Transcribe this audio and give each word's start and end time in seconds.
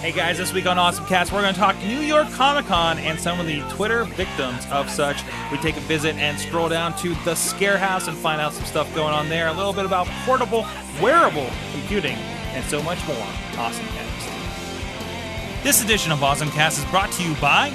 Hey 0.00 0.12
guys, 0.12 0.36
this 0.36 0.52
week 0.52 0.66
on 0.66 0.78
Awesome 0.78 1.06
Cast, 1.06 1.32
we're 1.32 1.40
going 1.40 1.54
to 1.54 1.58
talk 1.58 1.74
New 1.78 2.00
York 2.00 2.30
Comic 2.32 2.66
Con 2.66 2.98
and 2.98 3.18
some 3.18 3.40
of 3.40 3.46
the 3.46 3.62
Twitter 3.70 4.04
victims 4.04 4.66
of 4.70 4.90
such. 4.90 5.16
We 5.50 5.56
take 5.58 5.78
a 5.78 5.80
visit 5.80 6.16
and 6.16 6.38
scroll 6.38 6.68
down 6.68 6.94
to 6.98 7.14
the 7.24 7.34
Scare 7.34 7.78
House 7.78 8.06
and 8.06 8.14
find 8.16 8.38
out 8.38 8.52
some 8.52 8.66
stuff 8.66 8.94
going 8.94 9.14
on 9.14 9.30
there, 9.30 9.48
a 9.48 9.52
little 9.54 9.72
bit 9.72 9.86
about 9.86 10.06
portable, 10.26 10.66
wearable 11.00 11.48
computing, 11.72 12.16
and 12.52 12.62
so 12.66 12.82
much 12.82 13.04
more. 13.08 13.26
Awesome 13.56 13.86
Cast. 13.86 15.64
This 15.64 15.82
edition 15.82 16.12
of 16.12 16.22
Awesome 16.22 16.50
Cast 16.50 16.78
is 16.78 16.84
brought 16.90 17.10
to 17.12 17.22
you 17.24 17.34
by 17.36 17.70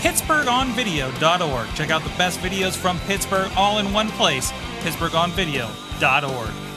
PittsburghOnVideo.org. 0.00 1.74
Check 1.74 1.90
out 1.90 2.02
the 2.02 2.10
best 2.18 2.38
videos 2.40 2.76
from 2.76 2.98
Pittsburgh 3.00 3.50
all 3.56 3.78
in 3.78 3.94
one 3.94 4.10
place, 4.10 4.52
PittsburghOnVideo.org. 4.82 6.71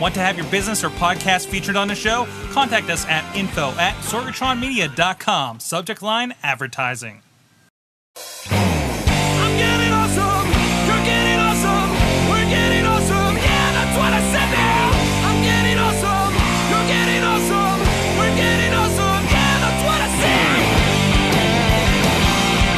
Want 0.00 0.14
to 0.14 0.20
have 0.20 0.36
your 0.38 0.46
business 0.46 0.82
or 0.82 0.88
podcast 0.88 1.46
featured 1.46 1.76
on 1.76 1.86
the 1.86 1.94
show? 1.94 2.26
Contact 2.52 2.88
us 2.88 3.04
at 3.04 3.22
info 3.36 3.68
at 3.72 3.92
sorgatronmedia.com. 3.96 5.60
Subject 5.60 6.00
line 6.00 6.32
advertising. 6.42 7.20
I'm 8.16 9.52
getting 9.60 9.92
awesome. 9.92 10.48
You're 10.88 11.04
getting 11.04 11.36
awesome. 11.36 11.90
We're 12.32 12.48
getting 12.48 12.86
awesome. 12.88 13.36
Yeah, 13.36 13.72
that's 13.76 13.94
what 14.00 14.12
I 14.16 14.20
said 14.32 14.48
now. 14.56 14.88
I'm 15.28 15.44
getting 15.44 15.76
awesome. 15.76 16.32
You're 16.72 16.88
getting 16.88 17.22
awesome. 17.22 17.78
We're 18.16 18.36
getting 18.40 18.72
awesome. 18.72 19.22
Yeah, 19.28 19.60
that's 19.60 19.82
what 19.84 20.00
I 20.00 20.08
said. 20.16 20.56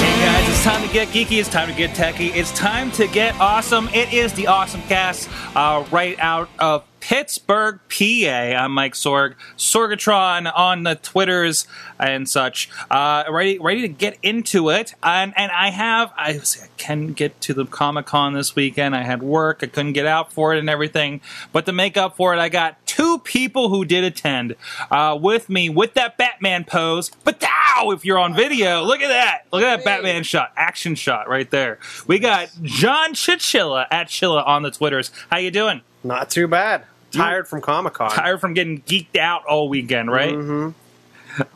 Hey 0.03 0.15
guys, 0.27 0.49
it's 0.51 0.65
time 0.65 0.83
to 0.85 0.93
get 0.93 1.09
geeky. 1.09 1.39
It's 1.39 1.49
time 1.49 1.69
to 1.69 1.75
get 1.75 1.91
techie. 1.95 2.35
It's 2.35 2.51
time 2.51 2.91
to 2.93 3.07
get 3.07 3.39
awesome. 3.39 3.89
It 3.95 4.13
is 4.13 4.33
the 4.33 4.49
Awesome 4.49 4.83
Cast 4.83 5.29
uh, 5.55 5.85
right 5.93 6.19
out 6.19 6.51
of 6.59 6.85
Pittsburgh, 7.03 7.81
PA. 7.89 8.31
I'm 8.63 8.71
Mike 8.71 8.95
Sorg, 8.95 9.35
Sorgatron 9.59 10.51
on 10.57 10.85
the 10.85 10.95
Twitters 10.95 11.67
and 11.99 12.29
such. 12.29 12.71
Uh, 12.89 13.25
ready, 13.29 13.59
ready 13.59 13.81
to 13.81 13.89
get 13.89 14.19
into 14.23 14.71
it. 14.71 14.95
And 15.03 15.35
and 15.37 15.51
I 15.51 15.71
have 15.71 16.13
I 16.17 16.41
can 16.77 17.09
get 17.09 17.41
to 17.43 17.55
the 17.55 17.67
Comic 17.67 18.07
Con 18.07 18.35
this 18.35 18.55
weekend. 18.55 18.95
I 18.95 19.03
had 19.03 19.21
work. 19.21 19.65
I 19.65 19.67
couldn't 19.67 19.95
get 19.95 20.07
out 20.07 20.33
for 20.33 20.55
it 20.55 20.61
and 20.61 20.71
everything. 20.71 21.21
But 21.51 21.67
to 21.67 21.73
make 21.73 21.97
up 21.97 22.17
for 22.17 22.35
it, 22.35 22.39
I 22.39 22.49
got 22.49 22.87
two 22.87 23.19
people 23.19 23.69
who 23.69 23.85
did 23.85 24.05
attend 24.05 24.55
uh, 24.89 25.19
with 25.21 25.51
me 25.51 25.69
with 25.69 25.95
that 25.95 26.17
Batman 26.17 26.63
pose. 26.63 27.11
But 27.25 27.43
now, 27.43 27.91
if 27.91 28.05
you're 28.05 28.19
on 28.19 28.33
video, 28.33 28.85
look 28.85 29.01
at 29.01 29.09
that. 29.09 29.47
Look 29.53 29.65
at 29.65 29.79
that 29.79 29.85
Batman 29.85 30.23
shot, 30.23 30.53
action 30.57 30.95
shot 30.95 31.29
right 31.29 31.51
there. 31.51 31.81
We 32.07 32.21
got 32.21 32.49
John 32.63 33.15
Chichilla 33.15 33.89
at 33.91 34.07
Chilla 34.07 34.47
on 34.47 34.63
the 34.63 34.71
Twitters. 34.71 35.11
How 35.33 35.39
you 35.39 35.51
doing? 35.51 35.81
Not 36.05 36.31
too 36.31 36.47
bad. 36.47 36.85
Tired 37.13 37.49
from 37.49 37.61
Comic 37.61 37.95
Con. 37.95 38.11
tired 38.11 38.41
from 38.41 38.55
getting 38.55 38.83
geeked 38.83 39.17
out 39.17 39.45
all 39.45 39.69
weekend, 39.69 40.11
right? 40.11 40.35
Mm-hmm. 40.35 40.71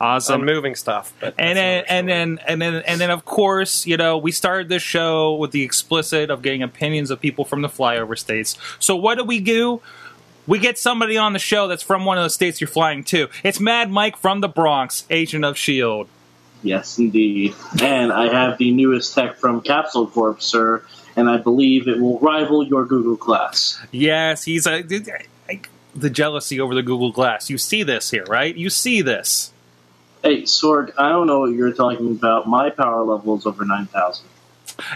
Awesome. 0.01 0.41
on 0.41 0.45
moving 0.45 0.75
stuff. 0.75 1.13
But 1.19 1.35
and 1.37 1.57
then, 1.57 1.83
and 1.87 2.09
then, 2.09 2.39
and 2.47 2.61
then, 2.61 2.75
and 2.87 2.99
then, 2.99 3.11
of 3.11 3.25
course, 3.25 3.85
you 3.85 3.97
know, 3.97 4.17
we 4.17 4.31
started 4.31 4.69
this 4.69 4.81
show 4.81 5.35
with 5.35 5.51
the 5.51 5.63
explicit 5.63 6.29
of 6.29 6.41
getting 6.41 6.63
opinions 6.63 7.11
of 7.11 7.19
people 7.19 7.45
from 7.45 7.61
the 7.61 7.67
flyover 7.67 8.17
states. 8.17 8.57
So, 8.79 8.95
what 8.95 9.19
do 9.19 9.23
we 9.23 9.39
do? 9.39 9.81
We 10.47 10.59
get 10.59 10.77
somebody 10.77 11.17
on 11.17 11.33
the 11.33 11.39
show 11.39 11.67
that's 11.67 11.83
from 11.83 12.05
one 12.05 12.17
of 12.17 12.23
the 12.23 12.29
states 12.29 12.61
you're 12.61 12.69
flying 12.69 13.03
to. 13.05 13.27
It's 13.43 13.59
Mad 13.59 13.91
Mike 13.91 14.17
from 14.17 14.39
the 14.39 14.47
Bronx, 14.47 15.05
agent 15.09 15.43
of 15.43 15.57
Shield. 15.57 16.07
Yes, 16.63 16.97
indeed. 16.97 17.53
And 17.81 18.11
I 18.11 18.33
have 18.33 18.57
the 18.57 18.71
newest 18.71 19.13
tech 19.13 19.37
from 19.37 19.61
Capsule 19.61 20.07
Corp, 20.07 20.41
sir, 20.41 20.83
and 21.15 21.29
I 21.29 21.37
believe 21.37 21.87
it 21.87 21.99
will 21.99 22.17
rival 22.19 22.65
your 22.65 22.85
Google 22.85 23.15
Glass. 23.15 23.79
Yes, 23.91 24.43
he's 24.43 24.65
a 24.65 24.81
the 25.99 26.09
jealousy 26.09 26.59
over 26.59 26.75
the 26.75 26.83
Google 26.83 27.11
Glass. 27.11 27.49
You 27.49 27.57
see 27.57 27.83
this 27.83 28.11
here, 28.11 28.25
right? 28.25 28.55
You 28.55 28.69
see 28.69 29.01
this. 29.01 29.51
Hey, 30.23 30.43
Sorg, 30.43 30.91
I 30.97 31.09
don't 31.09 31.27
know 31.27 31.39
what 31.41 31.51
you're 31.53 31.73
talking 31.73 32.11
about. 32.11 32.47
My 32.47 32.69
power 32.69 33.03
level 33.03 33.37
is 33.37 33.45
over 33.45 33.63
9,000. 33.65 34.25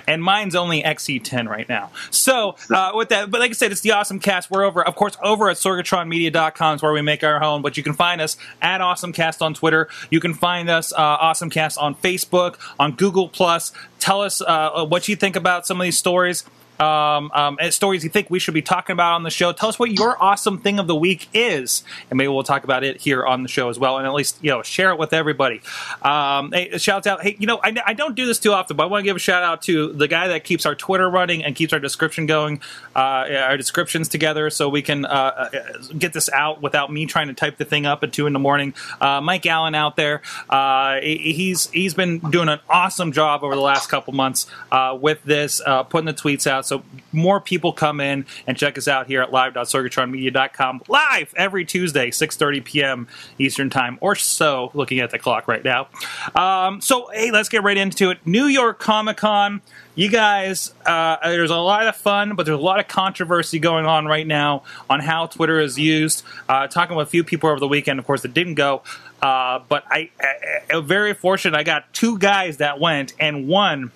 and 0.08 0.24
mine's 0.24 0.56
only 0.56 0.84
XE10 0.84 1.48
right 1.48 1.68
now. 1.70 1.92
So 2.10 2.56
uh, 2.70 2.92
with 2.94 3.10
that, 3.10 3.32
but 3.32 3.40
like 3.40 3.52
I 3.52 3.54
said, 3.54 3.72
it's 3.72 3.82
the 3.82 3.92
Awesome 3.92 4.20
Cast. 4.20 4.52
We're 4.52 4.64
over, 4.64 4.86
of 4.86 4.96
course, 4.96 5.18
over 5.24 5.50
at 5.50 5.58
SorgatronMedia.com 5.58 6.76
is 6.76 6.82
where 6.82 6.92
we 6.94 7.02
make 7.02 7.24
our 7.24 7.40
home. 7.40 7.62
But 7.62 7.78
you 7.78 7.84
can 7.84 7.94
find 7.94 8.22
us 8.22 8.38
at 8.62 8.82
Awesome 8.82 9.14
Cast 9.14 9.42
on 9.42 9.54
Twitter. 9.54 9.88
You 10.10 10.20
can 10.20 10.34
find 10.34 10.70
us 10.70 10.92
uh, 10.94 10.98
Awesome 10.98 11.50
Cast 11.50 11.78
on 11.78 11.96
Facebook, 11.96 12.58
on 12.80 12.94
Google 12.94 13.30
Plus. 13.30 13.72
Tell 14.00 14.22
us 14.22 14.42
uh, 14.42 14.86
what 14.86 15.08
you 15.08 15.16
think 15.16 15.36
about 15.36 15.66
some 15.66 15.80
of 15.80 15.84
these 15.86 15.98
stories. 15.98 16.44
Um, 16.82 17.30
um, 17.34 17.58
stories 17.70 18.04
you 18.04 18.10
think 18.10 18.32
we 18.32 18.40
should 18.40 18.56
be 18.56 18.64
talking 18.64 18.94
about 18.94 19.14
on 19.14 19.22
the 19.22 19.30
show. 19.30 19.52
Tell 19.52 19.70
us 19.70 19.78
what 19.78 19.92
your 19.92 20.22
awesome 20.22 20.58
thing 20.58 20.80
of 20.80 20.88
the 20.88 20.96
week 20.96 21.30
is, 21.32 21.84
and 22.10 22.18
maybe 22.18 22.30
we'll 22.30 22.42
talk 22.42 22.64
about 22.64 22.84
it 22.84 23.00
here 23.00 23.24
on 23.24 23.44
the 23.44 23.50
show 23.50 23.70
as 23.70 23.78
well. 23.78 24.00
And 24.00 24.08
at 24.08 24.14
least 24.14 24.40
you 24.42 24.50
know 24.50 24.64
share 24.64 24.90
it 24.90 24.98
with 24.98 25.14
everybody. 25.14 25.62
Um, 26.02 26.52
hey, 26.52 26.76
shouts 26.80 27.06
out! 27.06 27.22
Hey, 27.22 27.36
you 27.38 27.46
know 27.46 27.60
I, 27.64 27.76
I 27.86 27.94
don't 27.94 28.16
do 28.16 28.26
this 28.26 28.40
too 28.40 28.52
often, 28.52 28.78
but 28.78 28.84
I 28.84 28.86
want 28.88 29.04
to 29.04 29.06
give 29.06 29.16
a 29.16 29.20
shout 29.20 29.44
out 29.44 29.62
to 29.64 29.94
the 29.94 30.08
guy 30.08 30.30
that 30.30 30.44
keeps 30.44 30.66
our 30.66 30.74
Twitter 30.74 31.08
running 31.08 31.44
and 31.44 31.56
keeps 31.56 31.72
our 31.72 31.80
description 31.80 32.26
going, 32.26 32.62
uh, 32.96 33.00
our 33.00 33.58
descriptions 33.58 34.08
together, 34.10 34.50
so 34.50 34.68
we 34.68 34.82
can 34.82 35.06
uh, 35.06 35.50
get 35.96 36.14
this 36.14 36.30
out 36.30 36.64
without 36.64 36.92
me 36.92 37.06
trying 37.06 37.28
to 37.28 37.36
type 37.36 37.58
the 37.58 37.66
thing 37.66 37.86
up 37.86 38.04
at 38.04 38.12
two 38.12 38.26
in 38.26 38.34
the 38.34 38.40
morning. 38.40 38.74
Uh, 39.00 39.22
Mike 39.22 39.46
Allen 39.46 39.76
out 39.76 39.98
there, 39.98 40.24
uh, 40.50 41.00
he's 41.02 41.70
he's 41.70 41.94
been 41.94 42.18
doing 42.18 42.50
an 42.50 42.60
awesome 42.68 43.12
job 43.12 43.44
over 43.44 43.54
the 43.54 43.62
last 43.62 43.88
couple 43.88 44.14
months 44.14 44.48
uh, 44.72 44.98
with 45.00 45.24
this, 45.24 45.62
uh, 45.64 45.84
putting 45.84 46.08
the 46.08 46.14
tweets 46.14 46.48
out 46.48 46.66
so 46.71 46.71
more 47.12 47.40
people 47.40 47.74
come 47.74 48.00
in 48.00 48.26
and 48.48 48.58
check 48.58 48.78
us 48.78 48.88
out 48.88 49.08
here 49.08 49.22
at 49.22 49.32
live.sorgatronmedia.com 49.32 50.82
live 50.88 51.34
every 51.36 51.66
Tuesday, 51.66 52.10
6.30 52.10 52.64
p.m. 52.64 53.08
Eastern 53.38 53.70
Time 53.70 53.98
or 54.02 54.16
so, 54.16 54.72
looking 54.74 55.00
at 55.00 55.12
the 55.12 55.20
clock 55.20 55.48
right 55.48 55.64
now. 55.64 55.88
Um, 56.36 56.82
so, 56.82 57.10
hey, 57.14 57.32
let's 57.32 57.50
get 57.50 57.64
right 57.64 57.78
into 57.78 58.10
it. 58.12 58.20
New 58.26 58.46
York 58.46 58.80
Comic 58.80 59.18
Con. 59.18 59.62
You 59.94 60.10
guys, 60.10 60.74
uh, 60.86 61.18
there's 61.24 61.52
a 61.52 61.58
lot 61.58 61.86
of 61.86 61.98
fun, 61.98 62.36
but 62.36 62.46
there's 62.46 62.58
a 62.58 62.62
lot 62.62 62.80
of 62.80 62.88
controversy 62.88 63.60
going 63.60 63.86
on 63.86 64.06
right 64.06 64.26
now 64.26 64.64
on 64.90 65.02
how 65.02 65.26
Twitter 65.26 65.60
is 65.60 65.78
used. 65.78 66.24
Uh, 66.48 66.68
talking 66.68 66.96
with 66.96 67.08
a 67.08 67.12
few 67.12 67.26
people 67.26 67.50
over 67.50 67.60
the 67.60 67.68
weekend, 67.68 68.00
of 68.00 68.06
course, 68.06 68.22
that 68.22 68.34
didn't 68.34 68.56
go. 68.56 68.84
Uh, 69.22 69.60
but 69.68 69.84
I, 69.90 70.10
I, 70.20 70.60
I'm 70.72 70.86
very 70.86 71.14
fortunate. 71.14 71.58
I 71.58 71.64
got 71.64 71.92
two 71.94 72.18
guys 72.18 72.58
that 72.58 72.80
went, 72.80 73.14
and 73.20 73.50
one 73.50 73.92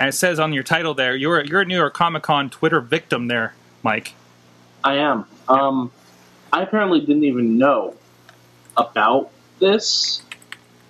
and 0.00 0.08
it 0.08 0.12
says 0.12 0.40
on 0.40 0.54
your 0.54 0.62
title 0.62 0.94
there, 0.94 1.14
you're 1.14 1.44
you're 1.44 1.60
a 1.60 1.64
New 1.66 1.76
York 1.76 1.92
Comic 1.92 2.22
Con 2.22 2.48
Twitter 2.48 2.80
victim 2.80 3.28
there, 3.28 3.54
Mike. 3.82 4.14
I 4.82 4.94
am. 4.94 5.26
Um, 5.46 5.92
I 6.50 6.62
apparently 6.62 7.00
didn't 7.00 7.24
even 7.24 7.58
know 7.58 7.94
about 8.78 9.30
this. 9.58 10.22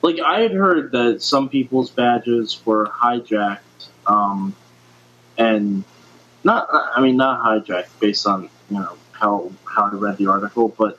Like, 0.00 0.20
I 0.20 0.40
had 0.40 0.52
heard 0.52 0.92
that 0.92 1.22
some 1.22 1.48
people's 1.48 1.90
badges 1.90 2.64
were 2.64 2.86
hijacked, 2.86 3.58
um, 4.06 4.54
and 5.36 5.82
not, 6.44 6.68
I 6.70 7.00
mean, 7.00 7.16
not 7.16 7.44
hijacked 7.44 7.88
based 7.98 8.28
on, 8.28 8.48
you 8.70 8.78
know, 8.78 8.96
how, 9.10 9.50
how 9.64 9.86
I 9.86 9.94
read 9.94 10.18
the 10.18 10.28
article, 10.28 10.68
but 10.68 10.98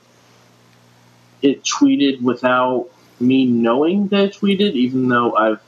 it 1.40 1.64
tweeted 1.64 2.20
without 2.20 2.90
me 3.18 3.46
knowing 3.46 4.08
that 4.08 4.24
it 4.24 4.34
tweeted, 4.34 4.74
even 4.74 5.08
though 5.08 5.34
I've 5.34 5.60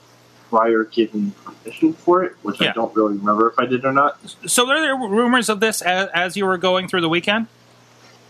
prior 0.55 0.85
given 0.85 1.33
permission 1.45 1.93
for 1.93 2.23
it, 2.23 2.33
which 2.43 2.61
Yeah. 2.61 2.71
I 2.71 2.73
don't 2.75 2.95
really 2.95 3.17
remember 3.17 3.49
if 3.51 3.59
I 3.59 3.67
did 3.67 3.85
or 3.85 3.93
not. 3.93 4.19
So 4.47 4.71
are 4.71 4.81
there 4.81 4.95
rumors 4.97 5.49
of 5.49 5.59
this 5.59 5.83
as, 5.83 6.09
as 6.15 6.37
you 6.37 6.47
were 6.47 6.59
going 6.59 6.87
through 6.87 7.01
the 7.01 7.09
weekend? 7.09 7.49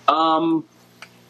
Um, 0.08 0.64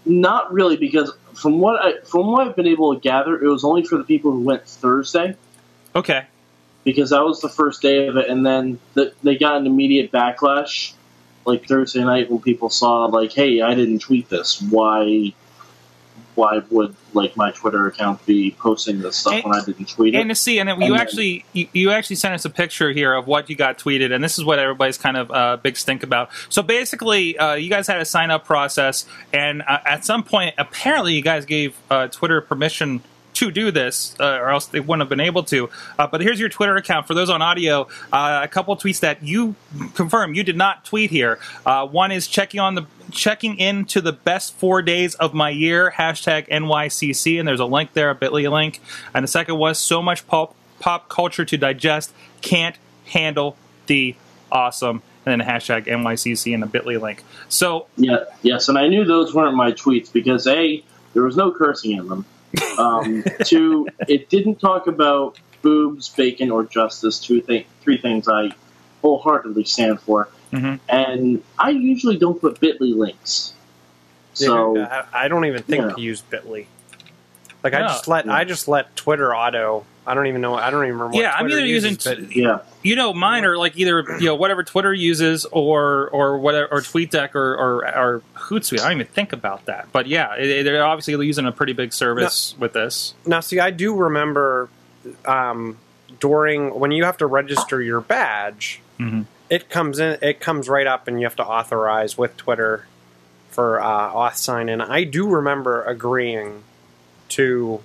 not 0.04 0.52
really, 0.52 0.76
because 0.76 1.12
from 1.34 1.58
what 1.58 1.80
I 1.84 1.98
from 2.04 2.30
what 2.30 2.46
I've 2.46 2.54
been 2.54 2.68
able 2.68 2.94
to 2.94 3.00
gather, 3.00 3.42
it 3.42 3.48
was 3.48 3.64
only 3.64 3.82
for 3.84 3.98
the 3.98 4.04
people 4.04 4.30
who 4.30 4.40
went 4.40 4.64
Thursday, 4.68 5.34
Okay. 5.96 6.26
because 6.84 7.10
that 7.10 7.24
was 7.24 7.40
the 7.40 7.48
first 7.48 7.82
day 7.82 8.06
of 8.06 8.16
it, 8.16 8.28
and 8.28 8.46
then 8.46 8.78
the, 8.94 9.12
they 9.24 9.36
got 9.36 9.56
an 9.56 9.66
immediate 9.66 10.12
backlash, 10.12 10.92
like 11.44 11.66
Thursday 11.66 12.04
night 12.04 12.30
when 12.30 12.40
people 12.40 12.70
saw 12.70 13.06
like, 13.06 13.32
"Hey, 13.32 13.62
I 13.62 13.74
didn't 13.74 13.98
tweet 14.00 14.28
this. 14.28 14.62
Why? 14.62 15.32
Why 16.34 16.60
would 16.70 16.94
like 17.12 17.36
my 17.36 17.50
Twitter 17.52 17.86
account 17.86 18.24
be 18.26 18.56
posting 18.58 19.00
this 19.00 19.16
stuff 19.16 19.34
And- 19.34 19.44
when 19.44 19.54
I 19.54 19.64
didn't 19.64 19.88
tweet 19.88 20.14
it?" 20.14 20.18
And 20.20 20.30
to 20.30 20.34
see, 20.34 20.58
and 20.58 20.68
you 20.68 20.74
And 20.74 20.82
then- 20.82 21.00
actually 21.00 21.44
you, 21.52 21.68
you 21.72 21.90
actually 21.90 22.16
sent 22.16 22.34
us 22.34 22.44
a 22.44 22.50
picture 22.50 22.90
here 22.92 23.14
of 23.14 23.26
what 23.26 23.48
you 23.48 23.56
got 23.56 23.78
tweeted, 23.78 24.12
and 24.12 24.22
this 24.22 24.38
is 24.38 24.44
what 24.44 24.58
everybody's 24.58 24.98
kind 24.98 25.16
of 25.16 25.30
uh, 25.30 25.56
big 25.62 25.76
stink 25.76 26.02
about. 26.02 26.30
So 26.48 26.62
basically, 26.62 27.38
uh, 27.38 27.54
you 27.54 27.70
guys 27.70 27.86
had 27.86 28.00
a 28.00 28.04
sign 28.04 28.30
up 28.30 28.44
process, 28.44 29.06
and 29.32 29.62
uh, 29.62 29.78
at 29.84 30.04
some 30.04 30.22
point, 30.22 30.54
apparently, 30.58 31.14
you 31.14 31.22
guys 31.22 31.44
gave 31.44 31.76
uh, 31.90 32.08
Twitter 32.08 32.40
permission 32.40 33.02
to 33.34 33.50
do 33.50 33.70
this, 33.70 34.14
uh, 34.20 34.38
or 34.40 34.50
else 34.50 34.66
they 34.66 34.80
wouldn't 34.80 35.02
have 35.02 35.08
been 35.08 35.20
able 35.20 35.42
to. 35.44 35.68
Uh, 35.98 36.06
but 36.06 36.20
here's 36.20 36.40
your 36.40 36.48
Twitter 36.48 36.76
account 36.76 37.06
for 37.06 37.14
those 37.14 37.30
on 37.30 37.42
audio. 37.42 37.88
Uh, 38.12 38.40
a 38.42 38.48
couple 38.48 38.76
tweets 38.76 39.00
that 39.00 39.22
you 39.22 39.54
confirm 39.94 40.34
you 40.34 40.42
did 40.42 40.56
not 40.56 40.84
tweet 40.84 41.10
here. 41.10 41.38
Uh, 41.66 41.86
one 41.86 42.12
is 42.12 42.26
checking 42.26 42.60
on 42.60 42.74
the 42.74 42.86
checking 43.10 43.58
in 43.58 43.84
to 43.84 44.00
the 44.00 44.12
best 44.12 44.54
four 44.54 44.82
days 44.82 45.14
of 45.16 45.34
my 45.34 45.50
year 45.50 45.92
hashtag 45.96 46.48
NYCC, 46.48 47.38
and 47.38 47.46
there's 47.46 47.60
a 47.60 47.66
link 47.66 47.92
there, 47.92 48.10
a 48.10 48.14
Bitly 48.14 48.50
link. 48.50 48.80
And 49.14 49.22
the 49.22 49.28
second 49.28 49.58
was 49.58 49.78
so 49.78 50.02
much 50.02 50.26
pop 50.26 50.54
pop 50.80 51.08
culture 51.08 51.44
to 51.44 51.56
digest, 51.56 52.12
can't 52.40 52.76
handle 53.06 53.56
the 53.86 54.14
awesome. 54.50 55.02
And 55.26 55.40
then 55.40 55.48
hashtag 55.48 55.86
NYCC 55.86 56.52
and 56.52 56.62
a 56.62 56.66
Bitly 56.66 57.00
link. 57.00 57.24
So 57.48 57.86
Yeah, 57.96 58.24
yes, 58.42 58.68
and 58.68 58.76
I 58.76 58.88
knew 58.88 59.04
those 59.04 59.34
weren't 59.34 59.56
my 59.56 59.72
tweets 59.72 60.12
because 60.12 60.46
a 60.46 60.84
there 61.14 61.22
was 61.22 61.36
no 61.36 61.50
cursing 61.50 61.92
in 61.92 62.08
them, 62.08 62.26
Um, 62.78 63.24
two, 63.44 63.88
it 64.08 64.28
didn't 64.28 64.56
talk 64.60 64.86
about 64.86 65.38
boobs, 65.62 66.08
bacon, 66.10 66.50
or 66.50 66.64
justice. 66.64 67.18
Two 67.18 67.40
th- 67.40 67.66
three 67.82 67.96
things 67.98 68.28
I 68.28 68.50
wholeheartedly 69.02 69.64
stand 69.64 70.00
for. 70.00 70.28
Mhm. 70.52 70.78
And 70.88 71.42
I 71.58 71.70
usually 71.70 72.16
don't 72.16 72.40
put 72.40 72.60
Bitly 72.60 72.94
links. 72.96 73.52
So 74.34 74.74
Dude, 74.74 74.84
I, 74.84 75.04
I 75.12 75.28
don't 75.28 75.44
even 75.46 75.62
think 75.62 75.84
Yeah. 75.84 75.90
to 75.94 76.00
use 76.00 76.22
Bitly. 76.30 76.66
Like 77.62 77.74
I 77.74 77.80
just 77.82 78.08
let 78.08 78.28
I 78.28 78.44
just 78.44 78.68
let 78.68 78.94
Twitter 78.96 79.34
auto. 79.34 79.84
I 80.06 80.12
don't 80.14 80.26
even 80.26 80.40
know. 80.40 80.54
I 80.54 80.70
don't 80.70 80.84
even 80.84 80.98
remember. 80.98 81.14
What 81.16 81.22
Yeah, 81.22 81.32
I'm 81.34 81.46
either 81.50 81.64
uses, 81.64 82.04
using 82.06 82.24
but 82.26 82.36
yeah, 82.36 82.58
you 82.82 82.94
know 82.94 83.14
mine 83.14 83.44
are 83.44 83.56
like 83.56 83.76
either 83.76 84.04
you 84.18 84.26
know 84.26 84.34
whatever 84.34 84.62
Twitter 84.62 84.92
uses 84.92 85.46
or 85.46 86.08
or 86.10 86.38
whatever 86.38 86.66
or 86.70 86.80
TweetDeck 86.80 87.34
or 87.34 87.54
or, 87.54 87.96
or 87.98 88.22
Hootsuite. 88.36 88.80
I 88.80 88.84
don't 88.90 89.00
even 89.00 89.06
think 89.06 89.32
about 89.32 89.64
that. 89.66 89.88
But 89.92 90.06
yeah, 90.06 90.34
it, 90.34 90.64
they're 90.64 90.84
obviously 90.84 91.26
using 91.26 91.46
a 91.46 91.52
pretty 91.52 91.72
big 91.72 91.92
service 91.92 92.54
with 92.58 92.72
this. 92.74 93.14
Now, 93.24 93.40
see, 93.40 93.60
I 93.60 93.70
do 93.70 93.94
remember 93.94 94.68
um, 95.24 95.78
during 96.20 96.78
when 96.78 96.90
you 96.92 97.04
have 97.04 97.16
to 97.18 97.26
register 97.26 97.80
your 97.80 98.00
badge, 98.00 98.80
Mhm. 99.00 99.24
it 99.48 99.70
comes 99.70 99.98
in. 99.98 100.18
It 100.20 100.40
comes 100.40 100.68
right 100.68 100.86
up, 100.86 101.08
and 101.08 101.18
you 101.18 101.24
have 101.26 101.36
to 101.36 101.44
authorize 101.44 102.18
with 102.18 102.36
Twitter 102.36 102.86
for 103.50 103.80
uh, 103.80 104.12
auth 104.12 104.36
sign 104.36 104.68
in. 104.68 104.80
I 104.80 105.04
do 105.04 105.28
remember 105.28 105.82
agreeing 105.84 106.62
to 107.30 107.80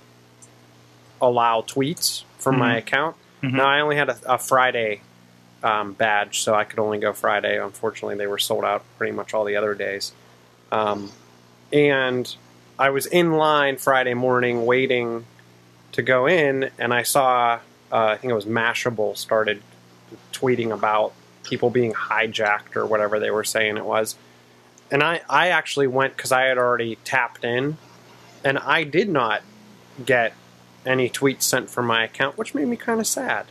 allow 1.20 1.62
tweets 1.62 2.24
from 2.38 2.58
my 2.58 2.76
account. 2.76 3.16
Mhm. 3.42 3.54
Now, 3.54 3.66
I 3.66 3.80
only 3.80 3.96
had 3.96 4.08
a, 4.08 4.18
a 4.26 4.38
Friday 4.38 5.02
um, 5.62 5.92
badge, 5.92 6.40
so 6.40 6.54
I 6.54 6.64
could 6.64 6.78
only 6.78 6.98
go 6.98 7.12
Friday. 7.12 7.58
Unfortunately, 7.58 8.16
they 8.16 8.26
were 8.26 8.38
sold 8.38 8.64
out 8.64 8.82
pretty 8.98 9.12
much 9.12 9.34
all 9.34 9.44
the 9.44 9.56
other 9.56 9.74
days. 9.74 10.12
Um, 10.72 11.12
and 11.72 12.34
I 12.78 12.90
was 12.90 13.06
in 13.06 13.32
line 13.32 13.76
Friday 13.76 14.14
morning 14.14 14.64
waiting 14.64 15.26
to 15.92 16.02
go 16.02 16.26
in, 16.26 16.70
and 16.78 16.94
I 16.94 17.02
saw, 17.02 17.60
uh, 17.92 17.96
I 17.96 18.16
think 18.16 18.30
it 18.30 18.34
was 18.34 18.46
Mashable 18.46 19.16
started 19.16 19.62
tweeting 20.32 20.72
about 20.72 21.12
people 21.42 21.70
being 21.70 21.92
hijacked 21.92 22.76
or 22.76 22.86
whatever 22.86 23.18
they 23.18 23.30
were 23.30 23.44
saying 23.44 23.76
it 23.76 23.84
was. 23.84 24.16
And 24.90 25.02
I, 25.02 25.20
I 25.28 25.48
actually 25.48 25.86
went 25.86 26.16
because 26.16 26.32
I 26.32 26.42
had 26.42 26.58
already 26.58 26.96
tapped 27.04 27.44
in, 27.44 27.76
and 28.44 28.58
I 28.58 28.84
did 28.84 29.08
not 29.08 29.42
get 30.04 30.32
any 30.86 31.08
tweets 31.08 31.42
sent 31.42 31.70
from 31.70 31.86
my 31.86 32.04
account, 32.04 32.38
which 32.38 32.54
made 32.54 32.68
me 32.68 32.76
kind 32.76 33.00
of 33.00 33.06
sad. 33.06 33.46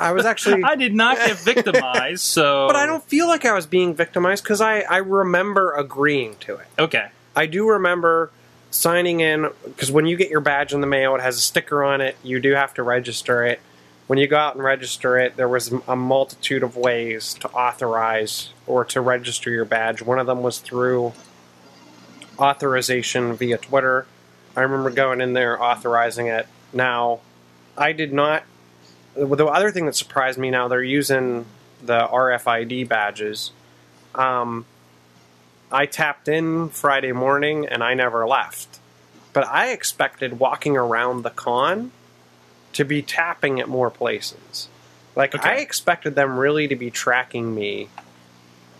I 0.00 0.12
was 0.12 0.24
actually 0.24 0.62
I 0.64 0.74
did 0.74 0.94
not 0.94 1.16
get 1.16 1.38
victimized, 1.38 2.22
so 2.22 2.66
but 2.68 2.76
I 2.76 2.86
don't 2.86 3.04
feel 3.04 3.26
like 3.26 3.44
I 3.44 3.52
was 3.52 3.66
being 3.66 3.94
victimized 3.94 4.42
because 4.44 4.60
I, 4.60 4.80
I 4.80 4.98
remember 4.98 5.72
agreeing 5.72 6.36
to 6.40 6.56
it. 6.56 6.66
Okay, 6.78 7.08
I 7.36 7.46
do 7.46 7.68
remember 7.68 8.30
signing 8.70 9.20
in 9.20 9.48
because 9.64 9.92
when 9.92 10.06
you 10.06 10.16
get 10.16 10.30
your 10.30 10.40
badge 10.40 10.72
in 10.72 10.80
the 10.80 10.86
mail, 10.86 11.14
it 11.14 11.20
has 11.20 11.36
a 11.36 11.40
sticker 11.40 11.84
on 11.84 12.00
it. 12.00 12.16
You 12.22 12.40
do 12.40 12.52
have 12.52 12.74
to 12.74 12.82
register 12.82 13.44
it. 13.44 13.60
When 14.08 14.18
you 14.18 14.26
go 14.26 14.36
out 14.36 14.54
and 14.54 14.64
register 14.64 15.16
it, 15.18 15.36
there 15.36 15.48
was 15.48 15.72
a 15.86 15.96
multitude 15.96 16.62
of 16.62 16.76
ways 16.76 17.34
to 17.34 17.48
authorize 17.50 18.50
or 18.66 18.84
to 18.86 19.00
register 19.00 19.48
your 19.48 19.64
badge. 19.64 20.02
One 20.02 20.18
of 20.18 20.26
them 20.26 20.42
was 20.42 20.58
through 20.58 21.12
authorization 22.38 23.34
via 23.34 23.58
Twitter. 23.58 24.06
I 24.56 24.62
remember 24.62 24.90
going 24.90 25.20
in 25.20 25.32
there 25.32 25.62
authorizing 25.62 26.26
it. 26.26 26.46
Now, 26.72 27.20
I 27.76 27.92
did 27.92 28.12
not. 28.12 28.44
The 29.14 29.46
other 29.46 29.70
thing 29.70 29.86
that 29.86 29.94
surprised 29.94 30.38
me 30.38 30.50
now, 30.50 30.68
they're 30.68 30.82
using 30.82 31.44
the 31.82 31.98
RFID 31.98 32.88
badges. 32.88 33.52
Um, 34.14 34.64
I 35.70 35.86
tapped 35.86 36.28
in 36.28 36.68
Friday 36.68 37.12
morning 37.12 37.66
and 37.66 37.82
I 37.82 37.94
never 37.94 38.26
left. 38.26 38.78
But 39.32 39.46
I 39.46 39.70
expected 39.70 40.38
walking 40.38 40.76
around 40.76 41.22
the 41.22 41.30
con 41.30 41.92
to 42.74 42.84
be 42.84 43.02
tapping 43.02 43.60
at 43.60 43.68
more 43.68 43.90
places. 43.90 44.68
Like 45.16 45.34
Okay. 45.34 45.48
I 45.48 45.54
expected 45.56 46.14
them 46.14 46.38
really 46.38 46.68
to 46.68 46.76
be 46.76 46.90
tracking 46.90 47.54
me. 47.54 47.88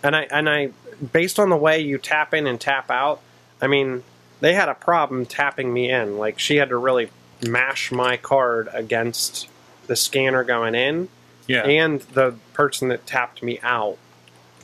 And 0.02 0.14
I 0.14 0.22
and 0.30 0.48
I 0.48 0.70
based 1.12 1.38
on 1.38 1.48
the 1.48 1.56
way 1.56 1.80
you 1.80 1.98
tap 1.98 2.34
in 2.34 2.46
and 2.46 2.60
tap 2.60 2.90
out, 2.90 3.20
I 3.60 3.66
mean, 3.66 4.02
they 4.40 4.54
had 4.54 4.68
a 4.68 4.74
problem 4.74 5.24
tapping 5.26 5.72
me 5.72 5.90
in. 5.90 6.18
Like 6.18 6.38
she 6.38 6.56
had 6.56 6.68
to 6.68 6.76
really 6.76 7.10
mash 7.42 7.90
my 7.92 8.16
card 8.16 8.68
against 8.72 9.48
the 9.86 9.96
scanner 9.96 10.44
going 10.44 10.74
in 10.74 11.08
yeah, 11.48 11.62
and 11.66 12.00
the 12.02 12.34
person 12.52 12.88
that 12.88 13.06
tapped 13.06 13.42
me 13.42 13.58
out. 13.62 13.98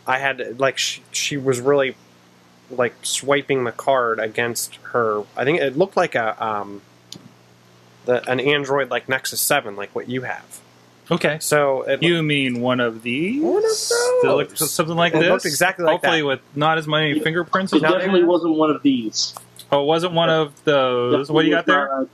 I 0.07 0.19
had 0.19 0.59
like 0.61 0.79
she, 0.79 1.03
she 1.13 1.37
was 1.37 1.61
really 1.61 1.97
like 2.71 2.95
swiping 3.03 3.65
the 3.65 3.73
card 3.73 4.19
against 4.21 4.77
her. 4.93 5.25
I 5.37 5.45
think 5.45 5.61
it 5.61 5.77
looked 5.77 5.97
like 5.97 6.15
a 6.15 6.43
um, 6.45 6.83
the 8.05 8.27
an 8.31 8.41
Android 8.41 8.91
like 8.91 9.09
Nexus 9.09 9.41
Seven, 9.41 9.77
like 9.77 9.95
what 9.95 10.09
you 10.09 10.23
have. 10.23 10.61
okay. 11.11 11.39
So 11.41 11.83
it 11.83 12.03
You 12.03 12.23
mean 12.23 12.61
one 12.61 12.81
of 12.81 13.03
these? 13.03 13.43
One 13.43 13.57
of 13.65 13.71
That 14.23 14.35
look- 14.37 14.57
those. 14.57 14.71
something 14.73 14.97
like 14.97 15.15
It 15.15 15.19
this. 15.21 15.29
looked 15.29 15.47
exactly 15.47 15.85
like 15.85 15.95
Hopefully, 16.01 16.21
that. 16.21 16.27
with 16.27 16.41
not 16.55 16.79
as 16.79 16.87
many 16.87 17.19
fingerprints. 17.21 17.73
it 17.73 17.77
as 17.77 17.83
definitely 17.83 18.25
wasn't 18.25 18.55
one 18.57 18.71
of 18.71 18.83
these. 18.83 19.35
Oh, 19.71 19.83
it 19.83 19.87
wasn't 19.87 20.15
one 20.15 20.31
of 20.31 20.53
those. 20.65 21.31
What 21.31 21.43
do 21.43 21.49
you 21.49 21.55
got 21.55 21.67
there? 21.67 21.89
Not 21.89 22.09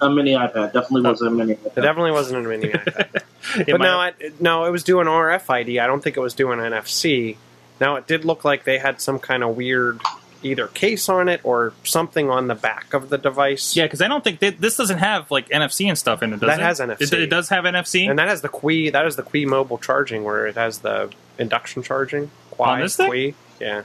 A 0.00 0.10
mini 0.10 0.32
iPad 0.32 0.72
definitely 0.72 1.02
wasn't 1.02 1.32
a 1.32 1.34
mini. 1.34 1.52
it 1.52 1.64
iPad. 1.64 1.74
definitely 1.82 2.10
wasn't 2.12 2.44
a 2.44 2.48
mini 2.48 2.68
iPad. 2.68 3.22
But 3.66 3.78
might- 3.78 3.80
no, 3.80 4.00
it, 4.26 4.40
no, 4.40 4.64
it 4.64 4.70
was 4.70 4.82
doing 4.82 5.06
RFID. 5.06 5.80
I 5.80 5.86
don't 5.86 6.02
think 6.02 6.16
it 6.16 6.20
was 6.20 6.34
doing 6.34 6.58
NFC. 6.58 7.36
Now 7.80 7.96
it 7.96 8.06
did 8.06 8.24
look 8.24 8.44
like 8.44 8.64
they 8.64 8.78
had 8.78 9.00
some 9.00 9.18
kind 9.18 9.42
of 9.44 9.56
weird 9.56 10.00
either 10.42 10.66
case 10.66 11.08
on 11.08 11.28
it 11.28 11.40
or 11.44 11.72
something 11.84 12.28
on 12.28 12.46
the 12.48 12.54
back 12.54 12.92
of 12.92 13.08
the 13.08 13.16
device. 13.18 13.74
yeah, 13.76 13.84
because 13.84 14.02
I 14.02 14.08
don't 14.08 14.22
think 14.22 14.40
that, 14.40 14.60
this 14.60 14.76
doesn't 14.76 14.98
have 14.98 15.30
like 15.30 15.48
NFC 15.48 15.88
and 15.88 15.96
stuff 15.96 16.22
in 16.22 16.32
it. 16.32 16.40
Does 16.40 16.48
That 16.48 16.60
it? 16.60 16.62
has 16.62 16.80
NFC. 16.80 17.00
It, 17.00 17.12
it 17.14 17.26
does 17.30 17.48
have 17.48 17.64
NFC. 17.64 18.08
And 18.10 18.18
that 18.18 18.28
has 18.28 18.42
the 18.42 18.48
Qi. 18.48 18.92
That 18.92 19.06
is 19.06 19.16
the 19.16 19.22
Qi 19.22 19.46
mobile 19.46 19.78
charging, 19.78 20.24
where 20.24 20.46
it 20.46 20.56
has 20.56 20.80
the 20.80 21.10
induction 21.38 21.82
charging. 21.82 22.30
Qi, 22.52 22.66
On 22.66 22.80
this 22.80 22.96
thing? 22.96 23.10
Qi, 23.10 23.34
yeah, 23.60 23.82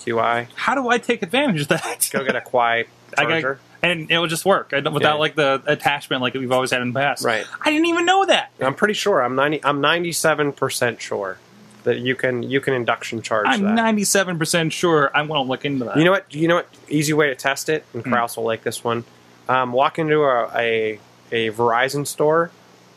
QI. 0.00 0.46
How 0.54 0.74
do 0.74 0.88
I 0.88 0.98
take 0.98 1.22
advantage 1.22 1.62
of 1.62 1.68
that? 1.68 2.08
Go 2.12 2.24
get 2.24 2.36
a 2.36 2.40
Qi 2.40 2.86
I 3.18 3.22
got- 3.24 3.28
charger. 3.40 3.60
And 3.82 4.10
it 4.10 4.18
will 4.18 4.26
just 4.26 4.44
work 4.44 4.72
without 4.72 5.00
Yeah. 5.02 5.12
like 5.14 5.34
the 5.34 5.62
attachment 5.66 6.22
like 6.22 6.34
we've 6.34 6.52
always 6.52 6.70
had 6.70 6.82
in 6.82 6.92
the 6.92 6.98
past. 7.00 7.24
Right. 7.24 7.46
I 7.62 7.70
didn't 7.70 7.86
even 7.86 8.04
know 8.06 8.24
that. 8.26 8.50
I'm 8.60 8.74
pretty 8.74 8.94
sure. 8.94 9.22
I'm 9.22 9.34
ninety. 9.36 9.64
I'm 9.64 9.80
ninety-seven 9.80 10.52
percent 10.52 11.00
sure 11.00 11.38
that 11.84 11.98
you 11.98 12.14
can 12.14 12.42
you 12.42 12.60
can 12.60 12.74
induction 12.74 13.22
charge 13.22 13.46
I'm 13.48 13.74
97 13.74 14.38
percent 14.38 14.72
sure 14.72 15.10
I'm 15.14 15.28
going 15.28 15.42
to 15.44 15.48
look 15.48 15.64
into 15.64 15.86
that. 15.86 15.96
You 15.96 16.04
know 16.04 16.10
what? 16.10 16.34
You 16.34 16.46
know 16.48 16.56
what? 16.56 16.68
Easy 16.88 17.12
way 17.14 17.28
to 17.28 17.34
test 17.34 17.68
it, 17.70 17.84
and 17.94 18.02
Hmm. 18.04 18.12
Kraus 18.12 18.36
will 18.36 18.44
like 18.44 18.62
this 18.64 18.84
one. 18.84 19.04
Um, 19.48 19.72
walk 19.72 19.98
into 19.98 20.22
a, 20.24 20.50
a 20.54 21.00
a 21.32 21.50
Verizon 21.50 22.06
store 22.06 22.50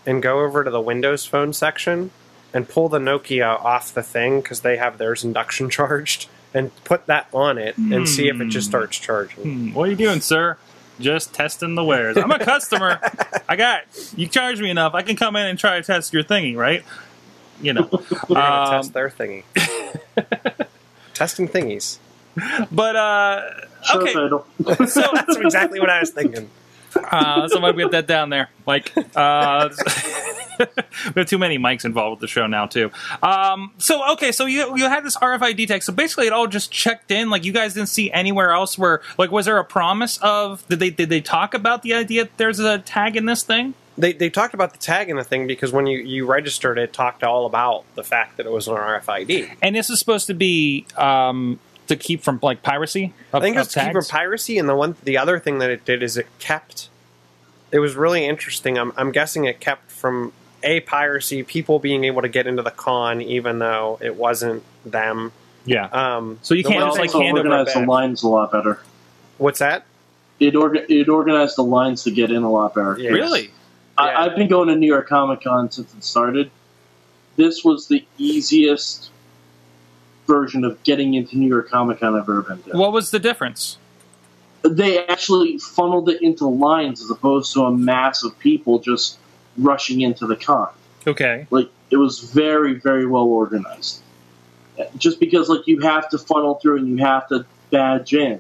and 0.06 0.22
go 0.22 0.42
over 0.42 0.64
to 0.66 0.70
the 0.70 0.82
Windows 0.82 1.26
Phone 1.26 1.54
section 1.54 2.12
and 2.54 2.68
pull 2.68 2.90
the 2.90 3.00
Nokia 3.00 3.46
off 3.64 3.94
the 3.94 4.04
thing 4.04 4.42
because 4.42 4.62
they 4.62 4.76
have 4.78 4.98
theirs 4.98 5.24
induction 5.24 5.70
charged, 5.70 6.28
and 6.54 6.72
put 6.84 7.06
that 7.06 7.28
on 7.32 7.58
it 7.58 7.78
and 7.78 8.08
see 8.10 8.28
if 8.28 8.40
it 8.42 8.50
just 8.50 8.68
Hmm. 8.68 8.72
starts 8.72 9.00
charging. 9.00 9.44
Hmm, 9.44 9.74
what 9.74 9.88
are 9.88 9.92
you 9.92 9.96
doing, 9.98 10.20
sir? 10.20 10.58
Just 11.00 11.34
testing 11.34 11.76
the 11.76 11.84
wares. 11.84 12.18
I'm 12.18 12.30
a 12.32 12.40
customer. 12.40 13.00
I 13.50 13.56
got 13.56 13.84
you. 14.16 14.28
Charge 14.28 14.62
me 14.62 14.70
enough. 14.70 14.94
I 14.94 15.02
can 15.02 15.16
come 15.16 15.36
in 15.36 15.46
and 15.48 15.58
try 15.58 15.78
to 15.78 15.84
test 15.84 16.14
your 16.14 16.24
thingy, 16.24 16.56
right? 16.56 16.84
You 17.62 17.74
know. 17.74 17.90
We're 18.30 18.36
gonna 18.36 18.66
Um, 18.66 18.72
test 18.82 18.94
their 18.94 19.10
thingy. 19.10 19.44
Testing 21.14 21.48
thingies. 21.48 21.98
but 22.72 22.96
uh, 22.96 23.42
okay. 23.96 24.14
So 24.14 24.46
That's 24.60 25.36
exactly 25.38 25.80
what 25.80 25.90
I 25.90 26.00
was 26.00 26.10
thinking. 26.12 26.50
uh, 26.96 27.48
somebody 27.48 27.78
get 27.78 27.92
that 27.92 28.08
down 28.08 28.30
there, 28.30 28.50
Mike. 28.68 28.92
Uh, 29.16 29.70
we 30.60 31.20
have 31.22 31.28
too 31.28 31.38
many 31.38 31.58
mics 31.58 31.86
involved 31.86 32.22
with 32.22 32.22
the 32.22 32.28
show 32.28 32.48
now 32.48 32.66
too. 32.66 32.92
Um, 33.22 33.72
so 33.78 34.14
okay, 34.14 34.32
so 34.32 34.46
you 34.46 34.78
you 34.78 34.86
had 34.90 35.04
this 35.04 35.18
RFID 35.18 35.68
tag. 35.68 35.84
So 35.84 35.94
basically, 35.94 36.28
it 36.28 36.34
all 36.34 36.48
just 36.48 36.72
checked 36.72 37.12
in. 37.12 37.30
Like 37.30 37.46
you 37.46 37.54
guys 37.54 37.74
didn't 37.74 37.90
see 37.90 38.12
anywhere 38.12 38.52
else 38.52 38.78
where 38.78 39.02
like 39.18 39.32
was 39.32 39.46
there 39.46 39.58
a 39.58 39.66
promise 39.66 40.18
of 40.22 40.68
did 40.68 40.80
they 40.80 40.90
did 40.90 41.10
they 41.10 41.22
talk 41.22 41.54
about 41.54 41.84
the 41.84 41.94
idea 41.94 42.24
that 42.24 42.38
there's 42.38 42.60
a 42.60 42.80
tag 42.80 43.16
in 43.16 43.26
this 43.26 43.44
thing? 43.44 43.74
They, 43.96 44.14
they 44.14 44.30
talked 44.30 44.56
about 44.56 44.72
the 44.74 44.80
tag 44.80 45.10
in 45.10 45.18
the 45.18 45.24
thing 45.24 45.46
because 45.46 45.72
when 45.72 45.86
you, 45.86 46.00
you 46.00 46.26
registered 46.26 46.80
it, 46.80 46.94
talked 46.94 47.24
all 47.24 47.46
about 47.46 47.86
the 47.94 48.04
fact 48.04 48.38
that 48.38 48.48
it 48.48 48.52
was 48.52 48.68
an 48.68 48.74
RFID. 48.74 49.56
And 49.62 49.76
this 49.76 49.92
is 49.92 50.00
supposed 50.00 50.26
to 50.28 50.34
be 50.34 50.88
um, 50.98 51.60
to 51.88 51.96
keep 51.96 52.24
from 52.24 52.40
like 52.42 52.64
piracy. 52.64 53.14
Of, 53.32 53.42
I 53.42 53.46
think 53.46 53.58
it's 53.58 53.74
to 53.74 53.84
keep 53.84 53.92
from 53.92 54.06
piracy, 54.06 54.58
and 54.58 54.68
the 54.68 54.76
one 54.76 54.96
the 55.04 55.18
other 55.18 55.40
thing 55.40 55.60
that 55.60 55.70
it 55.70 55.86
did 55.86 56.02
is 56.02 56.18
it 56.18 56.28
kept. 56.40 56.90
It 57.72 57.80
was 57.80 57.96
really 57.96 58.26
interesting. 58.26 58.78
I'm, 58.78 58.94
I'm 58.98 59.12
guessing 59.12 59.46
it 59.46 59.60
kept 59.60 59.92
from 59.92 60.32
a 60.64 60.80
piracy, 60.82 61.44
people 61.44 61.80
being 61.80 62.04
able 62.04 62.22
to 62.22 62.30
get 62.30 62.48
into 62.48 62.62
the 62.62 62.72
con, 62.72 63.22
even 63.22 63.60
though 63.60 63.98
it 64.02 64.16
wasn't 64.16 64.64
them. 64.86 65.32
Yeah. 65.66 65.86
Um, 65.88 66.40
So 66.42 66.54
you 66.54 66.64
can't 66.64 66.76
one 66.82 66.88
just, 66.90 67.00
like, 67.00 67.10
also 67.10 67.22
hand 67.22 67.38
over 67.38 67.64
the 67.66 67.86
lines 67.86 68.24
a 68.24 68.28
lot 68.28 68.52
better. 68.52 68.80
what's 69.38 69.60
that? 69.60 69.86
It 70.40 70.56
orga- 70.56 70.90
it 70.90 71.08
organized 71.10 71.56
the 71.58 71.64
lines 71.64 72.04
to 72.04 72.12
get 72.12 72.32
in 72.32 72.44
a 72.44 72.52
lot 72.52 72.74
better. 72.76 72.98
Yeah. 73.00 73.12
Really? 73.12 73.44
Yeah. 73.44 73.50
I, 73.98 74.26
I've 74.26 74.36
been 74.36 74.48
going 74.48 74.68
to 74.70 74.76
New 74.76 74.88
York 74.88 75.08
Comic 75.08 75.44
Con 75.44 75.72
since 75.72 75.94
it 75.94 76.04
started. 76.04 76.50
This 77.36 77.64
was 77.64 77.88
the 77.88 78.06
easiest 78.18 79.10
version 80.28 80.64
of 80.64 80.82
getting 80.84 81.14
into 81.14 81.38
New 81.38 81.48
York 81.48 81.70
Comic 81.70 82.00
Con 82.00 82.16
I've 82.16 82.22
ever 82.24 82.42
been 82.42 82.62
to. 82.64 82.78
What 82.78 82.92
was 82.92 83.12
the 83.12 83.20
difference? 83.20 83.78
they 84.66 85.06
actually 85.08 85.58
funneled 85.58 86.08
it 86.08 86.22
into 86.22 86.48
lines 86.48 87.02
as 87.02 87.10
opposed 87.10 87.52
to 87.54 87.64
a 87.64 87.72
mass 87.72 88.24
of 88.24 88.38
people 88.40 88.80
just 88.80 89.18
rushing 89.58 90.02
into 90.02 90.28
the 90.28 90.36
con. 90.36 90.70
Okay. 91.06 91.48
Like 91.50 91.70
it 91.90 91.98
was 91.98 92.20
very, 92.20 92.74
very 92.74 93.06
well 93.06 93.24
organized. 93.26 94.02
Just 94.98 95.20
because 95.20 95.50
like 95.50 95.68
you 95.68 95.82
have 95.82 96.10
to 96.10 96.18
funnel 96.18 96.56
through 96.56 96.78
and 96.78 96.88
you 96.88 96.98
have 96.98 97.28
to 97.30 97.46
badge 97.70 98.14
in, 98.14 98.40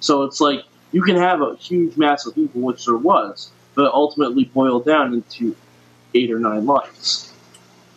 so 0.00 0.22
it's 0.22 0.40
like 0.40 0.64
you 0.92 1.02
can 1.02 1.16
have 1.16 1.42
a 1.42 1.56
huge 1.56 1.96
mass 1.96 2.24
of 2.26 2.34
people, 2.34 2.62
which 2.62 2.86
there 2.86 2.96
was, 2.96 3.50
but 3.74 3.92
ultimately 3.92 4.44
boiled 4.46 4.86
down 4.86 5.12
into 5.12 5.54
eight 6.14 6.30
or 6.30 6.38
nine 6.38 6.64
lines. 6.64 7.32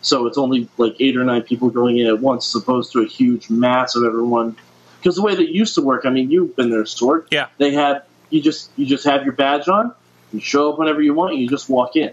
So 0.02 0.26
it's 0.26 0.36
only 0.36 0.68
like 0.76 0.96
eight 1.00 1.16
or 1.16 1.24
nine 1.24 1.42
people 1.42 1.70
going 1.70 1.98
in 1.98 2.06
at 2.08 2.20
once, 2.20 2.54
as 2.54 2.60
opposed 2.60 2.92
to 2.92 3.00
a 3.00 3.06
huge 3.06 3.48
mass 3.48 3.94
of 3.94 4.04
everyone. 4.04 4.56
Because 4.98 5.16
the 5.16 5.22
way 5.22 5.34
that 5.34 5.48
used 5.48 5.74
to 5.76 5.82
work, 5.82 6.04
I 6.04 6.10
mean, 6.10 6.30
you've 6.30 6.54
been 6.56 6.70
there, 6.70 6.84
Sorg. 6.84 7.26
Yeah. 7.30 7.46
They 7.58 7.72
had 7.72 8.02
you 8.30 8.42
just 8.42 8.70
you 8.76 8.84
just 8.84 9.04
have 9.04 9.24
your 9.24 9.32
badge 9.32 9.68
on, 9.68 9.94
you 10.32 10.40
show 10.40 10.72
up 10.72 10.78
whenever 10.78 11.00
you 11.00 11.14
want, 11.14 11.32
and 11.32 11.40
you 11.40 11.48
just 11.48 11.68
walk 11.68 11.96
in. 11.96 12.12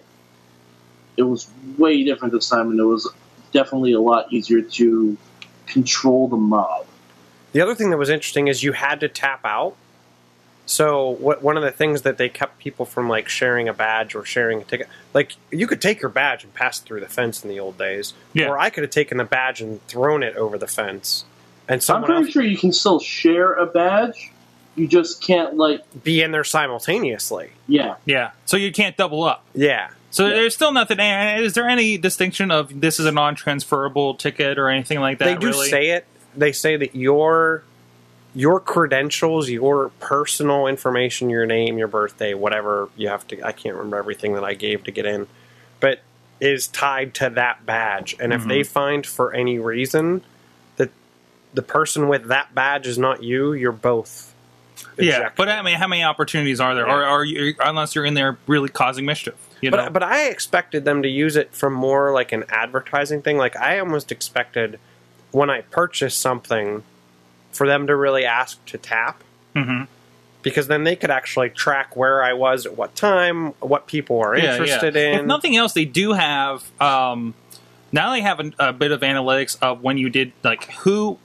It 1.20 1.24
was 1.24 1.50
way 1.78 2.04
different 2.04 2.34
this 2.34 2.48
time, 2.50 2.72
and 2.72 2.80
it 2.80 2.84
was 2.86 3.12
definitely 3.52 3.92
a 3.94 4.00
lot 4.00 4.32
easier 4.32 4.62
to 4.62 5.18
control 5.68 6.28
the 6.30 6.38
mob. 6.38 6.86
The 7.52 7.62
other 7.62 7.76
thing 7.76 7.90
that 7.90 7.98
was 7.98 8.10
interesting 8.10 8.48
is 8.48 8.64
you 8.64 8.72
had 8.72 9.00
to 9.02 9.10
tap 9.10 9.42
out. 9.44 9.76
So 10.66 11.10
what 11.10 11.42
one 11.42 11.58
of 11.58 11.64
the 11.64 11.72
things 11.72 12.04
that 12.04 12.18
they 12.18 12.30
kept 12.30 12.60
people 12.60 12.86
from 12.86 13.10
like 13.10 13.28
sharing 13.28 13.68
a 13.68 13.74
badge 13.74 14.14
or 14.14 14.24
sharing 14.24 14.62
a 14.62 14.64
ticket, 14.64 14.88
like 15.16 15.34
you 15.52 15.66
could 15.66 15.82
take 15.82 16.00
your 16.00 16.10
badge 16.10 16.44
and 16.44 16.54
pass 16.54 16.80
it 16.80 16.84
through 16.86 17.00
the 17.00 17.08
fence 17.08 17.44
in 17.44 17.50
the 17.50 17.60
old 17.60 17.78
days, 17.80 18.14
Yeah. 18.34 18.50
or 18.50 18.60
I 18.60 18.70
could 18.70 18.84
have 18.84 18.92
taken 18.92 19.18
the 19.18 19.24
badge 19.24 19.62
and 19.62 19.86
thrown 19.88 20.22
it 20.22 20.36
over 20.36 20.60
the 20.60 20.68
fence, 20.68 21.26
and 21.68 21.84
I'm 21.90 22.04
pretty 22.04 22.24
else 22.26 22.30
sure 22.32 22.44
you 22.44 22.58
can 22.58 22.72
still 22.72 23.00
share 23.00 23.54
a 23.54 23.66
badge. 23.66 24.32
You 24.76 24.88
just 24.88 25.24
can't 25.24 25.58
like 25.58 25.82
be 26.04 26.22
in 26.22 26.32
there 26.32 26.44
simultaneously. 26.44 27.50
yeah. 27.68 27.96
Yeah. 28.06 28.32
So 28.46 28.56
you 28.56 28.72
can't 28.72 28.96
double 28.96 29.24
up. 29.24 29.44
Yeah, 29.56 29.90
So 30.12 30.26
Yeah. 30.28 30.34
there's 30.36 30.54
still 30.56 30.72
nothing. 30.72 31.00
Is 31.00 31.54
there 31.54 31.68
any 31.70 31.98
distinction 31.98 32.50
of 32.52 32.82
this 32.82 33.00
is 33.00 33.06
a 33.06 33.12
non-transferable 33.12 34.16
ticket 34.16 34.58
or 34.58 34.68
anything 34.70 35.00
like 35.00 35.20
that? 35.20 35.26
they 35.26 35.36
do 35.36 35.48
really? 35.48 35.70
say 35.70 35.90
it. 35.92 36.06
They 36.36 36.52
say 36.52 36.76
that 36.78 36.96
your 36.96 37.64
your 38.36 38.60
credentials, 38.60 39.50
your 39.50 39.90
personal 40.00 40.68
information, 40.68 41.32
your 41.32 41.48
name, 41.48 41.80
your 41.80 41.88
birthday, 41.88 42.36
whatever 42.36 42.88
you 42.96 43.08
have 43.10 43.28
to. 43.28 43.42
I 43.44 43.52
can't 43.52 43.76
remember 43.76 43.98
everything 43.98 44.34
that 44.36 44.44
I 44.44 44.54
gave 44.54 44.84
to 44.84 44.92
get 44.92 45.08
in, 45.08 45.26
but 45.80 46.02
is 46.40 46.68
tied 46.68 47.16
to 47.16 47.30
that 47.32 47.66
badge. 47.66 48.16
And 48.20 48.32
if 48.32 48.44
Mhm. 48.44 48.48
they 48.50 48.64
find 48.64 49.06
for 49.06 49.34
any 49.34 49.58
reason 49.58 50.22
that 50.78 50.90
the 51.56 51.64
person 51.64 52.08
with 52.08 52.28
that 52.28 52.54
badge 52.54 52.86
is 52.86 53.00
not 53.00 53.24
you, 53.24 53.52
you're 53.54 53.72
both. 53.72 54.32
Yeah, 54.98 55.32
but 55.36 55.50
I 55.50 55.62
mean, 55.64 55.76
how 55.78 55.88
many 55.88 56.04
opportunities 56.04 56.60
are 56.62 56.76
there? 56.76 56.86
Yeah. 56.88 56.94
Or 56.96 57.04
are 57.04 57.26
you 57.26 57.56
unless 57.60 57.96
you're 57.96 58.06
in 58.06 58.14
there 58.14 58.38
really 58.46 58.70
causing 58.70 59.06
mischief? 59.06 59.34
You 59.62 59.72
know. 59.72 59.78
But 59.78 59.94
but 59.94 60.04
I 60.04 60.28
expected 60.28 60.86
them 60.86 61.02
to 61.04 61.10
use 61.10 61.36
it 61.36 61.54
for 61.54 61.70
more 61.70 62.12
like 62.12 62.32
an 62.32 62.44
advertising 62.50 63.22
thing. 63.22 63.38
Like 63.38 63.56
I 63.56 63.80
almost 63.80 64.12
expected 64.12 64.80
when 65.32 65.50
I 65.50 65.62
purchased 65.62 66.20
something 66.20 66.84
for 67.52 67.68
them 67.68 67.88
to 67.88 67.96
really 67.96 68.26
ask 68.26 68.64
to 68.66 68.78
tap 68.78 69.24
hmm 69.56 69.84
because 70.42 70.68
then 70.68 70.86
they 70.86 70.96
could 70.96 71.12
actually 71.12 71.50
track 71.50 71.98
where 71.98 72.24
I 72.24 72.32
was 72.32 72.66
at 72.66 72.78
what 72.78 72.96
time, 72.96 73.50
what 73.60 73.88
people 73.88 74.22
are 74.22 74.38
Yeah, 74.38 74.52
interested 74.52 74.96
yeah. 74.96 75.16
in. 75.16 75.20
If 75.20 75.26
nothing 75.26 75.58
else, 75.58 75.74
they 75.74 75.84
do 75.84 76.14
have. 76.14 76.64
Um, 76.82 77.34
now 77.92 78.12
they 78.12 78.22
have 78.22 78.40
a, 78.40 78.52
a 78.60 78.74
bit 78.74 78.92
of 78.92 79.02
analytics 79.02 79.58
of 79.62 79.82
when 79.82 79.98
you 79.98 80.10
did 80.10 80.32
like 80.44 80.66
who, 80.72 81.18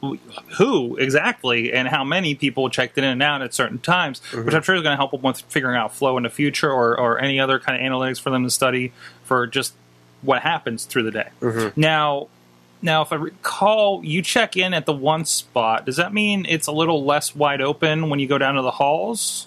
who 0.59 0.97
exactly, 0.97 1.73
and 1.73 1.89
how 1.89 2.05
many 2.05 2.35
people 2.35 2.69
checked 2.71 2.97
in 2.99 3.05
and 3.05 3.23
out 3.23 3.43
at 3.43 3.55
certain 3.55 3.79
times, 3.79 4.21
Mm-hmm. 4.31 4.47
which 4.47 4.55
I'm 4.55 4.63
sure 4.63 4.75
is 4.75 4.83
going 4.83 4.93
to 4.93 4.97
help 4.97 5.11
them 5.13 5.23
with 5.23 5.41
figuring 5.43 5.77
out 5.77 5.95
flow 5.95 6.17
in 6.17 6.23
the 6.23 6.31
future 6.31 6.71
or, 6.71 6.99
or 6.99 7.19
any 7.19 7.39
other 7.41 7.59
kind 7.59 7.81
of 7.81 7.93
analytics 7.93 8.21
for 8.21 8.31
them 8.31 8.45
to 8.45 8.51
study 8.51 8.93
for 9.25 9.47
just 9.47 9.75
what 10.23 10.43
happens 10.43 10.85
through 10.85 11.03
the 11.05 11.11
day. 11.11 11.29
Mhm. 11.41 11.77
Now, 11.77 12.29
now, 12.83 13.01
if 13.03 13.13
I 13.13 13.17
recall, 13.17 14.05
you 14.05 14.21
check 14.21 14.57
in 14.59 14.75
at 14.75 14.85
the 14.85 14.93
one 14.93 15.25
spot. 15.25 15.87
Does 15.87 15.97
that 15.97 16.13
mean 16.13 16.45
it's 16.49 16.67
a 16.67 16.73
little 16.73 17.03
less 17.05 17.35
wide 17.35 17.63
open 17.63 18.11
when 18.11 18.19
you 18.21 18.27
go 18.27 18.37
down 18.37 18.55
to 18.57 18.63
the 18.63 18.73
halls? 18.73 19.47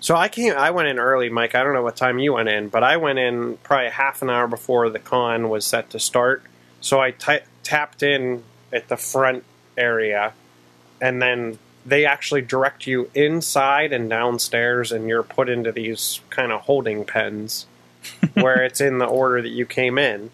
So 0.00 0.14
I 0.14 0.28
came. 0.28 0.54
I 0.54 0.70
went 0.70 0.88
in 0.88 0.98
early, 0.98 1.28
Mike. 1.28 1.54
I 1.54 1.64
don't 1.64 1.74
know 1.74 1.82
what 1.82 1.96
time 1.96 2.18
you 2.18 2.34
went 2.34 2.48
in, 2.48 2.68
but 2.68 2.84
I 2.84 2.96
went 2.96 3.18
in 3.18 3.56
probably 3.58 3.90
half 3.90 4.22
an 4.22 4.30
hour 4.30 4.46
before 4.46 4.88
the 4.90 4.98
con 4.98 5.48
was 5.48 5.66
set 5.66 5.90
to 5.90 5.98
start. 5.98 6.42
So 6.80 7.00
I 7.00 7.10
t- 7.10 7.40
tapped 7.64 8.02
in 8.02 8.44
at 8.72 8.88
the 8.88 8.96
front 8.96 9.44
area, 9.76 10.34
and 11.00 11.20
then 11.20 11.58
they 11.84 12.04
actually 12.04 12.42
direct 12.42 12.86
you 12.86 13.10
inside 13.14 13.92
and 13.92 14.08
downstairs, 14.08 14.92
and 14.92 15.08
you're 15.08 15.22
put 15.22 15.48
into 15.48 15.72
these 15.72 16.20
kind 16.30 16.52
of 16.52 16.62
holding 16.62 17.04
pens 17.04 17.66
where 18.34 18.62
it's 18.62 18.80
in 18.80 18.98
the 18.98 19.06
order 19.06 19.42
that 19.42 19.48
you 19.48 19.66
came 19.66 19.98
in. 19.98 20.30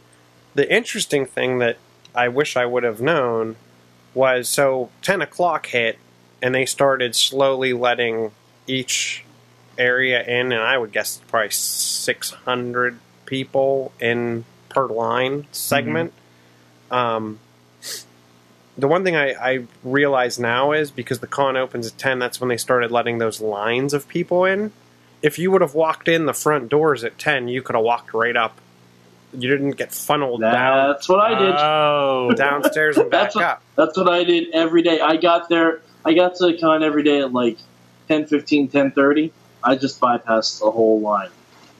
The 0.54 0.70
interesting 0.72 1.24
thing 1.24 1.58
that 1.58 1.78
I 2.14 2.28
wish 2.28 2.56
I 2.56 2.66
would 2.66 2.82
have 2.82 3.00
known 3.00 3.56
was 4.12 4.48
so 4.48 4.90
10 5.02 5.22
o'clock 5.22 5.66
hit, 5.66 5.98
and 6.42 6.54
they 6.54 6.66
started 6.66 7.16
slowly 7.16 7.72
letting 7.72 8.32
each 8.66 9.23
area 9.78 10.22
in, 10.22 10.52
and 10.52 10.62
I 10.62 10.76
would 10.78 10.92
guess 10.92 11.16
it's 11.16 11.30
probably 11.30 11.50
600 11.50 12.98
people 13.26 13.92
in 14.00 14.44
per 14.68 14.86
line 14.86 15.46
segment. 15.52 16.12
Um, 16.90 17.38
the 18.76 18.88
one 18.88 19.04
thing 19.04 19.14
I, 19.16 19.32
I 19.34 19.64
realize 19.82 20.38
now 20.38 20.72
is 20.72 20.90
because 20.90 21.20
the 21.20 21.26
con 21.26 21.56
opens 21.56 21.86
at 21.86 21.98
10, 21.98 22.18
that's 22.18 22.40
when 22.40 22.48
they 22.48 22.56
started 22.56 22.90
letting 22.90 23.18
those 23.18 23.40
lines 23.40 23.94
of 23.94 24.08
people 24.08 24.44
in. 24.44 24.72
If 25.22 25.38
you 25.38 25.50
would 25.52 25.60
have 25.60 25.74
walked 25.74 26.08
in 26.08 26.26
the 26.26 26.34
front 26.34 26.68
doors 26.68 27.04
at 27.04 27.18
10, 27.18 27.48
you 27.48 27.62
could 27.62 27.76
have 27.76 27.84
walked 27.84 28.12
right 28.12 28.36
up. 28.36 28.60
You 29.32 29.48
didn't 29.48 29.72
get 29.72 29.92
funneled 29.92 30.42
down 30.42 30.90
That's 30.90 31.08
what 31.08 31.20
I 31.20 31.38
did. 31.38 31.54
Oh, 31.56 32.32
downstairs 32.36 32.98
and 32.98 33.10
back 33.10 33.22
That's 33.22 33.36
what, 33.36 33.44
up. 33.44 33.62
that's 33.74 33.96
what 33.96 34.08
I 34.08 34.22
did 34.22 34.52
every 34.52 34.82
day. 34.82 35.00
I 35.00 35.16
got 35.16 35.48
there. 35.48 35.80
I 36.04 36.12
got 36.14 36.36
to 36.36 36.46
the 36.46 36.58
con 36.58 36.82
every 36.82 37.02
day 37.02 37.20
at 37.20 37.32
like 37.32 37.58
10, 38.08 38.26
15, 38.26 38.68
10, 38.68 38.92
I 39.64 39.76
just 39.76 40.00
bypassed 40.00 40.60
the 40.60 40.70
whole 40.70 41.00
line. 41.00 41.30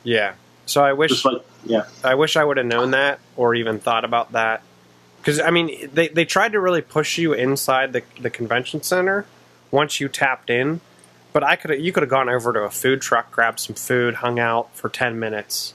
Yeah. 0.03 0.35
So 0.67 0.83
I 0.83 0.93
wish 0.95 1.25
like 1.25 1.43
yeah. 1.65 1.85
I 2.03 2.15
wish 2.15 2.37
I 2.37 2.45
would 2.45 2.57
have 2.57 2.67
known 2.67 2.93
that 2.93 3.19
or 3.37 3.55
even 3.55 3.79
thought 3.81 4.05
about 4.05 4.33
that. 4.33 4.63
Because 5.21 5.41
I 5.41 5.51
mean, 5.51 5.91
they 5.93 6.09
they 6.09 6.25
tried 6.25 6.53
to 6.53 6.61
really 6.61 6.83
push 6.83 7.19
you 7.19 7.33
inside 7.33 7.93
the 7.93 8.03
the 8.21 8.31
convention 8.31 8.83
center 8.83 9.27
once 9.71 10.01
you 10.01 10.09
tapped 10.09 10.49
in, 10.51 10.81
but 11.33 11.43
I 11.45 11.57
could 11.57 11.79
you 11.83 11.93
could 11.93 12.03
have 12.03 12.11
gone 12.11 12.29
over 12.29 12.53
to 12.53 12.61
a 12.61 12.71
food 12.71 13.01
truck, 13.03 13.31
grabbed 13.31 13.61
some 13.61 13.75
food, 13.77 14.17
hung 14.17 14.39
out 14.39 14.75
for 14.75 14.89
ten 14.89 15.19
minutes. 15.19 15.75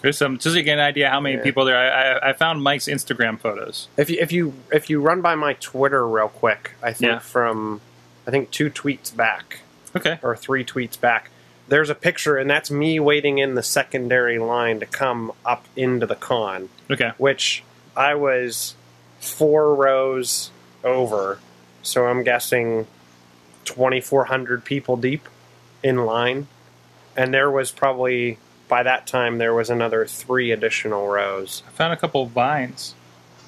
There's 0.00 0.18
some 0.18 0.38
just 0.38 0.56
to 0.56 0.62
get 0.62 0.74
an 0.78 0.84
idea 0.84 1.08
how 1.10 1.20
many 1.20 1.36
Yeah. 1.36 1.42
people 1.42 1.64
there. 1.64 1.76
I, 1.78 2.28
I, 2.28 2.30
I 2.30 2.32
found 2.32 2.62
Mike's 2.62 2.86
Instagram 2.88 3.38
photos. 3.38 3.88
If 3.96 4.10
you 4.10 4.18
if 4.20 4.32
you 4.32 4.54
if 4.72 4.90
you 4.90 5.00
run 5.00 5.20
by 5.20 5.34
my 5.34 5.52
Twitter 5.54 6.06
real 6.08 6.28
quick, 6.28 6.72
I 6.82 6.92
think 6.92 7.12
Yeah. 7.12 7.18
from 7.20 7.80
I 8.26 8.30
think 8.30 8.50
two 8.50 8.68
tweets 8.70 9.14
back 9.14 9.60
Okay. 9.94 10.18
or 10.22 10.36
three 10.36 10.64
tweets 10.64 10.98
back, 10.98 11.30
there's 11.68 11.90
a 11.90 11.94
picture, 11.94 12.36
and 12.36 12.48
that's 12.50 12.70
me 12.70 12.98
waiting 13.00 13.38
in 13.38 13.54
the 13.54 13.62
secondary 13.62 14.38
line 14.38 14.80
to 14.80 14.86
come 14.86 15.32
up 15.44 15.66
into 15.76 16.06
the 16.06 16.14
con. 16.14 16.68
Okay. 16.90 17.12
which 17.18 17.62
I 17.96 18.14
was 18.14 18.74
four 19.20 19.74
rows 19.74 20.50
over. 20.84 21.38
So 21.82 22.06
I'm 22.06 22.22
guessing 22.22 22.86
2,400 23.64 24.64
people 24.64 24.96
deep 24.96 25.28
in 25.82 26.04
line. 26.04 26.46
And 27.16 27.32
there 27.32 27.50
was 27.50 27.70
probably, 27.70 28.38
by 28.68 28.82
that 28.82 29.06
time, 29.06 29.38
there 29.38 29.54
was 29.54 29.70
another 29.70 30.06
three 30.06 30.50
additional 30.50 31.08
rows. 31.08 31.62
I 31.66 31.70
found 31.70 31.92
a 31.92 31.96
couple 31.96 32.22
of 32.22 32.30
vines. 32.30 32.94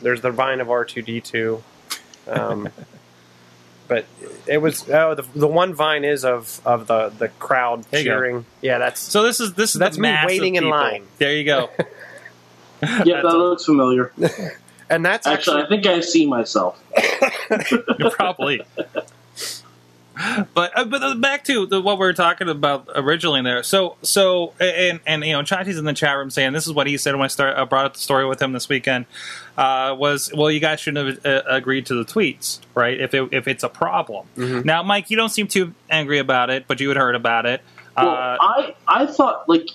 There's 0.03 0.21
the 0.21 0.31
vine 0.31 0.61
of 0.61 0.69
R2D2. 0.69 1.63
Um, 2.29 2.69
but 3.89 4.07
it 4.47 4.59
was, 4.59 4.89
oh, 4.91 5.15
the, 5.15 5.23
the 5.35 5.47
one 5.47 5.75
vine 5.75 6.05
is 6.05 6.25
of, 6.25 6.61
of 6.65 6.87
the, 6.87 7.11
the 7.11 7.29
crowd 7.29 7.85
There 7.85 8.03
cheering. 8.03 8.47
Yeah, 8.61 8.79
that's. 8.79 9.01
So 9.01 9.23
this 9.23 9.41
is 9.41 9.55
this 9.55 9.75
is 9.75 9.79
That's 9.79 9.99
me 9.99 10.15
waiting 10.27 10.57
in 10.57 10.65
people. 10.65 10.79
line. 10.79 11.07
There 11.19 11.35
you 11.35 11.45
go. 11.45 11.71
Yeah, 12.83 13.23
that 13.23 13.37
looks 13.37 13.65
familiar. 13.65 14.13
And 14.91 15.03
that's 15.03 15.27
Actually, 15.27 15.63
I 15.63 15.67
think 15.67 15.87
I 15.87 16.01
see 16.01 16.27
myself. 16.27 16.79
Probably. 18.11 18.61
But 20.55 20.77
uh, 20.79 20.85
but 20.85 21.03
uh, 21.03 21.15
back 21.17 21.45
to 21.45 21.67
the, 21.67 21.81
what 21.81 21.99
we 21.99 22.07
were 22.07 22.13
talking 22.13 22.49
about 22.49 22.89
originally 22.95 23.43
there. 23.43 23.63
So 23.63 23.97
so 24.03 24.53
and 24.61 25.01
and 25.07 25.25
you 25.25 25.33
know 25.33 25.43
Chachi's 25.43 25.77
in 25.79 25.85
the 25.85 25.93
chat 25.93 26.17
room 26.17 26.31
saying 26.31 26.53
this 26.53 26.67
is 26.67 26.73
what 26.73 26.87
he 26.87 26.97
said 26.97 27.15
when 27.17 27.25
I 27.25 27.29
start 27.29 27.57
I 27.57 27.65
brought 27.65 27.87
up 27.87 27.95
the 27.95 28.01
story 28.01 28.25
with 28.27 28.41
him 28.41 28.53
this 28.53 28.69
weekend 28.69 29.07
uh, 29.59 29.95
was 29.99 30.33
well 30.33 30.51
you 30.51 30.61
guys 30.61 30.79
shouldn't 30.81 31.25
have 31.25 31.27
uh, 31.27 31.43
agreed 31.49 31.87
to 31.87 31.95
the 31.95 32.05
tweets 32.05 32.61
right 32.75 33.01
if 33.01 33.13
it, 33.15 33.29
if 33.33 33.49
it's 33.49 33.65
a 33.65 33.69
problem. 33.69 34.27
Mhm. 34.37 34.65
Now 34.65 34.83
Mike 34.85 35.11
you 35.11 35.17
don't 35.17 35.31
seem 35.31 35.49
too 35.49 35.75
angry 35.91 36.19
about 36.19 36.49
it 36.51 36.67
but 36.69 36.81
you 36.81 36.89
had 36.89 36.97
heard 36.97 37.17
about 37.17 37.47
it. 37.47 37.61
Well, 37.97 38.09
Uh, 38.09 38.37
I 38.41 38.75
I 38.87 39.07
thought 39.07 39.49
like 39.49 39.69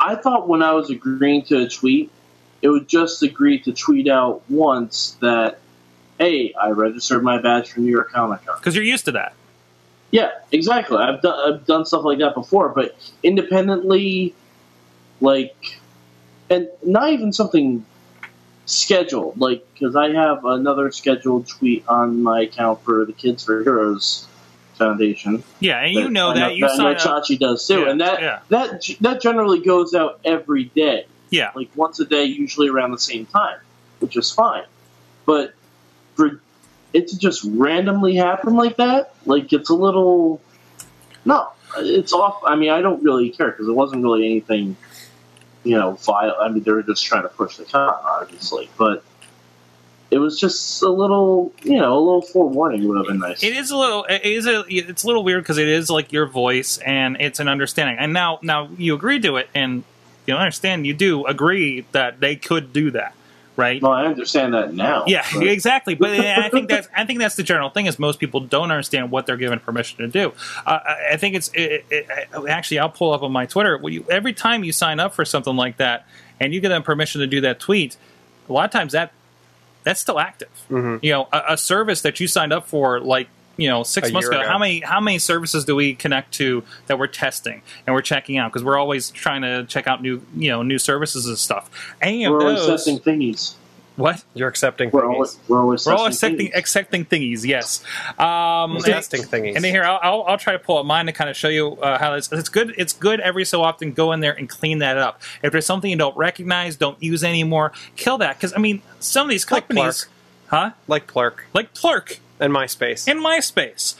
I 0.00 0.16
thought 0.16 0.48
when 0.48 0.62
I 0.62 0.72
was 0.72 0.90
agreeing 0.90 1.44
to 1.44 1.62
a 1.62 1.68
tweet, 1.68 2.10
it 2.60 2.68
would 2.68 2.88
just 2.88 3.22
agree 3.22 3.60
to 3.60 3.72
tweet 3.72 4.08
out 4.08 4.42
once 4.50 5.16
that, 5.20 5.60
hey, 6.18 6.52
I 6.60 6.70
registered 6.70 7.22
my 7.22 7.38
badge 7.40 7.70
for 7.70 7.80
New 7.80 7.90
York 7.90 8.10
Comic 8.12 8.44
Con. 8.44 8.56
because 8.58 8.74
you're 8.74 8.84
used 8.84 9.04
to 9.06 9.12
that. 9.12 9.32
Yeah, 10.12 10.30
exactly. 10.52 10.98
I've 10.98 11.22
done 11.22 11.54
I've 11.54 11.66
done 11.66 11.84
stuff 11.86 12.04
like 12.04 12.18
that 12.18 12.34
before, 12.34 12.68
but 12.68 12.94
independently, 13.22 14.34
like, 15.20 15.80
and 16.50 16.68
not 16.84 17.10
even 17.10 17.32
something 17.32 17.84
scheduled. 18.66 19.40
Like, 19.40 19.66
because 19.72 19.96
I 19.96 20.10
have 20.10 20.44
another 20.44 20.92
scheduled 20.92 21.48
tweet 21.48 21.88
on 21.88 22.22
my 22.22 22.42
account 22.42 22.82
for 22.84 23.06
the 23.06 23.12
Kids 23.14 23.42
for 23.42 23.62
Heroes 23.62 24.26
Foundation. 24.74 25.42
Yeah, 25.60 25.80
and 25.80 25.94
you 25.94 26.10
know 26.10 26.28
I 26.28 26.34
that 26.40 26.56
you 26.56 26.66
I 26.66 26.68
know 26.68 26.76
sign 26.76 26.96
up. 26.96 27.00
Chachi 27.24 27.38
does 27.38 27.66
too, 27.66 27.80
Yeah, 27.80 27.90
and 27.90 28.00
that 28.02 28.20
yeah. 28.20 28.40
that 28.50 28.84
that 29.00 29.22
generally 29.22 29.60
goes 29.60 29.94
out 29.94 30.20
every 30.26 30.64
day, 30.64 31.06
Yeah, 31.30 31.52
like 31.56 31.70
once 31.74 32.00
a 32.00 32.04
day, 32.04 32.24
usually 32.24 32.68
around 32.68 32.90
the 32.90 32.98
same 32.98 33.24
time, 33.24 33.56
which 34.00 34.16
is 34.16 34.30
fine. 34.30 34.64
But 35.24 35.54
for 36.16 36.40
it 36.92 37.08
to 37.08 37.18
just 37.18 37.44
randomly 37.44 38.14
happen 38.14 38.54
like 38.54 38.76
that, 38.76 39.14
like 39.26 39.52
it's 39.52 39.70
a 39.70 39.74
little 39.74 40.40
no, 41.24 41.48
it's 41.78 42.12
off. 42.12 42.42
I 42.44 42.56
mean, 42.56 42.70
I 42.70 42.80
don't 42.80 43.02
really 43.02 43.30
care 43.30 43.50
because 43.50 43.68
it 43.68 43.72
wasn't 43.72 44.02
really 44.02 44.26
anything, 44.26 44.76
you 45.64 45.76
know, 45.76 45.92
vile. 45.92 46.36
I 46.40 46.48
mean, 46.48 46.62
they 46.62 46.72
were 46.72 46.82
just 46.82 47.04
trying 47.04 47.22
to 47.22 47.28
push 47.28 47.56
the 47.56 47.64
car, 47.64 48.00
obviously, 48.04 48.68
but. 48.76 49.04
It 50.10 50.18
was 50.18 50.38
just 50.38 50.82
a 50.82 50.90
little, 50.90 51.54
you 51.62 51.78
know, 51.78 51.96
a 51.96 51.98
little 51.98 52.20
forewarning 52.20 52.86
would 52.86 52.98
have 52.98 53.06
been 53.06 53.18
nice. 53.18 53.42
it 53.42 53.56
is 53.56 53.70
a 53.70 53.76
little. 53.78 54.04
It 54.04 54.20
is 54.26 54.46
a. 54.46 54.62
It's 54.68 55.04
a 55.04 55.06
little 55.06 55.24
weird 55.24 55.42
because 55.42 55.56
it 55.56 55.68
is 55.68 55.88
like 55.88 56.12
your 56.12 56.26
voice 56.26 56.76
and 56.76 57.16
it's 57.18 57.40
an 57.40 57.48
understanding. 57.48 57.96
And 57.98 58.12
now, 58.12 58.38
now 58.42 58.68
you 58.76 58.94
agree 58.94 59.20
to 59.20 59.36
it, 59.36 59.48
and 59.54 59.84
you 60.26 60.34
understand. 60.34 60.86
You 60.86 60.92
do 60.92 61.24
agree 61.24 61.86
that 61.92 62.20
they 62.20 62.36
could 62.36 62.74
do 62.74 62.90
that, 62.90 63.14
right? 63.56 63.80
Well, 63.82 63.92
I 63.92 64.06
understand 64.06 64.54
that 64.54 64.74
now. 64.74 65.04
Yeah, 65.06 65.24
but- 65.34 65.46
exactly. 65.46 65.94
But 65.94 66.10
I 66.20 66.48
think 66.50 66.68
that's 66.68 66.88
I 66.96 67.04
think 67.06 67.18
that's 67.18 67.36
the 67.36 67.42
general 67.42 67.70
thing 67.70 67.86
is 67.86 67.98
most 67.98 68.18
people 68.18 68.40
don't 68.40 68.70
understand 68.70 69.10
what 69.10 69.26
they're 69.26 69.36
given 69.36 69.58
permission 69.60 69.98
to 69.98 70.08
do. 70.08 70.32
Uh, 70.66 70.78
I- 70.84 70.98
I 71.12 71.16
think 71.16 71.34
it's 71.34 71.48
it, 71.54 71.84
it, 71.90 72.06
it- 72.10 72.48
actually 72.48 72.78
I'll 72.78 72.88
pull 72.90 73.12
up 73.12 73.22
on 73.22 73.32
my 73.32 73.46
Twitter. 73.46 73.78
You, 73.88 74.04
every 74.10 74.32
time 74.32 74.64
you 74.64 74.72
sign 74.72 75.00
up 75.00 75.14
for 75.14 75.24
something 75.24 75.56
like 75.56 75.76
that 75.78 76.06
and 76.40 76.52
you 76.54 76.60
give 76.60 76.70
them 76.70 76.82
permission 76.82 77.20
to 77.20 77.26
do 77.26 77.40
that 77.42 77.60
tweet, 77.60 77.96
a 78.48 78.52
lot 78.52 78.64
of 78.64 78.70
times 78.70 78.92
that 78.92 79.12
that's 79.84 80.00
still 80.00 80.18
active. 80.20 80.48
Mhm. 80.70 81.00
You 81.02 81.12
know, 81.12 81.28
a, 81.32 81.42
a 81.50 81.56
service 81.56 82.02
that 82.02 82.20
you 82.20 82.26
signed 82.28 82.52
up 82.52 82.66
for 82.68 83.00
like 83.00 83.28
you 83.56 83.68
know 83.68 83.82
six 83.82 84.08
A 84.08 84.12
months 84.12 84.28
ago. 84.28 84.40
ago. 84.40 84.48
How 84.48 84.58
many 84.58 84.80
how 84.80 85.00
many 85.00 85.18
services 85.18 85.64
do 85.64 85.76
we 85.76 85.94
connect 85.94 86.32
to 86.34 86.62
that 86.86 86.98
we're 86.98 87.06
testing 87.06 87.62
and 87.86 87.94
we're 87.94 88.02
checking 88.02 88.38
out 88.38 88.50
because 88.52 88.64
we're 88.64 88.78
always 88.78 89.10
trying 89.10 89.42
to 89.42 89.64
check 89.66 89.86
out 89.86 90.00
new 90.02 90.22
you 90.36 90.50
know 90.50 90.62
new 90.62 90.78
services 90.78 91.26
and 91.26 91.38
stuff. 91.38 91.70
Any 92.00 92.24
of 92.24 92.32
We're 92.32 92.40
always 92.42 92.58
those 92.66 92.84
testing 92.84 92.98
thingies. 93.00 93.54
what 93.96 94.24
You're 94.34 94.48
accepting 94.48 94.90
We're 94.90 95.02
thingies. 95.02 95.12
always, 95.14 95.38
we're 95.48 95.60
always 95.60 95.86
we're 95.86 95.94
all 95.94 96.06
accepting 96.06 96.48
thingies. 96.48 96.56
accepting 96.56 97.04
thingies, 97.04 97.44
yes. 97.44 97.84
Um, 98.18 98.76
and, 98.76 98.84
testing 98.84 99.22
thingies. 99.22 99.54
and 99.56 99.62
then 99.64 99.72
here, 99.72 99.84
I'll, 99.84 99.98
I'll, 100.02 100.22
I'll 100.28 100.38
try 100.38 100.54
to 100.54 100.58
pull 100.58 100.78
up 100.78 100.86
mine 100.86 101.06
to 101.06 101.12
kind 101.12 101.28
of 101.28 101.36
show 101.36 101.48
you 101.48 101.72
uh, 101.76 101.98
how 101.98 102.14
it's, 102.14 102.32
it's 102.32 102.48
good. 102.48 102.74
It's 102.78 102.94
good 102.94 103.20
every 103.20 103.44
so 103.44 103.62
often. 103.62 103.92
Go 103.92 104.12
in 104.12 104.20
there 104.20 104.32
and 104.32 104.48
clean 104.48 104.78
that 104.78 104.96
up. 104.96 105.20
If 105.42 105.52
there's 105.52 105.66
something 105.66 105.90
you 105.90 105.96
don't 105.98 106.16
recognize, 106.16 106.76
don't 106.76 107.00
use 107.02 107.22
anymore. 107.22 107.72
Kill 107.96 108.16
that 108.18 108.36
because 108.38 108.54
I 108.54 108.58
mean, 108.58 108.80
some 108.98 109.26
of 109.26 109.30
these 109.30 109.48
Like 109.50 109.68
companies, 109.68 110.06
huh? 110.48 110.70
like 110.88 111.06
Plurk 111.06 111.44
Like 111.52 111.74
Plurk 111.74 112.18
and 112.42 112.52
MySpace. 112.52 113.08
in 113.08 113.18
MySpace. 113.18 113.94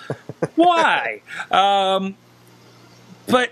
Why? 0.56 1.22
Um, 1.50 2.16
but 3.28 3.50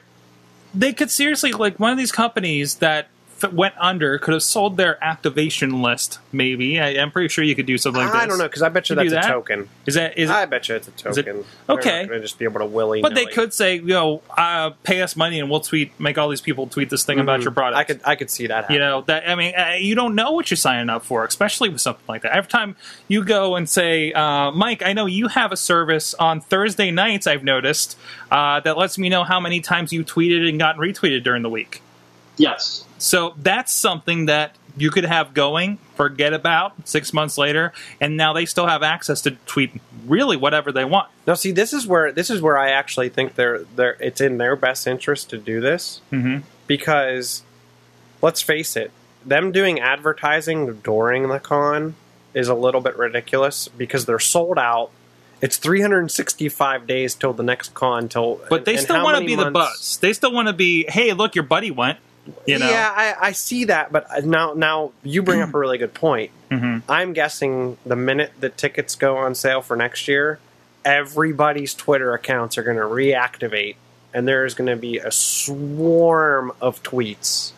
they 0.75 0.93
could 0.93 1.11
seriously 1.11 1.53
like 1.53 1.79
one 1.79 1.93
of 1.93 1.99
these 1.99 2.13
companies 2.13 2.77
that 2.77 3.09
went 3.53 3.75
under 3.79 4.19
could 4.19 4.35
have 4.35 4.43
sold 4.43 4.77
their 4.77 5.03
activation 5.03 5.83
list. 5.83 6.19
Maybe 6.33 6.81
I, 6.81 6.91
I'm 7.01 7.11
pretty 7.11 7.29
sure 7.29 7.45
you 7.45 7.55
could 7.55 7.67
do 7.67 7.79
something 7.79 8.03
like 8.03 8.13
this. 8.13 8.23
I 8.23 8.27
don't 8.27 8.39
know 8.39 8.45
because 8.49 8.63
I 8.63 8.69
bet 8.69 8.89
you 8.91 9.01
You 9.01 9.11
that's 9.11 9.27
a 9.27 9.31
token. 9.31 9.69
Is 9.87 9.95
that 9.95 10.19
is 10.19 10.31
I 10.31 10.47
bet 10.47 10.69
you 10.69 10.77
it's 10.77 10.89
a 10.89 11.09
Is 11.09 11.19
it- 11.19 11.27
token. 11.27 11.45
okay. 11.69 12.07
Not 12.11 12.21
just 12.21 12.39
be 12.39 12.45
able 12.45 12.61
to 12.61 12.67
willy. 12.67 13.03
But 13.03 13.15
they 13.15 13.27
could 13.27 13.53
say, 13.55 13.77
you 13.77 13.87
know, 13.87 14.23
uh, 14.37 14.71
pay 14.83 15.03
us 15.03 15.17
money 15.17 15.41
and 15.41 15.51
we'll 15.51 15.61
tweet, 15.61 15.99
make 16.01 16.19
all 16.19 16.29
these 16.29 16.41
people 16.41 16.67
tweet 16.67 16.91
this 16.91 17.05
thing 17.05 17.19
about 17.21 17.43
your 17.43 17.53
product. 17.53 17.79
I 17.79 17.85
could 17.85 18.01
I 18.05 18.17
could 18.17 18.31
see 18.31 18.47
that. 18.49 18.63
Happen. 18.65 18.75
you 18.75 18.81
know 18.81 19.03
that 19.03 19.29
I 19.29 19.35
mean, 19.35 19.55
uh, 19.55 19.77
you 19.79 19.95
don't 19.95 20.15
know 20.15 20.33
what 20.33 20.51
you're 20.51 20.57
signing 20.57 20.91
up 20.91 21.05
for, 21.05 21.25
especially 21.25 21.69
with 21.69 21.81
something 21.81 22.05
like 22.09 22.23
that. 22.23 22.37
Every 22.37 22.49
time 22.51 22.77
you 23.09 23.25
go 23.25 23.57
and 23.57 23.69
say, 23.69 24.13
uh, 24.13 24.51
Mike, 24.51 24.83
I 24.83 24.93
know 24.93 25.07
you 25.07 25.29
have 25.29 25.53
a 25.53 25.57
service 25.57 26.15
on 26.15 26.41
Thursday 26.41 26.91
nights. 26.91 27.27
I've 27.27 27.45
noticed 27.45 27.97
uh, 28.31 28.61
that 28.61 28.77
lets 28.77 28.99
me 28.99 29.09
know 29.09 29.25
how 29.25 29.41
many 29.41 29.61
times 29.61 29.93
you 29.93 30.05
tweeted 30.05 30.49
and 30.49 30.59
gotten 30.59 30.81
retweeted 30.81 31.23
during 31.25 31.43
the 31.43 31.51
week. 31.51 31.83
Yes. 32.41 32.85
So 32.99 33.35
that's 33.37 33.73
something 33.73 34.27
that 34.27 34.57
you 34.77 34.91
could 34.91 35.05
have 35.05 35.35
going, 35.35 35.79
forget 35.97 36.33
about 36.33 36.89
six 36.89 37.13
months 37.13 37.37
later, 37.37 37.73
and 38.01 38.17
now 38.17 38.33
they 38.33 38.47
still 38.47 38.67
have 38.67 38.83
access 38.83 39.21
to 39.23 39.33
tweet 39.47 39.73
really 40.07 40.37
whatever 40.37 40.73
they 40.73 40.85
want. 40.85 41.09
Now, 41.27 41.35
see, 41.35 41.51
this 41.53 41.73
is 41.73 41.87
where 41.87 42.13
this 42.13 42.31
is 42.31 42.41
where 42.41 42.57
I 42.57 42.71
actually 42.71 43.09
think 43.11 43.35
they're 43.35 43.65
they're 43.77 43.97
it's 44.01 44.21
in 44.21 44.39
their 44.39 44.57
best 44.57 44.87
interest 44.87 45.29
to 45.31 45.39
do 45.39 45.61
this 45.61 46.01
Mm-hmm. 46.13 46.39
because, 46.67 47.43
let's 48.23 48.41
face 48.43 48.77
it, 48.77 48.91
them 49.27 49.53
doing 49.53 49.81
advertising 49.81 50.81
during 50.83 51.29
the 51.29 51.41
con 51.41 51.95
is 52.33 52.49
a 52.49 52.55
little 52.55 52.81
bit 52.81 52.97
ridiculous 52.97 53.69
because 53.69 54.07
they're 54.07 54.19
sold 54.19 54.57
out. 54.59 54.91
It's 55.43 55.57
365 55.57 56.87
days 56.87 57.15
till 57.15 57.33
the 57.33 57.43
next 57.43 57.75
con. 57.75 58.09
Till 58.09 58.41
But 58.49 58.65
they 58.67 58.77
still 58.77 59.03
want 59.03 59.17
to 59.17 59.21
many 59.23 59.27
be 59.27 59.35
the 59.37 59.51
months- 59.51 59.79
buzz. 59.79 59.97
They 59.99 60.13
still 60.13 60.33
want 60.33 60.49
to 60.49 60.53
be, 60.55 60.85
hey, 60.89 61.13
look, 61.13 61.35
your 61.35 61.45
buddy 61.45 61.71
went. 61.71 61.99
You 62.47 62.59
know, 62.59 62.69
Yeah, 62.71 62.93
I, 62.95 63.29
I 63.29 63.33
see 63.33 63.65
that, 63.67 63.93
but 63.93 64.25
now 64.25 64.53
now 64.55 64.93
you 65.03 65.23
bring 65.23 65.41
up 65.43 65.53
a 65.55 65.59
really 65.59 65.79
good 65.79 65.95
point. 65.95 66.31
Mhm. 66.51 66.83
I'm 66.89 67.13
guessing 67.13 67.77
the 67.87 67.95
minute 67.95 68.33
the 68.41 68.49
tickets 68.49 68.97
go 68.97 69.17
on 69.19 69.37
sale 69.37 69.63
for 69.63 69.77
next 69.77 70.09
year, 70.09 70.41
everybody's 70.85 71.75
Twitter 71.75 72.13
accounts 72.13 72.59
are 72.59 72.65
going 72.65 72.77
to 72.77 72.83
reactivate, 72.83 73.77
and 74.13 74.27
there's 74.27 74.55
going 74.55 74.69
to 74.69 74.75
be 74.77 74.99
a 74.99 75.13
swarm 75.13 76.51
of 76.61 76.83
tweets 76.83 77.53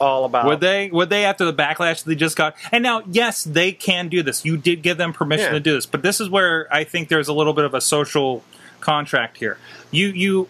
all 0.00 0.24
about. 0.24 0.46
Would 0.46 0.60
they? 0.60 0.88
Would 0.90 1.10
they 1.10 1.24
after 1.24 1.44
the 1.44 1.52
backlash 1.52 2.04
they 2.04 2.14
just 2.14 2.36
got? 2.36 2.54
And 2.70 2.82
now, 2.84 3.02
yes, 3.10 3.42
they 3.42 3.72
can 3.72 4.08
do 4.08 4.22
this. 4.22 4.44
You 4.44 4.56
did 4.56 4.82
give 4.82 4.96
them 4.98 5.12
permission 5.12 5.46
Yeah. 5.46 5.52
to 5.54 5.60
do 5.60 5.74
this, 5.74 5.86
but 5.86 6.02
this 6.02 6.20
is 6.20 6.30
where 6.30 6.72
I 6.72 6.84
think 6.84 7.08
there's 7.08 7.26
a 7.28 7.32
little 7.32 7.52
bit 7.54 7.64
of 7.64 7.74
a 7.74 7.80
social 7.80 8.44
contract 8.80 9.38
here. 9.38 9.58
You 9.90 10.08
you 10.08 10.48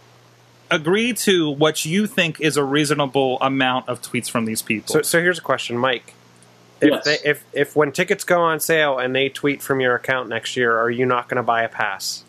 agree 0.70 1.12
to 1.14 1.50
what 1.50 1.84
you 1.84 2.06
think 2.06 2.40
is 2.40 2.56
a 2.56 2.64
reasonable 2.64 3.38
amount 3.40 3.88
of 3.88 4.02
tweets 4.02 4.30
from 4.30 4.44
these 4.44 4.62
people. 4.62 4.92
So, 4.92 5.02
so 5.02 5.20
here's 5.20 5.38
a 5.38 5.42
question, 5.42 5.76
Mike. 5.78 6.14
If, 6.80 6.90
Yes. 6.90 7.04
they, 7.04 7.18
if 7.28 7.44
if 7.52 7.74
when 7.76 7.90
tickets 7.90 8.22
go 8.24 8.40
on 8.40 8.60
sale 8.60 8.98
and 8.98 9.14
they 9.14 9.28
tweet 9.28 9.62
from 9.62 9.80
your 9.80 9.96
account 9.96 10.28
next 10.28 10.56
year, 10.56 10.78
are 10.78 10.90
you 10.90 11.06
not 11.06 11.28
going 11.28 11.36
to 11.38 11.42
buy 11.42 11.62
a 11.62 11.68
pass? 11.68 12.22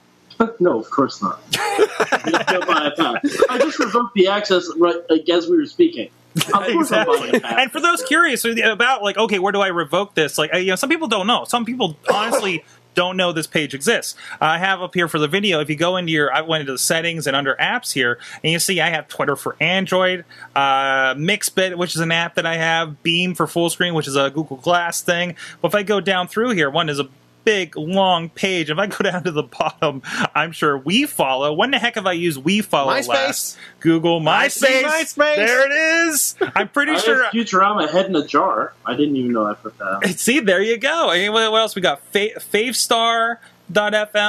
no, 0.60 0.80
of 0.80 0.90
course 0.90 1.22
not. 1.22 1.40
Don't 1.52 2.66
buy 2.66 2.90
a 2.92 2.96
pass. 2.96 3.42
I 3.48 3.58
just 3.58 3.78
revoked 3.78 4.14
the 4.14 4.26
access 4.28 4.68
right 4.76 4.96
like, 5.08 5.28
as 5.28 5.46
we 5.48 5.56
were 5.56 5.66
speaking. 5.66 6.10
Of 6.36 6.42
course 6.66 6.90
I'm 6.90 7.06
buying 7.06 7.36
a 7.36 7.40
pass. 7.40 7.54
and 7.60 7.70
for 7.70 7.80
those 7.80 8.02
curious 8.02 8.44
about 8.44 9.04
like, 9.04 9.16
okay, 9.16 9.38
where 9.38 9.52
do 9.52 9.60
I 9.60 9.68
revoke 9.68 10.14
this? 10.14 10.36
Like, 10.38 10.52
uh, 10.52 10.56
you 10.56 10.70
know, 10.70 10.76
some 10.76 10.90
people 10.90 11.06
don't 11.06 11.28
know. 11.28 11.44
Some 11.44 11.64
people 11.64 11.96
honestly 12.12 12.64
don't 12.94 13.16
know 13.16 13.32
this 13.32 13.46
page 13.46 13.74
exists. 13.74 14.14
I 14.40 14.58
have 14.58 14.82
up 14.82 14.94
here 14.94 15.08
for 15.08 15.18
the 15.18 15.28
video. 15.28 15.60
If 15.60 15.68
you 15.68 15.76
go 15.76 15.96
into 15.96 16.12
your, 16.12 16.32
I 16.32 16.40
went 16.40 16.62
into 16.62 16.72
the 16.72 16.78
settings 16.78 17.26
and 17.26 17.36
under 17.36 17.54
apps 17.56 17.92
here, 17.92 18.18
and 18.42 18.52
you 18.52 18.58
see 18.58 18.80
I 18.80 18.90
have 18.90 19.08
Twitter 19.08 19.36
for 19.36 19.56
Android, 19.60 20.24
uh, 20.54 21.14
Mixbit, 21.14 21.76
which 21.76 21.94
is 21.94 22.00
an 22.00 22.12
app 22.12 22.34
that 22.36 22.46
I 22.46 22.56
have, 22.56 23.02
Beam 23.02 23.34
for 23.34 23.46
full 23.46 23.70
screen, 23.70 23.94
which 23.94 24.08
is 24.08 24.16
a 24.16 24.30
Google 24.30 24.56
Glass 24.56 25.00
thing. 25.00 25.36
But 25.60 25.68
if 25.68 25.74
I 25.74 25.82
go 25.82 26.00
down 26.00 26.28
through 26.28 26.50
here, 26.50 26.70
one 26.70 26.88
is 26.88 26.98
a 26.98 27.08
big 27.44 27.76
long 27.76 28.28
page. 28.30 28.70
If 28.70 28.78
I 28.78 28.86
go 28.86 28.96
down 29.02 29.24
to 29.24 29.30
the 29.30 29.42
bottom, 29.42 30.02
I'm 30.34 30.52
sure 30.52 30.76
we 30.78 31.04
follow. 31.06 31.52
When 31.52 31.70
the 31.70 31.78
heck 31.78 31.94
have 31.96 32.06
I 32.06 32.12
used 32.12 32.42
we 32.44 32.60
follow 32.60 32.92
MySpace. 32.92 33.08
last? 33.08 33.58
Google 33.80 34.20
MySpace. 34.20 34.82
MySpace. 34.82 35.36
There 35.36 35.66
it 35.66 36.08
is. 36.08 36.36
I'm 36.54 36.68
pretty 36.68 36.92
I 36.92 36.98
sure. 36.98 37.24
Futurama 37.32 37.88
head 37.90 38.06
in 38.06 38.16
a 38.16 38.26
jar. 38.26 38.72
I 38.86 38.94
didn't 38.94 39.16
even 39.16 39.32
know 39.32 39.46
I 39.46 39.54
put 39.54 39.76
that. 39.78 39.84
on. 39.86 40.08
See, 40.16 40.40
there 40.40 40.62
you 40.62 40.76
go. 40.78 41.10
I 41.10 41.18
mean, 41.18 41.32
what 41.32 41.50
what 41.52 41.60
else 41.60 41.74
we 41.76 41.82
got? 41.82 42.00
Fa- 42.06 42.38
Favstar.fm. 42.40 43.38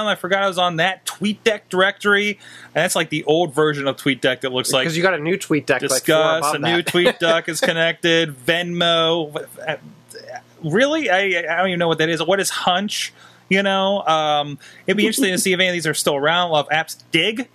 I 0.05 0.15
forgot 0.15 0.43
I 0.43 0.47
was 0.47 0.57
on 0.57 0.77
that. 0.77 1.05
TweetDeck 1.05 1.61
directory. 1.69 2.31
And 2.73 2.83
that's 2.83 2.95
like 2.95 3.09
the 3.09 3.23
old 3.25 3.53
version 3.53 3.87
of 3.87 3.97
TweetDeck 3.97 4.41
that 4.41 4.51
looks 4.51 4.71
like 4.73 4.83
Because 4.83 4.97
you 4.97 5.03
got 5.03 5.13
a 5.13 5.19
new 5.19 5.37
tweet 5.37 5.65
deck. 5.67 5.81
like 5.81 5.89
four 5.89 5.97
Discuss. 5.97 6.39
above 6.39 6.55
a 6.55 6.59
new 6.59 6.81
that. 6.83 6.87
TweetDeck 6.87 7.49
is 7.49 7.61
connected. 7.61 8.35
Venmo. 8.35 9.45
Really? 10.65 11.09
I, 11.09 11.19
I 11.39 11.57
don't 11.57 11.67
even 11.67 11.79
know 11.79 11.87
what 11.87 11.99
that 11.99 12.09
is. 12.09 12.21
What 12.21 12.39
is 12.39 12.49
Hunch? 12.49 13.13
You 13.47 13.61
know, 13.61 14.01
um, 14.01 14.57
it'd 14.87 14.97
be 14.97 15.03
interesting 15.05 15.31
to 15.31 15.37
see 15.37 15.53
if 15.53 15.59
any 15.59 15.69
of 15.69 15.73
these 15.73 15.87
are 15.87 15.93
still 15.93 16.15
around. 16.15 16.49
Love 16.51 16.67
apps. 16.69 17.01
Digg. 17.11 17.47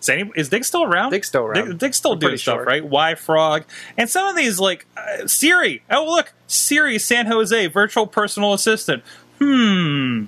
Is, 0.00 0.08
any, 0.08 0.30
is 0.36 0.48
Digg 0.48 0.64
still 0.64 0.84
around? 0.84 1.10
Digg 1.10 1.24
still 1.24 1.42
around. 1.44 1.66
Digg, 1.70 1.78
Digg's 1.78 1.96
still 1.96 2.12
I'm 2.12 2.18
doing 2.20 2.36
stuff, 2.36 2.58
sure. 2.58 2.64
right? 2.64 2.82
yfrog, 2.84 3.64
and 3.96 4.08
some 4.08 4.28
of 4.28 4.36
these 4.36 4.60
like 4.60 4.86
uh, 4.96 5.26
Siri. 5.26 5.82
Oh, 5.90 6.04
look, 6.04 6.32
Siri, 6.46 6.98
San 6.98 7.26
Jose, 7.26 7.66
virtual 7.66 8.06
personal 8.06 8.52
assistant. 8.52 9.02
Hmm, 9.40 10.26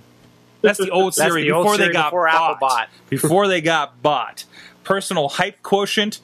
that's 0.60 0.78
the 0.78 0.90
old 0.90 1.14
Siri 1.14 1.42
the 1.42 1.52
old 1.52 1.66
before 1.66 1.78
they 1.78 1.92
got 1.92 2.06
before 2.06 2.26
Apple 2.28 2.56
bought. 2.58 2.60
bought. 2.60 2.88
before 3.08 3.48
they 3.48 3.60
got 3.60 4.02
bought. 4.02 4.44
Personal 4.82 5.28
hype 5.28 5.62
quotient. 5.62 6.20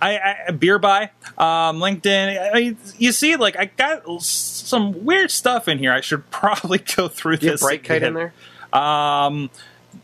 I, 0.00 0.36
I 0.48 0.50
beer 0.52 0.78
buy, 0.78 1.10
um, 1.38 1.78
LinkedIn. 1.78 2.38
I 2.54 2.76
you 2.98 3.12
see, 3.12 3.36
like 3.36 3.58
I 3.58 3.66
got 3.66 4.02
some 4.22 5.04
weird 5.04 5.30
stuff 5.30 5.68
in 5.68 5.78
here. 5.78 5.92
I 5.92 6.00
should 6.00 6.30
probably 6.30 6.78
go 6.78 7.08
through 7.08 7.38
Do 7.38 7.50
this. 7.50 7.62
Brightkite 7.62 8.02
in 8.02 8.14
there? 8.14 8.32
Um, 8.72 9.50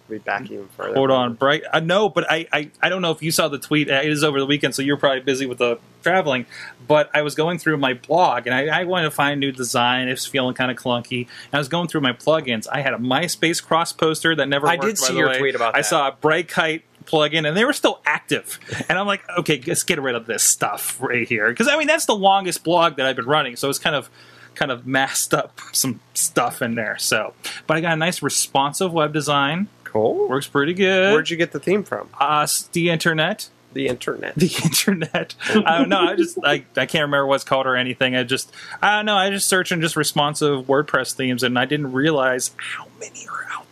be 0.08 0.18
back 0.18 0.42
even 0.50 0.68
further. 0.76 0.94
Hold 0.94 1.10
on, 1.10 1.34
bright. 1.34 1.62
Uh, 1.72 1.80
no, 1.80 2.08
but 2.08 2.30
I, 2.30 2.46
I, 2.52 2.70
I 2.80 2.88
don't 2.88 3.02
know 3.02 3.10
if 3.10 3.22
you 3.22 3.32
saw 3.32 3.48
the 3.48 3.58
tweet. 3.58 3.90
Uh, 3.90 3.94
It 4.04 4.10
is 4.10 4.22
over 4.22 4.38
the 4.38 4.46
weekend, 4.46 4.74
so 4.74 4.82
you're 4.82 4.96
probably 4.96 5.20
busy 5.20 5.46
with 5.46 5.58
the 5.58 5.78
traveling. 6.02 6.46
But 6.86 7.10
I 7.14 7.22
was 7.22 7.34
going 7.34 7.58
through 7.58 7.78
my 7.78 7.94
blog, 7.94 8.46
and 8.46 8.54
I, 8.54 8.80
I 8.80 8.84
wanted 8.84 9.04
to 9.06 9.10
find 9.10 9.32
a 9.32 9.36
new 9.36 9.50
design. 9.52 10.06
It 10.08 10.12
was 10.12 10.26
feeling 10.26 10.54
kind 10.54 10.70
of 10.70 10.76
clunky. 10.76 11.22
And 11.22 11.54
I 11.54 11.58
was 11.58 11.68
going 11.68 11.88
through 11.88 12.02
my 12.02 12.12
plugins. 12.12 12.66
I 12.70 12.82
had 12.82 12.94
a 12.94 12.98
MySpace 12.98 13.62
cross 13.62 13.92
poster 13.92 14.34
that 14.36 14.48
never. 14.48 14.68
I 14.68 14.74
worked, 14.74 14.84
did 14.86 14.98
see 14.98 15.16
your 15.16 15.28
way. 15.28 15.38
tweet 15.38 15.54
about. 15.56 15.74
I 15.74 15.78
that. 15.78 15.86
saw 15.86 16.08
a 16.08 16.12
Brightkite 16.12 16.82
plugin, 17.06 17.46
and 17.46 17.56
they 17.56 17.64
were 17.64 17.72
still 17.72 18.00
active. 18.04 18.58
And 18.88 18.98
I'm 18.98 19.06
like, 19.06 19.22
okay, 19.38 19.60
let's 19.66 19.82
get 19.82 20.00
rid 20.00 20.14
of 20.14 20.26
this 20.26 20.42
stuff 20.42 21.00
right 21.00 21.26
here, 21.28 21.48
because 21.48 21.68
I 21.68 21.76
mean 21.78 21.86
that's 21.86 22.06
the 22.06 22.16
longest 22.16 22.64
blog 22.64 22.96
that 22.96 23.06
I've 23.06 23.16
been 23.16 23.26
running, 23.26 23.56
so 23.56 23.68
it's 23.70 23.78
kind 23.78 23.96
of 23.96 24.10
kind 24.54 24.70
of 24.70 24.86
masked 24.86 25.34
up 25.34 25.60
some 25.72 26.00
stuff 26.14 26.62
in 26.62 26.74
there. 26.76 26.96
So, 26.98 27.34
but 27.66 27.76
I 27.76 27.80
got 27.82 27.92
a 27.92 27.96
nice 27.96 28.22
responsive 28.22 28.92
web 28.92 29.12
design. 29.12 29.68
Cool. 29.84 30.28
Works 30.28 30.46
pretty 30.48 30.74
good. 30.74 31.12
Where'd 31.12 31.30
you 31.30 31.36
get 31.36 31.52
the 31.52 31.60
theme 31.60 31.82
from? 31.84 32.08
Uh, 32.20 32.24
us 32.24 32.62
the 32.72 32.88
internet 32.90 33.48
The 33.74 33.88
internet. 33.88 34.34
the 34.36 34.46
internet 34.64 35.34
i 35.50 35.78
don't 35.78 35.88
know 35.90 36.00
i 36.00 36.16
just 36.16 36.38
I, 36.42 36.64
I 36.76 36.86
can't 36.86 37.02
remember 37.02 37.26
what's 37.26 37.44
called 37.44 37.66
or 37.66 37.76
anything 37.76 38.16
i 38.16 38.22
just 38.22 38.50
i 38.82 38.96
don't 38.96 39.04
know 39.06 39.16
i 39.16 39.28
just 39.30 39.46
searched 39.48 39.72
in 39.72 39.80
just 39.82 39.96
responsive 39.96 40.64
wordpress 40.66 41.12
themes 41.12 41.42
and 41.42 41.58
i 41.58 41.66
didn't 41.66 41.92
realize 41.92 42.52
how 42.56 42.86
many 42.98 43.26
are 43.28 43.46
out 43.52 43.65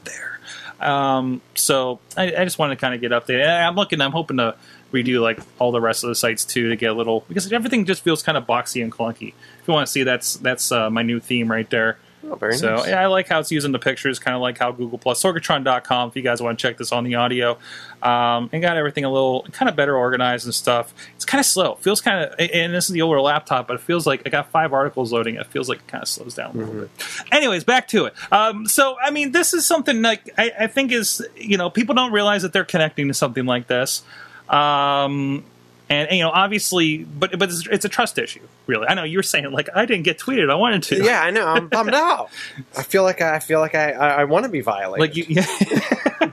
um, 0.81 1.41
so 1.55 2.01
I, 2.17 2.35
I 2.37 2.45
just 2.45 2.59
wanted 2.59 2.77
to 2.77 2.81
kind 2.81 2.95
of 2.95 3.01
get 3.01 3.11
updated. 3.13 3.47
I'm 3.47 3.75
looking 3.75 4.01
i'm 4.01 4.13
hoping 4.13 4.39
to 4.39 4.57
redo 4.93 5.21
like 5.21 5.41
all 5.59 5.73
the 5.73 5.81
rest 5.81 6.05
of 6.05 6.09
the 6.09 6.15
sites 6.15 6.45
too 6.45 6.69
to 6.69 6.77
get 6.77 6.91
a 6.91 6.95
little 6.95 7.25
because 7.29 7.53
everything 7.53 7.85
just 7.85 8.03
feels 8.03 8.23
kind 8.23 8.39
of 8.39 8.47
boxy 8.47 8.83
and 8.83 8.93
clunky. 8.93 9.35
If 9.61 9.69
you 9.69 9.75
want 9.75 9.87
to 9.87 9.93
see 9.93 10.03
that's 10.05 10.37
that's 10.37 10.71
uh, 10.71 10.91
my 10.91 11.03
new 11.03 11.21
theme 11.21 11.51
right 11.51 11.69
there 11.69 11.99
Oh, 12.31 12.37
very 12.37 12.57
so 12.57 12.77
nice. 12.77 12.89
yeah, 12.89 13.03
I 13.03 13.07
like 13.07 13.29
how 13.29 13.41
it's 13.41 13.51
using 13.51 13.73
the 13.73 13.79
pictures, 13.79 14.19
kind 14.19 14.35
of 14.35 14.41
like 14.41 14.59
how 14.59 14.73
Google 14.73 14.99
Plus, 14.99 15.23
Sorgatron.com. 15.23 16.09
If 16.09 16.17
you 16.17 16.23
guys 16.23 16.41
want 16.41 16.59
to 16.59 16.63
check 16.63 16.79
this 16.79 16.93
on 16.93 17.05
the 17.05 17.17
audio, 17.17 17.59
um, 18.03 18.51
and 18.53 18.63
got 18.63 18.77
everything 18.77 19.05
a 19.05 19.11
little 19.11 19.47
kind 19.53 19.69
of 19.69 19.77
better 19.77 19.97
organized 19.97 20.45
and 20.45 20.55
stuff. 20.55 20.95
It's 21.17 21.25
kind 21.25 21.41
of 21.41 21.47
slow. 21.47 21.73
It 21.73 21.81
feels 21.81 22.01
kind 22.01 22.25
of, 22.25 22.35
and 22.39 22.75
this 22.75 22.87
is 22.89 22.93
the 22.93 23.03
older 23.03 23.21
laptop, 23.21 23.67
but 23.67 23.75
it 23.75 23.81
feels 23.81 24.07
like 24.07 24.23
I 24.27 24.31
got 24.31 24.51
five 24.51 24.73
articles 24.73 25.13
loading. 25.13 25.37
It 25.37 25.47
feels 25.47 25.69
like 25.69 25.79
it 25.79 25.87
kind 25.87 26.03
of 26.03 26.09
slows 26.09 26.35
down 26.35 26.51
a 26.55 26.59
little 26.59 26.75
bit. 26.83 26.91
Anyways, 27.33 27.65
back 27.65 27.89
to 27.89 28.07
it. 28.07 28.15
Um, 28.33 28.67
so 28.67 28.97
I 29.03 29.11
mean, 29.11 29.33
this 29.33 29.55
is 29.55 29.67
something 29.67 30.03
like 30.03 30.31
I, 30.39 30.53
I 30.61 30.67
think 30.67 30.93
is 30.93 31.27
you 31.37 31.57
know 31.57 31.71
people 31.71 31.95
don't 31.95 32.13
realize 32.13 32.43
that 32.43 32.53
they're 32.53 32.65
connecting 32.65 33.09
to 33.09 33.15
something 33.15 33.47
like 33.47 33.67
this. 33.67 34.03
Um, 34.49 35.45
and, 35.90 36.09
and, 36.09 36.16
you 36.18 36.25
know, 36.25 36.31
obviously, 36.31 37.05
but 37.05 37.38
but 37.38 37.51
it's, 37.51 37.66
it's 37.68 37.85
a 37.85 37.88
trust 37.88 38.18
issue, 38.18 38.40
really. 38.66 38.87
I 38.87 38.94
know 38.94 39.05
you 39.05 39.18
were 39.18 39.23
saying 39.23 39.51
like 39.53 39.68
I 39.75 39.85
didn't 39.87 40.05
get 40.05 40.18
tweeted. 40.18 40.51
I 40.51 40.55
wanted 40.55 40.83
to. 40.85 41.05
yeah, 41.05 41.20
I 41.23 41.31
know. 41.31 41.47
I'm 41.47 41.68
bummed 41.68 41.94
out. 41.94 42.31
I 42.77 42.83
feel 42.83 43.03
like 43.03 43.20
I, 43.20 43.37
I 43.37 43.38
feel 43.38 43.61
like 43.61 43.75
I, 43.75 43.92
I, 43.92 44.09
I 44.09 44.25
want 44.25 44.44
to 44.44 44.49
be 44.51 44.61
violated. 44.62 45.01
like 45.01 45.16
you, 45.16 45.25
yeah. 45.29 45.47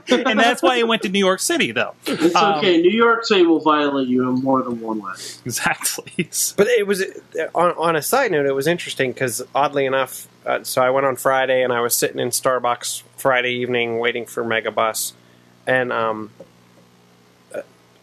and 0.30 0.38
that's 0.40 0.62
why 0.62 0.76
he 0.76 0.84
went 0.84 1.02
to 1.02 1.08
New 1.10 1.18
York 1.18 1.40
City, 1.40 1.72
though. 1.72 1.94
It's 2.06 2.34
Um, 2.34 2.58
okay. 2.58 2.80
New 2.80 2.90
York 2.90 3.24
City 3.24 3.44
will 3.44 3.60
violate 3.60 4.08
you 4.08 4.22
in 4.28 4.36
more 4.42 4.62
than 4.62 4.80
one 4.80 5.00
way. 5.02 5.12
Exactly. 5.44 6.28
But 6.56 6.66
it 6.68 6.86
was 6.86 7.02
on, 7.54 7.72
on 7.72 7.96
a 7.96 8.02
side 8.02 8.30
note. 8.32 8.46
It 8.46 8.54
was 8.54 8.66
interesting 8.66 9.12
because 9.12 9.42
oddly 9.54 9.84
enough, 9.86 10.28
uh, 10.46 10.62
so 10.64 10.82
I 10.82 10.90
went 10.90 11.06
on 11.06 11.16
Friday 11.16 11.62
and 11.62 11.72
I 11.72 11.80
was 11.80 11.94
sitting 11.94 12.18
in 12.18 12.28
Starbucks 12.30 13.02
Friday 13.16 13.52
evening 13.56 13.98
waiting 13.98 14.26
for 14.26 14.42
Megabus, 14.44 15.12
and 15.66 15.92
um, 15.92 16.30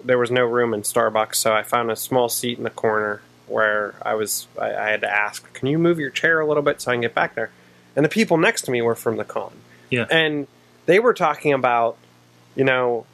there 0.03 0.17
was 0.17 0.31
no 0.31 0.45
room 0.45 0.73
in 0.73 0.81
Starbucks, 0.81 1.35
so 1.35 1.53
I 1.53 1.63
found 1.63 1.91
a 1.91 1.95
small 1.95 2.29
seat 2.29 2.57
in 2.57 2.63
the 2.63 2.69
corner 2.69 3.21
where 3.47 3.95
I 4.01 4.13
was. 4.13 4.47
I, 4.59 4.73
I 4.75 4.89
had 4.89 5.01
to 5.01 5.09
ask, 5.11 5.51
"Can 5.53 5.67
you 5.67 5.77
move 5.79 5.99
your 5.99 6.09
chair 6.09 6.39
a 6.39 6.47
little 6.47 6.63
bit 6.63 6.81
so 6.81 6.91
I 6.91 6.95
can 6.95 7.01
get 7.01 7.15
back 7.15 7.35
there?" 7.35 7.51
And 7.95 8.05
the 8.05 8.09
people 8.09 8.37
next 8.37 8.61
to 8.63 8.71
me 8.71 8.81
were 8.81 8.95
from 8.95 9.17
the 9.17 9.25
con, 9.25 9.51
Yeah. 9.89 10.05
and 10.11 10.47
they 10.85 10.99
were 10.99 11.13
talking 11.13 11.51
about, 11.53 11.97
you 12.55 12.63
know, 12.63 13.05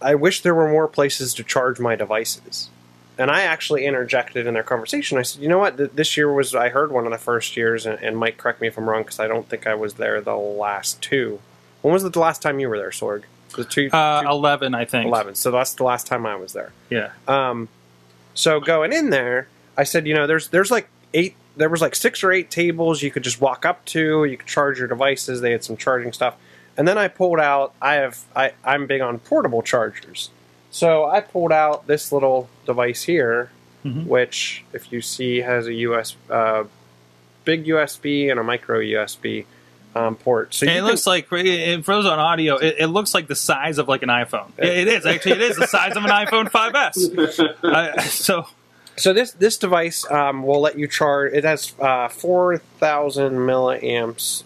I 0.00 0.14
wish 0.14 0.42
there 0.42 0.54
were 0.54 0.68
more 0.68 0.88
places 0.88 1.34
to 1.34 1.42
charge 1.44 1.78
my 1.80 1.96
devices. 1.96 2.70
And 3.18 3.30
I 3.30 3.42
actually 3.42 3.86
interjected 3.86 4.46
in 4.46 4.54
their 4.54 4.62
conversation. 4.62 5.16
I 5.16 5.22
said, 5.22 5.40
you 5.40 5.48
know 5.48 5.58
what? 5.58 5.96
This 5.96 6.16
year 6.18 6.30
was, 6.30 6.54
I 6.54 6.68
heard 6.68 6.92
one 6.92 7.06
of 7.06 7.12
the 7.12 7.18
first 7.18 7.56
years, 7.56 7.86
and, 7.86 7.98
and 8.02 8.16
Mike, 8.18 8.36
correct 8.36 8.60
me 8.60 8.68
if 8.68 8.76
I'm 8.76 8.88
wrong, 8.90 9.02
because 9.04 9.18
I 9.18 9.26
don't 9.26 9.48
think 9.48 9.66
I 9.66 9.74
was 9.74 9.94
there 9.94 10.20
the 10.20 10.36
last 10.36 11.00
two. 11.00 11.40
When 11.80 11.94
was 11.94 12.02
the 12.02 12.18
last 12.20 12.42
time 12.42 12.60
you 12.60 12.68
were 12.68 12.76
there, 12.78 12.90
Sorg? 12.90 13.22
The 13.54 13.64
two, 13.64 13.88
Uh, 13.92 14.22
two- 14.22 14.28
Eleven, 14.28 14.74
I 14.74 14.84
think. 14.84 15.06
11. 15.06 15.34
So 15.34 15.50
that's 15.50 15.74
the 15.74 15.84
last 15.84 16.06
time 16.06 16.26
I 16.26 16.36
was 16.36 16.52
there. 16.52 16.72
Yeah. 16.90 17.10
Um, 17.28 17.68
so 18.34 18.60
going 18.60 18.92
in 18.92 19.10
there, 19.10 19.48
I 19.76 19.84
said, 19.84 20.06
you 20.06 20.14
know, 20.14 20.26
there's 20.26 20.48
there's 20.48 20.70
like 20.70 20.88
eight, 21.14 21.36
there 21.56 21.68
was 21.68 21.80
like 21.80 21.94
six 21.94 22.22
or 22.24 22.32
eight 22.32 22.50
tables 22.50 23.02
you 23.02 23.10
could 23.10 23.22
just 23.24 23.40
walk 23.40 23.64
up 23.64 23.84
to. 23.86 24.24
You 24.24 24.36
could 24.36 24.46
charge 24.48 24.78
your 24.78 24.88
devices. 24.88 25.40
They 25.40 25.52
had 25.52 25.64
some 25.64 25.76
charging 25.76 26.12
stuff, 26.12 26.34
and 26.76 26.86
then 26.86 26.98
I 26.98 27.08
pulled 27.08 27.40
out. 27.40 27.72
I 27.80 27.94
have 27.94 28.18
I 28.34 28.52
I'm 28.64 28.86
big 28.86 29.00
on 29.00 29.18
portable 29.20 29.62
chargers, 29.62 30.30
so 30.70 31.06
I 31.06 31.20
pulled 31.20 31.52
out 31.52 31.86
this 31.86 32.12
little 32.12 32.50
device 32.66 33.04
here, 33.04 33.50
Mhm. 33.86 34.06
which 34.06 34.64
if 34.74 34.92
you 34.92 35.00
see 35.00 35.40
has 35.42 35.66
a 35.66 35.72
US 35.74 36.16
uh, 36.28 36.64
big 37.44 37.64
USB 37.66 38.28
and 38.30 38.38
a 38.38 38.42
micro 38.42 38.80
USB 38.80 39.46
um, 39.96 40.16
port. 40.16 40.52
So 40.54 40.66
And 40.66 40.72
you 40.74 40.78
it 40.78 40.80
can- 40.82 40.86
looks 40.90 41.06
like 41.06 41.26
for 41.28 41.38
for 41.38 41.94
those 41.94 42.06
on 42.06 42.18
audio, 42.18 42.56
it, 42.56 42.76
it 42.80 42.86
looks 42.88 43.14
like 43.14 43.26
the 43.28 43.34
size 43.36 43.78
of 43.78 43.88
like 43.88 44.02
an 44.02 44.08
iPhone. 44.08 44.50
It, 44.58 44.66
it 44.66 44.88
is 44.88 45.06
actually. 45.06 45.32
It 45.32 45.42
is 45.42 45.56
the 45.56 45.66
size 45.66 45.96
of 45.96 46.04
an 46.04 46.10
iPhone 46.10 46.50
5s. 46.50 47.54
Uh, 47.64 48.00
so 48.02 48.46
So 48.96 49.12
this 49.12 49.32
this 49.32 49.56
device 49.58 50.08
um, 50.10 50.42
will 50.42 50.60
let 50.60 50.78
you 50.78 50.88
charge. 50.88 51.32
It 51.34 51.44
has 51.44 51.72
uh, 51.80 52.08
four 52.08 52.58
thousand 52.58 53.34
milliamps 53.38 54.42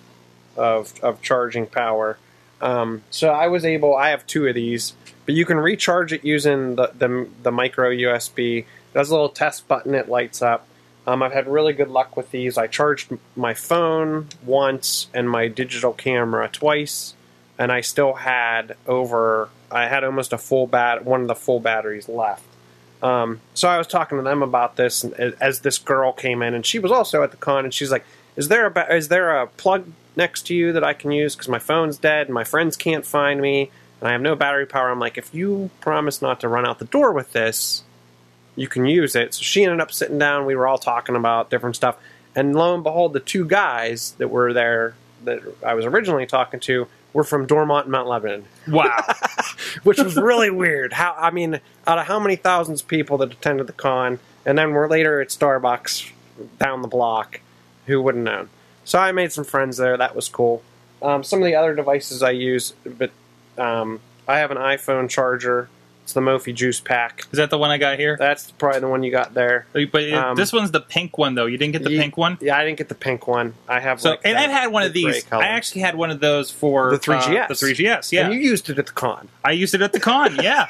of 0.56 0.92
of 1.02 1.20
charging 1.22 1.66
power. 1.66 2.18
Um, 2.60 3.02
so 3.10 3.30
I 3.30 3.46
was 3.48 3.64
able. 3.64 3.96
I 3.96 4.10
have 4.10 4.26
two 4.26 4.46
of 4.46 4.54
these, 4.54 4.92
but 5.24 5.34
you 5.34 5.46
can 5.46 5.56
recharge 5.58 6.12
it 6.12 6.24
using 6.24 6.76
the 6.76 6.90
the, 6.96 7.28
the 7.42 7.50
micro 7.52 7.90
USB. 7.90 8.58
It 8.92 8.98
has 8.98 9.08
a 9.10 9.12
little 9.12 9.28
test 9.30 9.68
button. 9.68 9.94
It 9.94 10.08
lights 10.08 10.42
up. 10.42 10.66
Um, 11.06 11.22
I've 11.22 11.32
had 11.32 11.48
really 11.48 11.72
good 11.72 11.88
luck 11.88 12.16
with 12.16 12.30
these. 12.30 12.58
I 12.58 12.66
charged 12.66 13.10
my 13.34 13.54
phone 13.54 14.28
once 14.44 15.08
and 15.14 15.28
my 15.28 15.48
digital 15.48 15.92
camera 15.92 16.48
twice, 16.48 17.14
and 17.58 17.72
I 17.72 17.80
still 17.80 18.14
had 18.14 18.76
over. 18.86 19.48
I 19.70 19.86
had 19.86 20.04
almost 20.04 20.32
a 20.32 20.38
full 20.38 20.66
bat. 20.66 21.04
One 21.04 21.22
of 21.22 21.28
the 21.28 21.34
full 21.34 21.60
batteries 21.60 22.08
left. 22.08 22.44
Um, 23.02 23.40
so 23.54 23.68
I 23.68 23.78
was 23.78 23.86
talking 23.86 24.18
to 24.18 24.22
them 24.22 24.42
about 24.42 24.76
this 24.76 25.04
as- 25.04 25.60
this 25.60 25.78
girl 25.78 26.12
came 26.12 26.42
in, 26.42 26.52
and 26.54 26.66
she 26.66 26.78
was 26.78 26.92
also 26.92 27.22
at 27.22 27.30
the 27.30 27.36
con, 27.38 27.64
and 27.64 27.72
she's 27.72 27.90
like, 27.90 28.04
"Is 28.36 28.48
there 28.48 28.66
a 28.66 28.70
ba- 28.70 28.94
is 28.94 29.08
there 29.08 29.40
a 29.40 29.46
plug 29.46 29.86
next 30.16 30.42
to 30.48 30.54
you 30.54 30.72
that 30.72 30.84
I 30.84 30.92
can 30.92 31.10
use 31.10 31.34
because 31.34 31.48
my 31.48 31.58
phone's 31.58 31.96
dead 31.96 32.26
and 32.26 32.34
my 32.34 32.44
friends 32.44 32.76
can't 32.76 33.06
find 33.06 33.40
me 33.40 33.70
and 34.00 34.08
I 34.08 34.12
have 34.12 34.20
no 34.20 34.36
battery 34.36 34.66
power?" 34.66 34.90
I'm 34.90 35.00
like, 35.00 35.16
"If 35.16 35.34
you 35.34 35.70
promise 35.80 36.20
not 36.20 36.40
to 36.40 36.48
run 36.48 36.66
out 36.66 36.78
the 36.78 36.84
door 36.84 37.10
with 37.12 37.32
this, 37.32 37.84
you 38.61 38.68
can 38.68 38.85
use 38.85 39.16
it." 39.16 39.35
So 39.35 39.42
she 39.42 39.64
ended 39.64 39.81
up 39.81 39.92
sitting 39.92 40.18
down. 40.18 40.46
We 40.46 40.55
were 40.55 40.66
all 40.66 40.79
talking 40.79 41.16
about 41.16 41.51
different 41.51 41.77
stuff, 41.77 41.96
and 42.35 42.55
lo 42.55 42.75
and 42.75 42.83
behold, 42.83 43.12
the 43.12 43.20
two 43.20 43.44
guys 43.44 44.12
that 44.18 44.29
were 44.29 44.53
there 44.53 44.94
that 45.25 45.40
I 45.64 45.75
was 45.75 45.85
originally 45.85 46.27
talking 46.27 46.61
to 46.61 46.87
were 47.12 47.25
from 47.25 47.46
Dormont 47.46 47.87
and 47.87 47.92
Mount 47.92 48.09
Lebanon 48.09 48.44
wow, 48.68 49.05
which 49.83 49.99
was 49.99 50.16
really 50.16 50.51
weird. 50.51 50.92
How 50.92 51.14
I 51.18 51.31
mean, 51.31 51.61
out 51.87 51.99
of 51.99 52.07
how 52.07 52.20
many 52.20 52.37
thousands 52.37 52.83
of 52.83 52.88
people 52.88 53.18
that 53.18 53.33
attended 53.33 53.66
the 53.66 53.73
con, 53.73 54.18
and 54.44 54.57
then 54.57 54.73
we're 54.73 54.88
later 54.88 55.20
at 55.20 55.29
Starbucks 55.29 56.11
down 56.59 56.83
the 56.83 56.88
block, 56.88 57.40
who 57.87 58.01
wouldn't 58.01 58.25
known? 58.25 58.49
So 58.85 58.99
I 58.99 59.12
made 59.12 59.33
some 59.33 59.44
friends 59.44 59.77
there. 59.77 59.96
That 59.96 60.16
was 60.16 60.29
cool. 60.29 60.62
Um, 61.03 61.25
some 61.25 61.40
of 61.40 61.46
the 61.46 61.55
other 61.55 61.75
devices 61.75 62.23
I 62.23 62.33
use, 62.33 62.75
but 62.85 63.11
um, 63.57 64.01
I 64.29 64.38
have 64.38 64.51
an 64.51 64.59
iPhone 64.59 65.09
charger. 65.09 65.68
It's 66.11 66.14
the 66.16 66.20
Mophie 66.20 66.53
Juice 66.53 66.81
Pack. 66.81 67.20
is 67.31 67.37
that 67.37 67.51
the 67.51 67.59
one 67.59 67.70
I 67.70 67.79
got 67.79 67.96
here? 67.96 68.16
That's 68.18 68.51
probably 68.51 68.81
the 68.81 68.88
one 68.88 69.05
you 69.05 69.12
got 69.12 69.33
there. 69.33 69.66
But 69.73 70.03
it- 70.03 70.12
Um, 70.12 70.35
this 70.35 70.53
one's 70.53 70.73
the 70.73 70.81
pink 70.81 71.16
one 71.18 71.37
though. 71.37 71.46
You 71.46 71.57
didn't 71.57 71.73
get 71.75 71.85
the 71.85 71.92
Ye- 71.92 72.01
pink 72.01 72.16
one. 72.16 72.37
Yeah, 72.40 72.57
I 72.59 72.64
didn't 72.64 72.79
get 72.79 72.88
the 72.88 72.96
pink 72.96 73.29
one. 73.29 73.55
I 73.68 73.79
have. 73.79 74.01
So, 74.01 74.11
like 74.11 74.23
and 74.25 74.37
I've 74.37 74.51
had 74.51 74.73
one 74.73 74.83
of 74.83 74.92
these. 74.92 75.25
I 75.31 75.44
actually 75.46 75.83
had 75.83 75.94
one 75.94 76.11
of 76.11 76.18
those 76.18 76.51
for 76.51 76.90
The 76.90 76.99
3GS. 76.99 77.44
uh, 77.44 77.46
the 77.46 77.55
3GS, 77.55 78.11
yeah. 78.11 78.25
And 78.25 78.35
you 78.35 78.40
used 78.40 78.68
it 78.68 78.77
at 78.81 78.87
the 78.87 78.92
con. 78.92 79.29
I 79.44 79.53
used 79.53 79.73
it 79.73 79.83
at 79.83 79.92
the 79.92 80.01
con. 80.01 80.35
Yeah, 80.42 80.66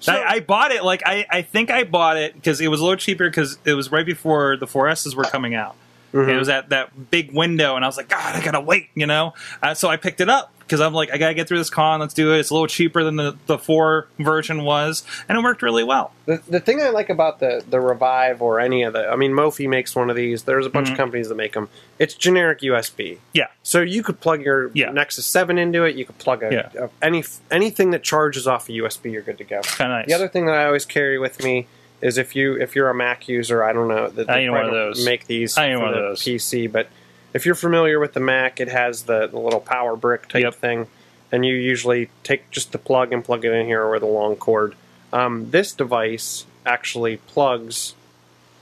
So- 0.00 0.12
I, 0.12 0.32
I 0.32 0.40
bought 0.40 0.72
it. 0.72 0.82
Like 0.82 1.04
I, 1.06 1.24
I 1.30 1.42
think 1.42 1.70
I 1.70 1.84
bought 1.84 2.16
it 2.16 2.34
because 2.34 2.60
it 2.60 2.66
was 2.66 2.80
a 2.80 2.82
little 2.82 2.96
cheaper 2.98 3.30
because 3.30 3.58
it 3.64 3.74
was 3.74 3.92
right 3.92 4.04
before 4.04 4.56
the 4.56 4.66
4Ss 4.66 5.14
were 5.14 5.22
coming 5.22 5.54
out. 5.54 5.76
Mm-hmm. 6.12 6.30
It 6.30 6.36
was 6.36 6.48
at 6.48 6.70
that 6.70 7.12
big 7.12 7.32
window, 7.32 7.76
and 7.76 7.84
I 7.84 7.88
was 7.88 7.96
like, 7.96 8.08
God, 8.08 8.34
I 8.34 8.42
gotta 8.44 8.60
wait, 8.60 8.88
you 8.96 9.06
know. 9.06 9.34
Uh, 9.62 9.74
so 9.74 9.88
I 9.88 9.96
picked 9.96 10.20
it 10.20 10.28
up 10.28 10.52
because 10.70 10.80
I'm 10.80 10.94
like, 10.94 11.12
I 11.12 11.18
gotta 11.18 11.34
get 11.34 11.48
through 11.48 11.58
this 11.58 11.68
con. 11.70 11.98
Let's 11.98 12.14
do 12.14 12.32
it. 12.32 12.38
It's 12.38 12.50
a 12.50 12.54
little 12.54 12.68
cheaper 12.68 13.02
than 13.02 13.16
the 13.16 13.36
the 13.46 13.58
four 13.58 14.06
version 14.20 14.62
was, 14.62 15.02
and 15.28 15.36
it 15.36 15.42
worked 15.42 15.62
really 15.62 15.82
well. 15.82 16.12
The, 16.26 16.40
the 16.48 16.60
thing 16.60 16.80
I 16.80 16.90
like 16.90 17.10
about 17.10 17.40
the, 17.40 17.64
the 17.68 17.80
Revive 17.80 18.40
or 18.40 18.60
any 18.60 18.84
of 18.84 18.92
the, 18.92 19.08
I 19.08 19.16
mean, 19.16 19.32
Mophie 19.32 19.68
makes 19.68 19.96
one 19.96 20.08
of 20.10 20.14
these. 20.14 20.44
There's 20.44 20.64
a 20.64 20.70
bunch 20.70 20.86
Mhm. 20.88 20.92
of 20.92 20.96
companies 20.96 21.28
that 21.28 21.34
make 21.34 21.54
them. 21.54 21.68
It's 21.98 22.14
generic 22.14 22.60
USB. 22.60 23.18
Yeah, 23.32 23.48
So 23.64 23.80
you 23.80 24.04
could 24.04 24.20
plug 24.20 24.42
your 24.42 24.70
Yeah. 24.72 24.90
Nexus 24.92 25.26
7 25.26 25.58
into 25.58 25.82
it. 25.82 25.96
You 25.96 26.04
could 26.04 26.18
plug 26.18 26.44
a, 26.44 26.52
Yeah. 26.72 26.84
a- 26.84 26.90
any 27.04 27.24
anything 27.50 27.90
that 27.90 28.04
charges 28.04 28.46
off 28.46 28.68
a 28.68 28.72
USB. 28.72 29.10
You're 29.10 29.22
good 29.22 29.38
to 29.38 29.44
go. 29.44 29.60
kind 29.62 29.90
of 29.90 29.98
nice. 29.98 30.06
The 30.06 30.14
other 30.14 30.28
thing 30.28 30.46
that 30.46 30.54
I 30.54 30.66
always 30.66 30.84
carry 30.84 31.18
with 31.18 31.42
me 31.42 31.66
is 32.00 32.16
if 32.16 32.36
you 32.36 32.54
if 32.56 32.76
you're 32.76 32.88
a 32.88 32.94
Mac 32.94 33.28
user, 33.28 33.64
I 33.64 33.72
don't 33.72 33.88
know 33.88 34.08
that 34.08 34.30
I 34.30 34.34
they 34.34 34.40
ain't 34.44 34.52
one 34.52 34.66
of 34.66 34.70
those. 34.70 35.04
make 35.04 35.26
these 35.26 35.58
I 35.58 35.66
ain't 35.66 35.80
one 35.80 35.90
of 35.90 35.96
those. 35.96 36.22
PC, 36.22 36.70
but 36.70 36.86
if 37.34 37.46
you're 37.46 37.54
familiar 37.54 37.98
with 38.00 38.12
the 38.14 38.20
Mac, 38.20 38.60
it 38.60 38.68
has 38.68 39.02
the, 39.04 39.26
the 39.26 39.38
little 39.38 39.60
power 39.60 39.96
brick 39.96 40.28
type 40.28 40.42
Yep. 40.42 40.54
thing. 40.56 40.86
and 41.32 41.44
you 41.46 41.54
usually 41.54 42.10
take 42.24 42.50
just 42.50 42.72
the 42.72 42.78
plug 42.78 43.12
and 43.12 43.24
plug 43.24 43.44
it 43.44 43.52
in 43.52 43.64
here 43.66 43.88
with 43.88 44.02
a 44.02 44.06
long 44.06 44.34
cord. 44.36 44.74
Um, 45.12 45.50
this 45.50 45.72
device 45.72 46.44
actually 46.66 47.18
plugs 47.18 47.94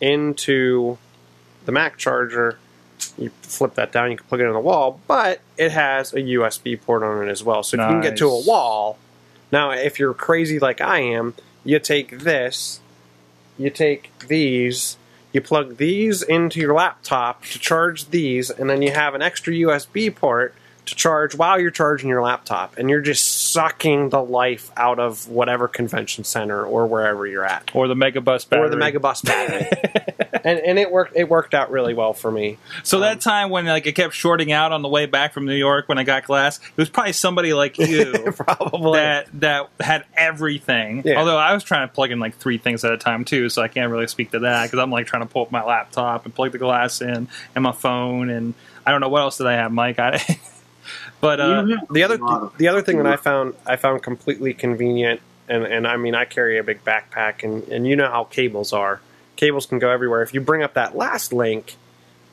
into 0.01 0.99
the 1.65 1.73
Mac 1.73 1.97
charger. 1.97 2.59
You 3.17 3.31
flip 3.43 3.75
that 3.75 3.93
down, 3.93 4.11
you 4.11 4.17
can 4.17 4.27
plug 4.27 4.41
it 4.41 4.45
in 4.47 4.53
the 4.53 4.61
wall, 4.61 5.01
but 5.07 5.41
it 5.57 5.71
has 5.73 6.13
a 6.13 6.21
USB 6.21 6.81
port 6.81 7.03
on 7.03 7.27
it 7.27 7.31
as 7.31 7.43
well. 7.43 7.63
So 7.63 7.77
if 7.77 7.81
you 7.81 7.87
can 7.87 8.01
get 8.03 8.17
to 8.19 8.27
a 8.29 8.41
wall, 8.47 8.99
now 9.53 9.71
if 9.71 9.99
you're 9.99 10.15
crazy 10.15 10.59
like 10.59 10.81
I 10.81 10.99
am, 11.01 11.35
you 11.65 11.79
take 11.79 12.19
this, 12.21 12.81
you 13.57 13.71
take 13.71 14.11
these, 14.27 14.97
you 15.39 15.43
plug 15.43 15.77
these 15.77 16.23
into 16.23 16.59
your 16.59 16.75
laptop 16.75 17.45
to 17.45 17.59
charge 17.59 18.11
these, 18.11 18.51
and 18.51 18.69
then 18.69 18.83
you 18.83 18.91
have 18.91 19.15
an 19.15 19.23
extra 19.23 19.55
USB 19.55 20.15
port 20.15 20.53
to 20.89 20.95
charge 20.95 21.35
while 21.35 21.61
you're 21.61 21.71
charging 21.71 22.09
your 22.09 22.23
laptop, 22.23 22.77
and 22.79 22.89
you're 22.91 23.01
just 23.01 23.51
sucking 23.53 24.11
the 24.11 24.23
life 24.23 24.71
out 24.77 24.99
of 24.99 25.29
whatever 25.29 25.69
convention 25.69 26.25
center 26.25 26.65
or 26.65 26.87
wherever 26.87 27.27
you're 27.27 27.45
at, 27.45 27.71
Or 27.75 27.89
the 27.89 27.95
Megabus 27.95 28.49
battery. 28.49 28.67
or 28.67 28.71
the 28.71 28.77
Megabus 28.77 29.25
battery. 29.25 29.69
and 30.45 30.59
and 30.61 30.79
it 30.79 30.91
worked. 30.91 31.17
It 31.17 31.29
worked 31.29 31.55
out 31.55 31.71
really 31.71 31.95
well 31.95 32.13
for 32.13 32.31
me. 32.31 32.59
So 32.83 33.01
that 33.01 33.13
um, 33.15 33.19
time 33.19 33.51
when 33.51 33.67
like 33.67 33.87
it 33.87 33.93
kept 33.93 34.15
shorting 34.15 34.53
out 34.53 34.73
on 34.73 34.83
the 34.83 34.89
way 34.89 35.07
back 35.07 35.33
from 35.33 35.47
New 35.47 35.55
York 35.55 35.89
when 35.89 35.99
I 35.99 36.05
got 36.05 36.25
glass, 36.25 36.59
it 36.59 36.77
was 36.77 36.89
probably 36.91 37.13
somebody 37.13 37.53
like 37.53 37.79
you 37.79 38.33
Probably. 38.37 38.99
that 38.99 39.29
that 39.41 39.71
had 39.81 40.05
everything. 40.17 41.03
Yeah. 41.05 41.19
Although 41.19 41.37
I 41.39 41.55
was 41.55 41.65
trying 41.65 41.89
to 41.89 41.93
plug 41.95 42.11
in 42.11 42.19
like 42.21 42.37
three 42.37 42.59
things 42.59 42.85
at 42.85 42.93
a 42.93 42.99
time 42.99 43.25
too, 43.25 43.49
so 43.49 43.63
I 43.63 43.69
can't 43.69 43.91
really 43.91 44.07
speak 44.07 44.31
to 44.33 44.41
that 44.41 44.65
because 44.65 44.79
I'm 44.79 44.91
like 44.91 45.07
trying 45.07 45.23
to 45.23 45.29
pull 45.29 45.43
up 45.43 45.51
my 45.53 45.65
laptop 45.65 46.25
and 46.25 46.35
plug 46.35 46.53
the 46.53 46.59
glass 46.59 47.01
in 47.01 47.29
and 47.55 47.63
my 47.65 47.73
phone 47.73 48.31
and 48.31 48.55
I 48.87 48.91
don't 48.91 49.01
know 49.01 49.09
what 49.11 49.21
else 49.21 49.37
did 49.39 49.47
I 49.47 49.53
have, 49.55 49.71
Mike. 49.71 49.99
I, 49.99 50.19
but 51.21 51.41
uh, 51.41 51.65
You 51.67 51.77
have 51.77 51.89
the 51.93 52.03
other 52.05 52.15
a 52.17 52.19
lot 52.19 52.43
of- 52.43 52.59
the 52.59 52.69
other 52.69 52.83
thing 52.83 52.99
that 52.99 53.07
I 53.07 53.17
found 53.17 53.55
I 53.67 53.77
found 53.77 54.03
completely 54.03 54.55
convenient, 54.55 55.21
and 55.49 55.65
and 55.65 55.87
I 55.87 55.97
mean 55.97 56.15
I 56.15 56.25
carry 56.25 56.59
a 56.59 56.63
big 56.63 56.85
backpack, 56.85 57.43
and 57.43 57.63
and 57.69 57.87
you 57.87 57.97
know 57.97 58.09
how 58.11 58.25
cables 58.25 58.73
are. 58.73 59.01
Cables 59.37 59.67
can 59.67 59.79
go 59.79 59.91
everywhere. 59.91 60.23
If 60.23 60.35
you 60.35 60.41
bring 60.41 60.63
up 60.63 60.75
that 60.75 60.97
last 60.97 61.33
link, 61.33 61.77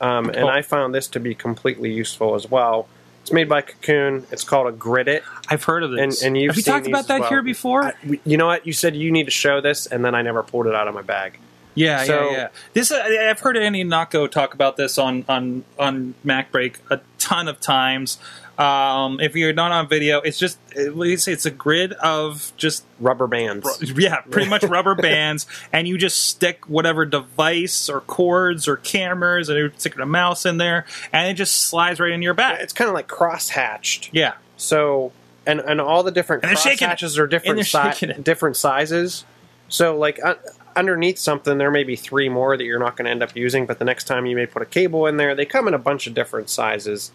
um, 0.00 0.28
and 0.28 0.44
Oh. 0.44 0.48
I 0.48 0.62
found 0.62 0.94
this 0.94 1.06
to 1.08 1.20
be 1.20 1.34
completely 1.34 1.92
useful 1.92 2.34
as 2.34 2.50
well. 2.50 2.88
It's 3.22 3.32
made 3.32 3.48
by 3.48 3.60
Cocoon. 3.62 4.24
It's 4.30 4.44
called 4.44 4.68
a 4.68 4.72
Gridit. 4.76 5.22
I've 5.48 5.64
heard 5.64 5.82
of 5.82 5.90
this. 5.92 6.22
And- 6.22 6.26
and 6.28 6.40
you've 6.40 6.50
have 6.52 6.56
you 6.58 6.62
seen 6.62 6.74
talked 6.74 6.86
about 6.86 7.08
that 7.08 7.20
well. 7.20 7.28
here 7.28 7.42
before? 7.42 7.82
I, 7.84 7.92
you 8.24 8.36
know 8.36 8.46
what? 8.46 8.66
You 8.66 8.72
said 8.72 8.94
you 8.94 9.10
need 9.10 9.24
to 9.24 9.30
show 9.32 9.60
this, 9.60 9.86
and 9.86 10.04
then 10.04 10.14
I 10.14 10.22
never 10.22 10.42
pulled 10.44 10.66
it 10.68 10.74
out 10.76 10.86
of 10.88 10.94
my 10.94 11.02
bag. 11.02 11.38
Yeah, 11.76 12.02
So- 12.04 12.30
yeah, 12.30 12.36
yeah. 12.36 12.48
This 12.72 12.90
uh, 12.90 13.00
I've 13.28 13.38
heard 13.38 13.56
Andy 13.56 13.84
Ihnatko 13.84 14.28
talk 14.30 14.52
about 14.54 14.76
this 14.76 14.98
on 14.98 15.24
on 15.28 15.64
on 15.78 16.14
MacBreak 16.26 16.76
a 16.90 17.00
ton 17.18 17.46
of 17.46 17.60
times. 17.60 18.18
Um, 18.58 19.20
if 19.20 19.36
you're 19.36 19.52
not 19.52 19.70
on 19.70 19.86
video, 19.86 20.20
it's 20.22 20.38
just 20.38 20.58
it's 20.74 21.28
it's 21.28 21.44
a 21.44 21.50
grid 21.50 21.92
of 21.92 22.52
just 22.56 22.84
Rubber 22.98 23.26
bands. 23.26 23.68
yeah, 23.94 24.22
pretty 24.30 24.48
much 24.48 24.62
rubber 24.64 24.94
bands, 25.10 25.46
and 25.74 25.86
you 25.86 25.98
just 25.98 26.24
stick 26.24 26.66
whatever 26.66 27.04
device 27.04 27.90
or 27.90 28.00
cords 28.00 28.66
or 28.66 28.78
cameras, 28.78 29.50
and 29.50 29.58
you 29.58 29.70
stick 29.76 29.98
a 29.98 30.06
mouse 30.06 30.46
in 30.46 30.56
there, 30.56 30.86
and 31.12 31.28
it 31.28 31.34
just 31.34 31.54
slides 31.66 32.00
right 32.00 32.10
into 32.10 32.24
your 32.24 32.32
back. 32.32 32.60
It's 32.60 32.72
kind 32.72 32.88
of 32.88 32.94
like 32.94 33.08
cross 33.08 33.50
hatched. 33.50 34.08
Yeah, 34.14 34.32
So 34.56 35.12
and 35.46 35.60
and 35.60 35.78
all 35.78 36.02
the 36.02 36.10
different 36.10 36.42
And 36.44 36.52
cross 36.56 36.78
hatches 36.80 37.18
are 37.18 37.26
different 37.26 37.66
si- 37.66 38.06
different 38.22 38.56
sizes. 38.56 39.26
So 39.68 39.98
like 39.98 40.18
un- 40.24 40.38
underneath 40.76 41.18
something, 41.18 41.58
there 41.58 41.70
may 41.70 41.84
be 41.84 41.96
three 41.96 42.28
more 42.28 42.56
that 42.56 42.64
you're 42.64 42.78
not 42.78 42.96
going 42.96 43.06
to 43.06 43.10
end 43.10 43.22
up 43.22 43.34
using, 43.34 43.66
but 43.66 43.78
the 43.78 43.84
next 43.84 44.04
time 44.04 44.26
you 44.26 44.36
may 44.36 44.46
put 44.46 44.62
a 44.62 44.66
cable 44.66 45.06
in 45.06 45.16
there. 45.16 45.34
They 45.34 45.46
come 45.46 45.66
in 45.66 45.74
a 45.74 45.78
bunch 45.78 46.06
of 46.06 46.14
different 46.14 46.50
sizes, 46.50 47.10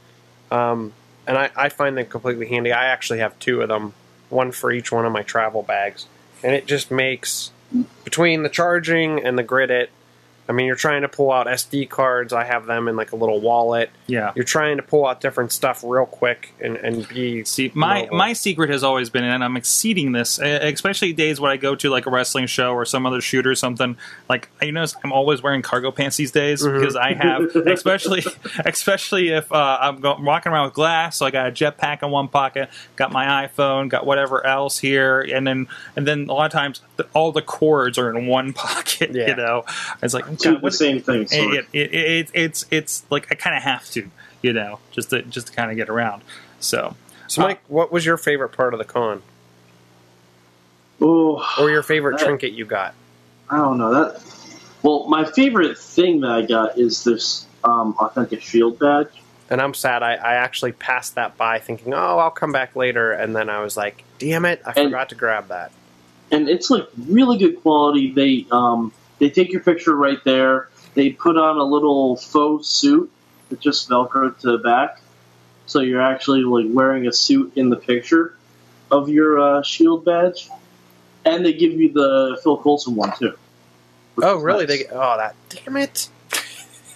um, 0.50 0.94
and 1.28 1.38
I, 1.38 1.52
I 1.56 1.70
find 1.70 1.98
them 1.98 2.08
completely 2.08 2.48
handy. 2.48 2.72
I 2.72 2.86
actually 2.86 3.20
have 3.20 3.38
two 3.40 3.62
of 3.62 3.70
them, 3.70 3.94
one 4.30 4.52
for 4.52 4.72
each 4.72 4.92
one 4.92 5.06
of 5.06 5.12
my 5.12 5.22
travel 5.22 5.62
bags, 5.62 6.08
and 6.44 6.54
it 6.54 6.66
just 6.66 6.92
makes 6.92 7.52
between 8.04 8.44
the 8.44 8.50
charging 8.50 9.24
and 9.24 9.38
the 9.38 9.44
grid 9.44 9.70
it. 9.70 9.92
I 10.52 10.54
mean, 10.54 10.66
you're 10.68 10.76
trying 10.76 11.04
to 11.04 11.08
pull 11.08 11.32
out 11.32 11.48
SD 11.48 11.90
cards. 11.90 12.34
I 12.34 12.44
have 12.44 12.66
them 12.66 12.90
in 12.90 12.98
like 12.98 13.14
a 13.14 13.16
little 13.16 13.40
wallet. 13.40 13.90
yeah. 14.08 14.34
You're 14.36 14.44
trying 14.44 14.76
to 14.76 14.84
pull 14.84 15.06
out 15.08 15.22
different 15.22 15.54
stuff 15.54 15.82
real 15.82 16.06
quick 16.06 16.54
and, 16.60 16.76
and 16.76 17.08
be 17.08 17.46
See, 17.46 17.72
my 17.74 18.02
mobile. 18.02 18.18
my 18.18 18.34
secret 18.34 18.70
has 18.70 18.84
always 18.84 19.10
been, 19.10 19.24
and 19.24 19.42
I'm 19.44 19.56
exceeding 19.56 20.12
this, 20.12 20.40
especially 20.40 21.14
days 21.14 21.40
when 21.40 21.52
I 21.52 21.56
go 21.58 21.74
to 21.76 21.90
like 21.90 22.06
a 22.06 22.10
wrestling 22.10 22.48
show 22.48 22.74
or 22.74 22.84
some 22.84 23.06
other 23.06 23.22
shoot 23.22 23.48
or 23.48 23.56
something. 23.56 23.96
Like 24.28 24.50
you 24.62 24.74
notice, 24.74 24.96
I'm 25.06 25.14
always 25.14 25.42
wearing 25.42 25.62
cargo 25.62 25.90
pants 25.92 26.18
these 26.18 26.32
days 26.32 26.62
Mm-hmm. 26.62 26.80
because 26.80 26.96
I 26.98 27.14
have, 27.14 27.44
especially 27.68 28.24
especially 28.66 29.30
if 29.30 29.52
uh, 29.52 29.78
I'm 29.82 30.02
go- 30.02 30.18
walking 30.20 30.52
around 30.52 30.66
with 30.66 30.74
glass. 30.74 31.18
So 31.18 31.26
I 31.26 31.32
got 31.32 31.48
a 31.48 31.52
jetpack 31.52 32.04
in 32.04 32.12
one 32.12 32.28
pocket, 32.28 32.70
got 32.98 33.12
my 33.12 33.48
iPhone, 33.48 33.88
got 33.90 34.06
whatever 34.06 34.46
else 34.46 34.78
here, 34.80 35.22
and 35.22 35.48
then 35.48 35.68
and 35.96 36.06
then 36.08 36.28
a 36.30 36.34
lot 36.34 36.46
of 36.46 36.52
times 36.52 36.82
the, 36.98 37.08
all 37.14 37.32
the 37.32 37.42
cords 37.42 37.98
are 37.98 38.16
in 38.16 38.28
one 38.28 38.54
pocket. 38.54 39.12
Yeah. 39.14 39.30
You 39.30 39.36
know, 39.36 39.66
it's 40.04 40.14
like 40.14 40.26
do 40.42 40.54
God, 40.54 40.62
the 40.64 40.72
same 40.72 41.02
thing. 41.02 41.28
So 41.28 41.52
it, 41.54 41.66
it, 41.74 41.94
it, 41.94 41.94
it, 41.94 42.32
it's 42.34 42.66
it's 42.72 43.04
like 43.10 43.28
I 43.32 43.36
kind 43.36 43.56
of 43.56 43.64
have 43.64 43.90
to, 43.92 44.10
you 44.42 44.54
know, 44.54 44.80
just 44.92 45.10
to 45.12 45.22
just 45.24 45.48
to 45.48 45.54
kind 45.54 45.72
of 45.72 45.78
get 45.78 45.90
around. 45.90 46.22
So 46.60 46.96
So, 47.28 47.42
Mike, 47.42 47.62
what 47.68 47.92
was 47.92 48.06
your 48.06 48.18
favorite 48.18 48.50
part 48.50 48.74
of 48.74 48.78
the 48.78 48.86
con, 48.86 49.22
oh, 51.02 51.44
or 51.60 51.70
your 51.70 51.84
favorite 51.84 52.18
That- 52.20 52.26
trinket 52.26 52.54
you 52.54 52.66
got? 52.66 52.94
I 53.50 53.58
don't 53.58 53.78
know 53.78 53.94
that. 53.94 54.22
Well, 54.84 55.08
my 55.08 55.26
favorite 55.26 55.78
thing 55.78 56.22
that 56.22 56.32
I 56.32 56.42
got 56.44 56.78
is 56.80 57.04
this 57.04 57.46
um, 57.64 57.96
authentic 58.00 58.42
shield 58.42 58.80
badge. 58.80 59.10
And 59.50 59.62
I'm 59.62 59.74
sad. 59.74 60.02
I, 60.02 60.14
I 60.14 60.36
actually 60.36 60.72
passed 60.72 61.16
that 61.16 61.36
by, 61.38 61.60
thinking, 61.60 61.94
"Oh, 61.94 62.18
I'll 62.18 62.32
come 62.32 62.54
back 62.54 62.76
later," 62.76 63.12
and 63.12 63.36
then 63.36 63.50
I 63.50 63.60
was 63.62 63.76
like, 63.76 64.04
"Damn 64.18 64.46
it, 64.46 64.62
I 64.66 64.70
And- 64.76 64.86
forgot 64.90 65.10
to 65.10 65.16
grab 65.16 65.50
that." 65.50 65.72
and 66.34 66.48
it's 66.48 66.70
like 66.70 66.88
really 67.10 67.38
good 67.38 67.62
quality. 67.62 68.10
They 68.12 68.46
um, 68.52 68.94
they 69.22 69.30
take 69.30 69.52
your 69.54 69.62
picture 69.62 69.96
right 69.96 70.22
there. 70.26 70.68
They 70.96 71.12
put 71.12 71.38
on 71.38 71.58
a 71.58 71.64
little 71.64 72.16
faux 72.18 72.68
suit 72.68 73.10
that 73.50 73.60
just 73.60 73.88
velcro 73.88 74.36
to 74.40 74.52
the 74.54 74.58
back, 74.58 75.00
so 75.68 75.80
you're 75.80 76.02
actually 76.02 76.42
like 76.42 76.66
wearing 76.68 77.06
a 77.06 77.14
suit 77.14 77.54
in 77.56 77.70
the 77.70 77.76
picture 77.76 78.36
of 78.90 79.10
your 79.10 79.40
uh, 79.40 79.62
shield 79.62 80.04
badge. 80.04 80.50
And 81.24 81.46
they 81.46 81.54
give 81.54 81.74
you 81.74 81.94
the 81.94 82.40
Phil 82.44 82.58
Coulson 82.58 82.96
one 82.96 83.14
too. 83.16 83.38
Oh, 84.24 84.40
really? 84.40 84.66
nice. 84.66 84.80
They 84.80 84.90
oh 84.92 85.18
that 85.18 85.36
damn 85.50 85.78
it. 85.78 86.10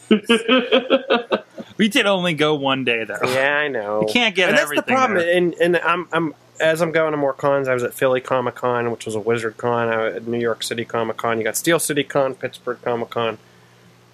we 1.78 1.88
did 1.88 2.08
only 2.08 2.34
go 2.34 2.56
one 2.56 2.86
day 2.86 3.04
though. 3.04 3.20
Yeah, 3.24 3.56
I 3.56 3.68
know. 3.68 4.02
You 4.02 4.08
can't 4.12 4.34
get 4.34 4.50
and 4.50 4.58
that's 4.58 4.64
everything. 4.64 4.86
the 4.88 4.94
problem. 4.94 5.20
there. 5.20 5.38
And 5.38 5.54
and 5.56 5.78
I'm 5.78 6.08
I'm 6.12 6.34
as 6.60 6.82
I'm 6.82 6.92
going 6.92 7.12
to 7.12 7.18
more 7.18 7.34
cons. 7.34 7.68
I 7.68 7.74
was 7.74 7.84
at 7.84 7.94
Philly 7.94 8.22
Comic 8.22 8.56
Con, 8.56 8.92
which 8.92 9.06
was 9.06 9.16
a 9.16 9.20
Wizard 9.20 9.58
Con. 9.58 9.90
I 9.90 10.06
was 10.06 10.16
at 10.16 10.28
New 10.28 10.40
York 10.40 10.64
City 10.64 10.86
Comic 10.86 11.18
Con. 11.18 11.38
You 11.38 11.44
got 11.44 11.58
Steel 11.58 11.80
City 11.80 12.04
Con, 12.04 12.36
Pittsburgh 12.36 12.80
Comic 12.84 13.10
Con. 13.10 13.38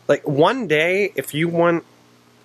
Like 0.08 0.28
one 0.28 0.68
day, 0.68 1.12
if 1.16 1.34
you 1.34 1.48
want, 1.48 1.84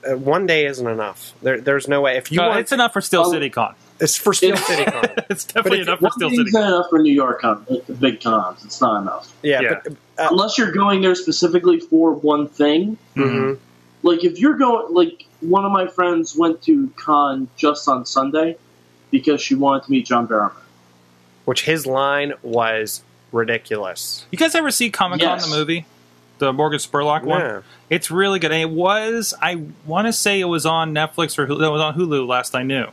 uh, 0.09 0.17
one 0.17 0.47
day 0.47 0.67
isn't 0.67 0.87
enough. 0.87 1.33
There, 1.43 1.61
there's 1.61 1.89
no 1.89 2.01
way. 2.03 2.17
If 2.17 2.31
you 2.31 2.39
No, 2.41 2.49
want, 2.49 2.61
it's 2.61 2.73
enough 2.73 2.93
for 2.93 3.01
Steel 3.01 3.25
Oh. 3.27 3.31
City 3.33 3.51
Con. 3.51 3.75
it's 3.99 4.15
for 4.17 4.33
Steel 4.35 4.57
City 4.57 4.85
Con. 4.85 5.05
it's 5.31 5.45
definitely 5.45 5.81
enough 5.81 5.99
for 6.01 6.11
Steel 6.11 6.29
day's 6.29 6.39
City. 6.39 6.51
not 6.53 6.69
enough 6.69 6.87
for 6.91 6.99
New 7.01 7.13
York 7.13 7.41
Con, 7.41 7.65
like 7.69 7.87
the 7.87 7.95
big 7.95 8.21
cons. 8.23 8.65
It's 8.65 8.81
not 8.81 9.01
enough. 9.03 9.33
Yeah, 9.43 9.61
Yeah. 9.63 9.81
but 9.85 9.93
uh, 10.19 10.29
Unless 10.31 10.59
you're 10.59 10.73
going 10.73 11.01
there 11.01 11.15
specifically 11.15 11.81
for 11.81 12.13
one 12.13 12.49
thing. 12.49 12.99
mhm. 13.17 13.59
Like 14.03 14.23
if 14.25 14.39
you're 14.39 14.57
going, 14.57 14.95
like 14.95 15.25
one 15.41 15.65
of 15.65 15.73
my 15.73 15.89
friends 15.89 16.37
went 16.37 16.63
to 16.63 16.89
con 16.97 17.49
just 17.57 17.89
on 17.89 18.07
Sunday 18.07 18.57
because 19.21 19.41
she 19.41 19.55
wanted 19.55 19.85
to 19.85 19.91
meet 19.91 20.07
John 20.07 20.27
Barrowman. 20.29 20.53
which 21.45 21.65
his 21.65 21.87
line 21.87 22.33
was 22.43 23.03
ridiculous. 23.33 24.27
You 24.31 24.39
guys 24.39 24.55
ever 24.55 24.71
see 24.71 24.91
Comic 24.91 25.21
Con 25.21 25.29
Yes. 25.39 25.49
the 25.49 25.57
movie, 25.57 25.87
the 26.39 26.53
Morgan 26.53 26.79
Spurlock 26.81 27.23
one? 27.23 27.41
Yeah. 27.41 27.61
It's 27.89 28.11
really 28.11 28.39
good. 28.41 28.51
And 28.53 28.61
it 28.63 28.71
was. 28.71 29.33
I 29.41 29.63
want 29.85 30.07
to 30.09 30.13
say 30.13 30.41
it 30.41 30.45
was 30.47 30.67
on 30.67 30.93
Netflix 30.93 31.39
or 31.39 31.47
Hulu. 31.47 31.65
It 31.67 31.71
was 31.71 31.81
on 31.81 31.95
Hulu 31.95 32.27
last 32.27 32.55
I 32.55 32.63
knew. 32.65 32.87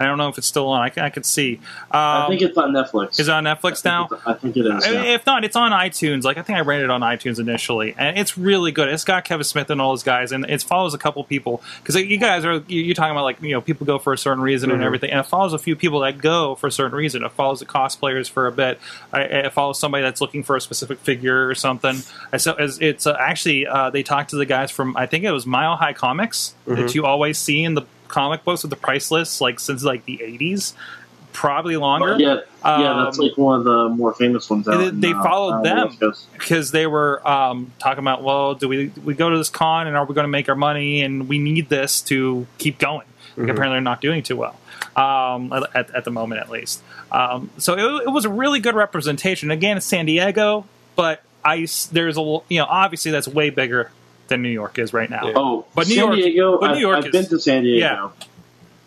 I 0.00 0.04
don't 0.06 0.18
know 0.18 0.28
if 0.28 0.38
it's 0.38 0.46
still 0.46 0.68
on. 0.68 0.80
I, 0.80 0.88
can, 0.90 1.04
I 1.04 1.10
could 1.10 1.26
see. 1.26 1.56
Um, 1.90 1.90
I 1.92 2.26
think 2.28 2.42
it's 2.42 2.56
on 2.56 2.72
Netflix. 2.72 3.18
is 3.20 3.28
it 3.28 3.32
on 3.32 3.44
Netflix 3.44 3.84
now? 3.84 4.04
I 4.04 4.08
think, 4.08 4.22
I 4.28 4.34
think 4.34 4.56
it 4.56 4.66
is. 4.66 4.86
Yeah. 4.86 5.02
If 5.14 5.26
not, 5.26 5.44
it's 5.44 5.56
on 5.56 5.72
iTunes. 5.72 6.24
Like 6.24 6.38
I 6.38 6.42
think 6.42 6.58
I 6.58 6.62
rented 6.62 6.84
it 6.84 6.90
on 6.90 7.00
iTunes 7.00 7.38
initially, 7.38 7.94
and 7.98 8.18
it's 8.18 8.38
really 8.38 8.72
good. 8.72 8.88
It's 8.88 9.04
got 9.04 9.24
Kevin 9.24 9.44
Smith 9.44 9.70
and 9.70 9.80
all 9.80 9.92
those 9.92 10.02
guys, 10.02 10.32
and 10.32 10.44
it 10.44 10.62
follows 10.62 10.94
a 10.94 10.98
couple 10.98 11.22
people 11.24 11.62
because 11.82 11.96
you 11.96 12.18
guys 12.18 12.44
are 12.44 12.62
you- 12.68 12.82
you're 12.82 12.94
talking 12.94 13.12
about 13.12 13.24
like 13.24 13.40
you 13.42 13.52
know 13.52 13.60
people 13.60 13.86
go 13.86 13.98
for 13.98 14.12
a 14.12 14.18
certain 14.18 14.42
reason 14.42 14.70
and 14.70 14.80
Mhm. 14.80 14.84
everything, 14.86 15.10
and 15.10 15.20
it 15.20 15.24
follows 15.26 15.52
a 15.52 15.58
few 15.58 15.76
people 15.76 16.00
that 16.00 16.18
go 16.18 16.54
for 16.54 16.66
a 16.66 16.72
certain 16.72 16.96
reason. 16.96 17.22
It 17.24 17.32
follows 17.32 17.60
the 17.60 17.66
cosplayers 17.66 18.28
for 18.30 18.46
a 18.46 18.52
bit. 18.52 18.78
It 19.14 19.52
follows 19.52 19.78
somebody 19.78 20.02
that's 20.02 20.20
looking 20.20 20.42
for 20.42 20.56
a 20.56 20.60
specific 20.60 20.98
figure 21.00 21.48
or 21.48 21.54
something. 21.54 21.96
And 22.32 22.40
so 22.40 22.54
it's 22.58 23.06
uh, 23.06 23.16
actually 23.18 23.66
uh, 23.66 23.90
they 23.90 24.02
talked 24.02 24.30
to 24.30 24.36
the 24.36 24.46
guys 24.46 24.70
from 24.70 24.96
I 24.96 25.06
think 25.06 25.24
it 25.24 25.32
was 25.32 25.46
Mile 25.46 25.76
High 25.76 25.92
Comics 25.92 26.54
that 26.66 26.78
Mhm. 26.78 26.94
you 26.94 27.04
always 27.06 27.38
see 27.38 27.62
in 27.64 27.74
the 27.74 27.82
comic 28.08 28.44
books 28.44 28.62
with 28.62 28.70
the 28.70 28.76
price 28.76 29.10
lists 29.10 29.40
like 29.40 29.60
since 29.60 29.84
like 29.84 30.04
the 30.06 30.18
80s 30.18 30.72
probably 31.32 31.76
longer 31.76 32.16
yeah, 32.18 32.40
yeah, 32.64 33.04
that's 33.04 33.18
Um, 33.18 33.24
like 33.26 33.36
one 33.38 33.58
of 33.60 33.64
the 33.64 33.88
more 33.90 34.12
famous 34.14 34.48
ones. 34.50 34.66
Out 34.66 34.78
they- 34.78 34.90
they 34.90 35.12
uh, 35.12 35.22
followed 35.22 35.52
on 35.52 35.62
the 35.62 35.68
them. 35.68 35.88
Because 36.32 36.70
they 36.72 36.86
were 36.86 37.26
um, 37.28 37.70
talking 37.78 38.00
about, 38.00 38.22
well, 38.24 38.54
do 38.54 38.66
we 38.66 38.90
we 39.04 39.14
go 39.14 39.30
to 39.30 39.36
this 39.38 39.50
con 39.50 39.86
and 39.86 39.96
are 39.96 40.04
we 40.04 40.14
going 40.14 40.24
to 40.24 40.28
make 40.28 40.48
our 40.48 40.56
money 40.56 41.02
and 41.02 41.28
we 41.28 41.38
need 41.38 41.68
this 41.68 42.00
to 42.02 42.46
keep 42.58 42.78
going? 42.78 43.06
Mhm. 43.36 43.44
Apparently, 43.50 43.68
they're 43.76 43.80
not 43.82 44.00
doing 44.00 44.22
too 44.24 44.36
well 44.36 44.56
um, 44.96 45.52
at, 45.74 45.90
at 45.94 46.04
the 46.04 46.10
moment, 46.10 46.40
at 46.40 46.50
least. 46.50 46.82
Um, 47.12 47.50
so 47.58 47.74
it, 47.74 48.06
it 48.06 48.10
was 48.10 48.24
a 48.24 48.30
really 48.30 48.58
good 48.58 48.74
representation. 48.74 49.50
Again, 49.52 49.76
it's 49.76 49.86
San 49.86 50.06
Diego, 50.06 50.66
but 50.96 51.22
I 51.44 51.58
s- 51.62 51.86
there's 51.86 52.16
a 52.16 52.20
l- 52.20 52.44
you 52.48 52.58
know 52.58 52.66
obviously 52.68 53.12
that's 53.12 53.28
way 53.28 53.50
bigger 53.50 53.92
than 54.28 54.42
New 54.42 54.48
York 54.50 54.78
is 54.78 54.92
right 54.92 55.10
now. 55.10 55.26
Yeah. 55.26 55.32
Oh, 55.36 55.66
But 55.74 55.88
New 55.88 55.94
San 55.96 56.04
York- 56.06 56.16
Diego. 56.16 56.58
but 56.60 56.66
New 56.68 56.72
I've, 56.74 56.80
York 56.80 56.96
I've 56.98 57.06
is- 57.06 57.12
been 57.12 57.26
to 57.26 57.40
San 57.40 57.62
Diego. 57.64 58.12
Yeah. 58.18 58.26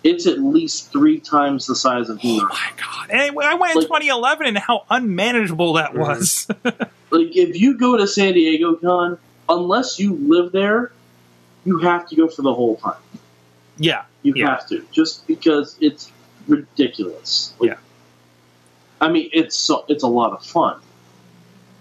It's 0.03 0.25
at 0.25 0.39
least 0.39 0.91
three 0.91 1.19
times 1.19 1.67
the 1.67 1.75
size 1.75 2.09
of 2.09 2.23
New 2.23 2.31
Oh 2.33 2.37
York. 2.37 2.49
my 2.51 2.69
god! 2.77 3.09
And 3.11 3.21
I 3.21 3.53
went 3.53 3.75
in 3.75 3.81
2011, 3.83 4.47
and 4.47 4.57
how 4.57 4.85
unmanageable 4.89 5.73
that 5.73 5.93
Mhm. 5.93 5.97
was. 5.99 6.47
Like 7.11 7.35
if 7.35 7.59
you 7.59 7.77
go 7.77 7.97
to 7.97 8.07
San 8.07 8.33
Diego 8.35 8.75
Con, 8.75 9.17
unless 9.49 9.99
you 9.99 10.13
live 10.15 10.53
there, 10.53 10.93
you 11.65 11.79
have 11.79 12.07
to 12.07 12.15
go 12.15 12.29
for 12.29 12.41
the 12.41 12.53
whole 12.53 12.77
time. 12.77 12.95
yeah, 13.77 14.03
You 14.23 14.33
Yeah. 14.37 14.51
have 14.51 14.65
to, 14.69 14.85
just 14.93 15.27
because 15.27 15.75
it's 15.81 16.09
ridiculous. 16.47 17.53
Like, 17.59 17.71
Yeah. 17.71 17.75
I 19.01 19.09
mean, 19.11 19.29
it's 19.33 19.57
so, 19.57 19.83
it's 19.89 20.03
a 20.03 20.07
lot 20.07 20.31
of 20.31 20.45
fun, 20.45 20.77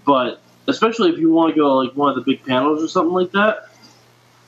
but 0.05 0.41
especially 0.67 1.11
if 1.11 1.19
you 1.19 1.31
want 1.31 1.55
to 1.55 1.61
go 1.61 1.77
like 1.77 1.93
one 1.95 2.11
of 2.11 2.17
the 2.17 2.23
big 2.23 2.45
panels 2.45 2.83
or 2.83 2.89
something 2.89 3.13
like 3.15 3.33
that, 3.33 3.69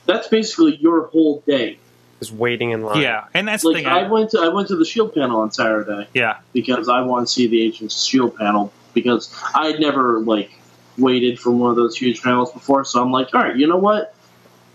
that's 0.07 0.29
basically 0.29 0.77
your 0.77 1.07
whole 1.07 1.43
day. 1.47 1.79
Is 2.21 2.31
waiting 2.31 2.71
in 2.71 2.83
line. 2.83 3.03
yeah, 3.03 3.25
and 3.35 3.49
that's 3.49 3.63
the 3.65 3.71
Like 3.71 3.79
thing. 3.79 3.87
I 3.87 4.01
I, 4.03 4.09
went 4.09 4.31
to 4.31 4.39
I 4.41 4.49
went 4.49 4.69
to 4.69 4.77
the 4.77 4.85
Shield 4.85 5.13
panel 5.13 5.41
on 5.41 5.51
Saturday 5.51 6.09
yeah, 6.15 6.39
because 6.53 6.89
I 6.89 7.01
want 7.01 7.27
to 7.27 7.33
see 7.33 7.49
the 7.49 7.61
Agents 7.61 8.05
Shield 8.05 8.37
panel 8.37 8.73
because 8.95 9.35
I'd 9.55 9.81
never 9.81 10.21
like 10.21 10.53
waited 10.99 11.41
for 11.41 11.51
one 11.51 11.71
of 11.71 11.77
those 11.77 11.97
huge 11.97 12.23
panels 12.23 12.53
before. 12.53 12.85
So 12.85 13.03
I'm 13.03 13.11
like, 13.11 13.35
all 13.35 13.43
right, 13.43 13.57
you 13.57 13.67
know 13.67 13.77
what? 13.79 14.15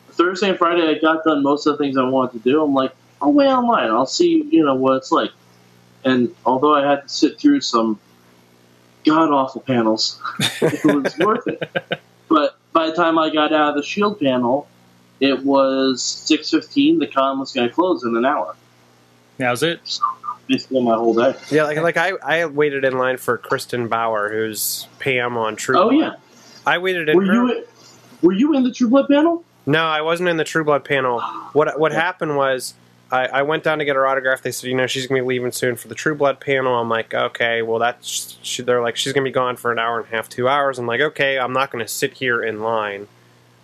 Thursday 0.10 0.50
and 0.50 0.58
Friday, 0.58 0.88
I 0.90 0.96
got 1.00 1.24
done 1.24 1.42
most 1.44 1.66
of 1.68 1.78
the 1.78 1.84
things 1.84 1.98
I 1.98 2.04
wanted 2.04 2.44
to 2.44 2.52
do. 2.52 2.62
I'm 2.64 2.74
like, 2.74 2.92
I'll 3.22 3.32
wait 3.32 3.48
online. 3.48 3.92
I'll 3.92 4.06
see, 4.06 4.44
you 4.50 4.66
know, 4.66 4.76
what 4.76 4.98
it's 4.98 5.12
like. 5.12 5.32
And 6.04 6.36
although 6.46 6.74
I 6.74 6.86
had 6.86 7.04
to 7.04 7.10
sit 7.10 7.40
through 7.40 7.62
some 7.62 8.00
god 9.08 9.32
awful 9.32 9.62
panels, 9.62 10.20
it 10.62 10.84
was 10.86 11.18
worth 11.20 11.48
it. 11.48 11.62
But 12.30 12.58
by 12.74 12.88
the 12.90 12.96
time 12.96 13.18
I 13.18 13.30
got 13.30 13.54
out 13.54 13.70
of 13.70 13.76
the 13.76 13.84
Shield 13.84 14.20
panel, 14.20 14.68
it 15.20 15.44
was 15.44 16.02
six 16.04 16.50
fifteen. 16.52 17.00
The 17.00 17.08
con 17.08 17.40
was 17.40 17.52
going 17.54 17.68
to 17.68 17.74
close 17.74 18.04
in 18.04 18.16
an 18.16 18.26
hour. 18.26 18.56
that 19.38 19.50
was 19.52 19.64
it. 19.64 19.80
So 19.86 20.04
basically, 20.48 20.82
my 20.84 20.96
whole 20.96 21.14
day. 21.14 21.36
Yeah, 21.50 21.64
like 21.64 21.78
like 21.78 21.98
I, 21.98 22.12
I 22.24 22.46
waited 22.46 22.84
in 22.86 22.98
line 22.98 23.18
for 23.18 23.38
Kristin 23.38 23.90
Bauer, 23.90 24.30
who's 24.32 24.88
Pam 25.00 25.38
on 25.38 25.56
True. 25.56 25.78
Oh 25.78 25.90
Blood. 25.90 26.00
yeah. 26.00 26.14
I 26.66 26.78
waited 26.80 27.10
in 27.10 27.16
Were 27.18 27.26
her. 27.26 27.34
you 27.34 27.66
were 28.22 28.34
you 28.34 28.54
in 28.56 28.64
the 28.64 28.72
True 28.72 28.90
Blood 28.90 29.08
panel? 29.10 29.44
No, 29.66 29.84
I 29.86 30.02
wasn't 30.02 30.30
in 30.30 30.38
the 30.38 30.44
True 30.44 30.64
Blood 30.64 30.84
panel. 30.86 31.20
What 31.54 31.80
what 31.80 31.92
happened 31.92 32.36
was 32.38 32.74
I, 33.12 33.28
I 33.28 33.42
went 33.44 33.64
down 33.64 33.80
to 33.80 33.86
get 33.86 33.96
her 33.96 34.06
autograph. 34.06 34.42
They 34.42 34.52
said, 34.52 34.70
you 34.70 34.76
know, 34.76 34.86
she's 34.88 35.08
gonna 35.08 35.22
be 35.22 35.28
leaving 35.28 35.52
soon 35.52 35.76
for 35.78 35.88
the 35.88 35.96
True 35.96 36.16
Blood 36.16 36.40
panel. 36.40 36.76
I'm 36.78 36.90
like, 36.90 37.14
okay, 37.14 37.62
well 37.62 37.80
that's 37.80 38.38
she, 38.42 38.64
they're 38.64 38.82
like 38.82 38.98
she's 38.98 39.14
gonna 39.14 39.24
be 39.24 39.32
gone 39.32 39.56
for 39.56 39.72
an 39.72 39.80
hour 39.80 40.00
and 40.00 40.08
a 40.08 40.16
half, 40.16 40.28
two 40.30 40.48
hours. 40.50 40.78
I'm 40.80 40.88
like, 40.88 41.02
okay, 41.02 41.40
I'm 41.40 41.54
not 41.54 41.72
gonna 41.72 41.88
sit 41.88 42.14
here 42.14 42.44
in 42.44 42.62
line 42.62 43.08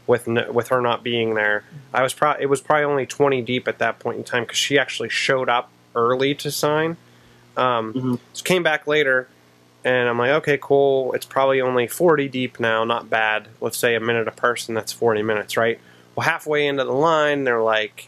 with 0.07 0.27
no, 0.27 0.51
with 0.51 0.69
her 0.69 0.81
not 0.81 1.03
being 1.03 1.33
there. 1.33 1.63
I 1.93 2.03
was 2.03 2.13
pro- 2.13 2.37
it 2.39 2.45
was 2.47 2.61
probably 2.61 2.85
only 2.85 3.05
20 3.05 3.41
deep 3.41 3.67
at 3.67 3.79
that 3.79 3.99
point 3.99 4.17
in 4.17 4.23
time 4.23 4.43
because 4.43 4.57
she 4.57 4.77
actually 4.79 5.09
showed 5.09 5.49
up 5.49 5.69
early 5.95 6.33
to 6.35 6.49
sign. 6.51 6.95
Um, 7.57 7.93
Mhm. 7.93 8.19
So 8.33 8.43
came 8.43 8.63
back 8.63 8.87
later, 8.87 9.27
and 9.83 10.07
I'm 10.09 10.17
like, 10.17 10.31
okay, 10.31 10.57
cool. 10.59 11.13
It's 11.13 11.25
probably 11.25 11.61
only 11.61 11.87
40 11.87 12.27
deep 12.29 12.59
now. 12.59 12.83
Not 12.83 13.09
bad. 13.09 13.47
Let's 13.61 13.77
say 13.77 13.95
a 13.95 13.99
minute 13.99 14.27
a 14.27 14.31
person. 14.31 14.73
That's 14.73 14.91
40 14.91 15.21
minutes, 15.21 15.55
right? 15.57 15.79
Well, 16.15 16.25
halfway 16.25 16.65
into 16.65 16.83
the 16.83 16.91
line, 16.93 17.43
they're 17.43 17.61
like, 17.61 18.07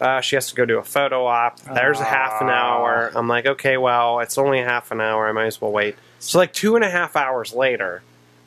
uh, 0.00 0.20
she 0.20 0.36
has 0.36 0.48
to 0.48 0.54
go 0.54 0.64
do 0.64 0.78
a 0.78 0.84
photo 0.84 1.26
op. 1.26 1.60
There's 1.60 2.00
a 2.00 2.04
half 2.04 2.40
an 2.42 2.48
hour. 2.48 3.10
I'm 3.14 3.28
like, 3.28 3.46
okay, 3.46 3.76
well, 3.76 4.20
it's 4.20 4.36
only 4.36 4.60
a 4.60 4.64
half 4.64 4.90
an 4.90 5.00
hour. 5.00 5.28
I 5.28 5.32
might 5.32 5.46
as 5.46 5.60
well 5.60 5.72
wait. 5.72 5.96
So 6.18 6.38
like 6.38 6.52
two 6.52 6.76
and 6.76 6.84
a 6.84 6.90
half 6.90 7.16
hours 7.16 7.54
later, 7.54 8.02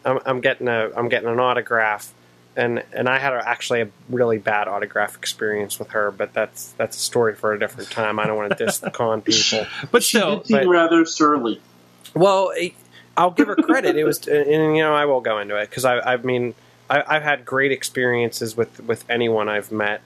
I'm, 0.06 0.20
I'm 0.26 0.42
getting 0.42 0.68
a 0.68 0.92
I'm 0.96 1.10
getting 1.10 1.30
an 1.30 1.40
autograph, 1.40 2.14
and 2.56 2.84
and 2.94 3.10
I 3.10 3.20
had 3.20 3.34
a, 3.34 3.48
actually 3.48 3.82
a 3.82 3.90
really 4.10 4.38
bad 4.38 4.68
autograph 4.68 5.16
experience 5.16 5.80
with 5.80 5.90
her, 5.90 6.12
but 6.12 6.34
that's 6.34 6.72
that's 6.74 6.98
a 6.98 7.00
story 7.00 7.36
for 7.36 7.54
a 7.54 7.60
different 7.60 7.90
time. 7.90 8.20
I 8.20 8.28
don't 8.28 8.38
want 8.38 8.58
to 8.58 8.66
diss 8.66 8.80
the 8.80 8.92
con 8.92 9.22
people. 9.22 9.66
But 9.92 10.04
She 10.04 10.18
still, 10.18 10.38
did 10.38 10.48
seem 10.48 10.70
rather 10.70 11.06
surly. 11.06 11.62
Well, 12.14 12.52
I'll 13.18 13.32
give 13.32 13.48
her 13.48 13.56
credit. 13.56 13.96
It 13.96 14.04
was, 14.04 14.28
and 14.28 14.76
you 14.78 14.84
know, 14.84 14.94
I 14.94 15.06
will 15.06 15.22
go 15.22 15.40
into 15.40 15.56
it 15.58 15.70
because 15.70 15.86
I, 15.86 16.00
I 16.00 16.18
mean, 16.18 16.54
I, 16.90 17.04
I've 17.06 17.24
had 17.24 17.46
great 17.46 17.72
experiences 17.72 18.56
with 18.56 18.80
with 18.82 19.04
anyone 19.10 19.50
I've 19.50 19.72
met. 19.72 20.02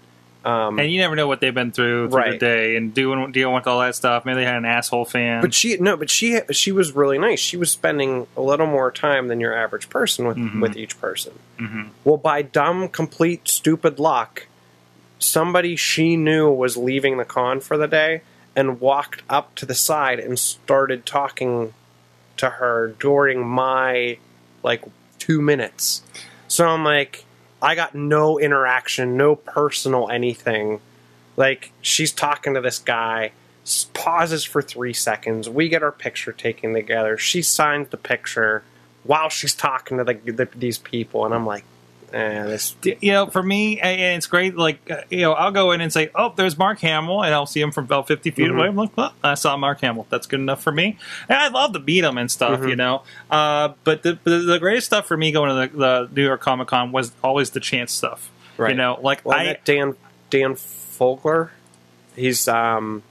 Um, 0.46 0.78
and 0.78 0.92
you 0.92 1.00
never 1.00 1.16
know 1.16 1.28
what 1.28 1.40
they've 1.40 1.54
been 1.54 1.72
through 1.72 2.10
through 2.10 2.32
the 2.34 2.38
day 2.38 2.76
and 2.76 2.94
doing 2.94 3.32
dealing 3.32 3.56
with 3.56 3.66
all 3.66 3.80
that 3.80 3.96
stuff. 3.96 4.26
Maybe 4.26 4.36
they 4.42 4.46
had 4.46 4.58
an 4.58 4.66
asshole 4.66 5.06
fan. 5.06 5.42
but 5.42 5.54
she 5.54 5.78
no, 5.78 5.96
but 5.96 6.10
she 6.10 6.42
she 6.52 6.72
was 6.74 6.92
really 6.92 7.18
nice. 7.18 7.40
She 7.40 7.56
was 7.56 7.72
spending 7.72 8.28
a 8.36 8.42
little 8.42 8.68
more 8.68 8.92
time 8.92 9.30
than 9.30 9.40
your 9.40 9.56
average 9.58 9.90
person 9.90 10.28
with 10.28 10.36
Mhm. 10.38 10.60
with 10.62 10.76
each 10.76 11.00
person. 11.00 11.34
Mhm. 11.58 11.90
Well, 12.04 12.18
by 12.18 12.42
dumb, 12.42 12.90
complete, 12.90 13.48
stupid 13.48 14.00
luck, 14.00 14.48
somebody 15.20 15.76
she 15.76 16.18
knew 16.18 16.50
was 16.52 16.76
leaving 16.76 17.18
the 17.18 17.26
con 17.26 17.60
for 17.62 17.78
the 17.78 17.88
day 17.88 18.22
and 18.56 18.82
walked 18.82 19.24
up 19.30 19.56
to 19.56 19.66
the 19.66 19.74
side 19.76 20.20
and 20.20 20.38
started 20.38 21.06
talking 21.06 21.74
to 22.38 22.50
her 22.50 22.94
during 23.00 23.46
my 23.48 24.18
like 24.62 24.84
two 25.20 25.42
minutes. 25.42 26.02
So 26.50 26.68
I'm 26.68 26.84
like, 26.84 27.24
I 27.64 27.76
got 27.76 27.96
no 27.96 28.38
interaction, 28.38 29.16
no 29.16 29.38
personal 29.38 30.10
anything. 30.10 30.82
Like 31.38 31.72
she's 31.82 32.12
talking 32.12 32.54
to 32.56 32.62
this 32.62 32.78
guy, 32.78 33.32
pauses 33.94 34.44
for 34.44 34.62
three 34.62 34.94
seconds. 34.94 35.50
We 35.50 35.70
get 35.70 35.82
our 35.82 35.92
picture 35.92 36.34
taken 36.34 36.74
together. 36.74 37.18
She 37.18 37.42
signs 37.42 37.88
the 37.88 37.98
picture 37.98 38.64
while 39.04 39.30
she's 39.30 39.56
talking 39.56 39.98
to 39.98 40.04
the, 40.04 40.14
the, 40.14 40.50
these 40.54 40.78
people, 40.78 41.26
and 41.26 41.34
I'm 41.34 41.46
like, 41.46 41.64
eh, 42.14 42.44
this. 42.44 42.76
You 42.84 43.12
know, 43.12 43.26
for 43.28 43.42
me, 43.44 43.80
and 43.82 44.00
it's 44.18 44.28
great. 44.28 44.56
Like, 44.56 44.90
uh, 44.90 45.02
you 45.10 45.22
know, 45.22 45.34
I'll 45.34 45.52
go 45.52 45.72
in 45.72 45.82
and 45.82 45.92
say, 45.92 46.10
"Oh, 46.16 46.32
there's 46.36 46.58
Mark 46.58 46.80
Hamill," 46.80 47.24
and 47.24 47.34
I'll 47.34 47.46
see 47.46 47.60
him 47.62 47.72
from 47.72 47.86
about 47.86 48.08
50 48.08 48.32
feet 48.32 48.50
Mhm. 48.50 48.56
away. 48.58 48.68
I'm 48.68 48.76
like, 48.76 48.92
"Oh, 48.98 49.12
I 49.24 49.34
saw 49.34 49.58
Mark 49.58 49.82
Hamill. 49.82 50.06
That's 50.10 50.28
good 50.28 50.40
enough 50.40 50.62
for 50.64 50.72
me." 50.72 50.98
And 51.28 51.38
I 51.38 51.48
love 51.50 51.74
to 51.74 51.80
beat 51.80 52.04
him 52.04 52.18
and 52.18 52.30
stuff, 52.32 52.60
Mhm. 52.62 52.70
you 52.70 52.76
know. 52.76 53.02
Uh, 53.32 53.70
but 53.84 54.04
the, 54.04 54.18
the 54.24 54.38
the 54.40 54.60
greatest 54.60 54.88
stuff 54.88 55.08
for 55.08 55.18
me 55.18 55.32
going 55.32 55.50
to 55.50 55.56
the, 55.76 55.78
the 55.78 56.10
New 56.16 56.26
York 56.26 56.42
Comic 56.42 56.68
Con 56.68 56.92
was 56.92 57.12
always 57.24 57.50
the 57.50 57.60
chance 57.60 57.92
stuff. 57.92 58.30
Right. 58.58 58.72
You 58.72 58.78
know, 58.78 59.00
like 59.02 59.22
Well, 59.26 59.38
I 59.38 59.58
Dan 59.66 59.96
Dan 60.30 60.54
Fogler, 60.56 61.50
he's 62.16 62.48
um 62.48 63.02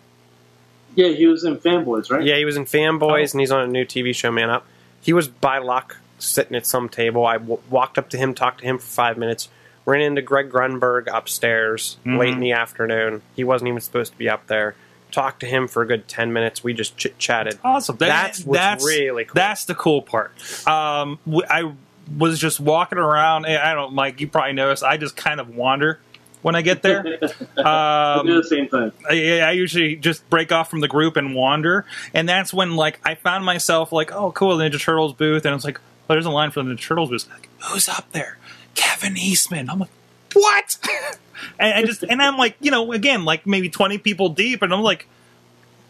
Yeah, 0.94 1.08
he 1.08 1.26
was 1.26 1.42
in 1.44 1.56
Fanboys, 1.56 2.10
right? 2.10 2.22
yeah 2.22 2.36
he 2.36 2.44
was 2.44 2.56
in 2.56 2.64
Fanboys 2.66 3.30
Oh. 3.30 3.32
and 3.32 3.40
he's 3.40 3.50
on 3.50 3.62
a 3.62 3.66
new 3.66 3.84
TV 3.84 4.12
show 4.14 4.30
Man 4.30 4.50
Up. 4.50 4.64
He 5.00 5.12
was 5.12 5.26
by 5.26 5.58
luck 5.58 5.96
sitting 6.22 6.56
at 6.56 6.66
some 6.66 6.88
table. 6.88 7.26
I 7.26 7.38
w- 7.38 7.61
walked 7.70 7.98
up 7.98 8.08
to 8.11 8.16
him, 8.16 8.35
talked 8.35 8.61
to 8.61 8.64
him 8.66 8.78
for 8.78 8.87
five 8.87 9.18
minutes. 9.18 9.48
Ran 9.85 10.00
into 10.02 10.22
Greg 10.22 10.50
Grunberg 10.50 11.08
upstairs 11.12 11.96
Mhm. 12.06 12.18
late 12.18 12.32
in 12.35 12.40
the 12.40 12.52
afternoon. 12.52 13.22
He 13.35 13.42
wasn't 13.44 13.68
even 13.68 13.80
supposed 13.80 14.12
to 14.12 14.18
be 14.18 14.28
up 14.28 14.46
there. 14.46 14.74
Talked 15.11 15.40
to 15.40 15.46
him 15.46 15.66
for 15.68 15.82
a 15.82 15.87
good 15.87 16.06
ten 16.08 16.32
minutes. 16.32 16.62
We 16.64 16.72
just 16.72 16.96
chit 16.96 17.18
chatted. 17.18 17.58
awesome. 17.64 17.96
That- 17.96 18.08
That's 18.08 18.44
what's 18.44 18.58
that's 18.61 18.85
really 18.87 19.24
cool. 19.24 19.32
That's 19.35 19.64
the 19.64 19.74
cool 19.74 20.00
part. 20.02 20.32
Um, 20.66 21.18
w- 21.26 21.44
I 21.50 21.72
was 22.16 22.38
just 22.38 22.61
walking 22.61 22.98
around. 22.98 23.44
I 23.46 23.74
don't, 23.74 23.92
Mike. 23.92 24.20
You 24.20 24.28
probably 24.28 24.52
noticed. 24.54 24.82
I 24.85 24.96
just 24.96 25.16
kind 25.16 25.40
of 25.40 25.54
wander 25.54 25.98
when 26.42 26.54
I 26.56 26.62
get 26.62 26.82
there. 26.82 27.00
I 27.58 28.22
do 28.22 28.30
Um, 28.30 28.37
the 28.37 28.44
same 28.44 28.68
thing. 28.68 28.92
I, 29.11 29.40
I 29.40 29.50
usually 29.52 29.96
just 29.96 30.28
break 30.30 30.50
off 30.52 30.70
from 30.70 30.80
the 30.80 30.88
group 30.88 31.16
and 31.16 31.35
wander, 31.35 31.85
and 32.14 32.28
that's 32.28 32.54
when 32.54 32.76
like 32.76 32.98
I 33.04 33.14
found 33.16 33.44
myself 33.44 33.92
like, 33.92 34.12
oh, 34.12 34.32
cool, 34.32 34.56
Ninja 34.58 34.80
Turtles 34.80 35.12
booth, 35.12 35.44
and 35.44 35.54
it's 35.54 35.64
like, 35.64 35.80
there's 36.08 36.26
a 36.26 36.30
line 36.30 36.50
for 36.50 36.62
the 36.62 36.76
Turtles 36.76 37.10
booth. 37.10 37.28
Like, 37.30 37.48
Who's 37.64 37.88
up 37.88 38.10
there? 38.12 38.38
Kevin 38.74 39.16
Eastman. 39.16 39.68
I'm 39.70 39.78
like, 39.78 39.90
what? 40.34 40.78
and 41.58 41.74
I 41.74 41.82
just 41.84 42.02
and 42.02 42.20
I'm 42.22 42.36
like, 42.38 42.56
you 42.60 42.70
know, 42.70 42.92
again, 42.92 43.24
like 43.24 43.46
maybe 43.46 43.68
20 43.68 43.98
people 43.98 44.28
deep, 44.30 44.62
and 44.62 44.72
I'm 44.72 44.82
like. 44.82 45.06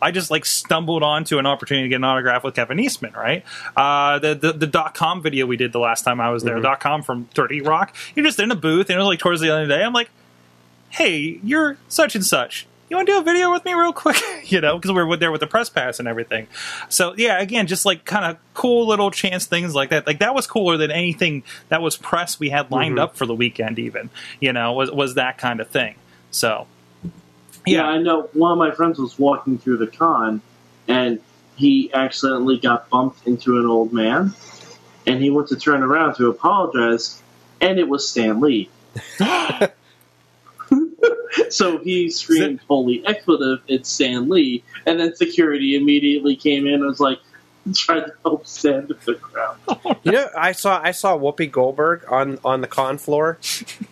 I 0.04 0.10
just 0.10 0.32
like 0.32 0.44
stumbled 0.44 1.04
onto 1.04 1.38
an 1.38 1.46
opportunity 1.46 1.84
to 1.84 1.88
get 1.88 1.94
an 1.94 2.02
autograph 2.02 2.42
with 2.42 2.56
Kevin 2.56 2.80
Eastman, 2.80 3.12
right? 3.12 3.44
Uh, 3.76 4.18
the, 4.18 4.34
the 4.34 4.52
the 4.52 4.66
dot 4.66 4.94
com 4.94 5.22
video 5.22 5.46
we 5.46 5.56
did 5.56 5.70
the 5.72 5.78
last 5.78 6.02
time 6.02 6.20
I 6.20 6.30
was 6.30 6.42
there, 6.42 6.56
Mhm. 6.58 6.62
dot 6.64 6.80
com 6.80 7.02
from 7.04 7.26
Thirty 7.26 7.60
Rock. 7.60 7.94
You're 8.16 8.26
just 8.26 8.40
in 8.40 8.50
a 8.50 8.56
booth, 8.56 8.90
and 8.90 8.96
it 8.96 8.98
was 8.98 9.06
like 9.06 9.20
towards 9.20 9.40
the 9.40 9.52
end 9.52 9.62
of 9.62 9.68
the 9.68 9.76
day. 9.76 9.84
I'm 9.84 9.92
like, 9.92 10.10
hey, 10.90 11.38
you're 11.44 11.76
such 11.88 12.16
and 12.16 12.24
such. 12.24 12.66
You 12.92 12.96
want 12.96 13.08
to 13.08 13.14
do 13.14 13.18
a 13.20 13.22
video 13.22 13.50
with 13.50 13.64
me 13.64 13.72
real 13.72 13.94
quick? 13.94 14.18
you 14.52 14.60
know, 14.60 14.76
because 14.76 14.92
we 14.92 15.02
were 15.02 15.16
there 15.16 15.32
with 15.32 15.40
the 15.40 15.46
press 15.46 15.70
pass 15.70 15.98
and 15.98 16.06
everything. 16.06 16.46
So 16.90 17.14
yeah, 17.16 17.40
again, 17.40 17.66
just 17.66 17.86
like 17.86 18.04
kind 18.04 18.26
of 18.26 18.36
cool 18.52 18.86
little 18.86 19.10
chance 19.10 19.46
things 19.46 19.74
like 19.74 19.88
that. 19.88 20.06
Like 20.06 20.18
that 20.18 20.34
was 20.34 20.46
cooler 20.46 20.76
than 20.76 20.90
anything 20.90 21.42
that 21.70 21.80
was 21.80 21.96
press 21.96 22.38
we 22.38 22.50
had 22.50 22.70
lined 22.70 22.98
Mhm. 22.98 23.00
up 23.00 23.16
for 23.16 23.24
the 23.24 23.34
weekend. 23.34 23.78
Even 23.78 24.10
you 24.40 24.52
know, 24.52 24.74
was 24.74 24.90
was 24.90 25.14
that 25.14 25.38
kind 25.38 25.60
of 25.60 25.68
thing. 25.68 25.94
So 26.32 26.66
Yeah. 27.64 27.76
yeah, 27.76 27.84
I 27.88 27.96
know 27.96 28.28
one 28.34 28.52
of 28.52 28.58
my 28.58 28.72
friends 28.72 28.98
was 28.98 29.18
walking 29.18 29.56
through 29.56 29.78
the 29.78 29.86
con 29.86 30.42
and 30.86 31.18
he 31.56 31.90
accidentally 31.94 32.58
got 32.58 32.90
bumped 32.90 33.26
into 33.26 33.58
an 33.58 33.64
old 33.64 33.94
man 33.94 34.34
and 35.06 35.22
he 35.22 35.30
went 35.30 35.48
to 35.48 35.56
turn 35.56 35.82
around 35.82 36.16
to 36.16 36.28
apologize 36.28 37.22
and 37.58 37.78
it 37.78 37.88
was 37.88 38.06
Stan 38.06 38.40
Lee. 38.40 38.68
So 41.50 41.78
he 41.78 42.10
screamed 42.10 42.60
holy 42.68 43.04
expletive, 43.06 43.60
it's 43.68 43.88
Stan 43.88 44.28
Lee, 44.28 44.62
and 44.86 45.00
then 45.00 45.14
security 45.14 45.76
immediately 45.76 46.36
came 46.36 46.66
in 46.66 46.74
and 46.74 46.84
was 46.84 47.00
like, 47.00 47.18
tried 47.74 48.00
to 48.00 48.12
help 48.24 48.46
Stan 48.46 48.88
to 48.88 48.94
the 48.94 49.14
ground. 49.14 49.58
You 50.04 50.12
know, 50.12 50.28
I 50.36 50.50
saw 50.52 50.80
I 50.82 50.90
saw 50.90 51.16
Whoopi 51.16 51.50
Goldberg 51.50 52.04
on 52.10 52.38
on 52.44 52.60
the 52.60 52.66
con 52.66 52.98
floor, 52.98 53.38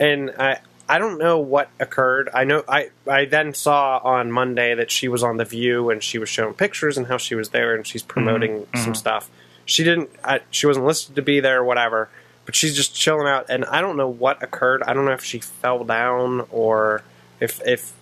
and 0.01 0.31
I 0.39 0.59
I 0.89 0.99
don't 0.99 1.19
know 1.19 1.39
what 1.39 1.69
occurred. 1.79 2.29
I 2.35 2.43
know 2.43 2.65
I 2.69 2.91
I 3.09 3.27
then 3.27 3.55
saw 3.55 3.99
on 3.99 4.33
Monday 4.33 4.75
that 4.75 4.91
she 4.91 5.07
was 5.07 5.23
on 5.23 5.37
the 5.37 5.45
View 5.45 5.89
and 5.89 6.03
she 6.03 6.19
was 6.19 6.29
showing 6.29 6.55
pictures 6.55 6.99
and 6.99 7.07
how 7.07 7.17
she 7.17 7.37
was 7.37 7.51
there 7.51 7.77
and 7.77 7.87
she's 7.87 8.03
mm-hmm. 8.03 8.11
promoting 8.11 8.67
some 8.75 8.83
mm-hmm. 8.83 8.95
stuff. 8.95 9.31
She 9.67 9.85
didn't. 9.85 10.11
I, 10.25 10.41
she 10.51 10.67
wasn't 10.67 10.87
listed 10.87 11.15
to 11.15 11.23
be 11.23 11.39
there, 11.39 11.61
or 11.61 11.65
whatever. 11.65 12.09
But 12.45 12.57
she's 12.57 12.75
just 12.75 12.93
chilling 12.93 13.29
out, 13.29 13.47
and 13.49 13.65
I 13.67 13.81
don't 13.81 13.97
know 13.97 14.09
what 14.09 14.43
occurred. 14.43 14.83
I 14.83 14.93
don't 14.93 15.05
know 15.05 15.13
if 15.13 15.23
she 15.23 15.39
fell 15.39 15.85
down 15.85 16.47
or 16.51 17.05
if 17.41 17.61
if 17.67 17.93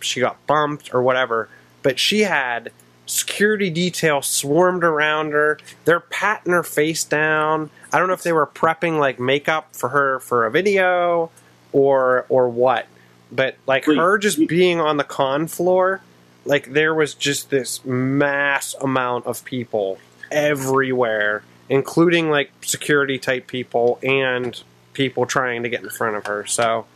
she 0.00 0.20
got 0.20 0.44
bumped 0.46 0.94
or 0.94 1.02
whatever. 1.02 1.48
But 1.82 1.98
she 1.98 2.20
had 2.20 2.72
security 3.06 3.70
detail 3.70 4.22
swarmed 4.22 4.84
around 4.84 5.32
her. 5.32 5.58
They're 5.84 6.00
patting 6.00 6.52
her 6.52 6.62
face 6.62 7.04
down. 7.04 7.70
I 7.92 7.98
don't 7.98 8.08
know 8.08 8.14
if 8.14 8.22
they 8.22 8.32
were 8.32 8.46
prepping 8.46 8.98
like 8.98 9.20
makeup 9.20 9.74
for 9.74 9.90
her 9.90 10.20
for 10.20 10.46
a 10.46 10.50
video 10.50 11.30
or 11.72 12.26
or 12.28 12.48
what. 12.48 12.86
But 13.30 13.56
like 13.66 13.86
Wait, 13.86 13.98
her 13.98 14.18
just 14.18 14.46
being 14.46 14.80
on 14.80 14.96
the 14.96 15.04
con 15.04 15.46
floor, 15.46 16.00
like 16.44 16.72
there 16.72 16.94
was 16.94 17.14
just 17.14 17.50
this 17.50 17.84
mass 17.84 18.74
amount 18.80 19.26
of 19.26 19.44
people 19.44 19.98
everywhere, 20.30 21.42
including 21.68 22.30
like 22.30 22.52
security 22.62 23.18
type 23.18 23.46
people 23.46 23.98
and 24.02 24.62
people 24.92 25.26
trying 25.26 25.62
to 25.64 25.68
get 25.68 25.82
in 25.82 25.90
front 25.90 26.16
of 26.16 26.26
her. 26.26 26.46
So 26.46 26.86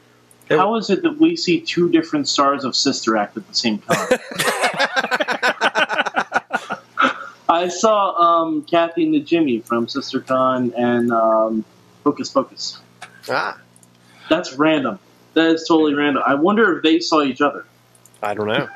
How 0.50 0.76
is 0.76 0.90
it 0.90 1.02
that 1.02 1.18
we 1.18 1.36
see 1.36 1.60
two 1.60 1.90
different 1.90 2.28
stars 2.28 2.64
of 2.64 2.74
Sister 2.74 3.16
Act 3.16 3.36
at 3.36 3.46
the 3.48 3.54
same 3.54 3.78
time? 3.78 4.08
I 7.50 7.68
saw 7.68 8.14
um, 8.42 8.62
Kathy 8.62 9.06
Najimy 9.10 9.64
from 9.64 9.88
Sister 9.88 10.20
Con 10.20 10.72
and 10.76 11.10
um, 11.12 11.64
Hocus 12.04 12.28
Pocus. 12.30 12.78
ah, 13.28 13.58
That's 14.28 14.52
random. 14.54 14.98
That 15.34 15.50
is 15.52 15.66
totally 15.66 15.94
random. 15.94 16.22
I 16.26 16.34
wonder 16.34 16.76
if 16.76 16.82
they 16.82 17.00
saw 17.00 17.22
each 17.22 17.40
other. 17.40 17.64
I 18.22 18.34
don't 18.34 18.48
know. 18.48 18.68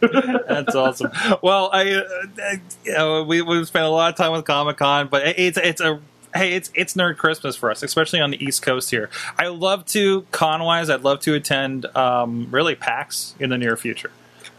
That's 0.00 0.74
awesome. 0.74 1.10
Well, 1.42 1.68
I, 1.72 1.92
uh, 1.92 2.02
I 2.38 2.60
you 2.84 2.92
know, 2.92 3.24
we 3.24 3.42
we 3.42 3.62
spent 3.64 3.84
a 3.84 3.88
lot 3.88 4.10
of 4.10 4.16
time 4.16 4.32
with 4.32 4.46
Comic 4.46 4.76
Con, 4.78 5.08
but 5.08 5.26
it- 5.26 5.38
it's 5.38 5.58
it's 5.58 5.80
a 5.82 6.00
hey, 6.34 6.52
it's 6.54 6.70
it's 6.74 6.94
nerd 6.94 7.16
Christmas 7.18 7.56
for 7.56 7.70
us, 7.70 7.82
especially 7.82 8.20
on 8.20 8.30
the 8.30 8.42
East 8.44 8.62
Coast 8.62 8.90
here. 8.90 9.10
I 9.38 9.48
love 9.48 9.86
to 9.86 10.22
con 10.30 10.62
wise. 10.62 10.90
I'd 10.90 11.02
love 11.02 11.20
to 11.20 11.34
attend 11.34 11.86
um, 11.96 12.48
really 12.50 12.74
PAX 12.74 13.34
in 13.38 13.50
the 13.50 13.58
near 13.58 13.76
future. 13.76 14.10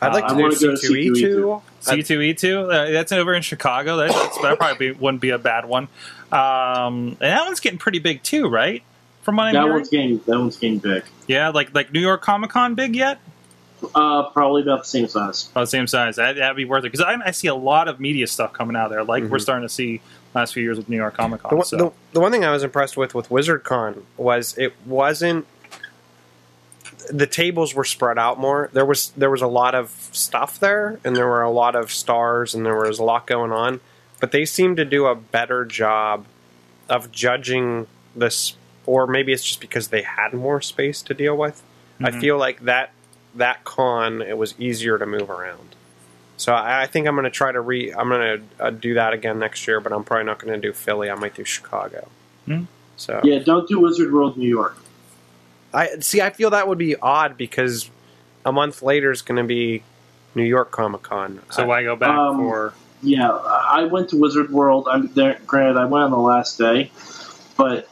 I'd 0.01 0.13
like 0.13 0.26
Uh, 0.26 0.28
to 0.30 0.34
I 0.34 0.38
do 0.38 0.43
wanna 0.43 0.55
go 0.55 0.76
to 0.76 0.88
C2E2. 0.88 1.61
C 1.80 2.03
two 2.03 2.21
E 2.21 2.34
two. 2.34 2.67
That's 2.67 3.11
over 3.11 3.34
in 3.34 3.41
Chicago. 3.41 3.97
That, 3.97 4.11
that's, 4.11 4.38
that 4.41 4.57
probably 4.57 4.91
be, 4.91 4.99
wouldn't 4.99 5.21
be 5.21 5.30
a 5.30 5.38
bad 5.38 5.65
one. 5.65 5.88
Um, 6.32 7.09
and 7.09 7.17
that 7.19 7.45
one's 7.45 7.59
getting 7.59 7.80
pretty 7.80 7.99
big 7.99 8.24
too, 8.24 8.47
right? 8.49 8.84
From 9.21 9.38
what 9.38 9.43
I'm 9.47 9.53
That 9.53 9.61
hearing. 9.61 9.74
one's 9.76 9.89
getting 9.89 10.17
that 10.26 10.39
one's 10.39 10.57
getting 10.57 10.80
big. 10.80 11.03
Yeah, 11.28 11.49
like 11.49 11.74
like 11.74 11.93
New 11.93 12.01
York 12.01 12.21
Comic 12.21 12.49
Con 12.49 12.76
big 12.76 12.95
yet? 12.95 13.19
Uh, 13.95 14.24
probably 14.30 14.61
about 14.61 14.80
the 14.84 14.88
same 14.88 15.07
size. 15.07 15.49
About 15.51 15.61
the 15.61 15.67
same 15.67 15.88
size. 15.88 16.15
That, 16.15 16.36
that'd 16.38 16.55
be 16.55 16.65
worth 16.65 16.80
it 16.86 16.91
because 16.91 17.01
I, 17.01 17.15
I 17.26 17.32
see 17.32 17.47
a 17.49 17.55
lot 17.55 17.88
of 17.88 17.99
media 17.99 18.28
stuff 18.28 18.53
coming 18.53 18.76
out 18.76 18.89
there. 18.89 19.03
Like 19.03 19.24
we're 19.26 19.39
starting 19.39 19.67
to 19.67 19.74
see 19.74 20.01
last 20.34 20.53
few 20.53 20.63
years 20.63 20.77
with 20.77 20.89
New 20.89 20.97
York 20.97 21.15
Comic 21.15 21.41
The 21.43 21.49
Con. 21.49 21.57
one, 21.59 21.65
So. 21.67 21.77
the, 21.77 21.91
the 22.13 22.19
one 22.19 22.31
thing 22.31 22.43
I 22.45 22.51
was 22.51 22.63
impressed 22.63 22.97
with 22.97 23.13
with 23.15 23.29
WizardCon 23.29 24.03
was 24.17 24.57
it 24.57 24.73
wasn't 24.86 25.45
the 27.09 27.27
tables 27.27 27.73
were 27.73 27.84
spread 27.84 28.17
out 28.17 28.39
more. 28.39 28.69
There 28.73 28.86
was 28.86 29.09
there 29.17 29.29
was 29.29 29.41
a 29.41 29.47
lot 29.47 29.75
of 29.75 29.89
stuff 30.11 30.59
there, 30.59 30.99
and 31.03 31.15
there 31.15 31.27
were 31.27 31.41
a 31.41 31.51
lot 31.51 31.75
of 31.75 31.91
stars, 31.91 32.53
and 32.53 32.65
there 32.65 32.75
was 32.77 32.99
a 32.99 33.03
lot 33.03 33.27
going 33.27 33.51
on. 33.51 33.81
But 34.19 34.31
they 34.31 34.45
seemed 34.45 34.77
to 34.77 34.86
do 34.86 35.05
a 35.07 35.15
better 35.15 35.65
job 35.65 36.25
of 36.89 37.11
judging 37.11 37.88
this, 38.15 38.55
or 38.86 39.05
maybe 39.07 39.34
it's 39.34 39.43
just 39.43 39.59
because 39.59 39.89
they 39.89 40.01
had 40.03 40.34
more 40.34 40.61
space 40.61 41.01
to 41.03 41.13
deal 41.13 41.36
with. 41.36 41.61
I 42.01 42.11
Mhm. 42.11 42.21
feel 42.21 42.38
like 42.38 42.61
that 42.61 42.91
that 43.36 43.63
con 43.65 44.21
it 44.21 44.38
was 44.38 44.53
easier 44.59 44.97
to 44.97 45.05
move 45.05 45.29
around. 45.29 45.75
So 46.38 46.53
I, 46.53 46.84
I 46.84 46.88
think 46.88 47.07
I'm 47.07 47.15
going 47.15 47.25
to 47.25 47.29
try 47.29 47.51
to 47.51 47.61
re. 47.61 47.93
I'm 47.93 48.09
going 48.09 48.39
to 48.59 48.63
uh, 48.63 48.69
do 48.71 48.95
that 48.95 49.13
again 49.13 49.39
next 49.39 49.67
year, 49.67 49.79
but 49.79 49.93
I'm 49.93 50.03
probably 50.03 50.25
not 50.25 50.39
going 50.39 50.53
to 50.53 50.59
do 50.59 50.73
Philly. 50.73 51.09
I 51.09 51.15
might 51.15 51.36
do 51.36 51.43
Chicago. 51.43 52.07
Hmm. 52.45 52.63
So 52.97 53.21
Yeah, 53.23 53.39
don't 53.39 53.67
do 53.67 53.79
Wizard 53.79 54.11
World 54.13 54.38
New 54.38 54.47
York. 54.49 54.77
I 55.73 55.99
see. 55.99 56.21
I 56.21 56.29
feel 56.29 56.49
that 56.51 56.67
would 56.67 56.77
be 56.77 56.95
odd 56.95 57.38
because 57.38 57.89
a 58.45 58.51
month 58.51 58.81
later 58.81 59.11
is 59.11 59.21
going 59.21 59.38
to 59.41 59.47
be 59.47 59.84
New 60.36 60.43
York 60.43 60.71
Comic 60.71 61.03
Con. 61.03 61.39
So 61.51 61.65
why 61.65 61.84
go 61.84 61.95
back 61.95 62.09
Um, 62.17 62.38
for? 62.38 62.73
Yeah, 63.01 63.31
I 63.31 63.84
went 63.84 64.09
to 64.09 64.17
Wizard 64.17 64.49
World. 64.51 64.88
I'm 64.89 65.07
there. 65.13 65.39
Granted, 65.45 65.77
I 65.77 65.86
went 65.86 66.05
on 66.05 66.11
the 66.11 66.17
last 66.17 66.57
day, 66.57 66.91
but 67.57 67.89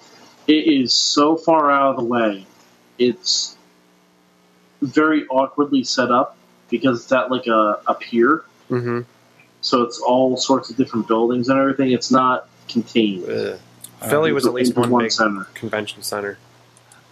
it 0.47 0.67
is 0.67 0.93
so 0.93 1.35
far 1.35 1.69
out 1.71 1.91
of 1.91 1.97
the 1.97 2.03
way. 2.03 2.45
It's 2.97 3.57
very 4.81 5.25
awkwardly 5.27 5.83
set 5.83 6.11
up 6.11 6.37
because 6.71 7.03
it's 7.03 7.11
at 7.11 7.29
like 7.29 7.45
a, 7.45 7.79
a 7.87 7.93
pier, 7.93 8.43
hmm 8.67 9.01
so 9.61 9.83
it's 9.83 9.99
all 9.99 10.35
sorts 10.37 10.71
of 10.71 10.75
different 10.75 11.07
buildings 11.07 11.47
and 11.47 11.59
everything. 11.59 11.91
It's 11.91 12.09
not 12.09 12.47
contained. 12.67 13.25
Philly 14.09 14.31
was 14.31 14.47
at 14.47 14.53
least 14.53 14.75
into 14.75 14.89
one 14.89 15.03
big 15.03 15.11
center. 15.11 15.43
convention 15.53 16.01
center. 16.01 16.39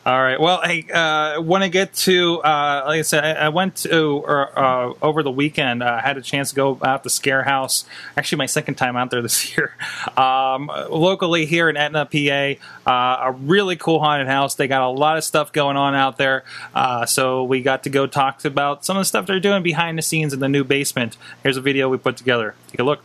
All 0.10 0.24
right. 0.24 0.40
Well, 0.40 0.60
hey, 0.64 0.88
uh, 0.92 1.40
want 1.40 1.64
to 1.64 1.70
get 1.70 1.94
to? 1.94 2.40
Uh, 2.40 2.84
like 2.88 2.98
I 2.98 3.02
said, 3.04 3.24
I, 3.24 3.46
I 3.46 3.50
went 3.50 3.76
to 3.76 4.26
uh, 4.26 4.94
over 5.04 5.22
the 5.22 5.30
weekend. 5.30 5.84
I 5.84 6.02
had 6.02 6.18
a 6.18 6.22
chance 6.24 6.50
to 6.50 6.56
go 6.56 6.80
out 6.82 7.04
to 7.04 7.12
Scare 7.12 7.44
House. 7.44 7.86
Actually, 8.18 8.40
my 8.40 8.48
second 8.48 8.74
time 8.74 8.98
out 8.98 9.12
there 9.12 9.22
this 9.22 9.56
year. 9.56 9.76
Um, 10.18 10.72
locally 10.90 11.46
here 11.46 11.70
in 11.70 11.78
Etna, 11.78 12.08
PA, 12.08 12.90
uh, 12.90 13.30
a 13.30 13.32
really 13.34 13.76
cool 13.76 14.00
haunted 14.00 14.26
house. 14.26 14.56
They 14.56 14.68
got 14.68 14.82
a 14.82 14.90
lot 14.90 15.18
of 15.18 15.24
stuff 15.24 15.54
going 15.54 15.78
on 15.78 15.94
out 15.94 16.18
there. 16.18 16.44
Uh, 16.74 17.06
so 17.06 17.44
we 17.44 17.62
got 17.62 17.84
to 17.84 17.92
go 17.92 18.08
talk 18.08 18.44
about 18.46 18.84
some 18.84 18.98
of 18.98 19.02
the 19.02 19.06
stuff 19.06 19.28
they're 19.28 19.40
doing 19.40 19.62
behind 19.62 19.96
the 20.00 20.02
scenes 20.02 20.34
in 20.34 20.40
the 20.40 20.50
new 20.50 20.64
basement. 20.64 21.18
Here's 21.44 21.56
a 21.56 21.62
video 21.62 21.88
we 21.88 21.98
put 21.98 22.18
together. 22.18 22.56
Take 22.72 22.80
a 22.80 22.84
look. 22.84 23.04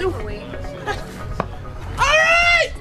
Because 0.00 0.46
I. 1.98 2.72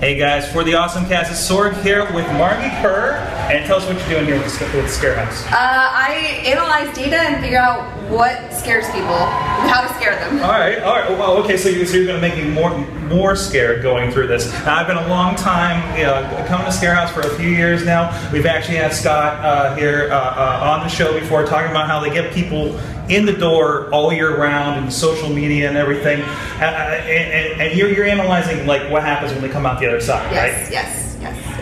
Hey 0.00 0.16
guys, 0.16 0.50
for 0.50 0.64
the 0.64 0.74
awesome 0.74 1.04
cast, 1.04 1.30
it's 1.30 1.46
Sorg 1.46 1.74
here 1.82 2.04
with 2.14 2.24
Margee 2.38 2.70
Kerr, 2.80 3.18
and 3.50 3.64
tell 3.66 3.76
us 3.78 3.86
what 3.86 3.96
you're 3.98 4.20
doing 4.20 4.26
here 4.26 4.38
with, 4.38 4.58
the, 4.58 4.64
with 4.76 4.90
Scare 4.90 5.14
House. 5.16 5.44
Uh, 5.46 5.50
I 5.52 6.42
analyze 6.44 6.94
data 6.94 7.16
and 7.16 7.42
figure 7.42 7.58
out 7.58 7.82
what 8.10 8.52
scares 8.52 8.86
people 8.86 9.08
and 9.08 9.70
how 9.70 9.86
to 9.86 9.94
scare 9.94 10.14
them. 10.16 10.42
All 10.42 10.50
right, 10.50 10.78
all 10.82 10.94
right. 10.96 11.10
Well, 11.10 11.36
okay, 11.44 11.56
so, 11.56 11.68
you, 11.68 11.84
so 11.86 11.96
you're 11.96 12.06
going 12.06 12.20
to 12.20 12.26
make 12.28 12.36
me 12.36 12.50
more 12.50 12.76
more 13.08 13.34
scared 13.36 13.82
going 13.82 14.10
through 14.10 14.26
this. 14.26 14.52
Now, 14.66 14.76
I've 14.76 14.86
been 14.86 14.98
a 14.98 15.08
long 15.08 15.34
time 15.34 15.96
you 15.98 16.04
know, 16.04 16.44
coming 16.46 16.66
to 16.66 16.72
Scare 16.72 16.94
House 16.94 17.10
for 17.10 17.20
a 17.20 17.30
few 17.36 17.48
years 17.48 17.82
now. 17.86 18.10
We've 18.30 18.44
actually 18.44 18.76
had 18.76 18.92
Scott 18.92 19.42
uh, 19.42 19.74
here 19.76 20.10
uh, 20.12 20.14
uh, 20.14 20.70
on 20.76 20.80
the 20.80 20.88
show 20.88 21.18
before 21.18 21.46
talking 21.46 21.70
about 21.70 21.86
how 21.86 22.00
they 22.00 22.10
get 22.10 22.34
people 22.34 22.78
in 23.08 23.24
the 23.24 23.32
door 23.32 23.88
all 23.94 24.12
year 24.12 24.36
round 24.38 24.78
and 24.78 24.92
social 24.92 25.30
media 25.30 25.68
and 25.68 25.78
everything. 25.78 26.20
Uh, 26.20 26.64
and, 26.64 27.62
and 27.62 27.78
you're, 27.78 27.88
you're 27.88 28.04
analyzing 28.04 28.66
like 28.66 28.90
what 28.90 29.02
happens 29.02 29.32
when 29.32 29.40
they 29.40 29.48
come 29.48 29.64
out 29.64 29.80
the 29.80 29.86
other 29.86 30.00
side, 30.02 30.30
Yes, 30.30 30.52
right? 30.64 30.70
yes, 30.70 30.98
yes. 30.98 31.07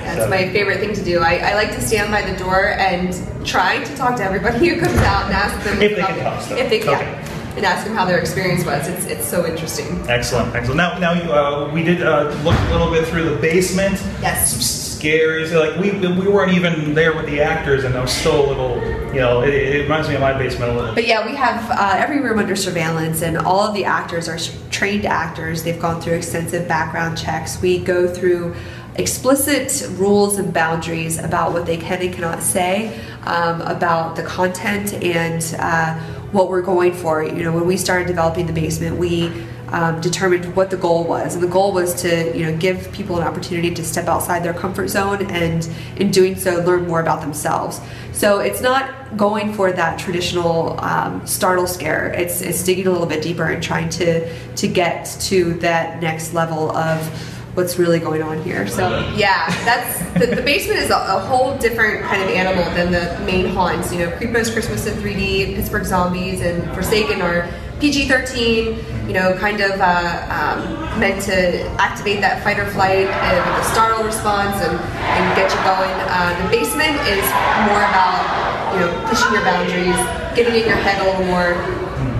That's 0.06 0.30
my 0.30 0.48
favorite 0.50 0.80
thing 0.80 0.94
to 0.94 1.04
do. 1.04 1.20
I, 1.20 1.36
I 1.50 1.54
like 1.54 1.70
to 1.74 1.80
stand 1.80 2.10
by 2.10 2.22
the 2.28 2.36
door 2.38 2.68
and 2.70 3.12
try 3.46 3.82
to 3.82 3.96
talk 3.96 4.16
to 4.16 4.22
everybody 4.24 4.68
who 4.68 4.80
comes 4.80 4.98
out 4.98 5.24
and 5.26 5.34
ask 5.34 5.64
them 5.64 5.80
If 5.82 5.96
they 5.96 6.02
can 6.02 6.18
talk 6.22 6.42
still. 6.42 6.58
If 6.58 6.70
they 6.70 6.78
can, 6.80 6.94
Okay. 6.94 7.32
and 7.56 7.64
ask 7.64 7.86
them 7.86 7.94
how 7.94 8.04
their 8.04 8.18
experience 8.18 8.64
was. 8.64 8.86
It's 8.88 9.06
it's 9.06 9.26
so 9.26 9.46
interesting. 9.46 9.86
Excellent, 10.08 10.54
excellent. 10.54 10.76
Now, 10.76 10.98
now 10.98 11.12
you, 11.12 11.32
uh, 11.32 11.70
we 11.72 11.82
did 11.82 12.02
uh, 12.02 12.30
look 12.44 12.58
a 12.58 12.72
little 12.72 12.90
bit 12.90 13.06
through 13.08 13.30
the 13.30 13.36
basement. 13.36 13.94
Yes. 14.20 14.52
Some 14.52 14.60
scary. 14.60 15.46
so, 15.46 15.60
Like 15.60 15.78
we 15.80 15.90
we 15.92 16.28
weren't 16.28 16.52
even 16.52 16.94
there 16.94 17.14
with 17.14 17.26
the 17.26 17.40
actors, 17.40 17.84
and 17.84 17.94
I 17.96 18.00
was 18.02 18.12
still 18.12 18.46
a 18.46 18.48
little. 18.48 18.96
You 19.14 19.22
know, 19.22 19.42
it, 19.42 19.54
it 19.54 19.82
reminds 19.84 20.08
me 20.08 20.14
of 20.14 20.20
my 20.20 20.36
basement 20.36 20.72
a 20.72 20.74
little. 20.74 20.94
But 20.94 21.06
yeah, 21.06 21.24
we 21.24 21.34
have 21.36 21.70
uh, 21.70 21.94
every 21.96 22.20
room 22.20 22.38
under 22.38 22.54
surveillance, 22.56 23.22
and 23.22 23.38
all 23.38 23.60
of 23.60 23.72
the 23.74 23.84
actors 23.84 24.28
are 24.28 24.38
trained 24.70 25.06
actors. 25.06 25.62
They've 25.62 25.80
gone 25.80 26.02
through 26.02 26.14
extensive 26.14 26.68
background 26.68 27.16
checks. 27.16 27.60
We 27.62 27.78
go 27.78 28.06
through 28.06 28.54
explicit 28.98 29.88
rules 29.98 30.38
and 30.38 30.52
boundaries 30.52 31.18
about 31.18 31.52
what 31.52 31.66
they 31.66 31.76
can 31.76 32.00
and 32.00 32.14
cannot 32.14 32.42
say, 32.42 32.98
um, 33.24 33.60
about 33.62 34.16
the 34.16 34.22
content 34.22 34.94
and 34.94 35.54
uh, 35.58 35.98
what 36.32 36.48
we're 36.48 36.62
going 36.62 36.92
for. 36.92 37.22
You 37.22 37.42
know, 37.44 37.52
when 37.52 37.66
we 37.66 37.76
started 37.76 38.06
developing 38.06 38.46
the 38.46 38.52
basement, 38.52 38.96
we 38.96 39.30
um, 39.68 40.00
determined 40.00 40.54
what 40.54 40.70
the 40.70 40.76
goal 40.76 41.04
was, 41.04 41.34
and 41.34 41.42
the 41.42 41.48
goal 41.48 41.72
was 41.72 41.94
to 42.02 42.36
you 42.36 42.44
know 42.46 42.56
give 42.56 42.92
people 42.92 43.16
an 43.16 43.26
opportunity 43.26 43.74
to 43.74 43.84
step 43.84 44.06
outside 44.06 44.44
their 44.44 44.54
comfort 44.54 44.88
zone, 44.88 45.28
and 45.30 45.68
in 45.96 46.10
doing 46.10 46.36
so, 46.36 46.62
learn 46.62 46.86
more 46.86 47.00
about 47.00 47.20
themselves. 47.20 47.80
So 48.12 48.38
it's 48.38 48.60
not 48.60 49.16
going 49.16 49.52
for 49.52 49.72
that 49.72 49.98
traditional 49.98 50.78
um, 50.80 51.26
startle 51.26 51.66
scare. 51.66 52.12
It's 52.12 52.42
it's 52.42 52.62
digging 52.62 52.86
a 52.86 52.90
little 52.90 53.06
bit 53.06 53.22
deeper 53.22 53.44
and 53.44 53.62
trying 53.62 53.88
to 53.90 54.32
to 54.54 54.68
get 54.68 55.04
to 55.22 55.54
that 55.54 56.00
next 56.00 56.32
level 56.32 56.70
of 56.76 57.35
what's 57.56 57.78
really 57.78 57.98
going 57.98 58.22
on 58.22 58.42
here. 58.42 58.68
So 58.68 58.88
yeah, 59.16 59.46
that's 59.64 59.98
the, 60.12 60.26
the 60.26 60.42
basement 60.42 60.78
is 60.78 60.90
a, 60.90 60.94
a 60.94 61.20
whole 61.20 61.56
different 61.56 62.04
kind 62.04 62.22
of 62.22 62.28
animal 62.28 62.64
than 62.74 62.92
the 62.92 63.18
main 63.24 63.46
haunts. 63.46 63.92
You 63.92 64.00
know, 64.00 64.10
Creepos 64.12 64.52
Christmas 64.52 64.86
in 64.86 64.94
3D, 64.98 65.56
Pittsburgh 65.56 65.86
Zombies, 65.86 66.42
and 66.42 66.62
Forsaken 66.74 67.22
are 67.22 67.50
PG-13. 67.80 69.08
You 69.08 69.12
know, 69.14 69.36
kind 69.38 69.60
of 69.60 69.80
uh, 69.80 70.26
um, 70.28 71.00
meant 71.00 71.22
to 71.22 71.62
activate 71.80 72.20
that 72.20 72.42
fight 72.44 72.58
or 72.58 72.66
flight 72.66 73.06
and 73.06 73.38
the 73.38 73.62
startle 73.70 74.04
response 74.04 74.56
and, 74.60 74.76
and 74.76 75.24
get 75.36 75.48
you 75.48 75.60
going. 75.64 75.94
Uh, 76.10 76.34
the 76.42 76.50
basement 76.50 76.98
is 77.08 77.24
more 77.70 77.86
about 77.86 78.26
you 78.74 78.80
know 78.80 78.90
pushing 79.08 79.32
your 79.32 79.42
boundaries, 79.42 79.96
getting 80.36 80.60
in 80.60 80.68
your 80.68 80.76
head 80.76 81.00
a 81.00 81.04
little 81.08 81.24
more, 81.30 81.54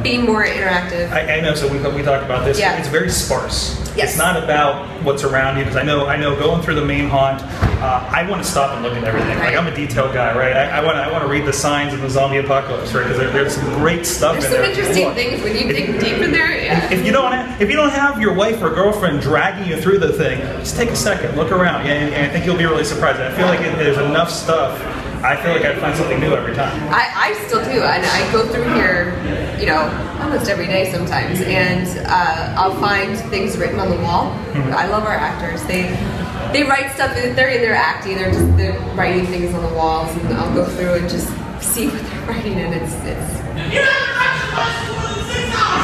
being 0.09 0.25
more 0.25 0.45
interactive. 0.45 1.11
I, 1.11 1.39
I 1.39 1.41
know. 1.41 1.55
So 1.55 1.67
we, 1.69 1.79
we 1.95 2.03
talked 2.03 2.25
about 2.25 2.45
this. 2.45 2.59
Yeah. 2.59 2.79
It's 2.79 2.89
very 2.89 3.11
sparse. 3.11 3.79
Yes. 3.97 4.11
It's 4.11 4.19
not 4.19 4.43
about 4.43 5.03
what's 5.03 5.25
around 5.25 5.57
you 5.57 5.65
because 5.65 5.77
I 5.77 5.83
know 5.83 6.07
I 6.07 6.17
know 6.17 6.37
going 6.39 6.63
through 6.63 6.75
the 6.75 6.85
main 6.85 7.09
haunt, 7.09 7.43
uh, 7.43 8.09
I 8.13 8.29
want 8.29 8.43
to 8.43 8.49
stop 8.49 8.73
and 8.75 8.83
look 8.83 8.93
at 8.93 9.05
everything. 9.05 9.39
Like 9.39 9.57
I'm 9.57 9.67
a 9.67 9.75
detail 9.75 10.13
guy, 10.13 10.37
right? 10.37 10.55
I, 10.55 10.85
want 10.85 10.97
to 10.97 11.03
I 11.03 11.11
want 11.11 11.25
to 11.25 11.29
read 11.31 11.47
the 11.47 11.53
signs 11.53 11.95
of 11.95 12.01
the 12.03 12.11
zombie 12.11 12.39
apocalypse, 12.39 12.93
right? 12.95 13.03
Because 13.05 13.19
there, 13.19 13.31
there's 13.31 13.55
some 13.55 13.65
great 13.79 14.05
stuff 14.05 14.33
There's 14.33 14.45
in 14.47 14.51
some 14.53 14.61
there. 14.61 14.71
interesting 14.71 15.15
things 15.15 15.43
when 15.43 15.57
you 15.57 15.73
dig 15.73 16.01
deep 16.01 16.19
in 16.23 16.31
there. 16.31 16.53
Yeah. 16.63 16.93
If 16.93 17.07
you 17.07 17.13
don't 17.13 17.33
have, 17.33 17.61
if 17.61 17.71
you 17.71 17.77
don't 17.77 17.91
have 17.91 18.21
your 18.21 18.35
wife 18.35 18.61
or 18.63 18.71
girlfriend 18.71 19.21
dragging 19.21 19.69
you 19.69 19.81
through 19.81 19.99
the 19.99 20.13
thing, 20.13 20.41
just 20.59 20.77
take 20.77 20.91
a 20.91 20.97
second, 20.97 21.37
look 21.37 21.53
around, 21.53 21.87
and, 21.87 22.15
and 22.15 22.27
I 22.27 22.29
think 22.29 22.45
you'll 22.45 22.59
be 22.59 22.67
really 22.67 22.85
surprised. 22.85 23.21
I 23.21 23.35
feel 23.35 23.47
like 23.47 23.61
it, 23.61 23.77
there's 23.79 23.99
enough 23.99 24.31
stuff. 24.31 24.79
I 25.25 25.37
feel 25.37 25.53
like 25.53 25.65
I 25.65 25.79
find 25.79 25.97
something 25.97 26.21
new 26.21 26.35
every 26.35 26.55
time. 26.55 26.77
I, 26.93 27.11
I 27.15 27.47
still 27.47 27.63
do, 27.65 27.83
and 27.83 28.05
I 28.05 28.33
go 28.33 28.47
through 28.53 28.73
here, 28.75 29.17
you 29.59 29.67
know, 29.67 29.89
almost 30.21 30.49
every 30.51 30.67
day 30.67 30.91
sometimes, 30.93 31.41
and 31.43 31.87
uh, 32.07 32.55
I'll 32.57 32.79
find 32.81 33.17
things 33.31 33.57
written 33.57 33.81
on 33.81 33.91
the 33.91 33.97
wall. 33.97 34.33
I 34.75 34.87
love 34.87 35.05
our 35.05 35.15
actors; 35.15 35.63
they 35.67 35.83
they 36.53 36.63
write 36.63 36.93
stuff. 36.95 37.15
They're 37.15 37.51
in 37.51 37.61
there 37.61 37.75
acting. 37.75 38.17
They're 38.17 38.33
just 38.33 38.57
they're 38.57 38.79
writing 38.95 39.27
things 39.27 39.55
on 39.55 39.63
the 39.63 39.75
walls, 39.77 40.15
and 40.17 40.35
I'll 40.35 40.55
go 40.55 40.65
through 40.65 40.95
and 40.95 41.09
just 41.09 41.29
see 41.61 41.89
what 41.89 42.03
they're 42.03 42.27
writing, 42.29 42.55
and 42.55 42.75
it's 42.75 42.95
it's 43.05 44.96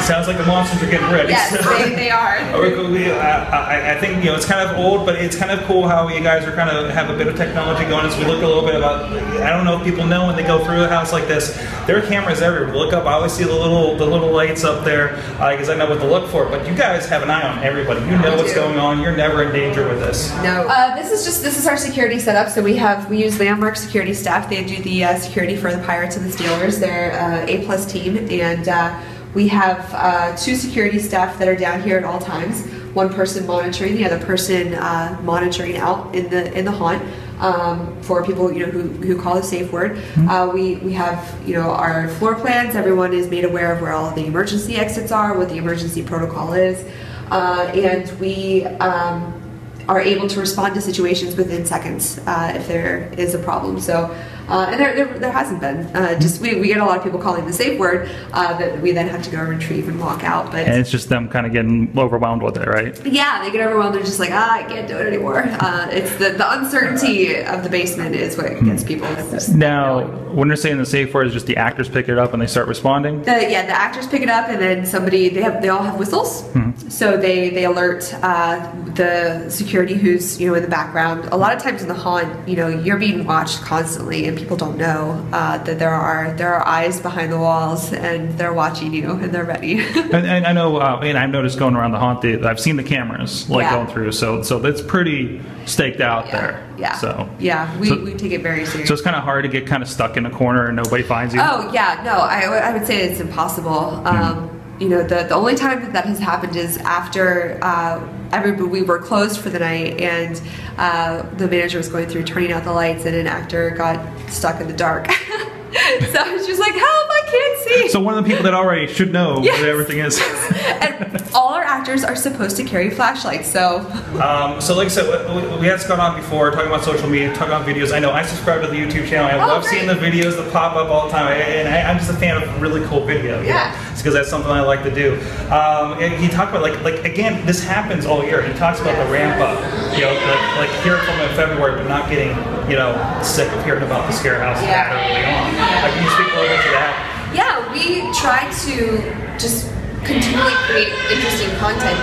Sounds 0.03 0.27
like 0.27 0.37
the 0.37 0.45
monsters 0.45 0.83
are 0.83 0.91
getting 0.91 1.09
ready. 1.11 1.29
yes, 1.29 1.51
they, 1.51 1.95
they 1.95 2.09
are. 2.11 2.37
Or 2.53 2.61
we- 2.61 2.91
we- 2.91 3.11
I, 3.11 3.91
I- 3.91 3.91
I 3.95 3.99
think 3.99 4.17
you 4.23 4.29
know 4.29 4.35
it's 4.35 4.45
kind 4.45 4.67
of 4.69 4.75
old, 4.77 5.05
but 5.05 5.15
it's 5.15 5.35
kind 5.35 5.51
of 5.51 5.63
cool 5.65 5.87
how 5.87 6.07
you 6.09 6.21
guys 6.21 6.45
are 6.45 6.51
kind 6.51 6.69
of 6.69 6.89
have 6.91 7.09
a 7.09 7.17
bit 7.17 7.27
of 7.27 7.35
technology 7.37 7.85
going. 7.85 8.05
As 8.05 8.17
we 8.17 8.25
look 8.25 8.41
a 8.43 8.45
little 8.47 8.63
bit 8.65 8.75
about, 8.75 9.05
I 9.41 9.49
don't 9.49 9.63
know 9.65 9.77
if 9.79 9.83
people 9.85 10.05
know 10.05 10.27
when 10.27 10.35
they 10.35 10.43
go 10.43 10.63
through 10.63 10.83
a 10.83 10.87
house 10.89 11.11
like 11.13 11.27
this, 11.27 11.55
there 11.87 11.97
are 11.97 12.01
cameras 12.05 12.41
everywhere. 12.41 12.75
Look 12.75 12.91
up, 12.93 13.05
I 13.05 13.13
always 13.13 13.31
see 13.31 13.43
the 13.45 13.53
little 13.53 13.95
the 13.97 14.05
little 14.05 14.31
lights 14.31 14.63
up 14.63 14.83
there 14.83 15.15
because 15.37 15.69
I 15.69 15.75
know 15.75 15.89
what 15.89 15.99
to 15.99 16.07
look 16.07 16.29
for. 16.29 16.45
But 16.45 16.67
you 16.67 16.75
guys 16.75 17.07
have 17.07 17.23
an 17.23 17.29
eye 17.31 17.41
on 17.47 17.63
everybody. 17.63 18.01
You 18.01 18.17
know 18.17 18.31
We 18.31 18.37
what's 18.41 18.49
do. 18.53 18.55
going 18.59 18.77
on. 18.77 19.01
You're 19.01 19.15
never 19.15 19.43
in 19.43 19.51
danger 19.53 19.87
with 19.87 19.99
this. 19.99 20.31
No. 20.43 20.67
Uh, 20.67 20.95
this 20.95 21.11
is 21.11 21.23
just 21.23 21.41
this 21.41 21.57
is 21.57 21.65
our 21.65 21.77
security 21.77 22.19
setup. 22.19 22.49
So 22.49 22.61
we 22.61 22.75
have 22.75 23.09
we 23.09 23.23
use 23.23 23.39
Landmark 23.39 23.77
security 23.77 24.13
staff. 24.13 24.49
They 24.49 24.63
do 24.65 24.81
the 24.83 25.05
uh, 25.05 25.17
security 25.17 25.55
for 25.55 25.71
the 25.73 25.81
Pirates 25.83 26.17
and 26.17 26.25
the 26.25 26.35
Steelers. 26.35 26.79
They're 26.79 27.13
uh, 27.13 27.45
a 27.47 27.63
plus 27.65 27.89
team, 27.91 28.17
and 28.29 28.67
uh, 28.67 28.99
we 29.33 29.47
have 29.49 29.91
uh, 29.93 30.35
two 30.35 30.55
security 30.55 30.99
staff 30.99 31.39
that 31.39 31.47
are 31.47 31.55
down 31.55 31.81
here 31.81 31.97
at 31.97 32.03
all 32.03 32.19
times. 32.19 32.65
One 32.93 33.11
person 33.11 33.47
monitoring, 33.47 33.95
the 33.95 34.05
other 34.05 34.23
person 34.23 34.75
uh, 34.75 35.19
monitoring 35.23 35.77
out 35.77 36.15
in 36.15 36.29
the 36.29 36.53
in 36.57 36.65
the 36.65 36.71
haunt. 36.71 37.03
Um, 37.39 38.01
for 38.03 38.23
people 38.23 38.53
you 38.53 38.65
know 38.65 38.71
who, 38.71 38.81
who 38.81 39.19
call 39.19 39.37
a 39.37 39.43
safe 39.43 39.73
word, 39.73 40.01
uh, 40.29 40.49
we 40.53 40.75
we 40.77 40.93
have 40.93 41.35
you 41.45 41.55
know 41.55 41.71
our 41.71 42.07
floor 42.09 42.35
plans. 42.35 42.75
Everyone 42.75 43.11
is 43.11 43.27
made 43.29 43.43
aware 43.43 43.73
of 43.73 43.81
where 43.81 43.91
all 43.91 44.11
the 44.11 44.25
emergency 44.25 44.75
exits 44.75 45.11
are, 45.11 45.35
what 45.37 45.49
the 45.49 45.57
emergency 45.57 46.03
protocol 46.03 46.53
is, 46.53 46.85
uh, 47.31 47.71
and 47.73 48.19
we 48.19 48.65
um, 48.65 49.41
are 49.89 49.99
able 49.99 50.27
to 50.29 50.39
respond 50.39 50.75
to 50.75 50.81
situations 50.81 51.35
within 51.35 51.65
seconds 51.65 52.19
uh, 52.27 52.53
if 52.55 52.67
there 52.67 53.11
is 53.17 53.33
a 53.33 53.39
problem. 53.39 53.79
So, 53.79 54.15
uh, 54.49 54.67
and 54.69 54.79
there, 54.79 54.95
there, 54.95 55.19
there 55.19 55.31
hasn't 55.31 55.61
been. 55.61 55.85
Uh, 55.95 56.19
just 56.19 56.41
we, 56.41 56.55
we 56.59 56.67
get 56.67 56.79
a 56.79 56.85
lot 56.85 56.97
of 56.97 57.03
people 57.03 57.19
calling 57.19 57.45
the 57.45 57.53
safe 57.53 57.79
word 57.79 58.09
uh, 58.33 58.57
that 58.57 58.81
we 58.81 58.91
then 58.91 59.07
have 59.07 59.23
to 59.23 59.29
go 59.31 59.41
retrieve 59.43 59.87
and 59.87 59.99
walk 59.99 60.23
out. 60.23 60.51
But 60.51 60.67
And 60.67 60.79
it's 60.79 60.91
just 60.91 61.09
them 61.09 61.29
kind 61.29 61.45
of 61.45 61.53
getting 61.53 61.93
overwhelmed 61.97 62.41
with 62.41 62.57
it, 62.57 62.67
right? 62.67 62.93
yeah, 63.05 63.43
they 63.43 63.51
get 63.51 63.65
overwhelmed. 63.65 63.95
They're 63.95 64.03
just 64.03 64.19
like, 64.19 64.31
ah, 64.31 64.53
I 64.53 64.63
can't 64.63 64.87
do 64.87 64.97
it 64.97 65.07
anymore. 65.07 65.43
Uh, 65.43 65.87
it's 65.91 66.11
the, 66.17 66.31
the 66.31 66.59
uncertainty 66.59 67.41
of 67.43 67.63
the 67.63 67.69
basement 67.69 68.15
is 68.15 68.37
what 68.37 68.63
gets 68.63 68.83
people. 68.83 69.07
It's 69.07 69.49
Now, 69.49 70.05
when 70.33 70.47
they're 70.47 70.57
saying 70.57 70.77
the 70.77 70.85
safe 70.85 71.13
word 71.13 71.27
is 71.27 71.33
just 71.33 71.45
the 71.45 71.57
actors 71.57 71.87
pick 71.89 72.09
it 72.09 72.17
up 72.17 72.33
and 72.33 72.41
they 72.41 72.47
start 72.47 72.67
responding. 72.67 73.21
The, 73.23 73.49
yeah, 73.49 73.65
the 73.65 73.73
actors 73.73 74.07
pick 74.07 74.21
it 74.21 74.29
up, 74.29 74.49
and 74.49 74.59
then 74.59 74.85
somebody 74.85 75.29
they 75.29 75.41
have 75.41 75.61
they 75.61 75.69
all 75.69 75.83
have 75.83 75.97
whistles, 75.99 76.43
so 76.89 77.17
they 77.17 77.49
they 77.49 77.65
alert 77.65 78.13
uh, 78.21 78.71
the 78.95 79.49
security 79.49 79.95
who's 79.95 80.39
you 80.39 80.47
know 80.47 80.55
in 80.55 80.63
the 80.63 80.69
background. 80.69 81.25
A 81.31 81.37
lot 81.37 81.55
of 81.55 81.61
times 81.61 81.81
in 81.81 81.87
the 81.87 81.93
haunt, 81.93 82.47
you 82.47 82.55
know, 82.55 82.67
you're 82.67 82.97
being 82.97 83.25
watched 83.25 83.61
constantly, 83.61 84.25
people 84.35 84.57
don't 84.57 84.77
know 84.77 85.25
uh, 85.31 85.57
that 85.63 85.79
there 85.79 85.91
are 85.93 86.33
there 86.33 86.53
are 86.53 86.67
eyes 86.67 86.99
behind 87.01 87.31
the 87.31 87.37
walls, 87.39 87.91
and 87.93 88.37
they're 88.37 88.53
watching 88.53 88.93
you, 88.93 89.11
and 89.11 89.33
they're 89.33 89.43
ready. 89.45 89.83
And, 90.13 90.27
and 90.27 90.45
I 90.45 90.53
know, 90.53 90.77
uh, 90.77 90.99
and 91.03 91.17
I've 91.17 91.29
noticed 91.31 91.57
going 91.57 91.75
around 91.75 91.91
the 91.91 91.99
haunt, 91.99 92.21
the, 92.21 92.45
I've 92.47 92.59
seen 92.59 92.75
the 92.75 92.83
cameras 92.83 93.49
like 93.49 93.63
Yeah. 93.63 93.75
going 93.75 93.87
through, 93.87 94.11
so 94.11 94.41
so 94.43 94.59
that's 94.59 94.81
pretty 94.81 95.41
staked 95.65 96.01
out 96.01 96.29
there. 96.31 96.61
yeah, 96.77 96.93
So 96.97 97.29
yeah, 97.39 97.75
we, 97.79 97.87
so- 97.87 98.03
we 98.03 98.13
take 98.13 98.31
it 98.33 98.41
very 98.41 98.65
seriously. 98.65 98.85
So 98.85 98.93
it's 98.93 99.01
kind 99.03 99.15
of 99.15 99.23
hard 99.23 99.43
to 99.43 99.49
get 99.49 99.65
kind 99.65 99.81
of 99.81 99.89
stuck 99.89 100.17
in 100.17 100.25
a 100.25 100.29
corner 100.31 100.67
and 100.67 100.75
nobody 100.75 101.03
finds 101.03 101.33
you. 101.33 101.39
Oh 101.41 101.71
yeah, 101.73 102.01
no, 102.05 102.11
I, 102.17 102.47
would- 102.49 102.61
I 102.61 102.73
would 102.73 102.85
say 102.85 103.03
it's 103.09 103.19
impossible. 103.21 104.05
Um, 104.05 104.52
you 104.79 104.89
know, 104.89 105.03
the 105.03 105.23
the 105.23 105.35
only 105.35 105.55
time 105.55 105.81
that 105.81 105.93
that 105.93 106.05
has 106.05 106.19
happened 106.19 106.55
is 106.55 106.77
after 106.79 107.59
uh, 107.61 108.05
everybody 108.31 108.63
we 108.67 108.81
were 108.81 108.99
closed 108.99 109.39
for 109.39 109.49
the 109.49 109.59
night, 109.59 110.01
and 110.01 110.41
uh, 110.77 111.21
the 111.37 111.47
manager 111.47 111.77
was 111.77 111.89
going 111.89 112.07
through 112.09 112.23
turning 112.23 112.51
out 112.51 112.63
the 112.63 112.71
lights, 112.73 113.05
and 113.05 113.15
an 113.15 113.27
actor 113.27 113.69
got 113.71 113.99
stuck 114.29 114.59
in 114.59 114.67
the 114.67 114.73
dark. 114.73 115.09
so 115.11 116.43
she 116.43 116.51
was 116.51 116.59
like, 116.59 116.73
"Help! 116.73 117.09
I 117.09 117.21
can't 117.25 117.59
see." 117.59 117.89
So 117.89 117.99
one 117.99 118.17
of 118.17 118.23
the 118.23 118.29
people 118.29 118.43
that 118.43 118.53
already 118.53 118.87
should 118.91 119.11
know 119.13 119.41
Yes. 119.41 119.59
what 119.59 119.69
everything 119.69 119.99
is. 119.99 120.19
and 120.81 121.23
all 121.35 121.53
our 121.53 121.63
actors 121.63 122.03
are 122.03 122.15
supposed 122.15 122.57
to 122.57 122.63
carry 122.63 122.89
flashlights. 122.91 123.47
So 123.51 123.79
Um, 124.21 124.61
so 124.61 124.75
like 124.75 124.85
I 124.85 124.89
said, 124.89 125.07
we, 125.35 125.59
we 125.61 125.65
had 125.67 125.81
Scott 125.81 125.99
on 125.99 126.15
before 126.15 126.51
talking 126.51 126.67
about 126.67 126.83
social 126.83 127.09
media, 127.09 127.29
talking 127.33 127.53
about 127.53 127.65
videos. 127.67 127.91
I 127.93 127.99
know 127.99 128.11
I 128.11 128.23
subscribe 128.23 128.61
to 128.61 128.67
the 128.67 128.75
YouTube 128.75 129.07
channel. 129.07 129.25
I 129.27 129.33
Oh, 129.43 129.47
love 129.47 129.63
great. 129.63 129.71
seeing 129.73 129.87
the 129.87 129.95
videos 129.95 130.35
that 130.37 130.51
pop 130.53 130.75
up 130.75 130.89
all 130.89 131.05
the 131.07 131.11
time, 131.11 131.27
I- 131.27 131.33
and 131.35 131.67
I, 131.73 131.89
I'm 131.89 131.97
just 131.97 132.09
a 132.11 132.13
fan 132.15 132.41
of 132.41 132.61
really 132.61 132.85
cool 132.87 133.03
video. 133.05 133.41
you 133.41 133.47
Yeah. 133.47 133.75
It's 133.93 134.01
because 134.01 134.15
that's 134.15 134.29
something 134.29 134.49
I 134.49 134.61
like 134.61 134.81
to 134.83 134.93
do. 134.93 135.13
Um, 135.53 136.01
and 136.01 136.17
he 136.17 136.27
talked 136.27 136.49
about 136.49 136.63
like 136.65 136.81
like 136.81 137.05
again, 137.05 137.45
this 137.45 137.63
happens 137.63 138.05
all 138.09 138.25
year. 138.25 138.41
He 138.41 138.51
talks 138.57 138.81
about 138.81 138.97
the 138.97 139.05
ramp 139.13 139.37
up, 139.39 139.61
you 139.93 140.01
know, 140.01 140.13
like, 140.17 140.65
like 140.65 140.73
hearing 140.81 140.99
from 141.05 141.13
him 141.21 141.29
in 141.29 141.35
February, 141.37 141.77
but 141.77 141.87
not 141.87 142.09
getting 142.09 142.33
you 142.69 142.75
know 142.75 142.97
sick 143.21 143.51
of 143.53 143.63
hearing 143.63 143.83
about 143.83 144.09
the 144.09 144.13
scare 144.17 144.41
house 144.41 144.57
Yeah. 144.65 144.89
that 144.89 144.97
early 144.97 145.21
on. 145.29 145.85
Like, 145.85 145.93
can 145.93 146.03
you 146.03 146.09
speak 146.17 146.27
a 146.33 146.35
little 146.41 146.57
bit 146.57 146.63
to 146.65 146.71
that? 146.73 146.93
Yeah, 147.37 147.53
we 147.69 148.01
try 148.17 148.49
to 148.65 149.37
just 149.37 149.69
continually 150.01 150.57
create 150.67 150.89
interesting 151.13 151.53
content. 151.61 151.95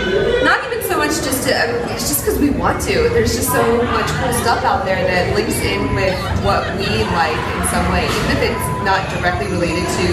Not 0.47 0.63
even 0.71 0.81
so 0.87 0.97
much 0.97 1.11
just 1.27 1.47
to, 1.47 1.53
I 1.53 1.67
mean, 1.71 1.93
it's 1.93 2.09
just 2.09 2.25
because 2.25 2.39
we 2.41 2.51
want 2.51 2.81
to. 2.89 3.11
There's 3.13 3.35
just 3.37 3.51
so 3.53 3.63
much 3.93 4.09
cool 4.23 4.33
stuff 4.41 4.65
out 4.65 4.87
there 4.87 5.03
that 5.05 5.35
links 5.35 5.59
in 5.61 5.95
with 5.95 6.15
what 6.47 6.65
we 6.81 6.87
like 7.19 7.37
in 7.37 7.63
some 7.69 7.85
way, 7.93 8.07
even 8.09 8.31
if 8.39 8.43
it's 8.55 8.67
not 8.87 9.05
directly 9.19 9.49
related 9.53 9.85
to 10.01 10.07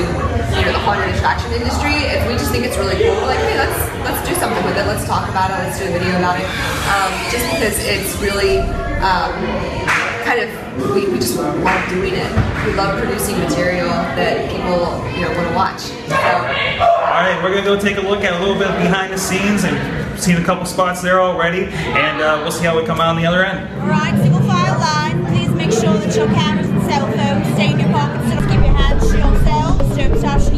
you 0.57 0.65
know 0.65 0.73
the 0.73 0.83
haunted 0.83 1.13
attraction 1.15 1.53
industry. 1.53 1.93
If 2.09 2.27
we 2.27 2.33
just 2.33 2.51
think 2.51 2.65
it's 2.65 2.77
really 2.77 2.97
cool, 2.97 3.15
we're 3.21 3.31
like, 3.31 3.39
hey, 3.45 3.57
let's 3.57 3.79
let's 4.03 4.21
do 4.27 4.33
something 4.35 4.63
with 4.65 4.77
it. 4.77 4.85
Let's 4.85 5.05
talk 5.05 5.29
about 5.29 5.51
it. 5.51 5.63
Let's 5.63 5.79
do 5.79 5.85
a 5.85 5.93
video 5.93 6.17
about 6.17 6.39
it. 6.41 6.47
Um, 6.89 7.11
just 7.29 7.45
because 7.53 7.77
it's 7.85 8.17
really. 8.21 8.59
Um, 8.97 9.87
kind 10.27 10.41
of 10.41 10.93
we, 10.93 11.07
we 11.07 11.19
just 11.19 11.37
love 11.37 11.89
doing 11.89 12.13
it. 12.13 12.31
We 12.65 12.73
love 12.73 12.99
producing 12.99 13.39
material 13.39 13.87
that 14.19 14.51
people 14.51 14.99
you 15.15 15.23
know 15.23 15.31
want 15.31 15.47
to 15.47 15.55
watch. 15.55 15.79
So, 15.79 16.15
All 16.15 17.23
right, 17.23 17.39
we're 17.41 17.55
gonna 17.55 17.63
go 17.63 17.79
take 17.79 17.95
a 17.95 18.01
look 18.01 18.25
at 18.25 18.33
a 18.33 18.39
little 18.43 18.59
bit 18.59 18.67
behind 18.77 19.13
the 19.13 19.17
scenes 19.17 19.63
and 19.63 20.19
seen 20.19 20.35
a 20.35 20.43
couple 20.43 20.65
spots 20.65 21.01
there 21.01 21.21
already, 21.21 21.65
and 21.65 22.21
uh, 22.21 22.39
we'll 22.43 22.51
see 22.51 22.65
how 22.65 22.77
we 22.77 22.85
come 22.85 22.99
out 22.99 23.09
on 23.09 23.15
the 23.15 23.25
other 23.25 23.45
end. 23.45 23.69
Alright, 23.79 24.19
single 24.21 24.41
file 24.41 24.79
line. 24.79 25.25
Please 25.27 25.49
make 25.51 25.71
sure 25.71 25.93
that 25.93 26.13
your 26.13 26.27
cameras 26.27 26.67
and 26.67 26.81
cell 26.83 27.07
phones 27.07 27.53
stay 27.53 27.71
in 27.71 27.79
your 27.79 27.89
pockets. 27.89 28.46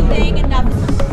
Don't 0.10 0.49
touch 0.49 1.09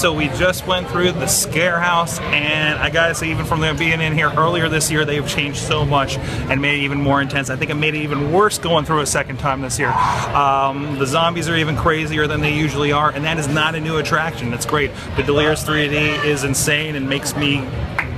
so 0.00 0.14
we 0.14 0.28
just 0.28 0.66
went 0.66 0.88
through 0.88 1.12
the 1.12 1.26
scare 1.26 1.78
house, 1.78 2.18
and 2.20 2.78
I 2.78 2.88
gotta 2.88 3.14
say, 3.14 3.30
even 3.30 3.44
from 3.44 3.60
them 3.60 3.76
being 3.76 4.00
in 4.00 4.14
here 4.14 4.32
earlier 4.34 4.66
this 4.66 4.90
year, 4.90 5.04
they've 5.04 5.28
changed 5.28 5.58
so 5.58 5.84
much 5.84 6.16
and 6.16 6.62
made 6.62 6.78
it 6.78 6.84
even 6.84 7.02
more 7.02 7.20
intense. 7.20 7.50
I 7.50 7.56
think 7.56 7.70
it 7.70 7.74
made 7.74 7.94
it 7.94 7.98
even 7.98 8.32
worse 8.32 8.58
going 8.58 8.86
through 8.86 9.00
a 9.00 9.06
second 9.06 9.36
time 9.40 9.60
this 9.60 9.78
year. 9.78 9.90
Um, 9.90 10.98
the 10.98 11.04
zombies 11.04 11.50
are 11.50 11.56
even 11.56 11.76
crazier 11.76 12.26
than 12.26 12.40
they 12.40 12.54
usually 12.54 12.92
are, 12.92 13.10
and 13.10 13.26
that 13.26 13.38
is 13.38 13.46
not 13.46 13.74
a 13.74 13.80
new 13.80 13.98
attraction. 13.98 14.54
It's 14.54 14.64
great. 14.64 14.90
The 15.16 15.22
Delirious 15.22 15.64
3D 15.64 16.24
is 16.24 16.44
insane 16.44 16.96
and 16.96 17.06
makes 17.06 17.36
me 17.36 17.58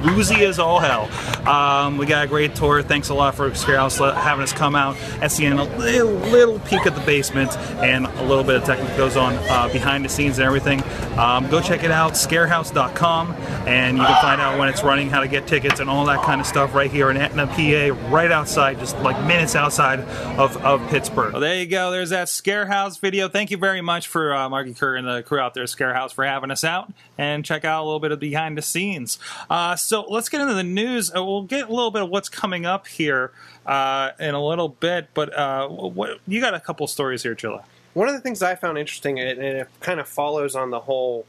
woozy 0.02 0.44
as 0.44 0.58
all 0.58 0.78
hell. 0.78 1.08
Um, 1.48 1.98
we 1.98 2.06
got 2.06 2.24
a 2.24 2.28
great 2.28 2.54
tour. 2.54 2.82
Thanks 2.82 3.08
a 3.08 3.14
lot 3.14 3.34
for 3.34 3.50
Scarehouse 3.50 3.98
having 4.14 4.42
us 4.42 4.52
come 4.52 4.74
out 4.74 4.96
and 5.20 5.30
seeing 5.30 5.52
a 5.52 5.64
little, 5.64 6.12
little 6.12 6.58
peek 6.60 6.86
at 6.86 6.94
the 6.94 7.00
basement 7.02 7.56
and 7.78 8.06
a 8.06 8.24
little 8.24 8.44
bit 8.44 8.56
of 8.56 8.64
tech 8.64 8.78
that 8.78 8.96
goes 8.96 9.16
on 9.16 9.34
uh, 9.48 9.68
behind 9.72 10.04
the 10.04 10.08
scenes 10.08 10.38
and 10.38 10.46
everything. 10.46 10.82
Um, 11.18 11.48
go 11.48 11.60
check 11.60 11.84
it 11.84 11.90
out, 11.90 12.12
scarehouse.com, 12.12 13.32
and 13.66 13.98
you 13.98 14.04
can 14.04 14.22
find 14.22 14.40
out 14.40 14.58
when 14.58 14.68
it's 14.68 14.82
running, 14.82 15.10
how 15.10 15.20
to 15.20 15.28
get 15.28 15.46
tickets, 15.46 15.80
and 15.80 15.90
all 15.90 16.04
that 16.06 16.22
kind 16.22 16.40
of 16.40 16.46
stuff 16.46 16.74
right 16.74 16.90
here 16.90 17.10
in 17.10 17.16
Etna, 17.16 17.46
PA, 17.46 18.10
right 18.10 18.30
outside, 18.30 18.78
just 18.78 18.98
like 19.00 19.22
minutes 19.26 19.54
outside 19.54 20.00
of, 20.38 20.56
of 20.58 20.86
Pittsburgh. 20.88 21.32
Well, 21.32 21.40
there 21.40 21.58
you 21.60 21.66
go. 21.66 21.90
There's 21.90 22.10
that 22.10 22.28
Scarehouse 22.28 22.98
video. 22.98 23.28
Thank 23.28 23.50
you 23.50 23.56
very 23.56 23.80
much 23.80 24.08
for 24.08 24.34
uh, 24.34 24.48
Margee 24.48 24.76
Kerr 24.76 24.96
and 24.96 25.06
the 25.06 25.22
crew 25.22 25.38
out 25.38 25.54
there 25.54 25.64
at 25.64 25.68
Scarehouse 25.68 26.12
for 26.12 26.24
having 26.24 26.50
us 26.50 26.64
out 26.64 26.92
and 27.18 27.44
check 27.44 27.64
out 27.64 27.82
a 27.82 27.84
little 27.84 28.00
bit 28.00 28.12
of 28.12 28.20
behind 28.20 28.56
the 28.56 28.62
scenes. 28.62 29.18
Uh, 29.50 29.76
so 29.76 29.91
let's 30.00 30.28
get 30.28 30.40
into 30.40 30.54
the 30.54 30.62
news. 30.62 31.14
Uh, 31.14 31.24
we'll 31.24 31.42
get 31.42 31.68
a 31.68 31.72
little 31.72 31.90
bit 31.90 32.02
of 32.02 32.08
what's 32.08 32.28
coming 32.28 32.66
up 32.66 32.86
here 32.86 33.32
uh, 33.66 34.10
in 34.18 34.34
a 34.34 34.44
little 34.44 34.68
bit, 34.68 35.08
but 35.14 35.36
uh, 35.36 35.68
what 35.68 36.18
you 36.26 36.40
got 36.40 36.54
a 36.54 36.60
couple 36.60 36.86
stories 36.86 37.22
here, 37.22 37.34
Chilla. 37.34 37.64
One 37.94 38.08
of 38.08 38.14
the 38.14 38.20
things 38.20 38.42
I 38.42 38.54
found 38.54 38.78
interesting, 38.78 39.20
and 39.20 39.38
it 39.40 39.68
kind 39.80 40.00
of 40.00 40.08
follows 40.08 40.56
on 40.56 40.70
the 40.70 40.80
whole 40.80 41.26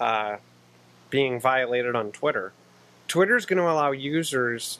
uh, 0.00 0.36
being 1.10 1.40
violated 1.40 1.96
on 1.96 2.12
Twitter. 2.12 2.52
Twitter 3.08 3.36
is 3.36 3.46
going 3.46 3.58
to 3.58 3.64
allow 3.64 3.90
users 3.90 4.78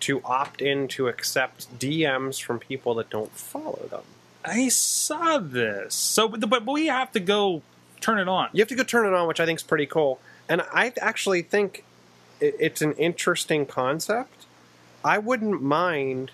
to 0.00 0.20
opt 0.24 0.60
in 0.60 0.88
to 0.88 1.08
accept 1.08 1.78
DMs 1.78 2.40
from 2.40 2.58
people 2.58 2.94
that 2.94 3.10
don't 3.10 3.32
follow 3.32 3.86
them. 3.90 4.02
I 4.44 4.68
saw 4.68 5.38
this. 5.38 5.94
So, 5.94 6.28
but, 6.28 6.48
but 6.48 6.66
we 6.66 6.86
have 6.86 7.10
to 7.12 7.20
go 7.20 7.62
turn 8.00 8.18
it 8.18 8.28
on. 8.28 8.48
You 8.52 8.60
have 8.60 8.68
to 8.68 8.74
go 8.74 8.84
turn 8.84 9.06
it 9.06 9.14
on, 9.14 9.26
which 9.26 9.40
I 9.40 9.46
think 9.46 9.58
is 9.58 9.62
pretty 9.62 9.86
cool. 9.86 10.20
And 10.48 10.62
I 10.72 10.92
actually 11.00 11.42
think 11.42 11.84
it's 12.40 12.82
an 12.82 12.92
interesting 12.94 13.66
concept. 13.66 14.46
I 15.04 15.18
wouldn't 15.18 15.62
mind. 15.62 16.30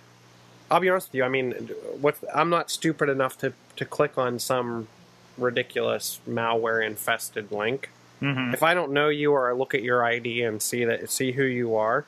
I'll 0.70 0.80
be 0.80 0.88
honest 0.88 1.08
with 1.08 1.16
you. 1.16 1.24
I 1.24 1.28
mean, 1.28 1.52
what 2.00 2.16
I'm 2.34 2.48
not 2.50 2.70
stupid 2.70 3.08
enough 3.08 3.36
to 3.38 3.52
to 3.76 3.84
click 3.84 4.16
on 4.18 4.38
some 4.38 4.88
ridiculous 5.38 6.20
malware 6.28 6.84
infested 6.86 7.50
link. 7.52 7.90
Mhm. 8.20 8.54
If 8.54 8.62
I 8.62 8.74
don't 8.74 8.92
know 8.92 9.08
you 9.08 9.32
or 9.32 9.48
I 9.50 9.52
look 9.52 9.74
at 9.74 9.82
your 9.82 10.04
ID 10.04 10.42
and 10.42 10.62
see 10.62 10.84
that 10.84 11.10
see 11.10 11.32
who 11.32 11.42
you 11.44 11.74
are, 11.76 12.04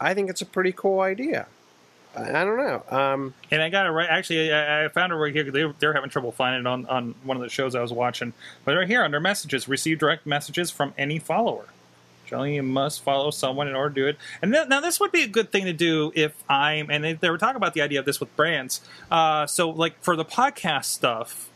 I 0.00 0.12
think 0.14 0.28
it's 0.30 0.42
a 0.42 0.46
pretty 0.46 0.72
cool 0.72 1.00
idea. 1.00 1.46
I, 2.16 2.22
I 2.30 2.44
don't 2.44 2.56
know. 2.58 2.82
Um, 2.96 3.34
And 3.50 3.62
I 3.62 3.70
got 3.70 3.86
it 3.86 3.90
right. 3.90 4.08
Actually, 4.08 4.52
I, 4.52 4.84
I 4.84 4.88
found 4.88 5.12
it 5.12 5.16
right 5.16 5.32
here. 5.32 5.50
They, 5.50 5.64
they're 5.78 5.94
having 5.94 6.10
trouble 6.10 6.30
finding 6.32 6.60
it 6.60 6.66
on, 6.66 6.86
on 6.86 7.14
one 7.24 7.36
of 7.36 7.42
the 7.42 7.48
shows 7.48 7.74
I 7.74 7.80
was 7.80 7.92
watching. 7.92 8.32
But 8.64 8.76
right 8.76 8.86
here 8.86 9.02
under 9.02 9.18
messages, 9.20 9.66
receive 9.68 9.98
direct 9.98 10.26
messages 10.26 10.70
from 10.70 10.94
any 10.98 11.18
follower. 11.18 11.64
Generally, 12.26 12.56
you 12.56 12.62
must 12.62 13.02
follow 13.02 13.30
someone 13.30 13.68
in 13.68 13.74
order 13.74 13.94
to 13.94 14.00
do 14.00 14.06
it. 14.06 14.16
And 14.42 14.52
th- 14.52 14.68
now, 14.68 14.80
this 14.80 15.00
would 15.00 15.12
be 15.12 15.22
a 15.22 15.28
good 15.28 15.52
thing 15.52 15.64
to 15.64 15.72
do 15.72 16.12
if 16.14 16.32
I'm. 16.48 16.90
And 16.90 17.04
they, 17.04 17.12
they 17.14 17.30
were 17.30 17.38
talking 17.38 17.56
about 17.56 17.74
the 17.74 17.82
idea 17.82 17.98
of 17.98 18.04
this 18.04 18.20
with 18.20 18.34
brands. 18.36 18.80
Uh, 19.10 19.46
so, 19.46 19.70
like 19.70 20.00
for 20.02 20.16
the 20.16 20.24
podcast 20.24 20.86
stuff, 20.86 21.50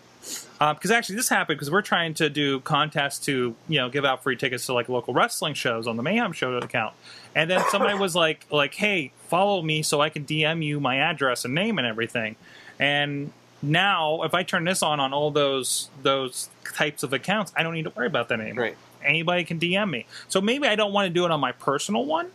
because 0.58 0.90
actually 0.90 1.16
this 1.16 1.28
happened 1.28 1.56
because 1.58 1.70
we're 1.70 1.82
trying 1.82 2.14
to 2.14 2.28
do 2.28 2.60
contests 2.60 3.20
to 3.26 3.54
you 3.68 3.78
know 3.78 3.88
give 3.88 4.04
out 4.04 4.22
free 4.22 4.36
tickets 4.36 4.66
to 4.66 4.72
like 4.72 4.88
local 4.88 5.14
wrestling 5.14 5.54
shows 5.54 5.86
on 5.86 5.96
the 5.96 6.02
Mayhem 6.02 6.32
Show 6.32 6.54
account, 6.56 6.94
and 7.34 7.50
then 7.50 7.62
somebody 7.70 7.96
was 7.96 8.16
like 8.16 8.44
like 8.50 8.74
hey 8.74 9.12
follow 9.28 9.62
me 9.62 9.82
so 9.82 10.00
I 10.00 10.08
can 10.08 10.24
DM 10.24 10.64
you 10.64 10.80
my 10.80 10.96
address 10.96 11.44
and 11.44 11.54
name 11.54 11.78
and 11.78 11.86
everything, 11.86 12.36
and 12.78 13.32
now 13.62 14.22
if 14.22 14.34
I 14.34 14.42
turn 14.42 14.64
this 14.64 14.82
on 14.82 15.00
on 15.00 15.12
all 15.12 15.30
those 15.30 15.88
those 16.02 16.48
types 16.74 17.02
of 17.02 17.12
accounts, 17.12 17.52
I 17.56 17.62
don't 17.62 17.74
need 17.74 17.84
to 17.84 17.90
worry 17.90 18.06
about 18.06 18.28
that 18.28 18.40
anymore. 18.40 18.64
Right. 18.64 18.76
Anybody 19.04 19.44
can 19.44 19.58
DM 19.60 19.90
me, 19.90 20.06
so 20.28 20.40
maybe 20.40 20.66
I 20.66 20.74
don't 20.76 20.92
want 20.92 21.06
to 21.06 21.10
do 21.12 21.24
it 21.24 21.30
on 21.30 21.38
my 21.40 21.52
personal 21.52 22.04
one, 22.04 22.30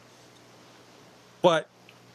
but 1.41 1.67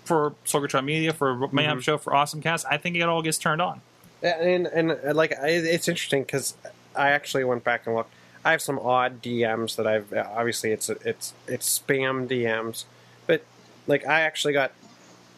for 0.04 0.32
Sorgatron 0.46 0.84
Media, 0.84 1.12
for 1.12 1.48
Mayhem 1.52 1.78
Mhm. 1.78 1.82
Show, 1.82 1.98
for 1.98 2.14
Awesome 2.14 2.40
Cast, 2.40 2.64
I 2.70 2.78
think 2.78 2.96
it 2.96 3.02
all 3.02 3.20
gets 3.22 3.36
turned 3.38 3.60
on. 3.60 3.80
and 4.22 4.66
and 4.66 4.92
uh, 4.92 5.14
like 5.14 5.32
it's 5.42 5.86
interesting 5.86 6.22
because 6.22 6.54
I 6.96 7.10
actually 7.10 7.44
went 7.44 7.62
back 7.62 7.86
and 7.86 7.94
looked. 7.94 8.12
I 8.44 8.52
have 8.52 8.62
some 8.62 8.78
odd 8.78 9.20
DMs 9.22 9.76
that 9.76 9.86
I've 9.86 10.12
obviously 10.12 10.72
it's 10.72 10.88
it's 10.88 11.34
it's 11.46 11.78
spam 11.78 12.26
DMs, 12.26 12.84
but 13.26 13.42
like 13.86 14.06
I 14.06 14.22
actually 14.22 14.54
got 14.54 14.72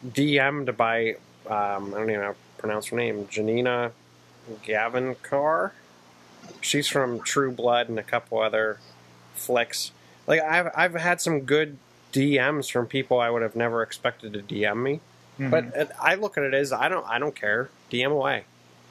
DM'd 0.07 0.75
by 0.77 1.15
um, 1.47 1.93
I 1.93 1.97
don't 1.97 2.09
even 2.09 2.21
know 2.21 2.35
pronounce 2.61 2.87
her 2.87 2.95
name 2.97 3.27
Janina 3.29 3.91
Gavankar. 4.65 5.71
She's 6.61 6.87
from 6.87 7.19
True 7.21 7.51
Blood 7.51 7.89
and 7.89 7.99
a 7.99 8.03
couple 8.03 8.39
other 8.39 8.79
flicks. 9.33 9.91
Like 10.27 10.41
I've 10.41 10.71
I've 10.75 10.93
had 10.95 11.19
some 11.21 11.41
good 11.41 11.77
DMs 12.13 12.71
from 12.71 12.87
people 12.87 13.19
I 13.19 13.29
would 13.29 13.41
have 13.41 13.55
never 13.55 13.81
expected 13.81 14.33
to 14.33 14.39
DM 14.41 14.81
me. 14.81 14.99
But 15.39 15.75
uh, 15.75 15.85
I 15.99 16.15
look 16.15 16.37
at 16.37 16.43
it 16.43 16.53
as 16.53 16.71
I 16.71 16.87
don't 16.87 17.05
I 17.07 17.17
don't 17.19 17.35
care. 17.35 17.69
DM 17.91 18.11
away. 18.11 18.43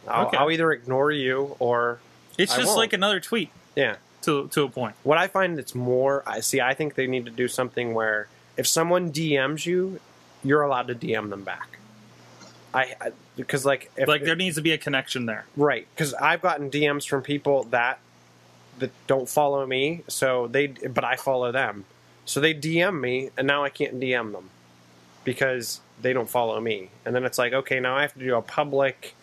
I'll, 0.09 0.27
Okay. 0.27 0.37
I'll 0.37 0.51
either 0.51 0.73
ignore 0.73 1.13
you 1.13 1.55
or 1.59 2.01
It's 2.39 2.53
I 2.55 2.57
just 2.57 2.69
won't. 2.69 2.79
like 2.79 2.93
another 2.93 3.21
tweet 3.21 3.51
yeah. 3.77 3.97
to 4.23 4.49
to 4.49 4.63
a 4.65 4.69
point. 4.69 4.97
What 5.05 5.19
I 5.19 5.29
find 5.29 5.57
that's 5.57 5.75
more 5.75 6.23
I 6.27 6.41
see. 6.41 6.61
I 6.61 6.75
think 6.75 6.95
they 6.97 7.07
need 7.07 7.25
to 7.27 7.31
do 7.31 7.47
something 7.47 7.95
where 7.95 8.27
if 8.57 8.67
someone 8.67 9.13
DMs 9.13 9.65
you, 9.67 10.01
you're 10.43 10.63
allowed 10.63 10.89
to 10.89 10.95
DM 10.95 11.31
them 11.31 11.45
back. 11.45 11.79
I, 12.73 13.13
because 13.37 13.65
like 13.65 13.91
if, 13.97 14.07
like 14.07 14.25
there 14.25 14.37
needs 14.37 14.57
to 14.57 14.63
be 14.63 14.73
a 14.73 14.79
connection 14.79 15.27
there. 15.27 15.45
right 15.57 15.87
because 15.95 16.15
I've 16.15 16.41
gotten 16.41 16.71
DMs 16.71 17.07
from 17.07 17.23
people 17.23 17.65
that 17.65 17.99
that 18.79 18.91
don't 19.07 19.29
follow 19.29 19.67
me, 19.67 20.05
so 20.09 20.47
they 20.47 20.69
but 20.69 21.05
I 21.05 21.17
follow 21.17 21.53
them, 21.53 21.85
so 22.25 22.41
they 22.41 22.55
DM 22.55 23.01
me 23.01 23.31
and 23.37 23.47
now 23.47 23.65
I 23.65 23.71
can't 23.71 23.99
DM 23.99 24.33
them 24.33 24.51
because 25.25 25.81
they 26.01 26.13
don't 26.13 26.31
follow 26.31 26.61
me, 26.61 26.91
and 27.05 27.15
then 27.15 27.25
it's 27.25 27.39
like 27.39 27.53
okay 27.53 27.81
now 27.81 27.97
I 27.97 28.03
have 28.03 28.15
to 28.15 28.21
do 28.21 28.37
a 28.37 28.43
public 28.43 29.15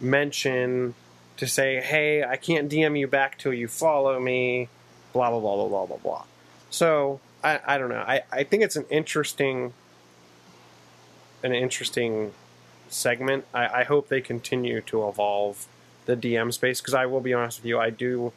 mention 0.00 0.94
to 1.36 1.46
say 1.46 1.80
hey 1.80 2.24
I 2.24 2.36
can't 2.36 2.70
DM 2.70 2.98
you 2.98 3.06
back 3.06 3.38
till 3.38 3.52
you 3.52 3.68
follow 3.68 4.18
me, 4.18 4.68
blah 5.12 5.30
blah 5.30 5.40
blah 5.40 5.56
blah 5.56 5.68
blah 5.68 5.86
blah 5.86 5.96
blah. 5.98 6.24
So 6.70 7.20
I 7.44 7.60
I 7.66 7.78
don't 7.78 7.90
know 7.90 8.04
I 8.06 8.22
I 8.32 8.44
think 8.44 8.62
it's 8.62 8.76
an 8.76 8.86
interesting 8.88 9.74
an 11.42 11.52
interesting 11.52 12.32
segment. 12.92 13.44
I, 13.52 13.80
I 13.80 13.84
hope 13.84 14.08
they 14.08 14.20
continue 14.20 14.80
to 14.82 15.08
evolve 15.08 15.66
the 16.06 16.16
DM 16.16 16.52
space 16.52 16.80
because 16.80 16.94
I 16.94 17.06
will 17.06 17.20
be 17.20 17.34
honest 17.34 17.60
with 17.60 17.66
you, 17.66 17.78
I 17.78 17.90
do 17.90 18.32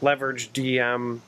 leverage 0.00 0.52
DM 0.52 1.20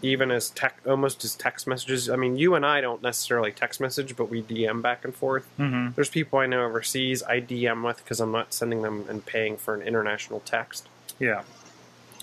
even 0.00 0.30
as 0.30 0.50
tech, 0.50 0.78
almost 0.86 1.24
as 1.24 1.34
text 1.34 1.66
messages. 1.66 2.08
I 2.08 2.16
mean, 2.16 2.36
you 2.36 2.54
and 2.54 2.64
I 2.64 2.80
don't 2.80 3.02
necessarily 3.02 3.50
text 3.50 3.80
message, 3.80 4.16
but 4.16 4.26
we 4.30 4.42
DM 4.42 4.80
back 4.80 5.04
and 5.04 5.14
forth. 5.14 5.48
Mm-hmm. 5.58 5.92
There's 5.96 6.08
people 6.10 6.38
I 6.38 6.46
know 6.46 6.64
overseas 6.64 7.22
I 7.24 7.40
DM 7.40 7.84
with 7.84 7.98
because 7.98 8.20
I'm 8.20 8.30
not 8.30 8.54
sending 8.54 8.82
them 8.82 9.06
and 9.08 9.24
paying 9.26 9.56
for 9.56 9.74
an 9.74 9.82
international 9.82 10.40
text. 10.40 10.88
Yeah. 11.18 11.42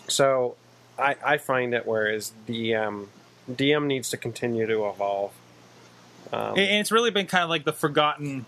So 0.08 0.56
I, 0.98 1.16
I 1.26 1.38
find 1.38 1.74
it 1.74 1.86
whereas 1.86 2.32
DM 2.48 3.08
DM 3.52 3.86
needs 3.86 4.10
to 4.10 4.18
continue 4.18 4.66
to 4.66 4.88
evolve. 4.88 5.32
Um, 6.32 6.50
And 6.52 6.60
and 6.60 6.80
it's 6.80 6.92
really 6.92 7.12
been 7.12 7.28
kind 7.28 7.44
of 7.44 7.50
like 7.50 7.66
the 7.66 7.74
forgotten 7.74 8.46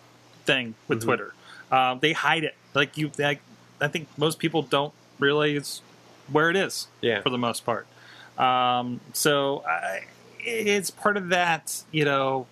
thing 0.48 0.74
with 0.88 1.02
Mhm. 1.02 1.06
Twitter. 1.06 1.34
Um, 1.72 2.00
they 2.00 2.14
hide 2.14 2.43
it. 2.43 2.56
Like 2.74 2.98
you, 2.98 3.12
like, 3.20 3.41
I 3.80 3.88
think 3.88 4.08
most 4.18 4.39
people 4.39 4.64
don't 4.64 4.93
realize 5.20 5.82
where 6.32 6.50
it 6.50 6.56
is 6.56 6.88
yeah. 7.02 7.22
for 7.22 7.30
the 7.30 7.38
most 7.38 7.66
part. 7.66 7.86
Um, 8.38 9.02
so 9.14 9.64
I, 9.68 10.06
it's 10.39 10.89
part 10.89 11.18
of 11.18 11.30
that. 11.30 11.84
You 11.91 12.06
know, 12.06 12.48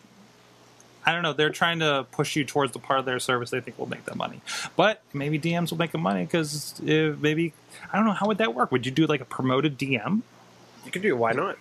I 1.05 1.11
don't 1.13 1.21
know. 1.23 1.33
They're 1.33 1.49
trying 1.51 1.79
to 1.79 2.05
push 2.11 2.35
you 2.35 2.43
towards 2.43 2.73
the 2.73 2.79
part 2.79 2.99
of 2.99 3.05
their 3.05 3.19
service 3.19 3.51
they 3.51 3.61
think 3.61 3.77
will 3.77 3.89
make 3.89 4.05
them 4.05 4.17
money. 4.17 4.41
But 4.75 5.01
maybe 5.13 5.39
DMs 5.39 5.71
will 5.71 5.77
make 5.77 5.91
them 5.91 6.01
money 6.01 6.25
because 6.25 6.79
maybe 6.81 7.53
I 7.91 7.97
don't 7.97 8.05
know 8.05 8.13
how 8.13 8.27
would 8.27 8.39
that 8.39 8.53
work. 8.53 8.71
Would 8.71 8.85
you 8.85 8.91
do 8.91 9.05
like 9.05 9.21
a 9.21 9.25
promoted 9.25 9.77
DM? 9.77 10.21
You 10.83 10.91
could 10.91 11.01
do. 11.01 11.15
Why 11.15 11.31
not? 11.31 11.57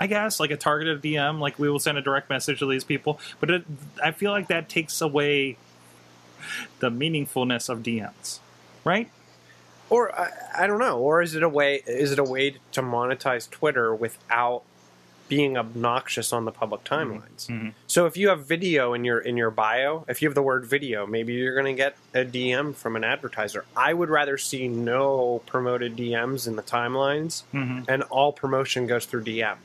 I 0.00 0.06
guess 0.06 0.38
like 0.38 0.50
a 0.50 0.56
targeted 0.56 1.02
DM, 1.02 1.40
like 1.40 1.58
we 1.58 1.68
will 1.68 1.80
send 1.80 1.98
a 1.98 2.02
direct 2.02 2.30
message 2.30 2.58
to 2.60 2.66
these 2.70 2.84
people. 2.84 3.18
But 3.40 3.50
it, 3.50 3.64
I 4.02 4.12
feel 4.12 4.30
like 4.30 4.48
that 4.48 4.68
takes 4.68 5.00
away 5.00 5.56
the 6.80 6.90
meaningfulness 6.90 7.68
of 7.68 7.80
DMs, 7.82 8.38
right? 8.84 9.10
Or 9.90 10.14
I, 10.18 10.30
I 10.58 10.66
don't 10.66 10.78
know. 10.80 10.98
Or 10.98 11.22
is 11.22 11.34
it 11.34 11.42
a 11.42 11.48
way? 11.48 11.82
Is 11.86 12.12
it 12.12 12.18
a 12.18 12.24
way 12.24 12.56
to 12.72 12.82
monetize 12.82 13.48
Twitter 13.50 13.94
without 13.94 14.62
being 15.28 15.58
obnoxious 15.58 16.32
on 16.32 16.46
the 16.46 16.50
public 16.50 16.82
Mm-hmm. 16.84 17.18
timelines. 17.18 17.72
So 17.86 18.06
if 18.06 18.16
you 18.16 18.30
have 18.30 18.46
video 18.46 18.94
in 18.94 19.04
your 19.04 19.18
in 19.18 19.36
your 19.36 19.50
bio, 19.50 20.04
if 20.08 20.22
you 20.22 20.28
have 20.28 20.34
the 20.34 20.42
word 20.42 20.64
video, 20.64 21.06
maybe 21.06 21.34
you're 21.34 21.54
going 21.54 21.74
to 21.76 21.78
get 21.78 21.96
a 22.14 22.24
DM 22.24 22.74
from 22.74 22.96
an 22.96 23.04
advertiser. 23.04 23.66
I 23.76 23.92
would 23.92 24.08
rather 24.08 24.38
see 24.38 24.68
no 24.68 25.42
promoted 25.46 25.96
DMs 25.96 26.46
in 26.48 26.56
the 26.56 26.62
timelines, 26.62 27.42
Mm-hmm. 27.52 27.82
and 27.90 28.02
all 28.04 28.32
promotion 28.32 28.86
goes 28.86 29.04
through 29.04 29.24
DM. 29.24 29.56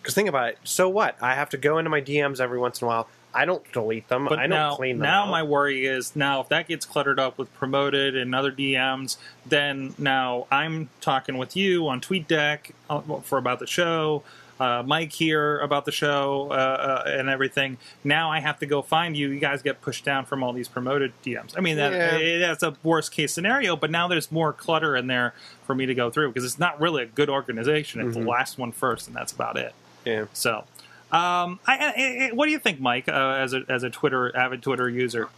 Because 0.00 0.14
think 0.14 0.28
about 0.28 0.50
it. 0.50 0.58
So 0.62 0.88
what? 0.88 1.16
I 1.20 1.34
have 1.34 1.50
to 1.50 1.56
go 1.56 1.78
into 1.78 1.90
my 1.90 2.00
DMs 2.00 2.38
every 2.40 2.58
once 2.60 2.80
in 2.80 2.84
a 2.86 2.88
while. 2.88 3.08
I 3.34 3.44
don't 3.44 3.62
delete 3.72 4.08
them. 4.08 4.24
But 4.28 4.38
I 4.38 4.42
don't 4.42 4.50
now, 4.50 4.76
clean 4.76 4.98
them. 4.98 5.04
now 5.06 5.24
out. 5.24 5.30
my 5.30 5.42
worry 5.42 5.86
is 5.86 6.16
now 6.16 6.40
if 6.40 6.48
that 6.48 6.66
gets 6.68 6.84
cluttered 6.86 7.18
up 7.20 7.38
with 7.38 7.52
promoted 7.54 8.16
and 8.16 8.34
other 8.34 8.50
DMs, 8.50 9.16
then 9.46 9.94
now 9.98 10.46
I'm 10.50 10.88
talking 11.00 11.36
with 11.38 11.54
you 11.56 11.88
on 11.88 12.00
TweetDeck 12.00 12.72
uh, 12.90 13.00
for 13.20 13.38
about 13.38 13.58
the 13.58 13.66
show. 13.66 14.22
Uh, 14.58 14.82
Mike 14.84 15.12
here 15.12 15.60
about 15.60 15.84
the 15.84 15.92
show 15.92 16.48
uh, 16.50 16.54
uh, 16.54 17.02
and 17.06 17.28
everything. 17.28 17.76
Now 18.02 18.32
I 18.32 18.40
have 18.40 18.58
to 18.58 18.66
go 18.66 18.82
find 18.82 19.16
you. 19.16 19.28
You 19.30 19.38
guys 19.38 19.62
get 19.62 19.80
pushed 19.80 20.04
down 20.04 20.24
from 20.24 20.42
all 20.42 20.52
these 20.52 20.66
promoted 20.66 21.12
DMs. 21.24 21.56
I 21.56 21.60
mean, 21.60 21.76
that, 21.76 21.92
Yeah. 22.20 22.38
that's 22.38 22.64
a 22.64 22.74
worst 22.82 23.12
case 23.12 23.32
scenario, 23.32 23.76
but 23.76 23.92
now 23.92 24.08
there's 24.08 24.32
more 24.32 24.52
clutter 24.52 24.96
in 24.96 25.06
there 25.06 25.32
for 25.64 25.76
me 25.76 25.86
to 25.86 25.94
go 25.94 26.10
through 26.10 26.30
because 26.30 26.44
it's 26.44 26.58
not 26.58 26.80
really 26.80 27.04
a 27.04 27.06
good 27.06 27.28
organization. 27.30 28.00
It's 28.00 28.16
Mhm. 28.16 28.22
the 28.24 28.28
last 28.28 28.58
one 28.58 28.72
first, 28.72 29.06
and 29.06 29.14
that's 29.14 29.30
about 29.30 29.56
it. 29.56 29.74
yeah. 30.04 30.24
So, 30.32 30.64
um, 31.12 31.58
I, 31.66 31.76
I, 31.78 32.28
I- 32.28 32.30
what 32.34 32.46
do 32.46 32.52
you 32.52 32.58
think, 32.58 32.80
Mike, 32.80 33.08
uh, 33.08 33.12
as 33.12 33.54
a 33.54 33.62
as 33.68 33.82
a 33.82 33.90
Twitter 33.90 34.34
avid 34.36 34.62
Twitter 34.62 34.88
user? 34.88 35.28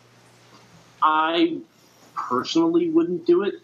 I 1.03 1.59
personally 2.15 2.91
wouldn't 2.91 3.27
do 3.27 3.43
it 3.43 3.55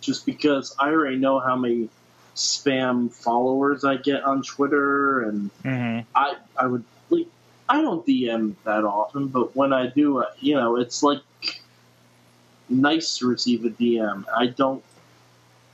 just 0.00 0.26
because 0.26 0.74
I 0.78 0.88
already 0.90 1.16
know 1.16 1.38
how 1.40 1.56
many 1.56 1.88
spam 2.34 3.10
followers 3.12 3.84
I 3.84 3.96
get 3.96 4.24
on 4.24 4.42
Twitter, 4.42 5.22
and 5.22 5.50
Mm-hmm. 5.64 6.00
I 6.14 6.36
I 6.56 6.66
would 6.66 6.84
like 7.10 7.26
I 7.68 7.80
don't 7.80 8.04
DM 8.06 8.54
that 8.64 8.84
often, 8.84 9.28
but 9.28 9.54
when 9.56 9.72
I 9.72 9.86
do, 9.86 10.18
uh, 10.22 10.26
you 10.40 10.56
know, 10.56 10.76
it's 10.76 11.02
like 11.02 11.20
nice 12.68 13.18
to 13.18 13.26
receive 13.28 13.64
a 13.64 13.70
DM. 13.70 14.24
I 14.36 14.46
don't. 14.46 14.82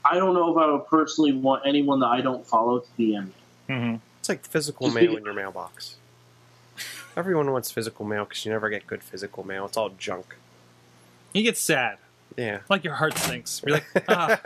I 0.05 0.15
don't 0.15 0.33
know 0.33 0.51
if 0.51 0.57
I 0.57 0.71
would 0.71 0.87
personally 0.87 1.33
want 1.33 1.63
anyone 1.65 1.99
that 1.99 2.07
I 2.07 2.21
don't 2.21 2.45
follow 2.47 2.79
to 2.79 2.87
DM 2.97 3.25
me. 3.25 3.31
Mm-hmm. 3.69 3.95
Like 4.29 4.45
physical 4.45 4.89
mail 4.91 5.17
in 5.17 5.25
your 5.25 5.33
mailbox. 5.33 5.95
Everyone 7.17 7.51
wants 7.51 7.71
physical 7.71 8.05
mail 8.05 8.23
because 8.25 8.45
you 8.45 8.51
never 8.51 8.69
get 8.69 8.85
good 8.87 9.03
physical 9.03 9.43
mail. 9.43 9.65
It's 9.65 9.75
all 9.75 9.89
junk. 9.89 10.35
You 11.33 11.43
get 11.43 11.57
sad, 11.57 11.97
Yeah. 12.37 12.59
like 12.69 12.83
your 12.83 12.93
heart 12.93 13.17
sinks. 13.17 13.61
You're 13.65 13.75
like, 13.77 13.85
ah, 14.07 14.39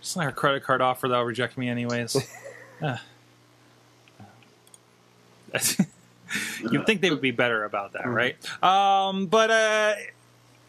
just 0.00 0.16
like 0.16 0.28
a 0.28 0.32
credit 0.32 0.62
card 0.64 0.80
offer 0.80 1.08
that'll 1.08 1.24
reject 1.24 1.56
me 1.56 1.68
anyways. 1.68 2.16
Ah. 2.82 3.02
You'd 6.70 6.86
think 6.86 7.00
they 7.00 7.10
would 7.10 7.20
be 7.20 7.30
better 7.32 7.64
about 7.64 7.92
that, 7.92 8.06
right? 8.06 8.36
Um, 8.62 9.26
but 9.26 9.50
uh, 9.50 9.94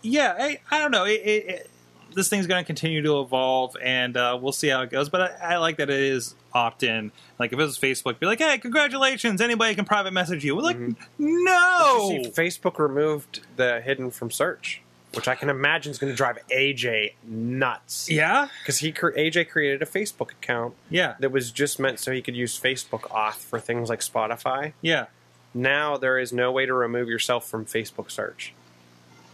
yeah, 0.01 0.35
I, 0.37 0.59
I 0.71 0.79
don't 0.79 0.91
know. 0.91 1.05
It, 1.05 1.21
it, 1.21 1.45
it, 1.47 1.69
this 2.15 2.27
thing's 2.29 2.47
going 2.47 2.61
to 2.61 2.65
continue 2.65 3.01
to 3.03 3.21
evolve, 3.21 3.77
and 3.81 4.17
uh, 4.17 4.37
we'll 4.41 4.51
see 4.51 4.67
how 4.69 4.81
it 4.81 4.89
goes. 4.89 5.07
But 5.09 5.21
I, 5.41 5.53
I 5.53 5.57
like 5.57 5.77
that 5.77 5.89
it 5.89 5.99
is 5.99 6.35
opt 6.53 6.83
in. 6.83 7.11
Like 7.39 7.53
if 7.53 7.59
it 7.59 7.61
was 7.63 7.77
Facebook, 7.77 8.19
be 8.19 8.25
like, 8.25 8.39
"Hey, 8.39 8.57
congratulations! 8.57 9.41
Anybody 9.41 9.75
can 9.75 9.85
private 9.85 10.11
message 10.13 10.43
you." 10.43 10.55
We're 10.55 10.61
like, 10.63 10.77
Mhm. 10.77 10.95
no. 11.19 12.09
You 12.11 12.23
see 12.25 12.29
Facebook 12.31 12.79
removed 12.79 13.41
the 13.55 13.81
hidden 13.81 14.11
from 14.11 14.31
search, 14.31 14.81
which 15.13 15.27
I 15.27 15.35
can 15.35 15.49
imagine 15.49 15.91
is 15.91 15.97
going 15.99 16.11
to 16.11 16.17
drive 16.17 16.37
AJ 16.49 17.13
nuts. 17.23 18.09
Yeah, 18.09 18.47
Because 18.61 18.79
he 18.79 18.91
cre- 18.91 19.11
AJ 19.17 19.45
created 19.49 19.81
a 19.81 19.85
Facebook 19.85 20.31
account 20.31 20.73
yeah, 20.89 21.15
that 21.19 21.31
was 21.31 21.51
just 21.51 21.79
meant 21.79 21.99
so 21.99 22.11
he 22.11 22.21
could 22.21 22.35
use 22.35 22.59
Facebook 22.59 23.01
auth 23.09 23.35
for 23.37 23.59
things 23.59 23.89
like 23.89 23.99
Spotify. 24.01 24.73
yeah. 24.81 25.05
Now 25.53 25.97
there 25.97 26.17
is 26.17 26.31
no 26.31 26.49
way 26.51 26.65
to 26.65 26.73
remove 26.73 27.09
yourself 27.09 27.45
from 27.45 27.65
Facebook 27.65 28.09
search. 28.09 28.53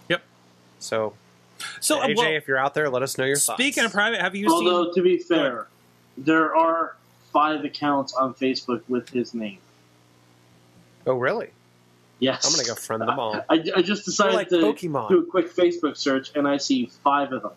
Yep. 0.10 0.24
So, 0.80 1.14
So, 1.80 2.00
uh, 2.02 2.08
AJ, 2.08 2.16
well, 2.18 2.32
if 2.34 2.48
you're 2.48 2.58
out 2.58 2.74
there, 2.74 2.90
let 2.90 3.04
us 3.04 3.18
know 3.20 3.26
your 3.26 3.36
speaking 3.36 3.84
of 3.84 3.92
thoughts. 3.92 3.94
private, 3.94 4.22
have 4.22 4.36
you 4.36 4.50
seen 4.50 4.52
Although 4.68 4.86
seen? 4.86 4.94
to 4.96 5.02
be 5.04 5.18
fair, 5.20 5.68
there 6.18 6.56
are 6.56 6.96
five 7.38 7.64
accounts 7.64 8.14
on 8.14 8.34
Facebook 8.34 8.82
with 8.88 9.10
his 9.10 9.34
name. 9.34 9.60
oh, 11.06 11.14
really? 11.16 11.50
Yes, 12.20 12.46
I'm 12.48 12.52
gonna 12.54 12.68
go 12.68 12.74
friend 12.74 13.02
them 13.04 13.20
all. 13.20 13.36
I, 13.48 13.64
I 13.76 13.82
just 13.84 14.06
decided 14.06 14.34
like 14.34 14.50
to 14.50 14.56
Pokemon. 14.56 15.10
do 15.10 15.20
a 15.20 15.26
quick 15.26 15.54
Facebook 15.54 15.96
search, 15.98 16.32
and 16.36 16.48
I 16.48 16.58
see 16.58 16.88
five 17.04 17.32
of 17.32 17.44
them. 17.44 17.52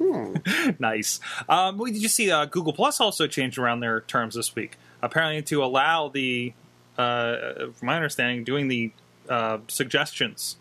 Hmm. 0.00 0.70
nice. 0.78 1.18
Um, 1.48 1.78
well, 1.78 1.90
did 1.90 2.00
you 2.00 2.08
see 2.08 2.30
uh, 2.30 2.44
Google 2.44 2.72
Plus 2.72 3.00
also 3.00 3.26
changed 3.26 3.58
around 3.58 3.80
their 3.80 4.02
terms 4.02 4.36
this 4.36 4.54
week? 4.54 4.76
Apparently, 5.02 5.42
to 5.42 5.64
allow 5.64 6.08
the, 6.08 6.52
uh, 6.96 7.66
from 7.74 7.86
my 7.86 7.96
understanding, 7.96 8.44
doing 8.44 8.68
the 8.68 8.92
uh, 9.28 9.58
suggestions, 9.66 10.56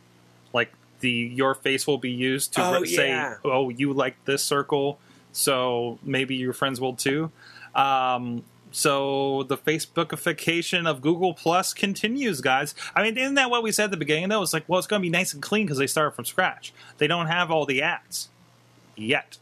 like 0.51 0.71
the 1.01 1.11
your 1.11 1.53
face 1.53 1.86
will 1.86 1.99
be 1.99 2.09
used 2.11 2.53
to 2.55 2.63
Oh, 2.63 2.80
re- 2.82 2.88
say, 2.88 3.34
"Oh, 3.45 3.69
you 3.69 3.93
like 3.93 4.15
this 4.26 4.41
circle, 4.43 4.97
so 5.32 5.99
maybe 6.01 6.36
your 6.36 6.53
friends 6.53 6.82
will 6.82 6.95
too." 6.95 7.30
Um, 7.76 8.43
so 8.74 9.43
the 9.43 9.55
Facebookification 9.55 10.88
of 10.88 10.99
Google 10.99 11.34
Plus 11.34 11.74
continues, 11.74 12.41
guys. 12.41 12.76
I 12.95 13.03
mean, 13.03 13.17
isn't 13.17 13.36
that 13.36 13.49
what 13.49 13.63
we 13.63 13.71
said 13.71 13.86
at 13.86 13.91
the 13.91 13.97
beginning? 13.97 14.30
Though 14.30 14.41
it's 14.41 14.51
like, 14.51 14.67
well, 14.67 14.80
it's 14.80 14.88
going 14.88 15.01
to 15.01 15.05
be 15.05 15.09
nice 15.09 15.34
and 15.34 15.41
clean 15.41 15.65
because 15.65 15.78
they 15.78 15.88
started 15.88 16.11
from 16.11 16.26
scratch. 16.26 16.74
They 16.97 17.07
don't 17.07 17.28
have 17.28 17.51
all 17.51 17.65
the 17.65 17.82
ads 17.82 18.30
yet, 18.97 19.38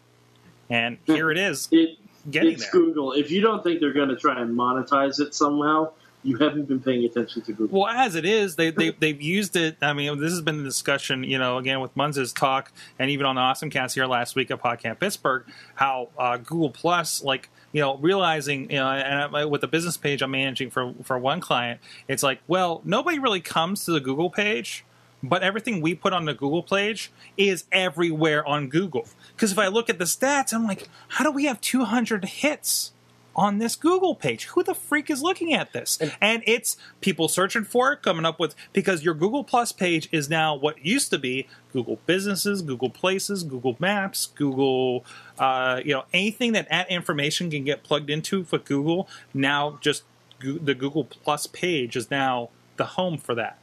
and 0.69 0.97
here 1.07 1.31
it 1.31 1.37
is, 1.37 1.67
It, 1.71 1.97
getting 2.29 2.51
it's 2.51 2.63
there. 2.63 2.71
Google. 2.73 3.13
If 3.13 3.31
you 3.31 3.41
don't 3.41 3.63
think 3.63 3.79
they're 3.79 3.93
going 3.93 4.09
to 4.09 4.17
try 4.17 4.39
and 4.41 4.55
monetize 4.55 5.19
it 5.19 5.33
somehow, 5.33 5.91
you 6.23 6.37
haven't 6.37 6.67
been 6.67 6.79
paying 6.79 7.03
attention 7.05 7.41
to 7.41 7.53
Google. 7.53 7.81
Well, 7.81 7.89
as 7.89 8.15
it 8.15 8.25
is, 8.25 8.55
they, 8.55 8.69
they 8.69 8.91
they've 8.91 9.19
used 9.21 9.55
it. 9.55 9.77
I 9.81 9.93
mean, 9.93 10.19
this 10.19 10.31
has 10.31 10.41
been 10.41 10.57
the 10.59 10.63
discussion, 10.63 11.23
you 11.23 11.39
know, 11.39 11.57
again 11.57 11.79
with 11.79 11.95
Munz's 11.95 12.31
talk, 12.31 12.71
and 12.99 13.09
even 13.09 13.25
on 13.25 13.35
the 13.35 13.41
Awesome 13.41 13.69
Cast 13.69 13.95
here 13.95 14.05
last 14.05 14.35
week 14.35 14.51
at 14.51 14.61
Podcast 14.61 14.99
Pittsburgh, 14.99 15.45
how 15.75 16.09
uh, 16.19 16.37
Google 16.37 16.69
Plus, 16.69 17.23
like 17.23 17.49
you 17.71 17.81
know, 17.81 17.97
realizing, 17.97 18.69
you 18.69 18.77
know, 18.77 18.87
and 18.87 19.35
I, 19.35 19.45
with 19.45 19.61
the 19.61 19.67
business 19.67 19.97
page 19.97 20.21
I'm 20.21 20.31
managing 20.31 20.69
for 20.69 20.93
for 21.03 21.17
one 21.17 21.39
client, 21.39 21.79
it's 22.07 22.23
like, 22.23 22.39
well, 22.47 22.81
nobody 22.83 23.19
really 23.19 23.41
comes 23.41 23.85
to 23.85 23.91
the 23.91 23.99
Google 23.99 24.29
page. 24.29 24.85
But 25.23 25.43
everything 25.43 25.81
we 25.81 25.93
put 25.93 26.13
on 26.13 26.25
the 26.25 26.33
Google 26.33 26.63
page 26.63 27.11
is 27.37 27.65
everywhere 27.71 28.43
on 28.47 28.69
Google. 28.69 29.07
Because 29.35 29.51
if 29.51 29.59
I 29.59 29.67
look 29.67 29.87
at 29.87 29.99
the 29.99 30.05
stats, 30.05 30.51
I'm 30.51 30.65
like, 30.65 30.89
how 31.09 31.23
do 31.23 31.31
we 31.31 31.45
have 31.45 31.61
200 31.61 32.25
hits 32.25 32.91
on 33.35 33.59
this 33.59 33.75
Google 33.75 34.13
page. 34.15 34.45
Who 34.45 34.63
the 34.63 34.73
freak 34.75 35.09
is 35.09 35.21
looking 35.21 35.53
at 35.53 35.71
this? 35.73 35.97
And 36.21 36.43
it's 36.45 36.77
people 36.99 37.27
searching 37.27 37.63
for 37.63 37.93
it, 37.93 38.01
coming 38.01 38.25
up 38.25 38.39
with 38.39 38.55
because 38.73 39.03
your 39.03 39.13
Google 39.13 39.43
Plus 39.43 39.71
page 39.71 40.09
is 40.11 40.29
now 40.29 40.53
what 40.55 40.85
used 40.85 41.09
to 41.11 41.17
be 41.17 41.47
Google 41.73 41.99
Businesses, 42.05 42.61
Google 42.61 42.89
Places, 42.89 43.43
Google 43.43 43.75
Maps, 43.79 44.27
Google, 44.35 45.05
uh, 45.39 45.81
you 45.83 45.93
know, 45.93 46.03
anything 46.13 46.51
that 46.53 46.69
that 46.69 46.89
information 46.91 47.49
can 47.49 47.63
get 47.63 47.83
plugged 47.83 48.09
into 48.09 48.43
for 48.43 48.57
Google. 48.57 49.07
Now, 49.33 49.77
just 49.81 50.03
the 50.41 50.73
Google 50.75 51.05
Plus 51.05 51.47
page 51.47 51.95
is 51.95 52.09
now 52.11 52.49
the 52.77 52.85
home 52.85 53.17
for 53.17 53.35
that. 53.35 53.57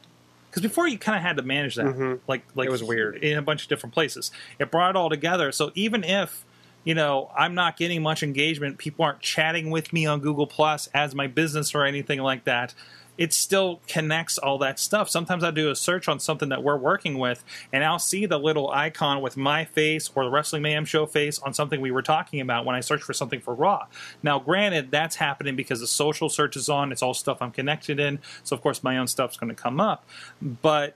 Because 0.48 0.62
before 0.62 0.88
you 0.88 0.96
kind 0.96 1.16
of 1.16 1.22
had 1.22 1.36
to 1.36 1.42
manage 1.42 1.74
that, 1.74 1.84
Mhm. 1.86 2.20
like 2.26 2.42
like 2.54 2.68
It 2.68 2.70
was 2.70 2.82
weird. 2.82 3.16
in 3.22 3.36
a 3.36 3.42
bunch 3.42 3.64
of 3.64 3.68
different 3.68 3.92
places. 3.92 4.30
It 4.58 4.70
brought 4.70 4.90
it 4.90 4.96
all 4.96 5.10
together. 5.10 5.52
So 5.52 5.72
even 5.74 6.04
if 6.04 6.44
you 6.88 6.94
know 6.94 7.30
I'm 7.36 7.54
not 7.54 7.76
getting 7.76 8.02
much 8.02 8.22
engagement, 8.22 8.78
people 8.78 9.04
aren't 9.04 9.20
chatting 9.20 9.70
with 9.70 9.92
me 9.92 10.06
on 10.06 10.20
Google 10.20 10.46
Plus 10.46 10.88
as 10.94 11.14
my 11.14 11.26
business 11.26 11.74
or 11.74 11.84
anything 11.84 12.18
like 12.18 12.44
that. 12.44 12.72
It 13.18 13.34
still 13.34 13.80
connects 13.88 14.38
all 14.38 14.56
that 14.58 14.78
stuff. 14.78 15.10
Sometimes 15.10 15.44
I 15.44 15.50
do 15.50 15.70
a 15.70 15.76
search 15.76 16.08
on 16.08 16.18
something 16.18 16.48
that 16.48 16.62
we're 16.62 16.78
working 16.78 17.18
with, 17.18 17.44
and 17.74 17.84
I'll 17.84 17.98
see 17.98 18.24
the 18.24 18.38
little 18.38 18.70
icon 18.70 19.20
with 19.20 19.36
my 19.36 19.66
face 19.66 20.10
or 20.14 20.24
the 20.24 20.30
Wrestling 20.30 20.62
Mayhem 20.62 20.86
Show 20.86 21.04
face 21.04 21.38
on 21.40 21.52
something 21.52 21.82
we 21.82 21.90
were 21.90 22.00
talking 22.00 22.40
about 22.40 22.64
when 22.64 22.74
I 22.74 22.80
search 22.80 23.02
for 23.02 23.12
something 23.12 23.40
for 23.40 23.54
Raw. 23.54 23.86
Now, 24.22 24.38
granted, 24.38 24.90
that's 24.90 25.16
happening 25.16 25.56
because 25.56 25.80
the 25.80 25.86
social 25.86 26.30
search 26.30 26.56
is 26.56 26.70
on. 26.70 26.90
It's 26.90 27.02
all 27.02 27.12
stuff 27.12 27.42
I'm 27.42 27.50
connected 27.50 28.00
in, 28.00 28.20
so 28.44 28.56
of 28.56 28.62
course 28.62 28.82
my 28.82 28.96
own 28.96 29.08
stuff's 29.08 29.36
going 29.36 29.54
to 29.54 29.62
come 29.62 29.78
up. 29.78 30.06
But 30.40 30.94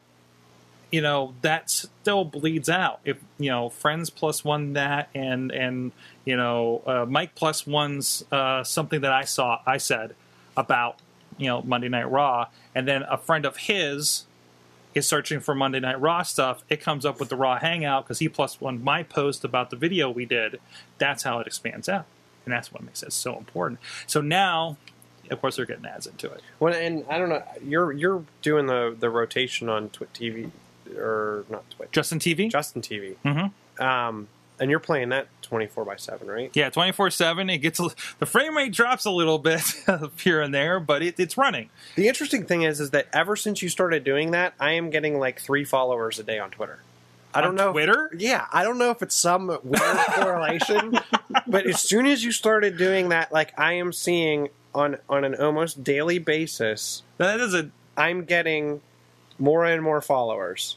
you 0.93 1.01
know 1.01 1.34
that 1.40 1.70
still 1.70 2.24
bleeds 2.24 2.68
out. 2.68 3.01
If 3.05 3.16
you 3.38 3.51
know 3.51 3.70
friends 3.70 4.11
plus 4.11 4.45
one 4.45 4.74
that 4.74 5.09
and 5.14 5.51
and 5.51 5.90
you 6.24 6.36
know 6.36 6.82
uh, 6.86 7.07
mike 7.09 7.34
plus 7.34 7.66
one's 7.66 8.24
uh, 8.30 8.62
something 8.62 9.01
that 9.01 9.12
i 9.12 9.24
saw 9.24 9.61
i 9.66 9.78
said 9.78 10.14
about 10.57 11.01
you 11.38 11.49
know 11.49 11.62
monday 11.62 11.88
night 11.88 12.09
raw. 12.09 12.47
And 12.74 12.86
then 12.86 13.03
a 13.03 13.16
friend 13.16 13.45
of 13.45 13.57
his 13.57 14.26
is 14.95 15.09
searching 15.09 15.40
for 15.40 15.55
monday 15.55 15.80
night 15.80 16.01
raw 16.01 16.22
stuff. 16.22 16.62
It 16.68 16.80
comes 16.82 17.07
up 17.07 17.18
with 17.18 17.30
the 17.30 17.36
raw 17.36 17.59
hangout 17.59 18.05
because 18.05 18.18
he 18.18 18.28
plus 18.28 18.61
one 18.61 18.84
my 18.84 19.03
post 19.03 19.45
about 19.45 19.70
the 19.70 19.76
video 19.76 20.11
we 20.11 20.26
did. 20.26 20.61
That's 20.99 21.22
how 21.22 21.40
it 21.40 21.47
expands 21.47 21.88
out. 21.88 22.05
And 22.45 22.53
that's 22.53 22.70
what 22.70 22.82
makes 22.82 23.03
it 23.03 23.12
so 23.14 23.38
important. 23.38 23.80
So 24.07 24.20
now 24.20 24.76
of 25.30 25.40
course 25.40 25.57
they're 25.57 25.64
getting 25.64 25.86
ads 25.86 26.07
into 26.07 26.30
it. 26.30 26.43
Well, 26.61 26.74
and 26.74 27.07
I 27.09 27.16
don't 27.16 27.30
know. 27.30 27.43
You're 27.64 27.93
you're 27.93 28.24
doing 28.43 28.66
the 28.66 28.95
the 28.99 29.09
rotation 29.09 29.70
on 29.70 29.88
Twit 29.88 30.12
TV 30.12 30.51
or 30.97 31.45
not 31.51 31.68
Twitch, 31.70 31.91
justin 31.93 32.18
tv 32.18 32.51
Justin 32.51 32.83
TV. 32.83 33.16
Mm-hmm. 33.24 33.83
Um, 33.83 34.28
and 34.61 34.70
you're 34.70 34.80
playing 34.80 35.09
that 35.09 35.26
24 35.43 35.85
by 35.85 35.97
7, 35.97 36.28
right? 36.28 36.51
Yeah, 36.55 36.70
twenty 36.70 36.93
four 36.93 37.11
seven. 37.11 37.51
It 37.51 37.59
gets 37.59 37.80
a, 37.80 37.89
the 38.20 38.26
frame 38.26 38.57
rate 38.57 38.72
drops 38.72 39.05
a 39.05 39.11
little 39.11 39.39
bit 39.39 39.61
here 40.18 40.41
and 40.41 40.55
there, 40.55 40.78
but 40.78 41.03
it, 41.03 41.18
it's 41.18 41.37
running. 41.37 41.68
The 41.97 42.07
interesting 42.07 42.45
thing 42.45 42.62
is, 42.62 42.78
is 42.78 42.91
that 42.91 43.09
ever 43.12 43.35
since 43.35 43.61
you 43.61 43.68
started 43.68 44.05
doing 44.05 44.30
that, 44.33 44.55
I 44.61 44.72
am 44.72 44.91
getting 44.91 45.18
like 45.18 45.41
three 45.41 45.64
followers 45.64 46.18
a 46.20 46.22
day 46.22 46.39
on 46.39 46.51
Twitter. 46.53 46.78
I 47.35 47.41
don't 47.41 47.51
On 47.51 47.55
know. 47.57 47.68
if- 47.68 47.72
Twitter? 47.72 48.11
yeah, 48.16 48.47
I 48.53 48.62
don't 48.62 48.78
know 48.78 48.91
if 48.91 49.03
it's 49.03 49.16
some 49.16 49.49
weird 49.64 49.99
correlation, 50.14 50.99
but 51.47 51.66
as 51.66 51.80
soon 51.80 52.07
as 52.07 52.22
you 52.22 52.30
started 52.30 52.76
doing 52.76 53.09
that, 53.09 53.33
like 53.33 53.59
I 53.59 53.72
am 53.74 53.93
seeing 53.93 54.49
on 54.74 54.99
on 55.09 55.24
an 55.24 55.35
almost 55.35 55.83
daily 55.83 56.18
basis, 56.18 57.03
That 57.18 57.41
is 57.41 57.53
a 57.55 57.70
I'm 57.97 58.24
getting 58.26 58.80
more 59.39 59.64
and 59.64 59.83
more 59.83 60.01
followers. 60.01 60.76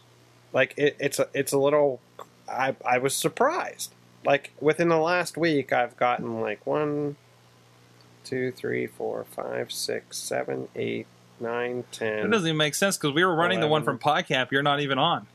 Like 0.53 0.73
it, 0.77 0.95
it's 0.99 1.19
a 1.19 1.27
it's 1.33 1.51
a 1.51 1.59
little. 1.59 1.99
I 2.47 2.75
I 2.85 2.97
was 2.97 3.15
surprised. 3.15 3.93
Like 4.25 4.51
within 4.59 4.89
the 4.89 4.97
last 4.97 5.37
week, 5.37 5.71
I've 5.73 5.95
gotten 5.97 6.41
like 6.41 6.65
one, 6.65 7.15
two, 8.23 8.51
three, 8.51 8.87
four, 8.87 9.25
five, 9.25 9.71
six, 9.71 10.17
seven, 10.17 10.67
eight, 10.75 11.07
nine, 11.39 11.83
ten. 11.91 12.19
It 12.25 12.31
doesn't 12.31 12.47
even 12.47 12.57
make 12.57 12.75
sense 12.75 12.97
because 12.97 13.13
we 13.13 13.23
were 13.23 13.35
running 13.35 13.59
the 13.59 13.67
one 13.67 13.83
from. 13.83 13.99
PodCap. 13.99 14.51
You're 14.51 14.63
not 14.63 14.79
even 14.79 14.97
on. 14.97 15.27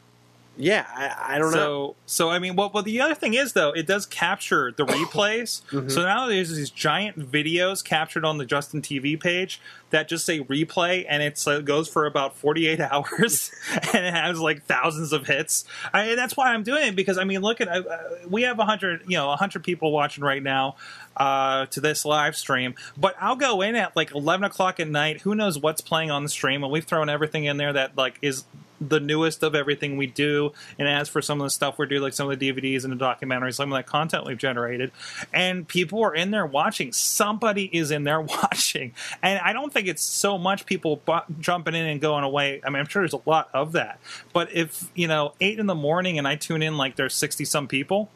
Yeah, 0.61 0.87
I, 0.89 1.37
I 1.37 1.39
don't 1.39 1.53
so, 1.53 1.59
know. 1.59 1.97
So 2.07 2.31
I 2.31 2.39
mean, 2.39 2.55
what? 2.55 2.75
Well, 2.75 2.83
the 2.83 3.01
other 3.01 3.15
thing 3.15 3.35
is 3.35 3.55
though, 3.55 3.71
it 3.71 3.87
does 3.87 4.07
capture 4.07 4.73
the 4.77 4.85
replays. 4.87 5.63
Mm-hmm. 5.71 5.89
So 5.89 6.03
now 6.03 6.27
there's 6.27 6.55
these 6.55 6.71
giant 6.71 7.19
videos 7.19 7.83
captured 7.83 8.25
on 8.25 8.39
the 8.39 8.45
Justin 8.45 8.83
TV 8.83 9.19
page 9.19 9.61
that 9.91 10.09
just 10.09 10.25
say 10.25 10.41
replay, 10.41 11.05
and 11.09 11.23
it's, 11.23 11.47
uh, 11.49 11.59
it 11.59 11.65
goes 11.65 11.89
for 11.89 12.07
about 12.07 12.37
48 12.37 12.81
hours, 12.93 13.51
and 13.93 14.05
it 14.05 14.15
has 14.15 14.39
like 14.39 14.65
thousands 14.65 15.13
of 15.13 15.27
hits. 15.27 15.65
I, 15.93 16.05
and 16.11 16.19
that's 16.19 16.37
why 16.37 16.53
I'm 16.53 16.63
doing 16.63 16.89
it 16.89 16.97
because 16.97 17.19
I 17.19 17.25
mean, 17.25 17.41
look 17.41 17.61
at 17.61 17.69
uh, 17.69 17.83
we 18.29 18.43
have 18.43 18.59
100, 18.59 19.03
you 19.07 19.17
know, 19.17 19.29
100 19.29 19.65
people 19.65 19.93
watching 19.93 20.23
right 20.23 20.43
now 20.43 20.77
uh, 21.17 21.67
to 21.67 21.81
this 21.81 22.05
live 22.05 22.37
stream. 22.37 22.75
But 22.97 23.15
I'll 23.21 23.37
go 23.37 23.63
in 23.63 23.77
at 23.77 23.97
like 23.97 24.15
11 24.15 24.45
o'clock 24.45 24.81
at 24.81 24.89
night. 24.89 25.23
Who 25.23 25.35
knows 25.35 25.59
what's 25.59 25.81
playing 25.81 26.11
on 26.11 26.23
the 26.23 26.29
stream? 26.29 26.63
And 26.63 26.73
we've 26.73 26.85
thrown 26.85 27.09
everything 27.09 27.45
in 27.45 27.57
there 27.57 27.73
that 27.73 27.97
like 27.97 28.19
is 28.23 28.45
the 28.81 29.01
newest 29.01 29.43
of 29.43 29.55
everything 29.55 29.97
we 29.97 30.07
do. 30.07 30.53
And 30.79 30.89
as 30.89 31.09
for 31.09 31.21
some 31.21 31.41
of 31.41 31.45
the 31.45 31.51
stuff 31.51 31.79
we 31.79 31.87
do, 31.87 32.01
like 32.01 32.15
some 32.15 32.31
of 32.31 32.39
the 32.39 32.53
DVDs 32.53 32.85
and 32.85 32.99
the 32.99 33.05
documentaries, 33.05 33.55
some 33.55 33.73
of 33.73 33.77
that 33.77 33.87
content 33.87 34.25
we've 34.25 34.39
generated, 34.39 34.91
and 35.33 35.69
people 35.69 36.03
are 36.03 36.15
in 36.15 36.31
there 36.31 36.47
watching. 36.47 36.93
Somebody 36.93 37.65
is 37.77 37.91
in 37.91 38.05
there 38.05 38.21
watching, 38.21 38.93
and 39.23 39.39
I 39.41 39.53
don't 39.53 39.73
think 39.73 39.89
it's 39.89 40.03
so 40.03 40.39
much 40.39 40.67
people 40.67 41.03
jumping 41.39 41.75
in 41.75 41.87
and 41.87 42.01
going 42.01 42.25
away. 42.25 42.61
I 42.65 42.71
mean, 42.71 42.81
I'm 42.81 42.87
sure 42.87 43.03
there's 43.03 43.13
a 43.13 43.29
lot 43.29 43.51
of 43.53 43.73
that, 43.73 44.01
but 44.33 44.53
if 44.53 44.91
you 44.95 45.09
know 45.09 45.35
eight 45.41 45.59
in 45.59 45.67
the 45.67 45.75
morning 45.75 46.19
and 46.19 46.27
I 46.27 46.37
tune 46.37 46.63
in 46.63 46.77
like 46.77 46.97
there's 46.97 47.15
sixty 47.15 47.45
some 47.45 47.69
people 47.69 48.11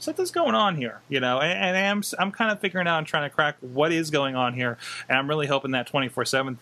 something's 0.00 0.30
going 0.30 0.54
on 0.54 0.76
here, 0.76 1.00
you 1.08 1.20
know, 1.20 1.40
and, 1.40 1.76
and 1.76 1.76
I'm 1.76 2.02
I'm 2.18 2.32
kind 2.32 2.50
of 2.50 2.60
figuring 2.60 2.86
out 2.86 2.98
and 2.98 3.06
trying 3.06 3.28
to 3.28 3.34
crack 3.34 3.56
what 3.60 3.92
is 3.92 4.10
going 4.10 4.34
on 4.34 4.54
here, 4.54 4.78
and 5.08 5.18
I'm 5.18 5.28
really 5.28 5.46
hoping 5.46 5.72
that 5.72 5.86
24 5.86 6.24
seven 6.24 6.58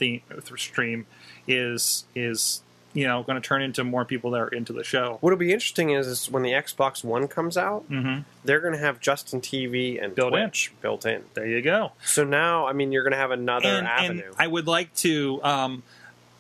stream 0.57 1.07
is 1.47 2.05
is 2.15 2.63
you 2.95 3.07
know 3.07 3.23
going 3.23 3.41
to 3.41 3.47
turn 3.47 3.63
into 3.63 3.85
more 3.85 4.05
people 4.05 4.31
that 4.33 4.41
are 4.41 4.49
into 4.49 4.73
the 4.73 4.83
show. 4.85 5.19
What'll 5.21 5.39
be 5.39 5.53
interesting 5.53 5.91
is, 5.91 6.07
is 6.07 6.31
when 6.31 6.43
the 6.43 6.53
Xbox 6.53 7.05
One 7.05 7.29
comes 7.29 7.57
out, 7.57 7.89
Mm-hmm. 7.91 8.23
they're 8.45 8.61
going 8.61 8.73
to 8.75 8.79
have 8.81 9.01
Justin 9.01 9.41
TV 9.41 10.03
and 10.03 10.15
Built 10.15 10.35
in. 10.35 10.41
Twitch 10.49 10.73
built 10.81 11.05
in. 11.07 11.25
There 11.35 11.47
you 11.47 11.61
go. 11.63 11.93
So 12.05 12.25
now, 12.25 12.67
I 12.67 12.73
mean, 12.73 12.91
you're 12.93 13.03
going 13.05 13.13
to 13.13 13.19
have 13.19 13.31
another 13.31 13.69
and, 13.69 13.87
avenue. 13.87 14.23
and 14.27 14.35
I 14.39 14.47
would 14.47 14.67
like 14.67 14.95
to. 14.97 15.41
Um, 15.43 15.83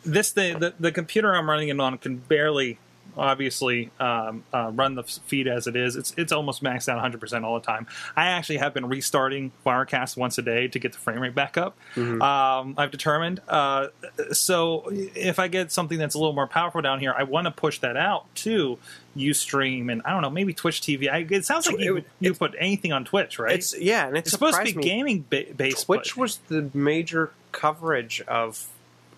this 0.04 0.30
thing, 0.30 0.58
the, 0.60 0.72
the 0.80 0.92
computer 0.92 1.34
I'm 1.34 1.50
running 1.50 1.68
it 1.68 1.78
on 1.78 1.98
can 1.98 2.16
barely, 2.16 2.78
obviously, 3.18 3.90
um, 4.00 4.44
uh, 4.54 4.70
run 4.74 4.94
the 4.94 5.02
feed 5.02 5.48
as 5.48 5.66
it 5.66 5.76
is. 5.76 5.96
It's 5.96 6.14
it's 6.16 6.32
almost 6.32 6.62
maxed 6.62 6.88
out 6.88 6.96
100 6.96 7.20
percent 7.20 7.44
all 7.44 7.58
the 7.58 7.66
time. 7.66 7.86
I 8.16 8.26
actually 8.28 8.58
have 8.58 8.72
been 8.74 8.86
restarting 8.88 9.52
Wirecast 9.66 10.16
once 10.16 10.38
a 10.38 10.42
day 10.42 10.68
to 10.68 10.78
get 10.78 10.92
the 10.92 10.98
frame 10.98 11.20
rate 11.20 11.34
back 11.34 11.56
up. 11.58 11.76
Um, 11.96 12.74
I've 12.78 12.90
determined. 12.90 13.40
Uh, 13.48 13.88
so 14.32 14.84
if 14.92 15.38
I 15.38 15.48
get 15.48 15.72
something 15.72 15.98
that's 15.98 16.14
a 16.14 16.18
little 16.18 16.32
more 16.34 16.46
powerful 16.46 16.80
down 16.80 17.00
here, 17.00 17.14
I 17.16 17.24
want 17.24 17.46
to 17.46 17.50
push 17.50 17.78
that 17.80 17.96
out 17.96 18.32
to 18.36 18.78
UStream 19.16 19.90
and 19.90 20.00
I 20.04 20.10
don't 20.10 20.22
know, 20.22 20.30
maybe 20.30 20.54
Twitch 20.54 20.80
TV. 20.80 21.10
I, 21.10 21.26
it 21.28 21.44
sounds 21.44 21.66
like 21.66 21.78
you, 21.80 21.96
it- 21.98 22.06
you 22.20 22.34
put 22.34 22.54
anything 22.58 22.92
on 22.92 23.04
Twitch, 23.04 23.38
right? 23.38 23.54
it's 23.56 23.76
yeah, 23.78 24.06
and 24.06 24.16
it's, 24.16 24.28
It's 24.28 24.32
supposed 24.32 24.58
to 24.58 24.64
be 24.64 24.72
gaming 24.80 25.24
ba- 25.28 25.46
based. 25.56 25.86
Twitch 25.86 26.14
but- 26.14 26.20
was 26.20 26.36
the 26.48 26.70
major 26.72 27.32
coverage 27.52 28.20
of 28.28 28.68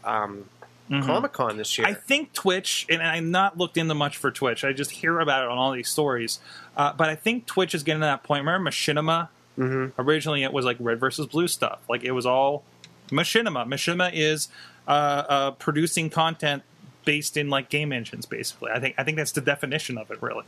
um, 0.04 0.44
Mhm. 0.90 1.06
Comic 1.06 1.32
Con 1.32 1.56
this 1.56 1.78
year. 1.78 1.86
I 1.86 1.94
think 1.94 2.32
Twitch, 2.32 2.84
and 2.90 3.00
I'm 3.02 3.30
not 3.30 3.56
looked 3.56 3.76
into 3.76 3.94
much 3.94 4.16
for 4.16 4.30
Twitch. 4.30 4.64
I 4.64 4.72
just 4.72 4.90
hear 4.90 5.20
about 5.20 5.44
it 5.44 5.48
on 5.48 5.56
all 5.56 5.70
these 5.72 5.88
stories. 5.88 6.40
Uh, 6.76 6.92
but 6.92 7.08
I 7.08 7.14
think 7.14 7.46
Twitch 7.46 7.74
is 7.74 7.82
getting 7.84 8.00
to 8.00 8.06
that 8.06 8.22
point. 8.24 8.44
Remember 8.44 8.70
Machinima? 8.70 9.28
Mhm. 9.58 9.92
Originally, 9.98 10.42
it 10.42 10.52
was 10.52 10.64
like 10.64 10.76
red 10.80 10.98
versus 10.98 11.26
blue 11.26 11.46
stuff. 11.48 11.78
Like 11.88 12.02
it 12.02 12.10
was 12.12 12.26
all 12.26 12.64
Machinima. 13.10 13.66
Machinima 13.66 14.10
is 14.12 14.48
uh, 14.88 14.90
uh, 14.90 15.50
producing 15.52 16.10
content 16.10 16.62
based 17.04 17.36
in 17.36 17.48
like 17.50 17.68
game 17.68 17.92
engines, 17.92 18.26
basically. 18.26 18.70
I 18.72 18.80
think 18.80 18.94
I 18.98 19.04
think 19.04 19.16
that's 19.16 19.32
the 19.32 19.40
definition 19.40 19.96
of 19.96 20.10
it, 20.10 20.20
really. 20.20 20.44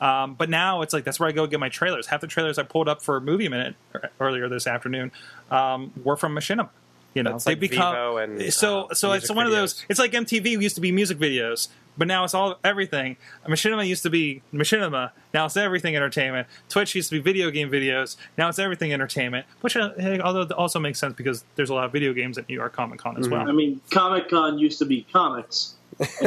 Um, 0.00 0.34
but 0.34 0.50
now 0.50 0.82
it's 0.82 0.92
like 0.92 1.04
that's 1.04 1.18
where 1.18 1.28
I 1.28 1.32
go 1.32 1.46
get 1.46 1.60
my 1.60 1.68
trailers. 1.70 2.06
Half 2.08 2.20
the 2.20 2.26
trailers 2.26 2.58
I 2.58 2.62
pulled 2.64 2.88
up 2.88 3.00
for 3.02 3.18
Movie 3.20 3.48
Minute 3.48 3.74
earlier 4.20 4.48
this 4.48 4.66
afternoon 4.66 5.10
um, 5.50 5.92
were 6.04 6.16
from 6.16 6.34
Machinima. 6.34 6.68
You 7.16 7.22
know, 7.22 7.32
That's 7.32 7.44
they 7.44 7.52
like 7.52 7.60
become 7.60 7.94
Vevo 7.94 8.22
and, 8.22 8.52
so 8.52 8.82
uh, 8.82 8.94
so 8.94 9.12
it's 9.12 9.22
music 9.22 9.36
one 9.36 9.46
of 9.46 9.52
those. 9.52 9.86
It's 9.88 9.98
like 9.98 10.12
MTV 10.12 10.60
used 10.60 10.74
to 10.74 10.82
be 10.82 10.92
music 10.92 11.16
videos, 11.18 11.68
but 11.96 12.06
now 12.06 12.24
it's 12.24 12.34
all 12.34 12.58
everything. 12.62 13.16
Machinima 13.48 13.88
used 13.88 14.02
to 14.02 14.10
be 14.10 14.42
Machinima, 14.52 15.12
now 15.32 15.46
it's 15.46 15.56
everything 15.56 15.96
entertainment. 15.96 16.46
Twitch 16.68 16.94
used 16.94 17.08
to 17.08 17.14
be 17.14 17.20
video 17.22 17.50
game 17.50 17.70
videos, 17.70 18.16
now 18.36 18.50
it's 18.50 18.58
everything 18.58 18.92
entertainment. 18.92 19.46
Which 19.62 19.78
uh, 19.78 19.94
hey, 19.96 20.20
although 20.20 20.42
it 20.42 20.52
also 20.52 20.78
makes 20.78 20.98
sense 20.98 21.14
because 21.14 21.42
there's 21.54 21.70
a 21.70 21.74
lot 21.74 21.86
of 21.86 21.92
video 21.92 22.12
games 22.12 22.36
at 22.36 22.50
New 22.50 22.54
York 22.54 22.74
Comic 22.74 22.98
Con 22.98 23.16
as 23.16 23.28
I 23.28 23.30
well. 23.30 23.48
I 23.48 23.52
mean, 23.52 23.80
Comic 23.90 24.28
Con 24.28 24.58
used 24.58 24.78
to 24.80 24.84
be 24.84 25.06
comics. 25.10 25.72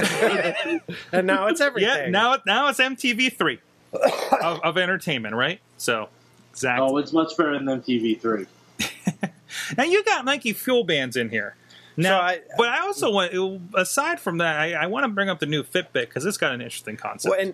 and 1.14 1.28
now 1.28 1.46
it's 1.46 1.62
everything. 1.62 1.88
Yeah, 1.88 2.10
now 2.10 2.34
it- 2.34 2.42
now 2.48 2.68
it's 2.70 2.80
MTV 2.80 3.38
three 3.38 3.60
of, 3.94 4.60
of 4.62 4.76
entertainment, 4.80 5.36
right? 5.36 5.60
So 5.78 6.10
exactly. 6.52 6.88
Oh, 6.90 6.98
it's 6.98 7.14
much 7.14 7.38
better 7.38 7.60
than 7.64 7.68
TV3. 7.82 8.48
Now 9.78 9.84
you 9.84 10.04
got 10.04 10.26
Nike 10.26 10.54
fuel 10.54 10.84
bands 10.84 11.16
in 11.16 11.30
here. 11.30 11.56
Now, 11.98 12.20
So 12.20 12.24
I- 12.24 12.42
but 12.58 12.70
I 12.70 12.80
also 12.80 13.12
want, 13.12 13.34
aside 13.76 14.20
from 14.20 14.38
that, 14.38 14.58
I, 14.60 14.74
I 14.74 14.86
want 14.88 15.04
to 15.04 15.10
bring 15.10 15.30
up 15.30 15.40
the 15.40 15.46
new 15.46 15.64
Fitbit 15.64 15.94
because 15.94 16.26
it's 16.26 16.38
got 16.38 16.54
an 16.54 16.62
interesting 16.62 16.96
concept. 16.98 17.32
Well, 17.32 17.40
and 17.40 17.54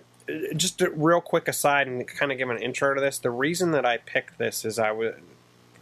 uh, 0.50 0.54
just 0.54 0.80
a 0.82 0.90
real 0.90 1.20
quick 1.20 1.48
aside, 1.48 1.86
and 1.88 2.06
kind 2.06 2.30
of 2.32 2.38
give 2.38 2.48
an 2.50 2.58
intro 2.58 2.94
to 2.94 3.00
this. 3.00 3.18
The 3.18 3.30
reason 3.30 3.72
that 3.72 3.84
I 3.84 3.98
picked 3.98 4.38
this 4.38 4.64
is 4.64 4.78
I 4.78 4.92
was 4.92 5.14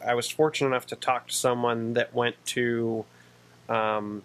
I 0.07 0.15
was 0.15 0.29
fortunate 0.31 0.69
enough 0.69 0.87
to 0.89 0.97
talk 0.97 1.29
to 1.29 1.35
someone 1.35 1.95
that 1.95 2.13
went 2.15 2.37
to, 2.47 3.07
um, 3.71 4.23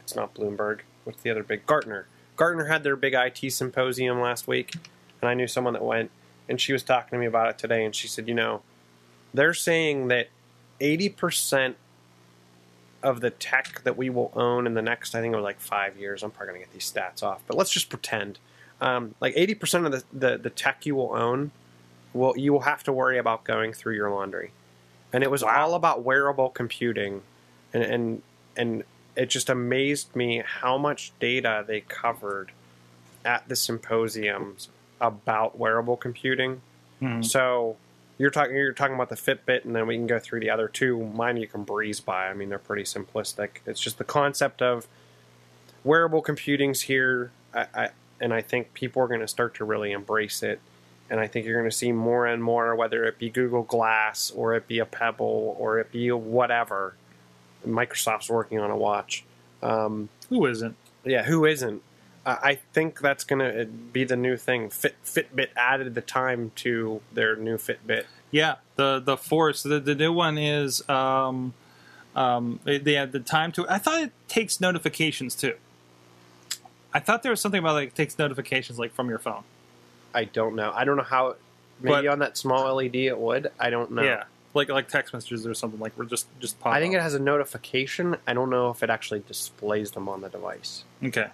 it's 0.00 0.14
not 0.14 0.34
Bloomberg. 0.34 0.80
What's 1.04 1.22
the 1.22 1.30
other 1.30 1.42
big 1.42 1.64
Gartner? 1.66 2.06
Gartner 2.36 2.66
had 2.66 2.82
their 2.82 2.96
big 2.96 3.14
IT 3.14 3.50
symposium 3.52 4.20
last 4.20 4.46
week, 4.46 4.74
and 5.22 5.28
I 5.30 5.34
knew 5.34 5.46
someone 5.46 5.72
that 5.72 5.82
went, 5.84 6.10
and 6.48 6.60
she 6.60 6.72
was 6.74 6.82
talking 6.82 7.10
to 7.10 7.18
me 7.18 7.24
about 7.26 7.48
it 7.48 7.58
today, 7.58 7.84
and 7.86 7.94
she 7.94 8.06
said, 8.06 8.28
you 8.28 8.34
know, 8.34 8.60
they're 9.32 9.54
saying 9.54 10.08
that 10.08 10.28
eighty 10.82 11.08
percent 11.08 11.76
of 13.02 13.20
the 13.20 13.30
tech 13.30 13.82
that 13.84 13.96
we 13.96 14.10
will 14.10 14.30
own 14.34 14.66
in 14.66 14.74
the 14.74 14.82
next, 14.82 15.14
I 15.14 15.20
think 15.20 15.32
it 15.32 15.36
was 15.36 15.42
like 15.44 15.60
five 15.60 15.96
years. 15.96 16.22
I'm 16.22 16.30
probably 16.30 16.54
going 16.54 16.60
to 16.60 16.66
get 16.66 16.72
these 16.72 16.90
stats 16.90 17.22
off, 17.22 17.42
but 17.46 17.56
let's 17.56 17.70
just 17.70 17.88
pretend. 17.88 18.38
Um, 18.80 19.14
like 19.20 19.34
80% 19.34 19.86
of 19.86 19.92
the, 19.92 20.04
the, 20.12 20.38
the 20.38 20.50
tech 20.50 20.86
you 20.86 20.94
will 20.94 21.12
own, 21.12 21.50
will 22.12 22.36
you 22.36 22.52
will 22.52 22.60
have 22.60 22.82
to 22.84 22.92
worry 22.92 23.18
about 23.18 23.44
going 23.44 23.72
through 23.72 23.94
your 23.94 24.10
laundry. 24.10 24.52
And 25.12 25.22
it 25.24 25.30
was 25.30 25.42
all 25.42 25.74
about 25.74 26.02
wearable 26.02 26.50
computing. 26.50 27.22
And, 27.72 27.82
and, 27.82 28.22
and 28.56 28.84
it 29.16 29.30
just 29.30 29.50
amazed 29.50 30.14
me 30.14 30.42
how 30.44 30.78
much 30.78 31.12
data 31.20 31.64
they 31.66 31.80
covered 31.80 32.52
at 33.24 33.48
the 33.48 33.56
symposiums 33.56 34.68
about 35.00 35.58
wearable 35.58 35.96
computing. 35.96 36.60
Mhm. 37.00 37.24
So 37.24 37.76
you're 38.22 38.30
talking 38.30 38.54
you're 38.54 38.72
talking 38.72 38.94
about 38.94 39.08
the 39.08 39.16
Fitbit, 39.16 39.64
and 39.64 39.74
then 39.74 39.88
we 39.88 39.96
can 39.96 40.06
go 40.06 40.20
through 40.20 40.38
the 40.38 40.50
other 40.50 40.68
two. 40.68 41.10
Mine 41.12 41.36
you 41.38 41.48
can 41.48 41.64
breeze 41.64 41.98
by. 41.98 42.28
I 42.28 42.34
mean, 42.34 42.50
they're 42.50 42.58
pretty 42.60 42.84
simplistic. 42.84 43.48
It's 43.66 43.80
just 43.80 43.98
the 43.98 44.04
concept 44.04 44.62
of 44.62 44.86
wearable 45.82 46.22
computing's 46.22 46.82
here, 46.82 47.32
I, 47.52 47.66
I, 47.74 47.88
and 48.20 48.32
I 48.32 48.40
think 48.40 48.74
people 48.74 49.02
are 49.02 49.08
going 49.08 49.22
to 49.22 49.26
start 49.26 49.56
to 49.56 49.64
really 49.64 49.90
embrace 49.90 50.44
it. 50.44 50.60
And 51.10 51.18
I 51.18 51.26
think 51.26 51.46
you're 51.46 51.58
going 51.58 51.68
to 51.68 51.76
see 51.76 51.90
more 51.90 52.24
and 52.24 52.44
more, 52.44 52.76
whether 52.76 53.02
it 53.04 53.18
be 53.18 53.28
Google 53.28 53.64
Glass 53.64 54.30
or 54.30 54.54
it 54.54 54.68
be 54.68 54.78
a 54.78 54.86
Pebble 54.86 55.56
or 55.58 55.80
it 55.80 55.90
be 55.90 56.12
whatever. 56.12 56.94
Microsoft's 57.66 58.30
working 58.30 58.60
on 58.60 58.70
a 58.70 58.76
watch. 58.76 59.24
Um, 59.64 60.10
Who 60.28 60.46
isn't? 60.46 60.76
yeah, 61.04 61.24
who 61.24 61.44
isn't? 61.44 61.82
Uh, 62.24 62.36
I 62.42 62.54
think 62.72 63.00
that's 63.00 63.24
going 63.24 63.40
to 63.40 63.64
be 63.66 64.04
the 64.04 64.16
new 64.16 64.36
thing. 64.36 64.70
Fit, 64.70 64.94
Fitbit 65.04 65.48
added 65.56 65.94
the 65.94 66.00
time 66.00 66.52
to 66.56 67.00
their 67.12 67.34
new 67.36 67.56
Fitbit. 67.56 68.04
Yeah, 68.30 68.56
the 68.76 69.00
the 69.00 69.16
Force. 69.16 69.62
The, 69.62 69.80
the 69.80 69.94
new 69.94 70.12
one 70.12 70.38
is 70.38 70.88
um, 70.88 71.52
um, 72.14 72.60
they, 72.64 72.94
had 72.94 73.12
the 73.12 73.20
time 73.20 73.52
to. 73.52 73.66
I 73.68 73.78
thought 73.78 74.02
it 74.02 74.12
takes 74.28 74.60
notifications 74.60 75.34
too. 75.34 75.56
I 76.94 77.00
thought 77.00 77.22
there 77.22 77.32
was 77.32 77.40
something 77.40 77.58
about 77.58 77.74
like 77.74 77.88
it 77.88 77.94
takes 77.94 78.18
notifications 78.18 78.78
like 78.78 78.94
from 78.94 79.08
your 79.08 79.18
phone. 79.18 79.42
I 80.14 80.24
don't 80.24 80.54
know. 80.54 80.72
I 80.74 80.84
don't 80.84 80.96
know 80.96 81.02
how 81.02 81.36
Maybe 81.82 81.94
But- 81.94 82.06
on 82.08 82.18
that 82.20 82.36
small 82.36 82.74
LED 82.74 82.96
it 82.96 83.18
would. 83.18 83.50
I 83.58 83.70
don't 83.70 83.90
know. 83.90 84.02
Yeah, 84.02 84.24
like 84.54 84.68
like 84.68 84.88
text 84.88 85.12
messages 85.12 85.46
or 85.46 85.54
something 85.54 85.80
like 85.80 85.96
we're 85.98 86.04
just 86.04 86.26
just 86.40 86.60
pop. 86.60 86.72
I 86.72 86.80
think 86.80 86.94
up. 86.94 87.00
it 87.00 87.02
has 87.02 87.14
a 87.14 87.18
notification. 87.18 88.16
I 88.26 88.34
don't 88.34 88.50
know 88.50 88.70
if 88.70 88.82
it 88.82 88.90
actually 88.90 89.20
displays 89.26 89.90
them 89.90 90.08
on 90.08 90.20
the 90.20 90.28
device. 90.28 90.84
okay. 91.04 91.28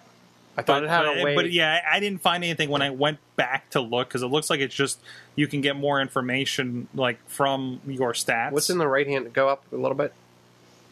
I 0.59 0.63
thought 0.63 0.81
But, 0.81 0.85
it 0.85 0.91
had 0.91 1.03
but, 1.05 1.19
a 1.19 1.25
way. 1.25 1.35
but 1.37 1.53
yeah, 1.53 1.81
I 1.89 2.01
didn't 2.01 2.21
find 2.21 2.43
anything 2.43 2.69
when 2.69 2.83
I 2.83 2.91
went 2.91 3.19
back 3.37 3.71
to 3.71 3.81
look 3.81 4.09
because 4.09 4.23
it 4.23 4.27
looks 4.27 4.51
like 4.51 4.59
it's 4.59 4.75
just 4.75 4.99
you 5.37 5.47
can 5.47 5.61
get 5.61 5.77
more 5.77 6.01
information 6.01 6.89
like 6.97 7.19
from 7.29 7.81
your 7.87 8.13
stats. 8.13 8.51
What's 8.51 8.69
in 8.69 8.79
the 8.79 8.89
right 8.89 9.07
hand? 9.07 9.33
Go 9.33 9.49
up 9.49 9.63
a 9.73 9.77
little 9.77 9.95
bit. 9.97 10.13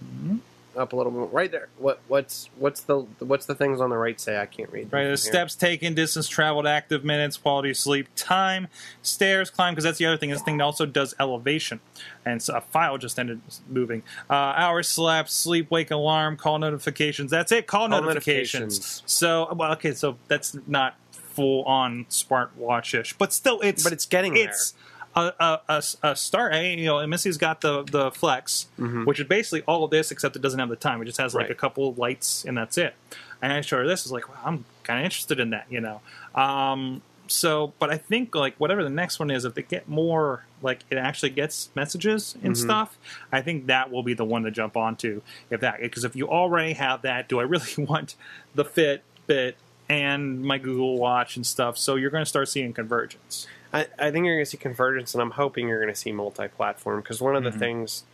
Mm-hmm. 0.05 0.37
Up 0.77 0.93
a 0.93 0.97
little 0.97 1.11
bit. 1.13 1.33
Right 1.33 1.51
there. 1.51 1.69
What? 1.79 2.01
What's 2.09 2.51
what's 2.59 2.83
the 2.83 2.99
what's 3.21 3.47
the 3.47 3.55
things 3.55 3.81
on 3.81 3.91
the 3.91 3.97
right 3.97 4.21
say? 4.21 4.39
I 4.39 4.47
can't 4.47 4.71
read. 4.71 4.93
Right, 4.93 5.03
them 5.03 5.05
the 5.05 5.09
here. 5.09 5.17
steps 5.17 5.55
taken, 5.55 5.95
distance 5.95 6.29
traveled, 6.29 6.67
active 6.67 7.05
minutes, 7.05 7.37
quality 7.37 7.71
of 7.71 7.77
sleep, 7.77 8.09
time, 8.15 8.69
stairs 9.03 9.49
climb, 9.51 9.73
because 9.73 9.85
that's 9.85 9.99
the 9.99 10.07
other 10.07 10.19
thing. 10.19 10.31
This 10.31 10.43
thing 10.43 10.61
also 10.61 10.85
does 10.85 11.15
elevation. 11.19 11.81
And 12.25 12.43
so 12.43 12.57
a 12.57 12.61
file 12.61 12.99
just 12.99 13.19
ended 13.19 13.41
moving. 13.69 14.03
Uh, 14.29 14.35
hours 14.35 14.89
slept, 14.89 15.31
sleep, 15.31 15.71
wake 15.71 15.91
alarm, 15.91 16.37
call 16.37 16.59
notifications. 16.59 17.31
That's 17.31 17.53
it, 17.53 17.67
call, 17.67 17.89
Call 17.89 18.03
notifications. 18.03 18.79
notifications. 18.79 19.03
So, 19.07 19.53
well, 19.55 19.73
okay, 19.73 19.95
so 19.95 20.19
that's 20.29 20.57
not 20.67 20.97
full 21.11 21.65
on 21.65 22.07
smartwatch 22.07 22.99
ish, 22.99 23.13
but 23.15 23.33
still, 23.33 23.61
it's. 23.61 23.83
But 23.83 23.93
it's 23.93 24.07
getting 24.07 24.37
it's 24.37 24.75
A, 25.17 25.33
a, 25.41 25.61
a, 25.69 25.83
a 26.03 26.15
start. 26.17 26.55
You 26.55 26.85
know, 26.85 26.99
and 26.99 27.11
Missy's 27.11 27.39
got 27.39 27.63
the 27.63 27.83
the 27.85 28.11
Flex, 28.11 28.67
which 28.77 29.19
is 29.19 29.27
basically 29.27 29.63
all 29.63 29.83
of 29.85 29.91
this 29.91 30.11
except 30.11 30.37
it 30.37 30.43
doesn't 30.43 30.61
have 30.61 30.69
the 30.69 30.77
time. 30.77 31.01
It 31.03 31.07
just 31.07 31.19
has 31.19 31.35
like 31.35 31.45
Right. 31.45 31.51
a 31.51 31.55
couple 31.55 31.95
lights 31.95 32.45
and 32.45 32.57
that's 32.57 32.77
it. 32.79 32.95
And 33.43 33.53
I 33.53 33.61
showed 33.63 33.79
her 33.79 33.87
this. 33.87 34.03
I 34.03 34.05
was 34.07 34.13
like, 34.13 34.29
wow, 34.29 34.41
I'm 34.45 34.65
kind 34.83 34.99
of 35.01 35.05
interested 35.05 35.41
in 35.41 35.51
that, 35.51 35.67
you 35.71 35.81
know. 35.81 36.01
Um, 36.35 37.03
so, 37.29 37.73
but 37.79 37.91
I 37.91 37.97
think 37.99 38.35
like 38.35 38.55
whatever 38.59 38.85
the 38.85 38.91
next 38.91 39.19
one 39.19 39.31
is, 39.31 39.45
if 39.45 39.55
they 39.55 39.63
get 39.63 39.89
more 39.89 40.45
like 40.63 40.81
it 40.91 40.97
actually 40.97 41.31
gets 41.31 41.71
messages 41.75 42.37
and 42.43 42.57
stuff, 42.57 42.97
I 43.33 43.43
think 43.43 43.67
that 43.67 43.91
will 43.91 44.03
be 44.03 44.15
the 44.15 44.25
one 44.25 44.43
to 44.45 44.51
jump 44.51 44.77
onto. 44.77 45.23
If 45.51 45.61
that 45.61 45.81
because 45.81 46.05
if 46.05 46.15
you 46.15 46.29
already 46.29 46.75
have 46.75 47.03
that, 47.03 47.29
do 47.29 47.41
I 47.41 47.43
really 47.43 47.73
want 47.79 48.15
the 48.55 48.65
Fitbit 48.65 49.55
and 49.89 50.43
my 50.45 50.59
Google 50.59 50.99
Watch 50.99 51.37
and 51.37 51.47
stuff? 51.47 51.77
So 51.79 51.97
you're 51.97 52.11
going 52.11 52.23
to 52.25 52.29
start 52.29 52.49
seeing 52.49 52.73
convergence. 52.73 53.47
I, 53.73 53.87
I 53.99 54.11
think 54.11 54.25
you're 54.27 54.37
going 54.37 54.45
to 54.45 54.51
see 54.51 54.57
convergence, 54.57 55.15
and 55.15 55.21
I'm 55.23 55.33
hoping 55.33 55.69
you're 55.69 55.81
going 55.83 55.93
to 55.93 55.99
see 56.01 56.13
multi-platform 56.13 57.01
because 57.01 57.21
one 57.21 57.37
of 57.37 57.43
Mm-hmm. 57.43 57.53
the 57.53 57.59
things, 57.59 58.05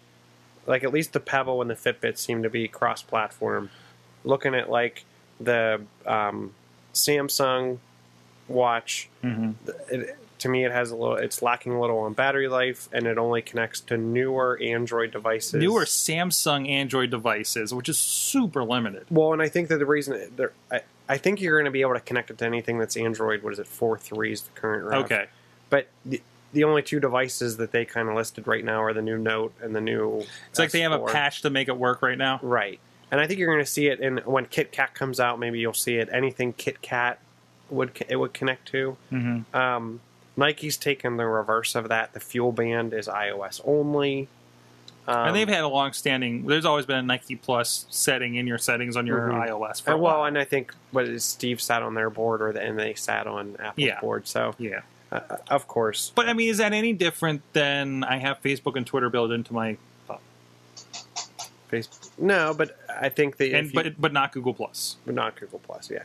like 0.66 0.82
at 0.84 0.92
least 0.92 1.12
the 1.12 1.20
Pebble 1.20 1.60
and 1.60 1.70
the 1.70 1.74
Fitbit, 1.74 2.18
seem 2.18 2.42
to 2.42 2.50
be 2.50 2.68
cross-platform. 2.68 3.70
Looking 4.24 4.54
at 4.54 4.70
like 4.70 5.04
the 5.40 5.82
um, 6.06 6.54
Samsung 6.94 7.78
Watch, 8.48 9.08
Mm-hmm. 9.22 9.50
it, 9.94 10.16
to 10.40 10.48
me 10.48 10.64
it 10.64 10.72
has 10.72 10.90
a 10.90 10.96
little. 10.96 11.14
It's 11.16 11.40
lacking 11.42 11.72
a 11.72 11.80
little 11.80 11.98
on 12.00 12.14
battery 12.14 12.48
life, 12.48 12.88
and 12.92 13.06
it 13.06 13.16
only 13.18 13.42
connects 13.42 13.80
to 13.82 13.96
newer 13.96 14.58
Android 14.60 15.12
devices. 15.12 15.54
Newer 15.54 15.84
Samsung 15.84 16.68
Android 16.68 17.10
devices, 17.10 17.72
which 17.72 17.88
is 17.88 17.96
super 17.98 18.64
limited. 18.64 19.06
Well, 19.10 19.32
and 19.32 19.40
I 19.40 19.48
think 19.48 19.68
that 19.68 19.78
the 19.78 19.86
reason 19.86 20.30
I, 20.72 20.80
I 21.08 21.18
think 21.18 21.40
you're 21.40 21.56
going 21.58 21.66
to 21.66 21.70
be 21.70 21.82
able 21.82 21.94
to 21.94 22.00
connect 22.00 22.30
it 22.30 22.38
to 22.38 22.44
anything 22.44 22.78
that's 22.78 22.96
Android. 22.96 23.42
What 23.44 23.52
is 23.52 23.60
it? 23.60 23.68
Four 23.68 23.96
three 23.98 24.32
is 24.32 24.42
the 24.42 24.50
current 24.52 24.84
route. 24.84 25.04
Okay. 25.04 25.26
But 25.72 25.88
the, 26.04 26.20
the 26.52 26.64
only 26.64 26.82
two 26.82 27.00
devices 27.00 27.56
that 27.56 27.72
they 27.72 27.86
kind 27.86 28.10
of 28.10 28.14
listed 28.14 28.46
right 28.46 28.62
now 28.62 28.82
are 28.82 28.92
the 28.92 29.00
new 29.00 29.16
Note 29.16 29.54
and 29.62 29.74
the 29.74 29.80
new. 29.80 30.22
It's 30.50 30.58
like 30.58 30.70
they 30.70 30.80
have 30.82 30.92
a 30.92 30.98
S4. 30.98 31.10
patch 31.12 31.40
to 31.42 31.50
make 31.50 31.68
it 31.68 31.78
work 31.78 32.02
right 32.02 32.18
now. 32.18 32.40
right? 32.42 32.78
And 33.10 33.18
I 33.22 33.26
think 33.26 33.40
you're 33.40 33.50
going 33.52 33.64
to 33.64 33.70
see 33.70 33.86
it 33.86 34.00
in 34.00 34.18
when 34.18 34.44
KitKat 34.44 34.92
comes 34.92 35.18
out. 35.18 35.38
Maybe 35.38 35.58
you'll 35.60 35.72
see 35.72 35.94
it. 35.96 36.10
Anything 36.12 36.52
KitKat 36.52 37.16
would 37.70 37.92
it 38.06 38.16
would 38.16 38.34
connect 38.34 38.68
to. 38.68 38.98
Mm-hmm. 39.10 39.56
Um, 39.56 40.00
Nike's 40.36 40.76
taken 40.76 41.16
the 41.16 41.26
reverse 41.26 41.74
of 41.74 41.88
that. 41.88 42.12
The 42.12 42.20
FuelBand 42.20 42.92
is 42.92 43.08
iOS 43.08 43.60
only. 43.64 44.28
Um, 45.08 45.28
and 45.28 45.36
they've 45.36 45.48
had 45.48 45.62
a 45.64 45.68
long-standing. 45.68 46.46
There's 46.46 46.64
always 46.64 46.86
been 46.86 46.98
a 46.98 47.02
Nike 47.02 47.34
Plus 47.36 47.86
setting 47.90 48.36
in 48.36 48.46
your 48.46 48.56
settings 48.58 48.96
on 48.96 49.06
your 49.06 49.20
Mhm. 49.28 49.48
iOS. 49.48 49.82
For 49.82 49.92
and, 49.92 50.00
well, 50.00 50.24
and 50.26 50.38
I 50.38 50.44
think 50.44 50.72
what 50.92 51.06
is 51.08 51.24
Steve 51.24 51.60
sat 51.60 51.82
on 51.82 51.94
their 51.94 52.08
board, 52.08 52.40
or 52.40 52.52
the, 52.52 52.60
and 52.62 52.78
they 52.78 52.94
sat 52.94 53.26
on 53.26 53.56
Apple's 53.58 53.84
Yeah. 53.84 54.00
board. 54.00 54.28
So, 54.28 54.54
yeah. 54.58 54.82
Uh, 55.12 55.36
of 55.48 55.68
course, 55.68 56.10
But 56.14 56.28
I 56.28 56.32
mean, 56.32 56.48
is 56.48 56.58
that 56.58 56.72
any 56.72 56.92
different 56.92 57.42
than 57.52 58.02
I 58.04 58.16
have 58.18 58.40
Facebook 58.42 58.76
and 58.76 58.86
Twitter 58.86 59.10
built 59.10 59.30
into 59.30 59.52
my 59.52 59.76
uh, 60.08 60.16
Facebook, 61.70 62.10
no. 62.18 62.54
But 62.54 62.76
I 62.88 63.08
think 63.08 63.36
that 63.38 63.52
and 63.54 63.66
you- 63.68 63.72
but 63.74 64.00
but 64.00 64.12
not 64.12 64.32
Google 64.32 64.54
Plus. 64.54 64.96
but 65.04 65.14
not 65.14 65.36
Google 65.38 65.58
Plus. 65.60 65.90
Yeah, 65.90 66.04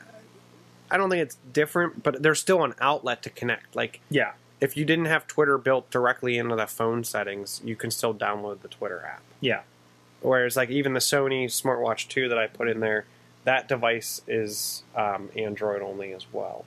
I 0.92 0.98
don't 0.98 1.10
think 1.10 1.22
it's 1.22 1.38
different, 1.54 2.04
but 2.04 2.22
there's 2.22 2.40
still 2.40 2.64
an 2.64 2.74
outlet 2.80 3.22
to 3.24 3.30
connect. 3.30 3.76
Like 3.76 4.00
Yeah, 4.10 4.34
if 4.62 4.78
you 4.78 4.86
didn't 4.86 5.06
have 5.06 5.28
Twitter 5.28 5.58
built 5.58 5.90
directly 5.92 6.38
into 6.38 6.56
the 6.56 6.68
phone 6.68 7.04
settings, 7.04 7.62
you 7.64 7.76
can 7.76 7.92
still 7.92 8.14
download 8.14 8.62
the 8.62 8.68
Twitter 8.70 9.04
app. 9.06 9.22
yeah. 9.42 9.62
Whereas 10.22 10.58
like 10.58 10.72
even 10.72 10.94
the 10.94 11.00
Sony 11.00 11.46
smartwatch 11.46 12.08
2 12.08 12.28
that 12.30 12.40
I 12.40 12.48
put 12.48 12.68
in 12.68 12.80
there, 12.80 13.06
that 13.44 13.68
device 13.68 14.20
is 14.28 14.82
um, 14.96 15.30
Android 15.38 15.84
only 15.84 16.12
as 16.12 16.26
well. 16.34 16.66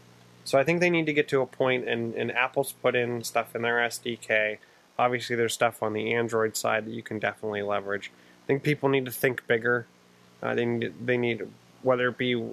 So 0.50 0.58
I 0.58 0.64
think 0.64 0.80
they 0.80 0.90
need 0.90 1.06
to 1.06 1.12
get 1.12 1.28
to 1.28 1.42
a 1.42 1.46
point, 1.46 1.88
and, 1.88 2.12
and 2.16 2.32
Apple's 2.32 2.72
put 2.72 2.96
in 2.96 3.22
stuff 3.22 3.54
in 3.54 3.62
their 3.62 3.76
SDK. 3.76 4.58
Obviously, 4.98 5.36
there's 5.36 5.54
stuff 5.54 5.80
on 5.80 5.92
the 5.92 6.12
Android 6.12 6.56
side 6.56 6.86
that 6.86 6.90
you 6.90 7.04
can 7.04 7.20
definitely 7.20 7.62
leverage. 7.62 8.10
I 8.42 8.46
think 8.48 8.64
people 8.64 8.88
need 8.88 9.04
to 9.04 9.12
think 9.12 9.46
bigger. 9.46 9.86
Uh, 10.42 10.56
they 10.56 10.64
need 10.66 10.92
they 11.06 11.16
need 11.16 11.46
whether 11.84 12.08
it 12.08 12.18
be 12.18 12.44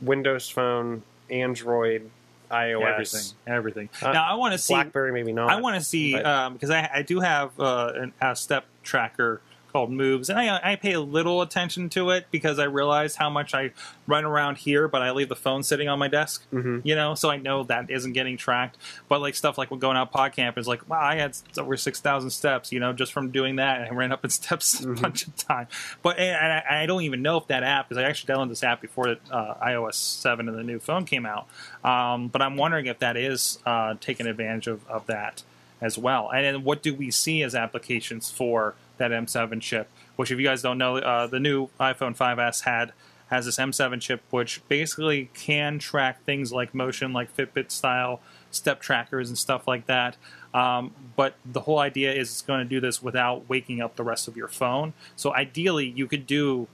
Windows 0.00 0.48
Phone, 0.48 1.02
Android, 1.28 2.10
iOS, 2.50 2.82
Everything, 2.82 3.32
everything. 3.46 3.88
Uh, 4.00 4.12
now 4.12 4.24
I 4.24 4.36
want 4.36 4.52
to 4.52 4.58
see. 4.58 4.72
BlackBerry, 4.72 5.12
maybe 5.12 5.34
not. 5.34 5.50
I 5.50 5.60
want 5.60 5.76
to 5.76 5.84
see 5.84 6.14
because 6.14 6.70
I, 6.70 6.88
I 6.94 7.02
do 7.02 7.20
have 7.20 7.60
uh, 7.60 7.92
an, 7.94 8.14
a 8.22 8.34
step 8.34 8.64
tracker 8.82 9.42
called 9.74 9.90
Moves, 9.90 10.30
and 10.30 10.38
I, 10.38 10.60
I 10.72 10.76
pay 10.76 10.92
a 10.92 11.00
little 11.00 11.42
attention 11.42 11.88
to 11.90 12.10
it 12.10 12.26
because 12.30 12.60
I 12.60 12.64
realize 12.64 13.16
how 13.16 13.28
much 13.28 13.54
I 13.54 13.72
run 14.06 14.24
around 14.24 14.58
here, 14.58 14.86
but 14.86 15.02
I 15.02 15.10
leave 15.10 15.28
the 15.28 15.34
phone 15.34 15.64
sitting 15.64 15.88
on 15.88 15.98
my 15.98 16.06
desk. 16.06 16.46
Mhm. 16.52 16.82
You 16.84 16.94
know, 16.94 17.16
so 17.16 17.28
I 17.28 17.38
know 17.38 17.64
that 17.64 17.90
isn't 17.90 18.12
getting 18.12 18.36
tracked. 18.36 18.76
But 19.08 19.20
like 19.20 19.34
stuff 19.34 19.58
like 19.58 19.72
when 19.72 19.80
going 19.80 19.96
out 19.96 20.12
pod 20.12 20.32
camp 20.32 20.58
is 20.58 20.68
like, 20.68 20.88
wow, 20.88 21.00
I 21.00 21.16
had 21.16 21.36
over 21.58 21.76
six 21.76 22.00
thousand 22.00 22.30
steps. 22.30 22.70
You 22.70 22.78
know, 22.78 22.92
just 22.92 23.12
from 23.12 23.32
doing 23.32 23.56
that, 23.56 23.80
and 23.80 23.90
I 23.90 23.94
ran 23.94 24.12
up 24.12 24.22
in 24.24 24.30
steps 24.44 24.80
a 24.80 24.86
bunch 24.92 25.26
of 25.26 25.34
time. 25.34 25.66
But 26.04 26.20
and 26.20 26.52
I, 26.52 26.82
I 26.82 26.86
don't 26.86 27.02
even 27.02 27.20
know 27.22 27.36
if 27.38 27.48
that 27.48 27.64
app 27.64 27.88
because 27.88 28.00
I 28.00 28.06
actually 28.06 28.32
downloaded 28.32 28.50
this 28.50 28.62
app 28.62 28.80
before 28.80 29.16
uh, 29.32 29.54
iOS 29.60 29.94
seven 29.94 30.48
and 30.48 30.56
the 30.56 30.62
new 30.62 30.78
phone 30.78 31.04
came 31.04 31.26
out. 31.26 31.48
Um, 31.82 32.28
but 32.28 32.42
I'm 32.42 32.56
wondering 32.56 32.86
if 32.86 33.00
that 33.00 33.16
is 33.16 33.58
uh, 33.66 33.94
taking 34.00 34.28
advantage 34.28 34.68
of, 34.68 34.88
of 34.88 35.06
that 35.06 35.42
as 35.80 35.98
well. 35.98 36.30
And 36.32 36.44
then 36.46 36.62
what 36.62 36.80
do 36.80 36.94
we 36.94 37.10
see 37.10 37.42
as 37.42 37.56
applications 37.56 38.30
for 38.30 38.76
that 38.98 39.10
M7 39.10 39.60
chip? 39.60 39.88
Which, 40.16 40.30
if 40.30 40.38
you 40.38 40.44
guys 40.44 40.62
don't 40.62 40.78
know, 40.78 40.96
uh, 40.96 41.26
the 41.26 41.40
new 41.40 41.68
iPhone 41.80 42.16
5s 42.16 42.62
had 42.62 42.92
has 43.28 43.46
this 43.46 43.56
M7 43.56 44.00
chip, 44.00 44.22
which 44.30 44.60
basically 44.68 45.30
can 45.34 45.78
track 45.78 46.22
things 46.24 46.52
like 46.52 46.74
motion, 46.74 47.12
like 47.12 47.34
Fitbit 47.34 47.70
style 47.70 48.20
step 48.50 48.80
trackers 48.80 49.28
and 49.28 49.36
stuff 49.36 49.66
like 49.66 49.86
that. 49.86 50.16
Um, 50.52 50.92
but 51.16 51.34
the 51.44 51.60
whole 51.60 51.78
idea 51.78 52.12
is 52.12 52.30
it's 52.30 52.42
going 52.42 52.60
to 52.60 52.68
do 52.68 52.80
this 52.80 53.02
without 53.02 53.48
waking 53.48 53.80
up 53.80 53.96
the 53.96 54.04
rest 54.04 54.28
of 54.28 54.36
your 54.36 54.48
phone. 54.48 54.92
So 55.16 55.34
ideally, 55.34 55.86
you 55.86 56.06
could 56.06 56.26
do 56.26 56.68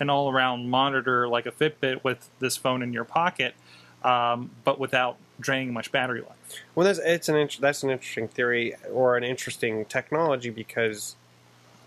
an 0.00 0.08
all 0.08 0.30
around 0.30 0.70
monitor 0.70 1.28
like 1.28 1.46
a 1.46 1.52
Fitbit 1.52 2.04
with 2.04 2.28
this 2.38 2.56
phone 2.56 2.82
in 2.82 2.92
your 2.92 3.04
pocket, 3.04 3.54
um, 4.02 4.50
but 4.64 4.78
without 4.78 5.16
draining 5.40 5.72
much 5.72 5.92
battery 5.92 6.20
life. 6.20 6.62
Well, 6.74 6.86
that's 6.86 6.98
it's 6.98 7.28
an 7.28 7.48
that's 7.60 7.82
an 7.82 7.90
interesting 7.90 8.28
theory 8.28 8.74
or 8.90 9.16
an 9.16 9.24
interesting 9.24 9.84
technology 9.86 10.50
because 10.50 11.16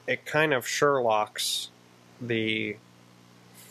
it 0.09 0.25
kind 0.25 0.53
of 0.53 0.65
Sherlocks 0.65 1.67
the 2.21 2.75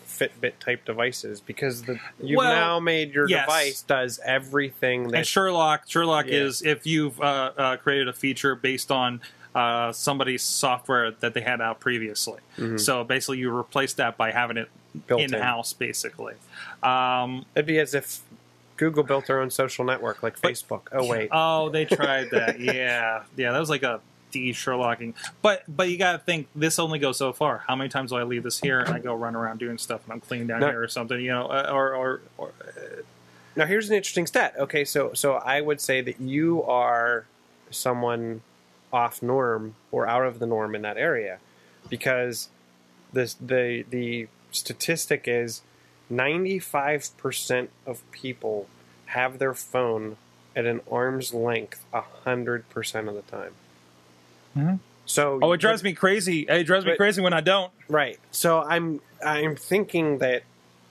Fitbit 0.07 0.55
type 0.59 0.85
devices 0.85 1.41
because 1.41 1.83
the 1.83 2.01
you've 2.21 2.39
Well, 2.39 2.53
now 2.53 2.81
made 2.81 3.15
your 3.15 3.29
yes. 3.29 3.45
device 3.47 3.83
does 3.83 4.19
everything 4.25 5.09
that 5.09 5.19
And 5.19 5.27
Sherlock, 5.27 5.83
Sherlock 5.87 6.27
Yeah. 6.27 6.39
is 6.39 6.63
if 6.63 6.87
you've 6.87 7.21
uh, 7.21 7.53
uh, 7.57 7.77
created 7.77 8.09
a 8.09 8.13
feature 8.13 8.55
based 8.55 8.91
on 8.91 9.21
uh, 9.55 9.93
somebody's 9.93 10.43
software 10.43 11.11
that 11.11 11.35
they 11.35 11.41
had 11.41 11.61
out 11.61 11.81
previously. 11.81 12.39
So 12.77 13.03
basically, 13.05 13.39
you 13.39 13.55
replace 13.57 13.95
that 13.95 14.17
by 14.17 14.31
having 14.33 14.57
it 14.57 14.69
Mm-hmm. 14.89 14.99
Built 15.07 15.21
in. 15.21 15.35
in 15.35 15.43
house, 15.43 15.75
basically. 15.75 16.33
Um, 16.83 17.45
it'd 17.55 17.67
be 17.67 17.79
as 17.79 17.93
if 17.95 18.21
Google 18.79 19.05
built 19.05 19.27
their 19.27 19.39
own 19.41 19.51
social 19.51 19.85
network 19.85 20.23
like 20.23 20.41
Facebook. 20.41 20.89
Oh 20.93 21.07
wait, 21.07 21.29
Oh, 21.31 21.69
they 21.69 21.85
tried 21.85 22.31
that. 22.31 22.59
yeah, 22.61 23.25
yeah, 23.37 23.53
that 23.53 23.59
was 23.59 23.69
like 23.69 23.83
a 23.83 24.01
de 24.31 24.53
Sherlocking. 24.53 25.15
But 25.43 25.63
but 25.69 25.89
you 25.91 25.99
got 25.99 26.13
to 26.13 26.19
think 26.19 26.49
this 26.55 26.79
only 26.79 26.99
goes 26.99 27.19
so 27.19 27.33
far. 27.33 27.65
How 27.67 27.77
many 27.77 27.89
times 27.89 28.11
do 28.11 28.17
I 28.17 28.23
leave 28.25 28.43
this 28.43 28.61
here 28.61 28.81
and 28.81 28.91
I 28.95 28.99
go 28.99 29.15
run 29.15 29.35
around 29.37 29.59
doing 29.59 29.79
stuff 29.79 30.05
and 30.05 30.13
I'm 30.13 30.21
cleaning 30.21 30.47
down 30.47 30.61
No. 30.61 30.69
here 30.69 30.83
or 30.83 30.89
something? 30.89 31.21
You 31.21 31.31
know, 31.31 31.47
uh, 31.47 31.71
or 31.73 31.95
or, 31.95 32.21
or 32.37 32.53
Now 33.57 33.67
here's 33.67 33.89
an 33.91 33.97
interesting 33.97 34.27
stat. 34.27 34.55
Okay, 34.59 34.85
so 34.85 35.13
so 35.15 35.35
I 35.35 35.61
would 35.61 35.81
say 35.81 36.01
that 36.01 36.21
you 36.21 36.63
are 36.65 37.27
someone 37.71 38.43
off 38.93 39.23
norm 39.23 39.75
or 39.93 40.09
out 40.09 40.25
of 40.25 40.39
the 40.39 40.47
norm 40.47 40.75
in 40.75 40.83
that 40.83 40.97
area 40.97 41.39
because 41.91 42.49
this 43.13 43.35
the 43.35 43.85
the 43.91 44.29
statistic 44.51 45.25
is 45.27 45.61
95% 46.11 47.69
of 47.87 48.11
people 48.11 48.67
have 49.07 49.39
their 49.39 49.55
phone 49.55 50.17
at 50.57 50.65
an 50.67 50.81
arm's 50.91 51.33
length 51.35 51.85
a 51.93 52.01
hundred 52.25 52.69
percent 52.71 53.09
of 53.09 53.15
the 53.15 53.23
time. 53.23 53.53
Mhm. 54.57 54.79
So 55.07 55.39
Oh, 55.43 55.53
it 55.53 55.59
drives 55.59 55.83
me 55.83 55.93
crazy. 55.95 56.41
It 56.49 56.65
drives 56.65 56.85
me 56.85 56.97
crazy 56.97 57.23
when 57.23 57.33
I 57.33 57.41
don't. 57.41 57.73
Right. 57.89 58.19
So 58.31 58.61
I'm 58.63 59.01
I'm 59.25 59.57
thinking 59.57 60.19
that 60.19 60.43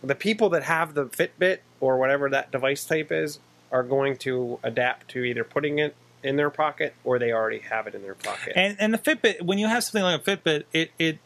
the 0.04 0.16
people 0.16 0.50
that 0.50 0.64
have 0.64 0.94
the 0.96 1.06
Fitbit 1.06 1.60
or 1.80 1.98
whatever 1.98 2.30
that 2.30 2.52
device 2.52 2.84
type 2.86 3.12
is 3.12 3.40
are 3.72 3.84
going 3.84 4.18
to 4.18 4.60
adapt 4.64 5.10
to 5.10 5.20
either 5.24 5.44
putting 5.44 5.80
it 5.80 5.96
in 6.24 6.36
their 6.36 6.50
pocket 6.50 6.94
or 7.04 7.20
they 7.20 7.32
already 7.32 7.60
have 7.60 7.86
it 7.88 7.94
in 7.96 8.02
their 8.02 8.16
pocket. 8.16 8.54
And 8.56 8.76
and 8.80 8.94
the 8.94 8.98
Fitbit, 8.98 9.42
when 9.44 9.60
you 9.60 9.68
have 9.68 9.84
something 9.84 10.04
like 10.04 10.26
a 10.26 10.38
Fitbit, 10.38 10.64
it 10.74 10.92
it 10.98 11.20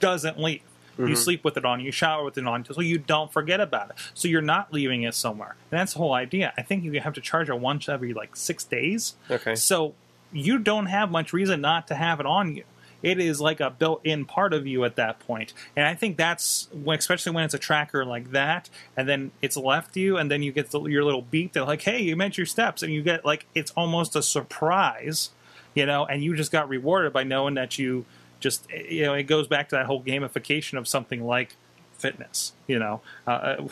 doesn't 0.00 0.38
leave. 0.40 0.62
You 0.98 1.04
Mhm. 1.08 1.16
sleep 1.18 1.44
with 1.44 1.58
it 1.58 1.64
on, 1.66 1.80
you 1.80 1.92
shower 1.92 2.24
with 2.24 2.38
it 2.38 2.46
on, 2.46 2.64
so 2.64 2.80
you 2.80 2.96
don't 2.96 3.30
forget 3.30 3.60
about 3.60 3.90
it. 3.90 3.96
So 4.14 4.28
you're 4.28 4.40
not 4.40 4.72
leaving 4.72 5.02
it 5.02 5.14
somewhere. 5.14 5.54
And 5.70 5.78
that's 5.78 5.92
the 5.92 5.98
whole 5.98 6.14
idea. 6.14 6.54
I 6.56 6.62
think 6.62 6.84
you 6.84 6.98
have 7.00 7.12
to 7.14 7.20
charge 7.20 7.50
it 7.50 7.58
once 7.60 7.86
every 7.88 8.14
like 8.14 8.34
six 8.34 8.64
days. 8.64 9.14
okay. 9.30 9.54
So 9.54 9.94
you 10.36 10.58
don't 10.58 10.86
have 10.86 11.10
much 11.10 11.32
reason 11.32 11.60
not 11.60 11.86
to 11.88 11.94
have 11.94 12.20
it 12.20 12.26
on 12.26 12.54
you. 12.56 12.64
It 13.02 13.20
is 13.20 13.40
like 13.40 13.60
a 13.60 13.70
built-in 13.70 14.24
part 14.24 14.52
of 14.52 14.66
you 14.66 14.84
at 14.84 14.96
that 14.96 15.20
point, 15.20 15.52
and 15.76 15.86
I 15.86 15.94
think 15.94 16.16
that's 16.16 16.68
especially 16.88 17.32
when 17.32 17.44
it's 17.44 17.54
a 17.54 17.58
tracker 17.58 18.04
like 18.04 18.32
that, 18.32 18.70
and 18.96 19.08
then 19.08 19.32
it's 19.42 19.56
left 19.56 19.96
you, 19.96 20.16
and 20.16 20.30
then 20.30 20.42
you 20.42 20.50
get 20.50 20.70
the, 20.70 20.82
your 20.84 21.04
little 21.04 21.22
beep 21.22 21.52
that 21.52 21.66
like, 21.66 21.82
"Hey, 21.82 22.00
you 22.00 22.16
meant 22.16 22.38
your 22.38 22.46
steps," 22.46 22.82
and 22.82 22.92
you 22.92 23.02
get 23.02 23.24
like 23.24 23.46
it's 23.54 23.70
almost 23.72 24.16
a 24.16 24.22
surprise, 24.22 25.30
you 25.74 25.84
know, 25.84 26.06
and 26.06 26.24
you 26.24 26.34
just 26.34 26.50
got 26.50 26.68
rewarded 26.68 27.12
by 27.12 27.22
knowing 27.22 27.54
that 27.54 27.78
you 27.78 28.06
just 28.40 28.66
you 28.70 29.02
know 29.02 29.12
it 29.12 29.24
goes 29.24 29.46
back 29.46 29.68
to 29.68 29.76
that 29.76 29.86
whole 29.86 30.02
gamification 30.02 30.78
of 30.78 30.88
something 30.88 31.24
like 31.24 31.54
fitness, 31.92 32.54
you 32.66 32.78
know. 32.78 33.02
Uh, 33.26 33.68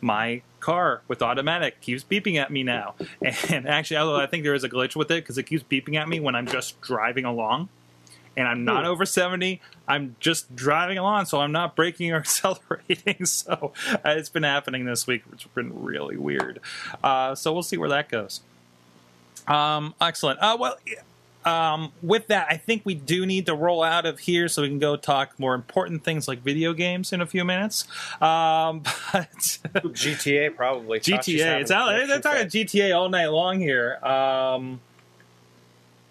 my 0.00 0.42
car 0.60 1.02
with 1.08 1.22
automatic 1.22 1.80
keeps 1.80 2.04
beeping 2.04 2.36
at 2.36 2.50
me 2.50 2.62
now. 2.62 2.94
And 3.48 3.66
actually, 3.68 3.96
although 3.98 4.16
I 4.16 4.26
think 4.26 4.44
there 4.44 4.54
is 4.54 4.64
a 4.64 4.68
glitch 4.68 4.96
with 4.96 5.10
it 5.10 5.22
because 5.22 5.38
it 5.38 5.44
keeps 5.44 5.62
beeping 5.62 5.96
at 5.96 6.08
me 6.08 6.20
when 6.20 6.34
I'm 6.34 6.46
just 6.46 6.80
driving 6.80 7.24
along. 7.24 7.68
And 8.36 8.46
I'm 8.46 8.64
not 8.64 8.84
over 8.84 9.04
70. 9.04 9.60
I'm 9.88 10.14
just 10.20 10.54
driving 10.54 10.96
along, 10.96 11.24
so 11.24 11.40
I'm 11.40 11.50
not 11.50 11.74
braking 11.74 12.12
or 12.12 12.16
accelerating. 12.18 13.26
So 13.26 13.72
uh, 13.92 14.10
it's 14.10 14.28
been 14.28 14.44
happening 14.44 14.84
this 14.84 15.08
week, 15.08 15.22
which 15.28 15.42
has 15.42 15.52
been 15.52 15.82
really 15.82 16.16
weird. 16.16 16.60
Uh, 17.02 17.34
so 17.34 17.52
we'll 17.52 17.64
see 17.64 17.76
where 17.76 17.88
that 17.88 18.08
goes. 18.08 18.40
Um, 19.48 19.94
excellent. 20.00 20.38
Uh, 20.40 20.56
well, 20.60 20.76
um, 21.48 21.92
with 22.02 22.26
that, 22.26 22.46
I 22.50 22.56
think 22.56 22.82
we 22.84 22.94
do 22.94 23.24
need 23.24 23.46
to 23.46 23.54
roll 23.54 23.82
out 23.82 24.04
of 24.04 24.20
here 24.20 24.48
so 24.48 24.62
we 24.62 24.68
can 24.68 24.78
go 24.78 24.96
talk 24.96 25.38
more 25.38 25.54
important 25.54 26.04
things 26.04 26.28
like 26.28 26.40
video 26.40 26.74
games 26.74 27.12
in 27.12 27.20
a 27.20 27.26
few 27.26 27.44
minutes. 27.44 27.84
Um, 28.20 28.80
but 29.12 29.30
GTA 29.72 30.54
probably. 30.54 31.00
GTA, 31.00 31.60
it's 31.62 31.70
out. 31.70 31.88
They're 31.88 32.20
talking 32.20 32.50
fit. 32.50 32.68
GTA 32.68 32.96
all 32.96 33.08
night 33.08 33.28
long 33.28 33.60
here. 33.60 33.96
Um, 34.04 34.80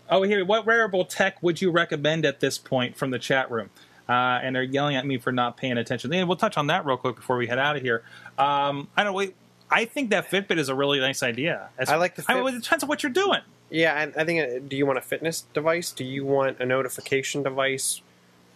oh, 0.09 0.23
here, 0.23 0.43
what 0.43 0.65
wearable 0.65 1.05
tech 1.05 1.41
would 1.43 1.61
you 1.61 1.69
recommend 1.69 2.25
at 2.25 2.39
this 2.39 2.57
point 2.57 2.97
from 2.97 3.11
the 3.11 3.19
chat 3.19 3.51
room? 3.51 3.69
Uh, 4.09 4.39
and 4.41 4.55
they're 4.55 4.63
yelling 4.63 4.95
at 4.95 5.05
me 5.05 5.17
for 5.17 5.31
not 5.31 5.57
paying 5.57 5.77
attention. 5.77 6.11
Yeah, 6.11 6.23
we'll 6.23 6.37
touch 6.37 6.57
on 6.57 6.67
that 6.67 6.85
real 6.85 6.97
quick 6.97 7.17
before 7.17 7.37
we 7.37 7.45
head 7.45 7.59
out 7.59 7.75
of 7.75 7.81
here. 7.81 8.03
Um, 8.39 8.87
I 8.95 9.03
don't. 9.03 9.13
Wait, 9.13 9.35
I 9.69 9.85
think 9.85 10.09
that 10.11 10.31
Fitbit 10.31 10.57
is 10.57 10.69
a 10.69 10.75
really 10.75 10.99
nice 10.99 11.21
idea. 11.21 11.69
As- 11.77 11.89
I 11.89 11.97
like 11.97 12.15
the 12.15 12.23
I 12.27 12.41
mean, 12.41 12.55
it 12.55 12.63
depends 12.63 12.83
on 12.83 12.87
what 12.87 13.03
you're 13.03 13.11
doing. 13.11 13.41
Yeah, 13.69 14.01
and 14.01 14.13
I 14.17 14.23
think. 14.23 14.41
uh, 14.41 14.59
Do 14.67 14.75
you 14.77 14.85
want 14.85 14.97
a 14.97 15.01
fitness 15.01 15.41
device? 15.53 15.91
Do 15.91 16.03
you 16.03 16.25
want 16.25 16.59
a 16.59 16.65
notification 16.65 17.43
device? 17.43 18.01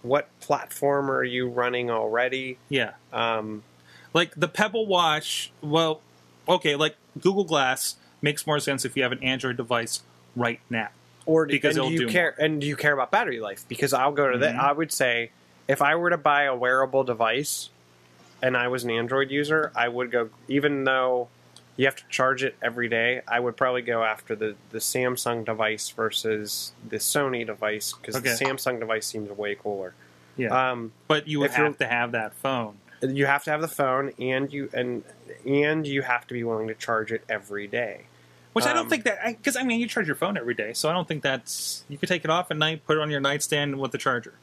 What 0.03 0.27
platform 0.39 1.11
are 1.11 1.23
you 1.23 1.47
running 1.47 1.91
already? 1.91 2.57
Yeah. 2.69 2.91
Um, 3.13 3.63
like 4.13 4.33
the 4.35 4.47
Pebble 4.47 4.85
Watch. 4.87 5.51
Well, 5.61 6.01
okay, 6.47 6.75
like 6.75 6.95
Google 7.19 7.43
Glass 7.43 7.97
makes 8.21 8.47
more 8.47 8.59
sense 8.59 8.83
if 8.85 8.95
you 8.97 9.03
have 9.03 9.11
an 9.11 9.23
Android 9.23 9.57
device 9.57 10.01
right 10.35 10.59
now. 10.69 10.89
or 11.27 11.45
do, 11.45 11.51
Because 11.51 11.77
and 11.77 11.87
do 11.87 11.93
you 11.93 11.99
do 11.99 12.07
care? 12.07 12.33
And 12.39 12.59
do 12.61 12.65
you 12.67 12.75
care 12.75 12.93
about 12.93 13.11
battery 13.11 13.39
life? 13.39 13.63
Because 13.67 13.93
I'll 13.93 14.11
go 14.11 14.31
to 14.31 14.37
that. 14.39 14.55
Mhm. 14.55 14.59
I 14.59 14.71
would 14.71 14.91
say 14.91 15.29
if 15.67 15.81
I 15.81 15.95
were 15.95 16.09
to 16.09 16.17
buy 16.17 16.43
a 16.43 16.55
wearable 16.55 17.03
device, 17.03 17.69
and 18.41 18.57
I 18.57 18.67
was 18.69 18.83
an 18.83 18.89
Android 18.89 19.29
user, 19.29 19.71
I 19.75 19.87
would 19.87 20.09
go. 20.09 20.29
Even 20.47 20.83
though 20.83 21.27
you 21.77 21.85
have 21.85 21.95
to 21.95 22.03
charge 22.09 22.43
it 22.43 22.55
every 22.61 22.87
day, 22.89 23.21
I 23.27 23.39
would 23.39 23.55
probably 23.57 23.81
go 23.81 24.03
after 24.03 24.35
the 24.35 24.55
the 24.71 24.79
Samsung 24.79 25.45
device 25.45 25.89
versus 25.89 26.71
the 26.87 26.97
Sony 26.97 27.45
device 27.45 27.93
because 27.93 28.15
Okay. 28.15 28.29
the 28.29 28.35
Samsung 28.45 28.79
device 28.79 29.05
seems 29.07 29.29
way 29.31 29.55
cooler. 29.55 29.93
Yeah, 30.37 30.71
Um, 30.71 30.91
but 31.07 31.27
you 31.27 31.39
would 31.39 31.51
have 31.51 31.77
to 31.79 31.87
have 31.87 32.11
that 32.13 32.33
phone. 32.33 32.77
you 33.01 33.25
have 33.25 33.43
to 33.45 33.51
have 33.51 33.61
the 33.61 33.67
phone, 33.67 34.13
and 34.19 34.51
you 34.51 34.69
and 34.73 35.03
and 35.45 35.85
you 35.87 36.01
have 36.03 36.27
to 36.27 36.33
be 36.33 36.43
willing 36.43 36.67
to 36.67 36.75
charge 36.75 37.11
it 37.11 37.23
every 37.29 37.67
day. 37.67 38.01
Which 38.53 38.65
I 38.65 38.73
don't 38.73 38.83
Um, 38.83 38.89
think 38.89 39.05
that 39.05 39.19
because 39.25 39.55
I 39.55 39.63
mean 39.63 39.79
you 39.79 39.87
charge 39.87 40.07
your 40.07 40.15
phone 40.15 40.37
every 40.37 40.53
day, 40.53 40.73
so 40.73 40.89
I 40.89 40.93
don't 40.93 41.07
think 41.07 41.23
that's 41.23 41.83
you 41.89 41.97
could 41.97 42.09
take 42.09 42.23
it 42.25 42.29
off 42.29 42.51
at 42.51 42.57
night, 42.57 42.85
put 42.85 42.97
it 42.97 43.01
on 43.01 43.09
your 43.09 43.21
nightstand 43.21 43.79
with 43.79 43.91
the 43.91 43.97
charger. 43.97 44.33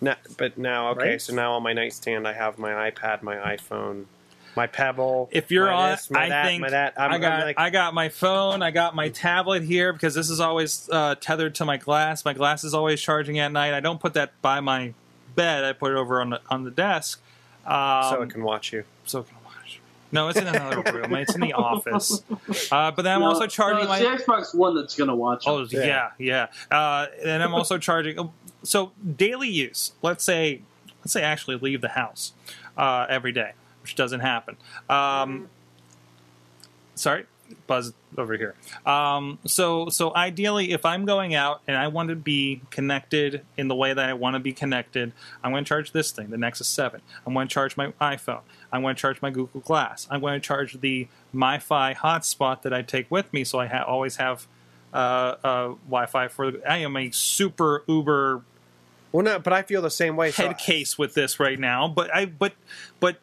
No, 0.00 0.14
but 0.36 0.56
now, 0.56 0.90
okay, 0.90 1.10
Right? 1.10 1.20
so 1.20 1.34
now 1.34 1.52
on 1.54 1.62
my 1.64 1.72
nightstand, 1.72 2.26
I 2.28 2.32
have 2.32 2.56
my 2.58 2.90
iPad, 2.90 3.22
my 3.22 3.34
iPhone, 3.36 4.04
my 4.58 4.66
Pebble. 4.66 5.28
If 5.30 5.50
you're 5.52 5.70
on, 5.70 5.90
this, 5.92 6.10
my 6.10 6.24
I 6.24 6.28
that, 6.30 6.46
think 6.46 6.60
my 6.62 6.70
that. 6.70 6.94
I'm, 6.96 7.12
I 7.12 7.18
got 7.18 7.32
I'm 7.32 7.40
like, 7.42 7.58
I 7.58 7.70
got 7.70 7.94
my 7.94 8.08
phone, 8.08 8.60
I 8.62 8.70
got 8.72 8.94
my 8.96 9.08
tablet 9.08 9.62
here 9.62 9.92
because 9.92 10.14
this 10.14 10.28
is 10.28 10.40
always 10.40 10.88
uh, 10.92 11.14
tethered 11.14 11.54
to 11.56 11.64
my 11.64 11.76
glass. 11.76 12.24
My 12.24 12.32
glass 12.34 12.64
is 12.64 12.74
always 12.74 13.00
charging 13.00 13.38
at 13.38 13.52
night. 13.52 13.72
I 13.72 13.80
don't 13.80 14.00
put 14.00 14.14
that 14.14 14.32
by 14.42 14.58
my 14.60 14.94
bed. 15.36 15.64
I 15.64 15.72
put 15.72 15.92
it 15.92 15.96
over 15.96 16.20
on 16.20 16.30
the 16.30 16.40
on 16.50 16.64
the 16.64 16.70
desk. 16.72 17.20
Um, 17.64 18.02
so 18.10 18.22
it 18.22 18.30
can 18.30 18.42
watch 18.42 18.72
you. 18.72 18.82
so 19.04 19.20
it 19.20 19.28
can 19.28 19.36
watch. 19.44 19.80
No, 20.10 20.28
it's 20.28 20.38
in 20.38 20.46
another 20.48 20.82
room. 20.92 21.14
It's 21.14 21.34
in 21.36 21.40
the 21.40 21.52
office. 21.52 22.22
Uh, 22.72 22.90
but 22.90 23.02
then 23.02 23.14
I'm 23.14 23.20
No, 23.20 23.26
also 23.26 23.46
charging 23.46 23.84
no, 23.84 23.88
my. 23.90 23.98
it's 24.00 24.24
the 24.24 24.32
Xbox 24.32 24.54
One 24.56 24.74
that's 24.74 24.96
going 24.96 25.08
to 25.08 25.14
watch. 25.14 25.44
Oh 25.46 25.62
it. 25.62 25.72
yeah, 25.72 26.10
yeah. 26.18 26.48
Uh, 26.70 27.06
and 27.24 27.42
I'm 27.42 27.54
also 27.54 27.78
charging. 27.78 28.30
So 28.64 28.90
daily 29.16 29.48
use. 29.50 29.92
Let's 30.02 30.24
say, 30.24 30.62
let's 31.00 31.12
say 31.12 31.22
actually 31.22 31.56
leave 31.56 31.80
the 31.80 31.90
house 31.90 32.32
uh, 32.76 33.06
every 33.08 33.32
day, 33.32 33.52
which 33.88 33.94
doesn't 33.94 34.20
happen. 34.20 34.54
Um, 34.90 35.48
sorry, 36.94 37.24
buzz 37.66 37.94
over 38.18 38.36
here. 38.36 38.54
Um, 38.84 39.38
so 39.46 39.88
so 39.88 40.14
ideally, 40.14 40.72
if 40.72 40.84
I'm 40.84 41.06
going 41.06 41.34
out 41.34 41.62
and 41.66 41.74
I 41.74 41.88
want 41.88 42.10
to 42.10 42.16
be 42.16 42.60
connected 42.70 43.46
in 43.56 43.68
the 43.68 43.74
way 43.74 43.94
that 43.94 44.06
I 44.06 44.12
want 44.12 44.34
to 44.34 44.40
be 44.40 44.52
connected, 44.52 45.12
I'm 45.42 45.52
going 45.52 45.64
to 45.64 45.68
charge 45.68 45.92
this 45.92 46.10
thing, 46.10 46.28
the 46.28 46.36
Nexus 46.36 46.68
Seven. 46.68 47.00
I'm 47.26 47.32
going 47.32 47.48
to 47.48 47.54
charge 47.54 47.78
my 47.78 47.92
iPhone. 47.98 48.42
I'm 48.70 48.82
going 48.82 48.94
to 48.94 49.00
charge 49.00 49.22
my 49.22 49.30
Google 49.30 49.62
Glass. 49.62 50.06
I'm 50.10 50.20
going 50.20 50.38
to 50.38 50.46
charge 50.46 50.82
the 50.82 51.08
MiFi 51.34 51.96
hotspot 51.96 52.60
that 52.62 52.74
I 52.74 52.82
take 52.82 53.10
with 53.10 53.32
me, 53.32 53.42
so 53.42 53.58
I 53.58 53.68
ha- 53.68 53.84
always 53.84 54.16
have 54.16 54.46
uh, 54.92 54.96
uh, 55.42 55.74
Wi-Fi 55.88 56.28
for. 56.28 56.52
I 56.68 56.78
am 56.78 56.94
a 56.94 57.10
super 57.10 57.84
uber 57.88 58.42
Well, 59.12 59.24
no, 59.24 59.38
but 59.38 59.54
I 59.54 59.62
feel 59.62 59.80
the 59.80 59.90
same 59.90 60.16
way. 60.16 60.30
So, 60.30 60.48
head 60.48 60.58
case 60.58 60.98
with 60.98 61.14
this 61.14 61.40
right 61.40 61.58
now. 61.58 61.88
But 61.88 62.14
I 62.14 62.26
but 62.26 62.52
but 63.00 63.18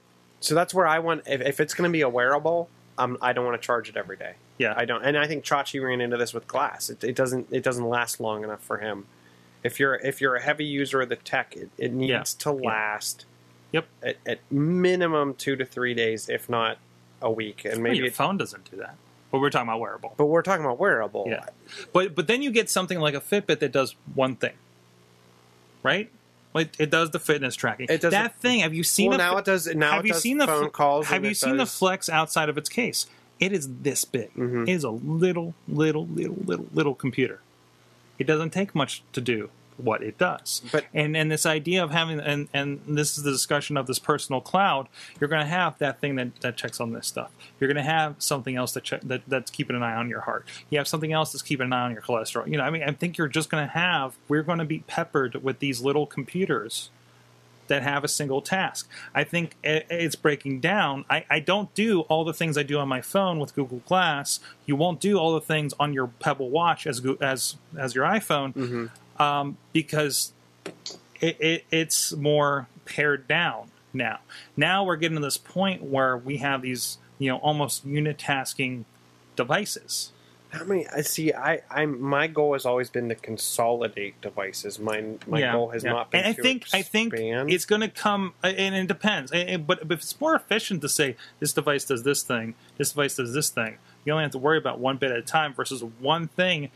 so 0.46 0.56
that's 0.56 0.74
where 0.74 0.88
I 0.88 1.00
want. 1.00 1.24
If, 1.28 1.42
if 1.42 1.60
it's 1.60 1.74
going 1.74 1.90
to 1.90 1.92
be 1.92 2.02
a 2.02 2.10
wearable, 2.10 2.70
um, 2.98 3.18
I 3.22 3.34
don't 3.34 3.46
want 3.46 3.60
to 3.62 3.66
charge 3.66 3.90
it 3.90 3.98
every 3.98 4.18
day. 4.18 4.34
yeah, 4.58 4.74
I 4.78 4.86
don't, 4.86 5.04
and 5.04 5.18
I 5.18 5.28
think 5.28 5.44
Chachi 5.44 5.84
ran 5.84 6.00
into 6.02 6.18
this 6.18 6.34
with 6.34 6.48
glass. 6.48 6.90
It, 6.90 7.04
it 7.04 7.16
doesn't. 7.16 7.48
It 7.52 7.64
doesn't 7.64 7.88
last 7.88 8.20
long 8.20 8.44
enough 8.44 8.62
for 8.64 8.78
him. 8.78 9.06
If 9.64 9.80
you're 9.80 9.96
if 9.96 10.22
you're 10.22 10.36
a 10.36 10.42
heavy 10.42 10.66
user 10.66 11.02
of 11.02 11.10
the 11.10 11.16
tech, 11.16 11.56
it, 11.56 11.70
it 11.78 11.92
needs 11.92 12.10
Yeah. 12.10 12.24
to 12.44 12.52
last. 12.52 13.26
Yep. 13.72 13.86
At, 14.04 14.16
at 14.26 14.40
minimum 14.52 15.34
two 15.34 15.56
to 15.58 15.66
three 15.66 15.94
days, 15.94 16.30
if 16.30 16.48
not 16.50 16.78
a 17.22 17.32
week, 17.32 17.66
and 17.66 17.82
maybe 17.82 17.82
maybe. 17.84 17.98
your 17.98 18.06
It, 18.08 18.14
phone 18.16 18.38
doesn't 18.38 18.70
do 18.72 18.78
that. 18.78 18.96
But 19.32 19.40
we're 19.40 19.50
talking 19.50 19.68
about 19.68 19.80
wearable. 19.82 20.14
but 20.16 20.28
we're 20.28 20.44
talking 20.44 20.64
about 20.64 20.80
wearable. 20.80 21.26
Yeah. 21.28 21.46
But 21.92 22.16
but 22.16 22.28
then 22.28 22.42
you 22.42 22.52
get 22.52 22.70
something 22.70 23.00
like 23.00 23.16
a 23.16 23.20
Fitbit 23.20 23.60
that 23.60 23.72
does 23.74 23.96
one 24.14 24.36
thing, 24.38 24.54
right? 25.84 26.10
Like 26.56 26.80
it 26.80 26.90
does 26.90 27.12
the 27.12 27.20
fitness 27.20 27.54
tracking. 27.56 27.88
It 27.90 28.00
does 28.00 28.12
that 28.12 28.40
thing. 28.40 28.62
Have 28.62 28.74
you 28.74 28.84
seen? 28.84 29.10
Well, 29.10 29.18
the, 29.18 29.24
now 29.26 29.38
it 29.38 29.46
does. 29.46 29.68
Now 29.68 29.92
have 29.92 30.06
it 30.06 30.08
you 30.08 30.14
does 30.14 30.22
seen 30.22 30.38
the 30.38 30.48
phone 30.48 30.70
calls? 30.70 31.08
Have 31.08 31.26
you 31.26 31.34
seen 31.34 31.58
the 31.58 31.66
Flex 31.66 32.08
outside 32.10 32.48
of 32.48 32.58
its 32.58 32.70
case? 32.70 33.08
It 33.42 33.52
is 33.52 33.68
this 33.82 34.06
big. 34.06 34.34
Mhm. 34.34 34.64
It 34.64 34.72
is 34.72 34.86
a 34.86 34.90
little, 34.90 35.54
little, 35.68 36.08
little, 36.08 36.38
little, 36.46 36.68
little 36.74 36.96
computer. 36.96 37.42
It 38.18 38.26
doesn't 38.26 38.52
take 38.52 38.74
much 38.74 39.04
to 39.12 39.20
do 39.20 39.50
what 39.78 40.02
it 40.02 40.18
does. 40.18 40.62
But- 40.72 40.86
and 40.94 41.18
and 41.18 41.30
this 41.30 41.46
idea 41.46 41.84
of 41.84 41.92
having 41.92 42.20
and 42.20 42.48
and 42.54 42.80
this 42.88 43.18
is 43.18 43.24
the 43.24 43.32
discussion 43.32 43.76
of 43.78 43.88
this 43.88 44.00
personal 44.00 44.40
cloud. 44.42 44.88
You're 45.20 45.28
going 45.30 45.42
to 45.44 45.50
have 45.50 45.78
that 45.80 46.00
thing 46.00 46.16
that, 46.16 46.40
that 46.42 46.56
checks 46.58 46.80
on 46.80 46.94
this 46.94 47.08
stuff. 47.08 47.32
You're 47.60 47.68
going 47.68 47.84
to 47.84 47.92
have 47.92 48.16
something 48.20 48.56
else 48.56 48.72
that 48.74 48.84
check, 48.84 49.02
that 49.02 49.22
that's 49.28 49.52
keeping 49.52 49.76
an 49.76 49.84
eye 49.84 49.96
on 49.96 50.10
your 50.10 50.22
heart. 50.22 50.46
You 50.70 50.78
have 50.78 50.88
something 50.88 51.12
else 51.12 51.32
that's 51.34 51.42
keeping 51.42 51.66
an 51.66 51.74
eye 51.74 51.82
on 51.86 51.92
your 51.92 52.02
cholesterol. 52.02 52.48
You 52.48 52.58
know, 52.58 52.64
I 52.64 52.70
mean, 52.70 52.84
I 52.84 52.92
think 52.92 53.18
you're 53.18 53.28
just 53.28 53.50
going 53.50 53.66
to 53.66 53.72
have. 53.74 54.18
We're 54.28 54.44
going 54.44 54.60
to 54.60 54.66
be 54.66 54.80
peppered 54.80 55.44
with 55.44 55.60
these 55.60 55.82
little 55.82 56.06
computers 56.06 56.90
that 57.68 57.82
have 57.82 58.04
a 58.04 58.08
single 58.08 58.42
task. 58.44 58.88
I 59.16 59.24
think 59.24 59.56
it's 59.64 60.16
breaking 60.16 60.60
down. 60.60 61.04
I, 61.10 61.26
I 61.32 61.40
don't 61.40 61.74
do 61.74 62.02
all 62.02 62.24
the 62.24 62.34
things 62.34 62.60
I 62.60 62.64
do 62.64 62.78
on 62.78 62.88
my 62.88 63.02
phone 63.02 63.40
with 63.40 63.56
Google 63.56 63.82
Glass. 63.88 64.40
You 64.68 64.76
won't 64.76 65.00
do 65.00 65.18
all 65.18 65.34
the 65.34 65.42
things 65.42 65.74
on 65.80 65.92
your 65.92 66.08
Pebble 66.08 66.50
Watch 66.52 66.86
as 66.86 67.02
as 67.20 67.56
as 67.78 67.96
your 67.96 68.06
iPhone 68.06 68.54
Mm-hmm. 68.54 68.86
Um, 69.18 69.58
because 69.74 70.34
it, 71.22 71.40
it, 71.40 71.66
it's 71.72 72.14
more 72.14 72.68
pared 72.86 73.28
down 73.28 73.72
now. 73.94 74.20
Now 74.56 74.84
we're 74.84 74.98
getting 74.98 75.18
to 75.18 75.24
this 75.24 75.38
point 75.38 75.84
where 75.84 76.18
we 76.18 76.38
have 76.38 76.62
these, 76.62 76.98
you 77.20 77.30
know, 77.30 77.38
almost 77.38 77.88
unitasking 77.88 78.86
devices. 79.36 80.12
How 80.52 80.64
many? 80.64 80.88
I 80.88 81.02
see. 81.02 81.34
I, 81.34 81.62
I'm. 81.70 82.02
My 82.02 82.28
goal 82.28 82.54
has 82.54 82.66
always 82.66 82.90
been 82.90 83.10
to 83.10 83.16
consolidate 83.16 84.22
devices. 84.22 84.80
My 84.80 85.04
my 85.28 85.40
Yeah, 85.40 85.52
goal 85.52 85.70
has 85.70 85.84
yeah. 85.84 85.92
not 85.92 86.12
been. 86.12 86.24
And 86.24 86.30
I 86.30 86.34
think 86.34 86.68
I 86.74 86.82
think 86.82 87.14
it's 87.14 87.66
going 87.66 87.82
to 87.82 87.90
come, 87.90 88.34
and 88.42 88.74
it 88.74 88.88
depends. 88.88 89.32
But 89.32 89.82
if 89.82 89.92
it's 89.92 90.22
more 90.22 90.34
efficient 90.34 90.82
to 90.82 90.90
say 90.90 91.18
this 91.40 91.52
device 91.52 91.84
does 91.84 92.04
this 92.04 92.24
thing, 92.24 92.56
this 92.78 92.92
device 92.92 93.18
does 93.18 93.34
this 93.34 93.50
thing, 93.50 93.78
you 94.06 94.14
only 94.14 94.24
have 94.24 94.32
to 94.32 94.38
worry 94.38 94.58
about 94.58 94.80
one 94.80 94.96
bit 94.96 95.12
at 95.12 95.18
a 95.18 95.22
time 95.22 95.54
versus 95.54 95.84
one 95.84 96.30
thing 96.30 96.70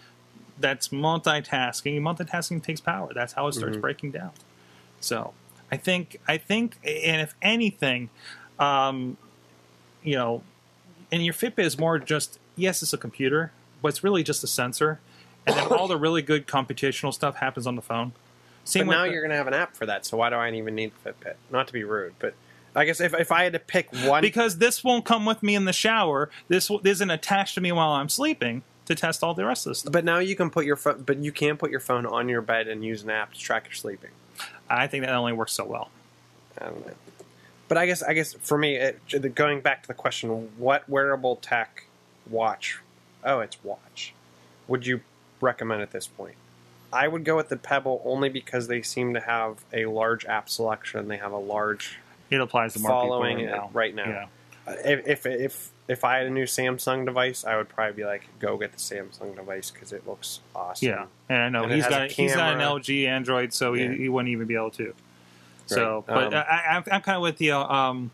that's 0.60 0.90
multitasking. 0.90 2.00
Multitasking 2.02 2.62
takes 2.64 2.82
power. 2.82 3.12
That's 3.14 3.34
how 3.34 3.48
it 3.48 3.54
starts 3.54 3.74
Mm-hmm. 3.74 3.82
breaking 3.82 4.12
down. 4.12 4.32
So 5.00 5.34
I 5.72 5.78
think 5.78 6.20
I 6.28 6.38
think, 6.38 6.78
and 6.84 7.22
if 7.22 7.36
anything, 7.42 8.10
um, 8.60 9.18
you 10.04 10.16
know, 10.16 10.44
and 11.12 11.24
your 11.24 11.34
Fitbit 11.34 11.64
is 11.64 11.78
more 11.78 11.98
just 12.00 12.40
yes, 12.56 12.82
it's 12.84 12.94
a 12.94 12.98
computer, 12.98 13.52
but 13.82 13.90
it's 13.90 14.04
really 14.04 14.24
just 14.24 14.44
a 14.44 14.48
sensor, 14.48 15.00
and 15.48 15.56
then 15.56 15.68
all 15.68 15.88
the 15.88 15.98
really 16.06 16.22
good 16.22 16.48
computational 16.48 17.14
stuff 17.14 17.38
happens 17.38 17.66
on 17.66 17.76
the 17.76 17.82
phone. 17.82 18.10
But 18.64 18.70
Same 18.70 18.88
with 18.88 18.98
now 18.98 19.06
the- 19.06 19.12
you're 19.12 19.22
going 19.22 19.32
to 19.32 19.38
have 19.38 19.48
an 19.48 19.54
app 19.54 19.76
for 19.76 19.86
that. 19.86 20.06
So 20.06 20.18
why 20.18 20.30
do 20.30 20.36
I 20.36 20.52
even 20.52 20.76
need 20.76 20.92
the 21.04 21.12
Fitbit? 21.12 21.36
Not 21.50 21.68
to 21.68 21.74
be 21.74 21.84
rude, 21.84 22.14
but 22.20 22.34
I 22.76 22.86
guess 22.86 23.00
if 23.00 23.14
if 23.14 23.32
I 23.32 23.44
had 23.46 23.54
to 23.54 23.60
pick 23.60 23.92
one, 24.06 24.22
because 24.22 24.58
this 24.58 24.84
won't 24.84 25.06
come 25.06 25.26
with 25.26 25.42
me 25.42 25.56
in 25.56 25.66
the 25.66 25.74
shower. 25.74 26.30
This 26.50 26.68
w- 26.68 26.88
isn't 26.88 27.10
attached 27.10 27.56
to 27.56 27.62
me 27.62 27.72
while 27.72 27.92
I'm 27.92 28.10
sleeping 28.10 28.62
to 28.90 28.96
test 28.96 29.24
all 29.24 29.34
the 29.36 29.46
rest 29.46 29.66
of 29.66 29.72
the 29.72 29.76
stuff. 29.76 29.94
but 29.94 30.04
now 30.04 30.18
you 30.18 30.36
can 30.36 30.50
put 30.50 30.66
your 30.66 30.76
phone. 30.76 31.04
But 31.04 31.20
you 31.20 31.32
can 31.32 31.58
put 31.58 31.70
your 31.72 31.80
phone 31.80 32.06
on 32.06 32.28
your 32.28 32.42
bed 32.42 32.68
and 32.68 32.84
use 32.84 33.04
an 33.04 33.10
app 33.12 33.34
to 33.34 33.40
track 33.40 33.66
your 33.68 33.74
sleeping. 33.76 34.10
I 34.70 34.88
think 34.88 35.06
that 35.06 35.14
only 35.14 35.34
works 35.34 35.54
so 35.54 35.64
well. 35.66 35.90
I 36.60 36.66
don't 36.66 36.86
know. 36.86 36.94
But 37.68 37.78
I 37.78 37.86
guess 37.86 38.02
I 38.02 38.14
guess 38.14 38.34
for 38.34 38.58
me, 38.58 38.76
it, 38.76 39.36
going 39.36 39.62
back 39.62 39.84
to 39.84 39.88
the 39.88 39.94
question, 39.94 40.50
what 40.58 40.90
wearable 40.90 41.36
tech 41.38 41.86
watch? 42.30 42.80
Oh, 43.24 43.40
it's 43.42 43.64
watch. 43.64 44.14
Would 44.68 44.86
you 44.88 45.02
recommend 45.40 45.82
at 45.82 45.92
this 45.92 46.08
point? 46.08 46.36
I 46.92 47.08
would 47.08 47.24
go 47.24 47.36
with 47.36 47.50
the 47.50 47.58
Pebble 47.58 48.02
only 48.04 48.30
because 48.30 48.68
they 48.68 48.82
seem 48.82 49.14
to 49.14 49.20
have 49.20 49.64
a 49.72 49.86
large 49.86 50.26
app 50.26 50.50
selection. 50.50 51.08
They 51.08 51.18
have 51.18 51.32
a 51.32 51.38
large 51.38 52.00
It 52.32 52.42
applies 52.42 52.74
to 52.74 52.80
more 52.80 52.90
following 52.90 53.38
people 53.38 53.52
right 53.54 53.62
now. 53.62 53.70
right 53.74 53.96
now. 53.96 54.06
Yeah. 54.10 54.26
If, 54.86 55.08
if 55.08 55.26
if 55.26 55.72
if 55.88 56.04
I 56.04 56.18
had 56.18 56.28
a 56.28 56.30
new 56.30 56.44
Samsung 56.46 57.06
device, 57.06 57.44
I 57.46 57.58
would 57.58 57.70
probably 57.70 57.94
be 57.94 58.06
like, 58.06 58.24
go 58.40 58.58
get 58.58 58.72
the 58.72 58.78
Samsung 58.78 59.36
device 59.36 59.72
because 59.72 59.92
it 59.92 60.08
looks 60.08 60.40
awesome. 60.56 60.88
Yeah, 60.88 61.06
and 61.30 61.38
I 61.38 61.50
know 61.50 61.64
And 61.64 61.74
he's 61.74 61.86
a 61.86 61.90
got 61.90 62.12
he's 62.12 62.36
got 62.36 62.54
an. 62.54 62.60
LG 62.60 63.08
Android, 63.08 63.54
so 63.54 63.74
Yeah. 63.74 63.92
he, 63.92 63.98
he 63.98 64.10
wouldn't 64.10 64.32
even 64.32 64.46
be 64.48 64.56
able 64.56 64.72
to. 64.72 64.94
So, 65.66 66.04
Right. 66.08 66.30
but 66.32 66.34
Um, 66.34 66.44
I, 66.50 66.84
I'm 66.92 67.02
kind 67.02 67.16
of 67.16 67.22
with 67.22 67.40
you. 67.42 67.54
Um, 67.56 68.12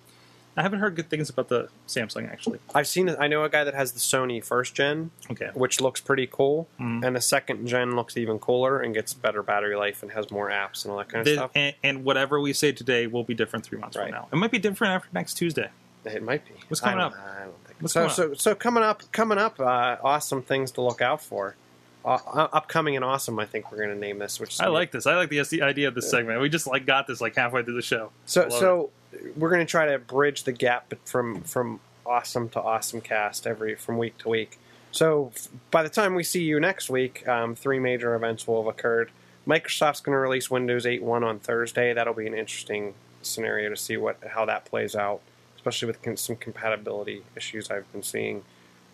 I 0.57 0.61
haven't 0.61 0.80
heard 0.80 0.95
good 0.95 1.10
things 1.10 1.30
about 1.30 1.49
the 1.49 1.68
Samsung 1.86 2.32
actually. 2.32 2.60
I've 2.73 2.88
seen. 2.88 3.10
I 3.19 3.27
know 3.27 3.44
a 3.44 3.49
guy 3.49 3.65
that 3.65 3.73
has 3.73 3.91
the 3.91 3.99
Sony 3.99 4.41
first 4.41 4.73
gen, 4.73 5.11
Okay, 5.30 5.49
which 5.53 5.82
looks 5.82 5.99
pretty 5.99 6.27
cool, 6.32 6.69
Mhm. 6.80 7.03
and 7.06 7.14
the 7.15 7.19
second 7.22 7.68
gen 7.68 7.98
looks 7.98 8.15
even 8.15 8.40
cooler 8.40 8.80
and 8.80 8.94
gets 8.94 9.14
better 9.14 9.44
battery 9.44 9.76
life 9.76 10.02
and 10.02 10.14
has 10.14 10.32
more 10.32 10.49
apps 10.49 10.86
and 10.86 10.94
all 10.94 10.98
that 10.99 11.10
kind 11.10 11.27
of 11.27 11.34
stuff. 11.34 11.52
and, 11.56 11.76
and 11.84 12.06
whatever 12.06 12.40
we 12.40 12.53
say 12.53 12.72
today 12.72 13.06
will 13.06 13.26
be 13.26 13.34
different 13.34 13.65
three 13.65 13.77
months 13.77 13.98
Right. 13.98 14.06
from 14.06 14.11
now. 14.14 14.27
It 14.32 14.38
might 14.38 14.52
be 14.52 14.60
different 14.60 14.94
after 14.94 15.10
next 15.11 15.34
Tuesday. 15.34 15.69
It 16.06 16.23
might 16.23 16.45
be. 16.45 16.53
What's 16.68 16.82
coming 16.82 16.99
up? 16.99 17.14
I 17.14 17.44
don't 17.44 17.65
think. 17.65 17.82
What's 17.82 17.94
so. 17.94 18.02
coming 18.02 18.15
so 18.15 18.34
so 18.34 18.56
coming 18.56 18.84
up, 18.84 19.11
coming 19.11 19.38
up, 19.38 19.60
uh, 19.60 19.98
awesome 20.03 20.41
things 20.41 20.72
to 20.72 20.82
look 20.82 21.02
out 21.02 21.22
for. 21.22 21.56
Uh, 22.03 22.19
uh, 22.27 22.48
upcoming 22.53 22.95
and 22.95 23.03
awesome. 23.03 23.40
I 23.40 23.48
think 23.48 23.72
we're 23.72 23.80
going 23.80 23.90
to 23.90 23.95
name 23.95 24.19
this. 24.19 24.40
Which 24.40 24.53
is 24.53 24.60
I 24.60 24.68
like 24.68 24.91
this. 24.91 25.07
I 25.07 25.15
like 25.15 25.30
the, 25.30 25.40
idea 25.64 25.88
of 25.88 25.95
this 25.95 26.10
segment. 26.10 26.40
We 26.40 26.49
just 26.49 26.68
like 26.68 26.86
got 26.86 27.07
this 27.07 27.19
like 27.19 27.36
halfway 27.36 27.64
through 27.64 27.76
the 27.76 27.82
show. 27.82 28.11
So 28.26 28.49
so 28.49 28.91
we're 29.36 29.49
going 29.49 29.65
to 29.65 29.69
try 29.69 29.88
to 29.88 29.98
bridge 29.98 30.44
the 30.44 30.52
gap 30.52 30.94
from 31.06 31.41
from 31.41 31.80
awesome 32.06 32.49
to 32.49 32.61
awesome 32.61 33.02
cast 33.02 33.48
every 33.48 33.76
from 33.76 33.98
week 33.98 34.18
to 34.19 34.30
week. 34.30 34.60
So 34.91 35.32
f- 35.36 35.49
by 35.72 35.84
the 35.84 35.90
time 35.90 36.15
we 36.15 36.23
see 36.23 36.44
you 36.44 36.60
next 36.60 36.90
week, 36.90 37.27
um, 37.27 37.56
three 37.56 37.80
major 37.80 38.15
events 38.15 38.48
will 38.48 38.64
have 38.64 38.73
occurred. 38.73 39.11
Microsoft's 39.48 39.99
going 39.99 40.14
to 40.14 40.19
release 40.19 40.49
Windows 40.49 40.86
8.1 40.86 41.23
on 41.23 41.40
Thursday. 41.40 41.94
That'll 41.94 42.14
be 42.14 42.27
an 42.27 42.34
interesting 42.34 42.94
scenario 43.22 43.69
to 43.69 43.76
see 43.76 43.98
what 43.98 44.18
how 44.32 44.45
that 44.45 44.65
plays 44.65 44.95
out, 44.95 45.22
especially 45.66 45.88
with 45.88 46.20
some 46.20 46.36
compatibility 46.36 47.24
issues 47.36 47.72
I've 47.72 47.92
been 47.92 48.04
seeing. 48.04 48.44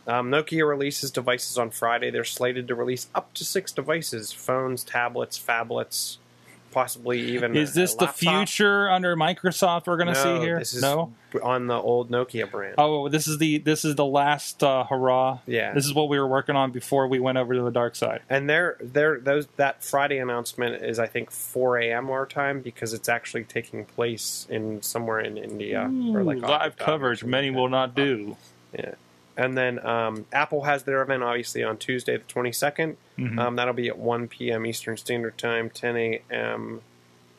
Um, 0.07 0.31
Nokia 0.31 0.67
releases 0.67 1.11
devices 1.11 1.57
on 1.57 1.69
Friday. 1.69 2.09
They're 2.09 2.23
slated 2.23 2.67
to 2.69 2.75
release 2.75 3.07
up 3.13 3.33
to 3.35 3.43
six 3.43 3.71
devices: 3.71 4.31
phones, 4.31 4.83
tablets, 4.83 5.37
phablets, 5.37 6.17
possibly 6.71 7.19
even. 7.33 7.55
Is 7.55 7.73
this 7.73 7.95
the 7.95 8.07
future 8.07 8.89
under 8.89 9.15
Microsoft 9.15 9.87
we're 9.87 9.97
going 9.97 10.13
to 10.13 10.15
see 10.15 10.39
here? 10.39 10.63
No. 10.81 11.13
on 11.43 11.67
the 11.67 11.75
old 11.75 12.09
Nokia 12.09 12.49
brand. 12.49 12.75
Oh, 12.77 13.09
this 13.09 13.27
is 13.27 13.37
the 13.37 13.59
this 13.59 13.85
is 13.85 13.95
the 13.95 14.05
last 14.05 14.63
uh, 14.63 14.83
hurrah. 14.85 15.39
Yeah. 15.45 15.73
This 15.73 15.85
is 15.85 15.93
what 15.93 16.09
we 16.09 16.19
were 16.19 16.27
working 16.27 16.55
on 16.55 16.71
before 16.71 17.07
we 17.07 17.19
went 17.19 17.37
over 17.37 17.53
to 17.53 17.61
the 17.61 17.71
dark 17.71 17.95
side. 17.95 18.21
And 18.29 18.49
they're, 18.49 18.77
they're, 18.81 19.19
those 19.19 19.47
that 19.57 19.83
Friday 19.83 20.17
announcement 20.17 20.83
is 20.83 20.99
I 20.99 21.07
think 21.07 21.31
4 21.31 21.77
a.m. 21.79 22.09
our 22.09 22.25
time 22.25 22.61
because 22.61 22.93
it's 22.93 23.09
actually 23.09 23.43
taking 23.43 23.85
place 23.85 24.47
in 24.49 24.81
somewhere 24.81 25.19
in 25.19 25.37
India 25.37 25.83
or 26.13 26.23
like 26.23 26.39
live 26.39 26.77
coverage. 26.77 27.23
Many 27.23 27.51
will 27.51 27.69
not 27.69 27.95
do. 27.95 28.37
Yeah. 28.73 28.95
And 29.37 29.57
then 29.57 29.83
um, 29.85 30.25
Apple 30.33 30.63
has 30.63 30.83
their 30.83 31.01
event 31.01 31.23
obviously 31.23 31.63
on 31.63 31.77
Tuesday 31.77 32.17
the 32.17 32.23
22nd. 32.23 32.95
Mhm. 33.17 33.39
Um, 33.39 33.55
that'll 33.55 33.73
be 33.73 33.87
at 33.87 33.97
1 33.97 34.27
p.m. 34.27 34.65
Eastern 34.65 34.97
Standard 34.97 35.37
Time, 35.37 35.69
10 35.69 35.97
a.m. 35.97 36.81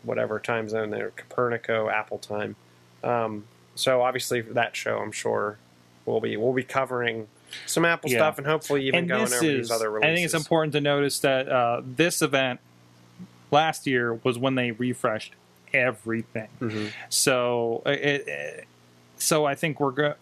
whatever 0.03 0.39
time 0.41 0.69
zone 0.69 0.91
there, 0.91 1.11
Cupertino 1.17 1.93
Apple 1.93 2.19
time. 2.19 2.57
Um, 3.05 3.45
so 3.75 4.03
obviously 4.03 4.43
for 4.43 4.53
that 4.55 4.75
show, 4.77 4.99
I'm 4.99 5.13
sure 5.13 5.59
we'll 6.07 6.21
be 6.21 6.37
we'll 6.37 6.53
be 6.53 6.63
covering 6.65 7.29
some 7.67 7.85
Apple 7.85 8.11
Yeah. 8.11 8.19
stuff 8.19 8.39
and 8.39 8.47
hopefully 8.47 8.87
even 8.87 9.01
and 9.01 9.09
going 9.09 9.23
over 9.25 9.35
is, 9.35 9.41
these 9.41 9.71
other 9.71 9.91
releases. 9.91 10.11
I 10.11 10.15
think 10.15 10.25
it's 10.25 10.35
important 10.35 10.73
to 10.73 10.81
notice 10.81 11.19
that 11.21 11.49
uh, 11.49 11.83
this 11.85 12.23
event 12.23 12.61
last 13.51 13.87
year 13.87 14.15
was 14.15 14.39
when 14.39 14.55
they 14.55 14.71
refreshed 14.71 15.35
everything. 15.75 16.49
Mhm. 16.61 16.93
So 17.11 17.83
it, 17.87 18.27
it, 18.29 18.65
so 19.19 19.45
I 19.45 19.55
think 19.55 19.79
we're 19.81 19.91
go- 19.91 20.15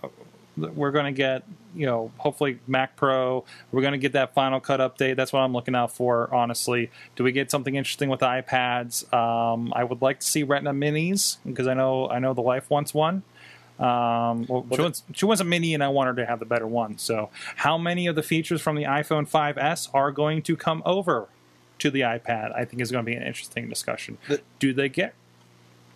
we're 0.57 0.91
going 0.91 1.07
to 1.07 1.17
get 1.17 1.45
you 1.75 1.87
know 1.87 2.11
hopefully 2.19 2.59
Mac 2.67 2.97
Pro. 2.97 3.45
We're 3.73 3.83
going 3.83 3.93
to 3.93 3.99
get 3.99 4.13
that 4.13 4.35
Final 4.35 4.61
Cut 4.61 4.81
update. 4.81 5.17
That's 5.17 5.33
what 5.33 5.41
I'm 5.41 5.53
looking 5.53 5.75
out 5.75 5.93
for. 5.93 6.33
Honestly, 6.35 6.91
do 7.17 7.25
we 7.25 7.33
get 7.33 7.51
something 7.51 7.75
interesting 7.75 8.09
with 8.09 8.21
iPads? 8.21 9.13
Um, 9.13 9.73
I 9.75 9.85
would 9.85 10.03
like 10.03 10.21
to 10.21 10.27
see 10.27 10.43
Retina 10.43 10.73
Minis 10.73 11.37
because 11.47 11.67
I 11.67 11.75
know 11.75 12.09
I 12.09 12.19
know 12.19 12.35
the 12.35 12.43
wife 12.43 12.69
wants 12.71 12.93
one. 12.95 13.23
Um, 13.79 14.45
well, 14.47 14.67
she, 14.75 14.83
wants, 14.83 15.03
she 15.15 15.25
wants 15.25 15.41
a 15.41 15.45
mini, 15.45 15.73
and 15.73 15.83
I 15.83 15.89
want 15.89 16.09
her 16.09 16.15
to 16.17 16.27
have 16.27 16.39
the 16.39 16.45
better 16.45 16.67
one. 16.67 16.99
So, 16.99 17.31
how 17.57 17.79
many 17.79 18.07
of 18.09 18.15
the 18.15 18.23
features 18.23 18.61
from 18.61 18.77
the 18.77 18.83
iPhone 18.85 19.27
5s 19.27 19.89
are 19.95 20.13
going 20.13 20.43
to 20.43 20.55
come 20.55 20.83
over 20.85 21.29
to 21.79 21.91
the 21.91 22.01
iPad? 22.03 22.55
I 22.55 22.67
think 22.67 22.83
is 22.83 22.91
going 22.91 23.03
to 23.07 23.11
be 23.11 23.17
an 23.17 23.23
interesting 23.23 23.71
discussion. 23.71 24.19
The- 24.29 24.43
Do 24.59 24.75
they 24.75 24.91
get 24.91 25.15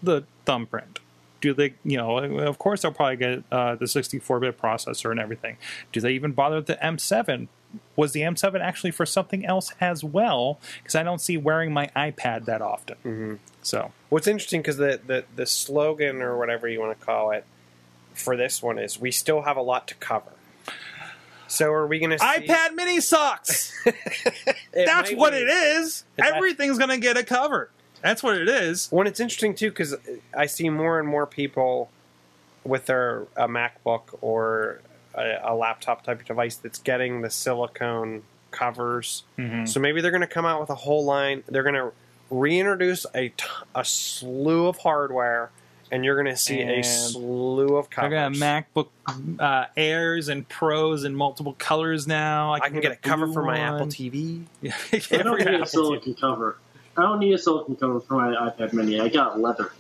the 0.03 0.25
thumbprint? 0.47 1.01
Do 1.45 1.53
they, 1.53 1.75
you 1.85 1.99
know, 1.99 2.17
of 2.19 2.59
course 2.59 2.81
they'll 2.81 2.91
probably 2.91 3.17
get 3.17 3.45
uh, 3.53 3.75
the 3.75 3.85
64-bit 3.85 4.59
processor 4.59 5.11
and 5.11 5.21
everything. 5.21 5.59
Do 5.93 6.01
they 6.01 6.13
even 6.13 6.33
bother 6.33 6.57
with 6.57 6.67
the 6.69 6.77
M7? 6.77 7.49
Was 7.97 8.13
the 8.13 8.23
M7 8.23 8.61
actually 8.63 8.93
for 8.93 9.05
something 9.05 9.45
else 9.45 9.75
as 9.79 10.03
well? 10.03 10.59
Because 10.79 10.95
I 10.95 11.03
don't 11.03 11.21
see 11.21 11.37
wearing 11.37 11.71
my 11.71 11.91
iPad 11.95 12.47
that 12.47 12.63
often. 12.63 12.97
Mhm. 13.05 13.39
So 13.61 13.93
What's 14.09 14.27
interesting 14.27 14.63
because 14.63 14.79
the, 14.79 14.99
the 15.07 15.25
the 15.37 15.45
slogan 15.45 16.23
or 16.23 16.39
whatever 16.39 16.67
you 16.67 16.81
want 16.81 16.99
to 16.99 17.05
call 17.05 17.31
it 17.33 17.45
for 18.15 18.39
this 18.39 18.63
one 18.63 18.79
is 18.79 18.99
we 18.99 19.11
still 19.11 19.43
have 19.43 19.59
a 19.59 19.63
lot 19.63 19.87
to 19.89 19.95
cover. 19.97 20.31
So 21.47 21.71
are 21.73 21.87
we 21.87 21.99
going 21.99 22.11
to 22.13 22.19
see 22.19 22.25
iPad 22.25 22.75
Mini 22.75 23.01
sucks. 23.03 23.71
It 24.73 24.87
That's 24.87 25.13
what 25.13 25.33
be- 25.33 25.39
it 25.41 25.49
is. 25.49 26.05
Everything's 26.19 26.79
going 26.79 26.91
to 26.91 26.99
get 26.99 27.17
it 27.19 27.27
covered. 27.29 27.69
That's 28.05 28.23
what 28.23 28.37
it 28.37 28.49
is. 28.49 28.87
When 28.93 29.07
it's 29.09 29.19
interesting 29.19 29.55
too 29.55 29.71
because 29.71 29.97
I 30.37 30.47
see 30.47 30.69
more 30.69 31.01
and 31.01 31.09
more 31.09 31.27
people 31.27 31.91
with 32.63 32.87
their 32.87 33.23
a 33.37 33.49
MacBook 33.49 34.03
or 34.21 34.81
a, 35.15 35.39
a 35.43 35.55
laptop 35.55 36.05
type 36.05 36.21
of 36.21 36.27
device 36.27 36.57
that's 36.57 36.79
getting 36.79 37.23
the 37.23 37.31
silicone 37.31 38.23
covers. 38.51 39.25
Mhm. 39.39 39.67
So 39.69 39.81
maybe 39.81 40.01
they're 40.03 40.11
going 40.11 40.21
to 40.21 40.27
come 40.27 40.45
out 40.45 40.61
with 40.61 40.69
a 40.71 40.75
whole 40.75 41.05
line. 41.05 41.43
They're 41.49 41.63
going 41.63 41.75
to 41.77 41.93
reintroduce 42.31 43.07
a, 43.15 43.29
t- 43.31 43.45
a 43.75 43.85
slew 43.85 44.67
of 44.67 44.79
hardware, 44.79 45.51
and 45.91 46.05
you're 46.05 46.15
going 46.15 46.33
to 46.35 46.37
see 46.41 46.61
a 46.61 46.83
slew 46.83 47.77
of 47.77 47.89
They're 47.91 48.11
covers. 48.11 48.11
going 48.11 48.33
to 48.35 48.39
have 48.41 48.65
MacBook 48.75 48.89
uh, 49.41 49.67
Airs 49.77 50.29
and 50.29 50.49
Pros 50.49 51.05
in 51.05 51.15
multiple 51.17 51.55
colors 51.59 52.07
now. 52.07 52.53
I 52.55 52.61
can 52.69 52.81
get 52.81 52.93
a 52.93 52.97
cover 52.97 53.27
blue 53.27 53.35
for 53.35 53.43
my 53.43 53.59
one. 53.59 53.75
Apple 53.75 53.87
TV. 53.89 54.43
Yeah, 54.63 54.75
I 54.93 54.99
don't 55.23 55.39
need 55.39 55.47
a 55.49 55.55
Apple 55.55 55.67
silicon 55.67 56.15
cover. 56.15 56.59
I 56.97 57.03
don't 57.03 57.19
need 57.19 57.33
a 57.33 57.39
silicon 57.39 57.77
cover 57.77 58.01
for 58.01 58.15
my 58.15 58.35
iPad 58.51 58.73
Mini. 58.73 59.01
I 59.01 59.09
got 59.09 59.41
leather. 59.41 59.73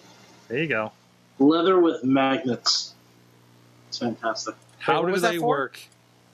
There 0.49 0.59
you 0.59 0.66
go. 0.69 0.93
Leather 1.39 1.78
with 1.81 2.03
magnets. 2.05 2.95
It's 3.89 3.99
fantastic. 3.99 4.55
How 4.78 5.03
what 5.03 5.15
do 5.15 5.20
they 5.20 5.36
that 5.36 5.43
work? 5.45 5.81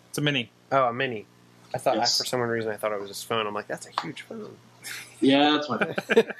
It's 0.08 0.18
a 0.18 0.20
mini. 0.22 0.50
Oh, 0.72 0.84
a 0.86 0.92
mini. 0.92 1.26
I 1.74 1.78
thought 1.78 1.96
Yes. 1.96 2.18
for 2.18 2.24
some 2.24 2.40
reason 2.40 2.70
I 2.72 2.76
thought 2.76 2.92
it 2.92 3.00
was 3.00 3.08
his 3.08 3.22
phone. 3.22 3.46
I'm 3.46 3.54
like, 3.54 3.66
that's 3.68 3.86
a 3.86 3.90
huge 4.02 4.22
phone. 4.22 4.56
Yeah, 5.20 5.52
that's 5.52 5.68
my. 5.68 5.94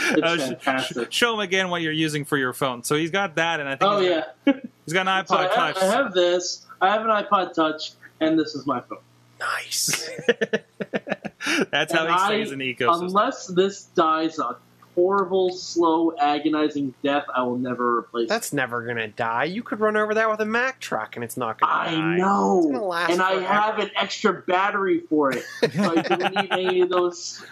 It's 0.00 0.22
Uh, 0.22 0.36
fantastic. 0.38 1.12
sh- 1.12 1.16
show 1.16 1.34
him 1.34 1.40
again 1.40 1.68
what 1.70 1.82
you're 1.82 1.92
using 1.92 2.24
for 2.24 2.38
your 2.38 2.52
phone. 2.52 2.84
So 2.84 2.94
he's 2.94 3.10
got 3.10 3.34
that, 3.34 3.58
and 3.60 3.68
I 3.68 3.72
think 3.72 3.82
Oh 3.92 3.98
he's 4.00 4.08
yeah. 4.10 4.24
got, 4.46 4.56
he's 4.84 4.94
got 4.94 5.08
an 5.08 5.24
iPod 5.24 5.28
So 5.28 5.36
I 5.36 5.42
have, 5.42 5.74
Touch. 5.74 5.82
I 5.82 5.86
have 5.86 6.14
this. 6.14 6.66
I 6.80 6.88
have 6.90 7.02
an 7.02 7.08
iPod 7.08 7.52
Touch, 7.52 7.92
and 8.20 8.38
this 8.38 8.54
is 8.54 8.64
my 8.64 8.80
phone. 8.80 8.98
Nice. 9.40 10.08
That's 11.70 11.92
how 11.92 12.00
And 12.06 12.08
he 12.08 12.14
I- 12.14 12.26
stays 12.26 12.52
in 12.52 12.58
the 12.58 12.74
ecosystem. 12.74 13.02
Unless 13.02 13.46
this 13.48 13.84
dies 13.84 14.38
a 14.38 14.56
horrible, 14.94 15.52
slow, 15.52 16.12
agonizing 16.18 16.92
death, 17.04 17.24
I 17.32 17.42
will 17.42 17.56
never 17.58 17.98
replace 17.98 18.24
it. 18.24 18.28
That's 18.30 18.52
never 18.52 18.84
gonna 18.84 19.06
die. 19.06 19.44
You 19.44 19.62
could 19.62 19.78
run 19.78 19.96
over 19.96 20.14
that 20.14 20.28
with 20.28 20.40
a 20.40 20.44
Mack 20.44 20.80
truck, 20.80 21.14
and 21.14 21.24
it's 21.24 21.36
not 21.36 21.60
gonna 21.60 21.72
die. 21.72 21.90
I 21.92 21.94
die. 21.94 22.16
know, 22.16 22.58
It's 22.58 22.66
gonna 22.66 22.84
last 22.84 23.10
and 23.12 23.22
I 23.22 23.34
have 23.40 23.78
an 23.78 23.90
extra 23.94 24.32
battery 24.32 25.00
for 25.08 25.30
it, 25.30 25.44
so 25.72 25.96
I 25.96 26.02
don't 26.02 26.34
need 26.34 26.48
any 26.50 26.80
of 26.80 26.88
those 26.88 27.44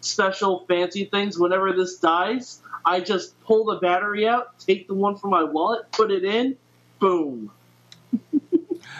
special 0.00 0.64
fancy 0.66 1.04
things. 1.04 1.38
Whenever 1.38 1.72
this 1.72 1.96
dies, 1.98 2.60
I 2.84 3.00
just 3.00 3.38
pull 3.44 3.66
the 3.66 3.76
battery 3.76 4.26
out, 4.26 4.58
take 4.58 4.88
the 4.88 4.94
one 4.94 5.16
from 5.16 5.30
my 5.30 5.44
wallet, 5.44 5.92
put 5.92 6.10
it 6.10 6.24
in, 6.24 6.56
boom. 6.98 7.52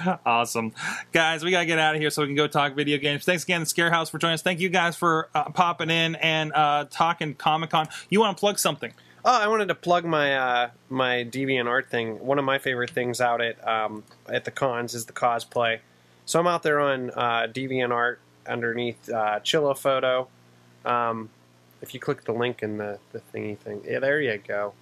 Awesome. 0.27 0.73
Guys, 1.13 1.45
we 1.45 1.51
got 1.51 1.61
to 1.61 1.67
get 1.67 1.79
out 1.79 1.95
of 1.95 2.01
here 2.01 2.11
so 2.11 2.23
we 2.23 2.29
can 2.29 2.37
go 2.37 2.47
talk 2.47 2.75
video 2.75 2.99
games. 2.99 3.25
Thanks 3.25 3.45
again, 3.45 3.63
ScareHouse, 3.63 4.11
for 4.11 4.19
joining 4.19 4.35
us. 4.35 4.43
Thank 4.43 4.61
you 4.61 4.69
guys 4.69 4.97
for 4.97 5.29
uh, 5.35 5.51
popping 5.51 5.91
in 5.91 6.15
and 6.17 6.53
uh, 6.53 6.87
talking 6.91 7.35
Comic 7.35 7.71
Con. 7.71 7.89
You 8.09 8.21
want 8.21 8.37
to 8.37 8.41
plug 8.41 8.59
something? 8.59 8.93
Oh, 9.25 9.39
I 9.39 9.49
wanted 9.49 9.69
to 9.69 9.75
plug 9.75 10.05
my 10.05 10.37
uh, 10.37 10.71
my 10.89 11.27
DeviantArt 11.31 11.89
thing. 11.89 12.25
One 12.25 12.39
of 12.39 12.45
my 12.45 12.59
favorite 12.59 12.91
things 12.91 13.21
out 13.21 13.43
at 13.43 13.67
um, 13.67 14.03
at 14.29 14.45
the 14.45 14.51
cons 14.51 14.95
is 14.95 15.05
the 15.07 15.13
cosplay. 15.13 15.81
So 16.25 16.41
I'm 16.41 16.47
out 16.47 16.63
there 16.63 16.81
on 16.81 17.11
uh, 17.11 17.49
DeviantArt 17.53 18.17
underneath 18.47 19.11
uh, 19.11 19.41
Photo. 19.41 20.29
Um, 20.85 21.29
if 21.83 21.93
you 21.93 22.01
click 22.01 22.25
the 22.25 22.33
link 22.33 22.63
in 22.63 22.79
the, 22.79 22.99
the 23.13 23.21
thingy 23.35 23.59
thing, 23.59 23.83
yeah, 23.87 23.99
there 23.99 24.21
you 24.21 24.39
go. 24.39 24.73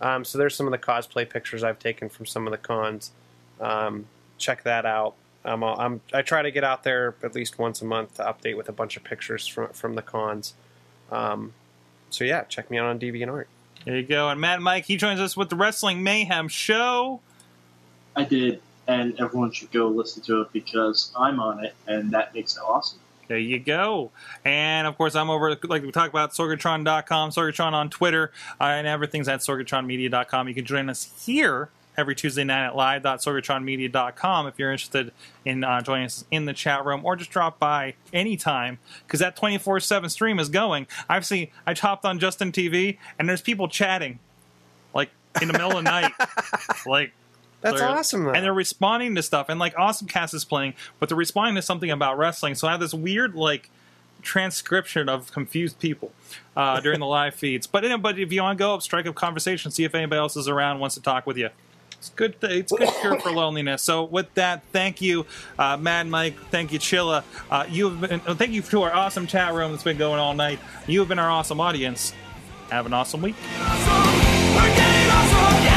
Um, 0.00 0.24
so 0.24 0.36
there's 0.36 0.54
some 0.54 0.66
of 0.66 0.72
the 0.72 0.78
cosplay 0.78 1.28
pictures 1.28 1.62
I've 1.62 1.78
taken 1.78 2.08
from 2.08 2.26
some 2.26 2.46
of 2.46 2.50
the 2.50 2.58
cons. 2.58 3.12
Um, 3.60 4.06
check 4.38 4.62
that 4.64 4.84
out. 4.86 5.14
Um, 5.44 5.62
I'll- 5.62 5.78
I'm, 5.78 6.00
I 6.12 6.22
try 6.22 6.42
to 6.42 6.50
get 6.50 6.64
out 6.64 6.82
there 6.82 7.14
at 7.22 7.34
least 7.34 7.58
once 7.58 7.80
a 7.80 7.84
month 7.84 8.14
to 8.16 8.22
update 8.24 8.56
with 8.56 8.68
a 8.68 8.72
bunch 8.72 8.96
of 8.96 9.04
pictures 9.04 9.46
from 9.46 9.68
from 9.68 9.94
the 9.94 10.02
cons. 10.02 10.54
Um, 11.12 11.52
so 12.10 12.24
yeah, 12.24 12.42
check 12.44 12.70
me 12.70 12.78
out 12.78 12.86
on 12.86 12.98
DeviantArt. 12.98 13.44
There 13.84 13.96
you 13.96 14.02
go. 14.02 14.28
And 14.28 14.40
Mad 14.40 14.60
Mike, 14.60 14.86
he 14.86 14.96
joins 14.96 15.20
us 15.20 15.36
with 15.36 15.48
the 15.50 15.56
Wrestling 15.56 16.02
Mayhem 16.02 16.48
Show. 16.48 17.20
I 18.16 18.24
did, 18.24 18.60
and 18.88 19.18
everyone 19.20 19.52
should 19.52 19.70
go 19.70 19.86
listen 19.88 20.22
to 20.24 20.40
it 20.40 20.52
because 20.52 21.12
I'm 21.16 21.38
on 21.38 21.64
it, 21.64 21.74
and 21.86 22.10
that 22.10 22.34
makes 22.34 22.56
it 22.56 22.60
awesome. 22.66 22.98
There 23.28 23.38
you 23.38 23.58
go. 23.60 24.10
And 24.44 24.86
of 24.86 24.96
course, 24.96 25.14
I'm 25.14 25.30
over, 25.30 25.56
like 25.64 25.82
we 25.82 25.92
talked 25.92 26.10
about, 26.12 26.32
Sorgatron.com, 26.32 27.30
Sorgatron 27.30 27.72
on 27.72 27.90
Twitter, 27.90 28.32
uh, 28.60 28.64
and 28.64 28.86
everything's 28.86 29.28
at 29.28 29.40
SorgatronMedia.com. 29.40 30.48
You 30.48 30.54
can 30.54 30.64
join 30.64 30.88
us 30.88 31.12
here 31.24 31.68
every 31.96 32.14
Tuesday 32.14 32.44
night 32.44 32.66
at 32.66 32.76
live.sorgatronmedia.com 32.76 34.46
if 34.46 34.58
you're 34.58 34.72
interested 34.72 35.12
in 35.44 35.64
uh, 35.64 35.80
joining 35.80 36.06
us 36.06 36.24
in 36.30 36.44
the 36.44 36.52
chat 36.52 36.84
room 36.84 37.04
or 37.04 37.16
just 37.16 37.30
drop 37.30 37.58
by 37.58 37.94
anytime 38.12 38.78
because 39.06 39.20
that 39.20 39.36
24 39.36 39.80
7 39.80 40.10
stream 40.10 40.38
is 40.38 40.48
going. 40.48 40.86
I've 41.08 41.26
seen, 41.26 41.48
I 41.66 41.74
chopped 41.74 42.04
on 42.04 42.18
Justin 42.18 42.52
TV 42.52 42.98
and 43.18 43.28
there's 43.28 43.42
people 43.42 43.68
chatting 43.68 44.18
like 44.94 45.10
in 45.40 45.48
the 45.48 45.52
middle 45.52 45.70
of 45.70 45.76
the 45.76 45.82
night. 45.82 46.12
Like, 46.86 47.12
That's 47.62 47.80
awesome, 47.80 48.24
though. 48.24 48.32
And 48.32 48.44
they're 48.44 48.54
responding 48.54 49.16
to 49.16 49.22
stuff. 49.22 49.48
And 49.48 49.58
like 49.58 49.74
Awesome 49.76 50.06
Cast 50.06 50.34
is 50.34 50.44
playing, 50.44 50.74
but 51.00 51.08
they're 51.08 51.18
responding 51.18 51.56
to 51.56 51.62
something 51.62 51.90
about 51.90 52.16
wrestling. 52.16 52.54
So 52.54 52.68
I 52.68 52.70
have 52.72 52.80
this 52.80 52.94
weird 52.94 53.34
like 53.34 53.70
transcription 54.22 55.08
of 55.08 55.32
confused 55.32 55.78
people 55.78 56.12
uh, 56.56 56.80
during 56.80 57.00
the 57.00 57.06
live 57.18 57.34
feeds. 57.34 57.66
But 57.66 57.82
you 57.82 57.88
know, 57.88 57.98
but 57.98 58.18
if 58.18 58.32
you 58.32 58.42
want 58.42 58.58
to 58.58 58.62
go 58.62 58.74
up, 58.74 58.82
strike 58.82 59.06
up 59.06 59.14
conversation, 59.14 59.70
see 59.70 59.84
if 59.84 59.94
anybody 59.94 60.18
else 60.18 60.36
is 60.36 60.48
around 60.48 60.78
wants 60.78 60.94
to 60.96 61.02
talk 61.02 61.26
with 61.26 61.36
you. 61.36 61.50
It's 62.06 62.14
good. 62.14 62.36
It's 62.42 62.72
good 62.72 62.88
cure 63.00 63.18
for 63.18 63.32
loneliness. 63.32 63.82
So 63.82 64.04
with 64.04 64.32
that, 64.34 64.62
thank 64.72 65.00
you, 65.02 65.26
uh, 65.58 65.76
Mad 65.76 66.06
Mike. 66.06 66.36
Thank 66.50 66.72
you, 66.72 66.78
Chilla. 66.78 67.24
Uh, 67.50 67.66
you 67.68 67.90
have 67.90 68.00
been. 68.00 68.20
uh, 68.26 68.34
Thank 68.34 68.52
you 68.52 68.62
to 68.62 68.82
our 68.82 68.92
awesome 68.92 69.26
chat 69.26 69.52
room 69.54 69.72
that's 69.72 69.82
been 69.82 69.98
going 69.98 70.20
all 70.20 70.34
night. 70.34 70.58
You 70.86 71.00
have 71.00 71.08
been 71.08 71.18
our 71.18 71.30
awesome 71.30 71.60
audience. 71.60 72.12
Have 72.70 72.86
an 72.86 72.92
awesome 72.92 73.22
week. 73.22 73.34
Getting 74.76 75.75